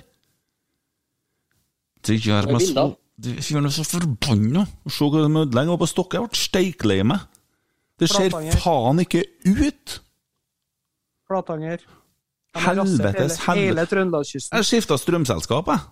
Det 2.07 2.17
gjør 2.23 2.47
meg 2.55 2.63
så 2.63 2.87
Det 3.21 3.37
gjør 3.45 3.67
så 3.69 3.85
forbanna 3.85 4.65
se 4.89 5.07
hva 5.07 5.21
de 5.21 5.29
ødelegger. 5.43 5.71
Var 5.75 5.81
på 5.81 5.89
Stokke, 5.89 6.17
jeg 6.17 6.31
ble 6.31 6.41
steiklei 6.41 6.99
meg. 7.05 7.25
Det 8.01 8.09
ser 8.09 8.33
faen 8.63 9.03
ikke 9.03 9.21
ut! 9.45 9.97
Flatanger. 11.29 11.83
Helvetes 12.57 13.37
hele, 13.45 13.55
hele 13.55 13.67
helvete. 13.67 13.89
Trøndelagskysten. 13.93 14.57
Jeg 14.57 14.67
skifta 14.67 14.97
strømselskap, 14.99 15.69
jeg. 15.71 15.85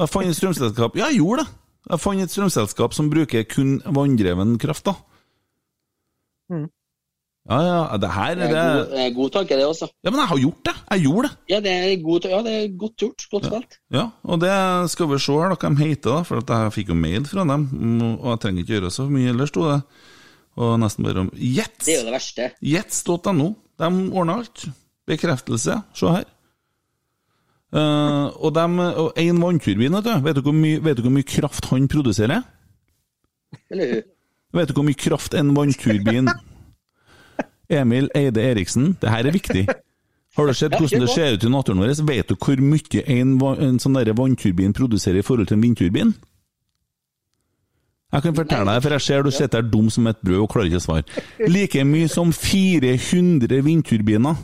Jeg 0.00 0.12
fant 0.12 0.30
et 0.30 0.36
strømselskap 0.38 0.96
Ja, 0.96 1.10
jeg 1.10 1.20
gjorde 1.20 1.44
det. 1.44 1.52
Jeg 1.90 2.02
fant 2.02 2.22
et 2.22 2.32
strømselskap 2.32 2.96
som 2.96 3.10
bruker 3.12 3.44
kun 3.50 3.76
vanndreven 3.84 4.56
kraft, 4.62 4.86
da. 4.88 4.94
Mm. 6.52 6.68
Ja, 7.46 7.58
ja, 7.62 7.98
det 8.02 8.08
her 8.10 8.34
Det 8.34 8.42
er 8.42 8.48
er 8.48 8.54
god, 8.56 8.78
det 8.80 8.90
det 8.90 9.02
er 9.04 9.12
god 9.14 9.30
tanke, 9.30 9.56
det 9.56 9.66
også. 9.66 9.86
Ja, 10.02 10.10
men 10.10 10.18
jeg 10.18 10.28
har 10.32 10.38
gjort 10.42 10.62
det! 10.66 10.74
Jeg 10.90 11.02
gjorde 11.04 11.28
det! 11.28 11.36
Ja, 11.52 11.60
det 11.62 11.72
er, 11.72 12.02
god, 12.02 12.24
ja, 12.26 12.40
det 12.42 12.54
er 12.56 12.72
godt 12.78 12.96
gjort. 12.96 13.26
Godt 13.30 13.46
spilt. 13.46 13.76
Ja, 13.94 14.04
og 14.24 14.40
det 14.42 14.56
skal 14.90 15.10
vi 15.12 15.18
se 15.22 15.36
her, 15.38 15.54
hva 15.54 15.70
de 15.70 15.84
heter, 15.84 16.10
da. 16.10 16.24
For 16.26 16.42
at 16.42 16.50
jeg 16.50 16.74
fikk 16.74 16.90
jo 16.90 16.98
mail 16.98 17.28
fra 17.30 17.44
dem, 17.46 17.68
mm, 17.70 18.08
og 18.16 18.32
jeg 18.32 18.40
trenger 18.42 18.64
ikke 18.64 18.74
gjøre 18.74 18.90
så 18.96 19.06
mye 19.10 19.30
ellers, 19.30 19.52
sto 19.54 19.68
det. 19.68 19.78
Og 20.56 20.72
nesten 20.80 21.06
bare 21.06 21.22
om 21.22 21.30
Jets! 21.36 21.84
Det 21.84 21.94
er 21.94 22.00
jo 22.00 22.08
det 22.08 22.16
verste. 22.16 22.48
Jets.no. 22.64 23.52
De 23.76 23.92
ordner 24.10 24.40
alt. 24.40 24.66
Bekreftelse. 25.06 25.78
Se 25.94 26.16
her. 26.16 26.26
Uh, 27.76 28.32
og 28.42 28.54
dem, 28.56 28.78
og 28.80 29.12
en 29.20 29.40
vannturbin, 29.42 29.94
vet 29.98 30.06
du. 30.06 30.12
Vet 30.24 30.38
du, 30.38 30.42
hvor 30.48 30.56
mye, 30.56 30.82
vet 30.82 30.98
du 30.98 31.04
hvor 31.06 31.14
mye 31.14 31.28
kraft 31.28 31.70
han 31.70 31.86
produserer? 31.92 32.42
Eller 33.70 33.94
hun. 33.94 34.12
Vet 34.56 34.70
du 34.70 34.78
hvor 34.78 34.86
mye 34.86 34.98
kraft 34.98 35.34
en 35.36 35.54
vannturbin 35.54 36.30
Emil 37.68 38.08
Eide 38.14 38.42
Eriksen, 38.42 38.94
det 39.00 39.10
her 39.10 39.26
er 39.26 39.34
viktig. 39.34 39.66
Har 40.36 40.46
du 40.46 40.54
sett 40.54 40.74
hvordan 40.76 41.00
det 41.00 41.12
ser 41.14 41.34
ut 41.34 41.44
i 41.44 41.50
naturen 41.50 41.80
vår? 41.80 41.94
Vet 42.06 42.28
du 42.28 42.36
hvor 42.36 42.60
mye 42.60 43.04
en, 43.08 43.36
en 43.40 43.78
sånn 43.80 44.00
vannturbin 44.18 44.74
produserer 44.76 45.22
i 45.22 45.26
forhold 45.26 45.48
til 45.48 45.56
en 45.56 45.64
vindturbin? 45.64 46.12
Jeg 48.12 48.22
kan 48.22 48.36
fortelle 48.36 48.68
deg, 48.68 48.82
for 48.84 48.94
jeg 48.94 49.04
ser 49.04 49.24
du 49.24 49.32
sitter 49.34 49.64
der 49.64 49.70
dum 49.72 49.88
som 49.90 50.06
et 50.06 50.20
brød 50.24 50.44
og 50.44 50.50
klarer 50.52 50.68
ikke 50.70 50.78
å 50.78 50.84
svare. 50.84 51.22
Like 51.50 51.82
mye 51.88 52.10
som 52.12 52.30
400 52.32 53.64
vindturbiner. 53.66 54.36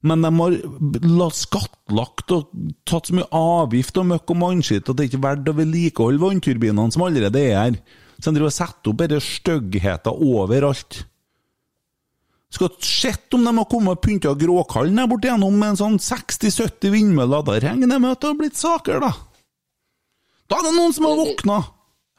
Men 0.00 0.24
de 0.24 0.30
har 0.32 1.34
skattlagt 1.36 2.32
og 2.32 2.54
tatt 2.88 3.10
så 3.10 3.18
mye 3.18 3.28
avgift 3.36 3.98
og 4.00 4.08
møkk 4.14 4.32
og 4.32 4.40
mannskitt 4.40 4.88
at 4.88 4.96
det 4.96 5.10
ikke 5.10 5.18
er 5.20 5.26
verdt 5.26 5.50
å 5.52 5.56
vedlikeholde 5.58 6.22
vannturbinene 6.22 6.94
som 6.94 7.04
allerede 7.04 7.42
er 7.50 7.58
her. 7.58 7.76
Så 8.16 8.30
de 8.30 8.38
driver 8.38 8.48
og 8.48 8.56
setter 8.56 8.92
opp 8.92 9.02
denne 9.02 9.20
styggheten 9.24 10.24
overalt. 10.30 11.02
Skal 12.50 12.72
sett 12.82 13.34
om 13.36 13.44
de 13.46 13.52
har 13.60 13.66
kommet 13.70 13.94
og 13.94 14.00
pynta 14.02 14.32
Gråkallen 14.34 14.96
der 14.98 15.06
borte 15.10 15.28
gjennom 15.30 15.54
med 15.58 15.74
en 15.74 15.78
sånn 15.78 15.98
60-70 16.02 16.90
vindmøller. 16.96 17.44
Da 17.46 17.58
regner 17.62 17.94
jeg 17.94 18.02
med 18.02 18.10
at 18.16 18.20
det 18.24 18.30
har 18.32 18.40
blitt 18.40 18.58
saker, 18.58 18.98
da. 19.04 19.12
Da 20.50 20.58
er 20.58 20.66
det 20.66 20.74
noen 20.74 20.96
som 20.96 21.06
har 21.06 21.20
våkna! 21.20 21.60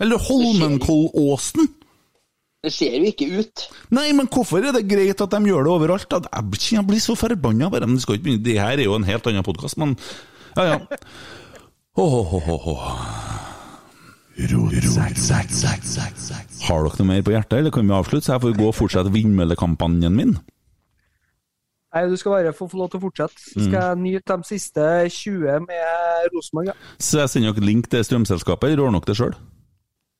Eller 0.01 0.17
Holmenkollåsen. 0.23 1.67
Det 2.61 2.71
ser 2.73 2.93
jo 2.95 3.09
ikke 3.09 3.27
ut. 3.41 3.65
Nei, 3.93 4.07
men 4.13 4.27
hvorfor 4.31 4.63
er 4.63 4.73
det 4.75 4.85
greit 4.89 5.21
at 5.21 5.33
de 5.33 5.49
gjør 5.49 5.65
det 5.67 5.73
overalt? 5.73 6.07
da? 6.09 6.21
Jeg 6.31 6.85
blir- 6.87 7.01
så 7.01 7.15
forbanna 7.17 7.69
bare. 7.73 7.87
Men 7.89 7.99
skal 7.99 8.15
ikke 8.15 8.23
begynne. 8.29 8.43
det 8.43 8.57
her 8.61 8.77
er 8.77 8.83
jo 8.85 8.95
en 8.95 9.03
helt 9.03 9.27
annen 9.27 9.43
podkast, 9.43 9.77
men 9.77 9.97
ja, 10.55 10.63
ja. 10.63 10.79
Oh, 11.97 12.33
oh, 12.37 12.49
oh, 12.49 12.67
åh. 12.71 13.50
Har 16.67 16.83
dere 16.85 16.97
noe 17.01 17.07
mer 17.09 17.21
på 17.25 17.33
hjertet, 17.33 17.57
eller 17.59 17.73
kan 17.73 17.87
vi 17.87 17.93
avslutte, 17.95 18.25
så 18.27 18.33
jeg 18.37 18.43
får 18.45 18.57
gå 18.57 18.67
og 18.69 18.75
fortsette 18.77 19.11
vindmøllekampanjen 19.13 20.15
min? 20.17 20.33
Nei, 21.91 22.05
du 22.07 22.15
skal 22.15 22.31
bare 22.37 22.53
få, 22.55 22.69
få 22.71 22.77
lov 22.79 22.89
til 22.93 23.01
å 23.01 23.03
fortsette. 23.03 23.41
Så 23.41 23.59
Mm. 23.59 23.65
skal 23.67 23.81
jeg 23.81 23.97
nyte 23.99 24.37
de 24.37 24.43
siste 24.47 24.85
20 25.11 25.59
med 25.65 26.29
Rosenborg. 26.33 26.67
Ja. 26.71 26.73
Så 26.97 27.19
jeg 27.19 27.29
sender 27.29 27.51
dere 27.53 27.65
link 27.67 27.89
til 27.91 28.03
strømselskapet, 28.03 28.71
eller 28.71 28.83
ordner 28.85 29.01
dere 29.03 29.11
det 29.11 29.17
sjøl? 29.19 29.35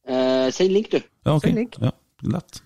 Eh, 0.07 0.52
send 0.52 0.72
link, 0.73 0.89
du. 0.91 0.99
Ja, 1.26 1.35
okay. 1.35 1.49
Send 1.52 1.57
link. 1.57 1.77
Ja, 1.80 1.91
lett. 2.23 2.61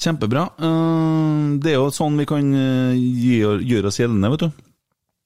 Kjempebra. 0.00 0.48
Eh, 0.58 1.58
Det 1.60 1.70
er 1.72 1.78
jo 1.78 1.90
sånn 1.90 2.16
vi 2.18 2.24
kan 2.26 2.54
eh, 2.54 2.94
gjøre 2.96 3.86
oss 3.86 3.98
gjeldende, 4.00 4.30
vet 4.30 4.40
du. 4.40 4.50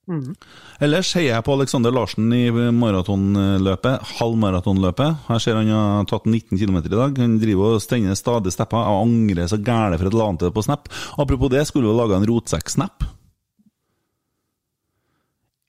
Mhm. 0.04 0.34
Ellers 0.84 1.14
heier 1.16 1.30
jeg 1.32 1.44
på 1.46 1.54
Alexander 1.56 1.92
Larsen 1.94 2.28
i 2.36 2.42
maratonløpet, 2.52 4.02
halvmaratonløpet. 4.18 5.16
Her 5.30 5.38
ser 5.40 5.56
han 5.56 5.70
har 5.72 6.04
tatt 6.10 6.26
19 6.28 6.58
km 6.60 6.76
i 6.82 6.92
dag. 6.92 7.16
Han 7.22 7.38
driver 7.40 7.76
og 7.78 7.82
stender 7.84 8.18
stadig 8.18 8.52
stepper. 8.52 8.84
Jeg 8.84 9.04
angrer 9.06 9.48
så 9.48 9.56
gæle 9.64 9.96
for 9.98 10.06
at 10.06 10.12
jeg 10.12 10.20
la 10.20 10.26
han 10.28 10.40
til 10.42 10.52
på 10.52 10.64
Snap. 10.66 10.90
Apropos 11.16 11.50
det, 11.54 11.64
skulle 11.70 11.88
vi 11.88 11.96
lage 11.96 12.18
en 12.20 12.28
rotsekk-snap. 12.28 13.06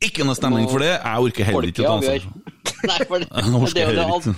Ikke 0.04 0.26
noe 0.28 0.36
stemning 0.36 0.68
for 0.70 0.84
det. 0.84 0.92
Jeg 1.00 1.30
orker 1.30 1.48
heller 1.48 1.70
ikke 1.72 1.86
å 1.86 1.88
ta 1.88 1.96
ansvar. 2.02 2.28
Er. 2.86 4.36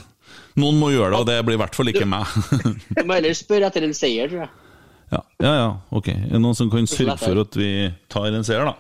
Noen 0.58 0.78
må 0.80 0.90
gjøre 0.94 1.12
det, 1.12 1.18
og 1.20 1.26
det 1.28 1.36
blir 1.46 1.58
i 1.58 1.60
hvert 1.62 1.76
fall 1.76 1.90
ikke 1.92 2.06
meg. 2.10 2.30
Du 2.98 3.04
må 3.06 3.18
heller 3.18 3.36
spørre 3.38 3.68
etter 3.68 3.84
en 3.86 3.94
seier, 3.98 4.30
tror 4.32 4.46
jeg. 4.46 4.52
Ja, 5.12 5.20
ja, 5.44 5.52
ja, 5.56 5.68
ok. 5.96 6.08
Er 6.14 6.36
det 6.36 6.42
noen 6.44 6.56
som 6.58 6.70
kan 6.72 6.88
sørge 6.90 7.18
for 7.22 7.42
at 7.44 7.58
vi 7.60 7.70
tar 8.12 8.30
en 8.32 8.46
seier, 8.48 8.68
da? 8.68 8.76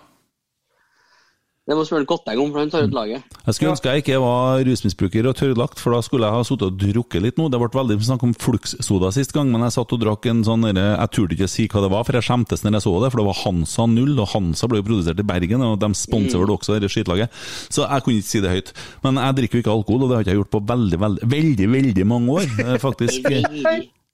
Det 1.67 1.75
må 1.75 1.83
spørre 1.83 2.07
Kotteng 2.07 2.39
om, 2.39 2.51
for 2.53 2.61
han 2.63 2.69
tar 2.71 2.85
ut 2.87 2.93
laget. 2.95 3.23
Jeg 3.43 3.55
skulle 3.57 3.73
ønske 3.73 3.91
jeg 3.91 4.03
ikke 4.05 4.19
var 4.23 4.61
rusmisbruker 4.63 5.27
og 5.27 5.35
tørrlagt, 5.35 5.81
for 5.83 5.91
da 5.91 5.99
skulle 6.05 6.23
jeg 6.29 6.35
ha 6.37 6.45
sittet 6.47 6.63
og 6.69 6.77
drukket 6.79 7.25
litt 7.25 7.41
nå. 7.41 7.49
Det 7.51 7.59
ble 7.59 7.67
veldig 7.75 7.97
snakk 8.07 8.23
om 8.23 8.31
Flux-soda 8.39 9.09
sist 9.11 9.33
gang, 9.35 9.51
men 9.51 9.65
jeg 9.65 9.75
satt 9.75 9.91
og 9.91 9.99
drakk 9.99 10.29
en 10.31 10.45
sånn 10.47 10.63
derre- 10.63 10.95
Jeg 10.95 11.11
turte 11.17 11.35
ikke 11.35 11.49
å 11.49 11.51
si 11.51 11.67
hva 11.67 11.83
det 11.83 11.91
var, 11.91 12.05
for 12.07 12.15
jeg 12.15 12.23
skjemtes 12.29 12.63
når 12.63 12.77
jeg 12.79 12.85
så 12.87 12.93
det, 13.03 13.11
for 13.11 13.19
det 13.19 13.27
var 13.27 13.41
Hansa 13.43 13.87
0, 13.91 14.15
og 14.23 14.31
Hansa 14.31 14.67
ble 14.71 14.79
jo 14.79 14.87
produsert 14.87 15.19
i 15.19 15.27
Bergen, 15.27 15.61
og 15.67 15.75
de 15.83 15.91
sponser 15.93 16.39
vel 16.39 16.55
også 16.55 16.77
dette 16.79 16.87
skitlaget. 16.93 17.35
Så 17.67 17.83
jeg 17.83 18.03
kunne 18.07 18.21
ikke 18.23 18.31
si 18.31 18.39
det 18.47 18.55
høyt. 18.55 18.73
Men 19.03 19.19
jeg 19.19 19.39
drikker 19.41 19.59
jo 19.59 19.65
ikke 19.65 19.75
alkohol, 19.75 20.03
og 20.03 20.09
det 20.09 20.15
har 20.15 20.23
jeg 20.23 20.31
ikke 20.31 20.39
gjort 20.39 20.55
på 20.55 20.65
veldig, 20.71 20.99
veldig, 21.03 21.29
veldig, 21.35 21.69
veldig 21.75 22.07
mange 22.07 22.39
år. 22.39 22.47
Eh, 22.63 22.77
Faktisk. 22.87 23.27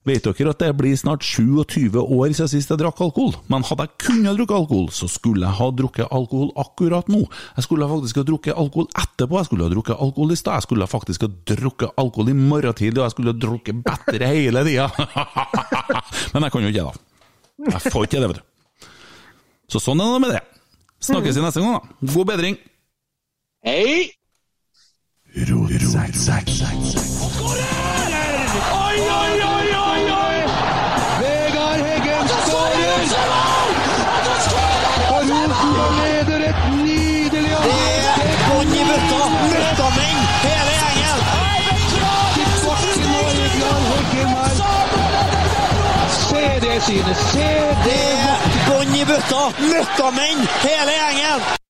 Vet 0.04 0.26
dere 0.26 0.52
at 0.52 0.60
det 0.60 0.74
blir 0.76 0.98
snart 1.00 1.24
27 1.24 1.96
år 1.96 2.34
siden 2.36 2.50
sist 2.52 2.72
jeg 2.74 2.80
drakk 2.82 3.00
alkohol? 3.06 3.38
Men 3.48 3.64
hadde 3.64 3.86
jeg 3.86 4.02
kunnet 4.04 4.36
drukke 4.36 4.58
alkohol, 4.58 4.90
så 4.92 5.08
skulle 5.08 5.46
jeg 5.48 5.56
ha 5.56 5.68
drukket 5.72 6.12
alkohol 6.12 6.50
akkurat 6.60 7.08
nå. 7.12 7.22
Jeg 7.56 7.64
skulle 7.64 7.88
faktisk 7.88 8.20
ha 8.20 8.26
drukket 8.28 8.60
alkohol 8.60 8.90
etterpå, 9.00 9.38
jeg 9.40 9.48
skulle 9.48 9.70
ha 9.70 9.72
drukket 9.72 9.96
alkohol 10.04 10.36
i 10.36 10.40
stad, 10.40 10.60
jeg 10.60 10.68
skulle 10.68 10.90
faktisk 10.92 11.24
ha 11.24 11.30
drukket 11.54 11.96
alkohol 12.04 12.34
i 12.34 12.36
morgen 12.36 12.76
tidlig, 12.76 13.00
og 13.00 13.06
jeg 13.08 13.16
skulle 13.16 13.32
ha 13.32 13.40
drukket 13.46 13.80
bedre 13.88 14.32
hele 14.34 14.66
tida. 14.68 14.90
Men 16.36 16.50
jeg 16.50 16.56
kan 16.58 16.68
jo 16.68 16.74
ikke 16.74 16.82
det, 16.82 16.90
da. 16.90 16.94
Jeg 17.72 17.94
får 17.96 18.10
ikke 18.10 18.20
det, 18.26 18.32
vet 18.34 18.42
du. 18.42 18.92
Så 19.72 19.80
sånn 19.80 20.04
er 20.04 20.12
det 20.18 20.22
med 20.26 20.36
det. 20.36 20.44
Snakkes 21.08 21.40
i 21.40 21.48
neste 21.48 21.64
gang, 21.64 21.80
da. 21.80 22.12
God 22.12 22.28
bedring. 22.34 22.60
Hei! 23.64 24.12
Oi, 27.24 29.00
oi, 29.00 29.00
oi, 29.00 29.02
oi, 29.08 29.42
oi! 29.48 29.53
Synet! 46.86 47.18
Se 47.18 47.50
det! 47.86 48.04
Er 48.76 48.96
i 49.02 49.06
bøtta. 49.06 49.44
Møkkamenn, 49.60 50.48
hele 50.64 50.96
gjengen. 51.00 51.63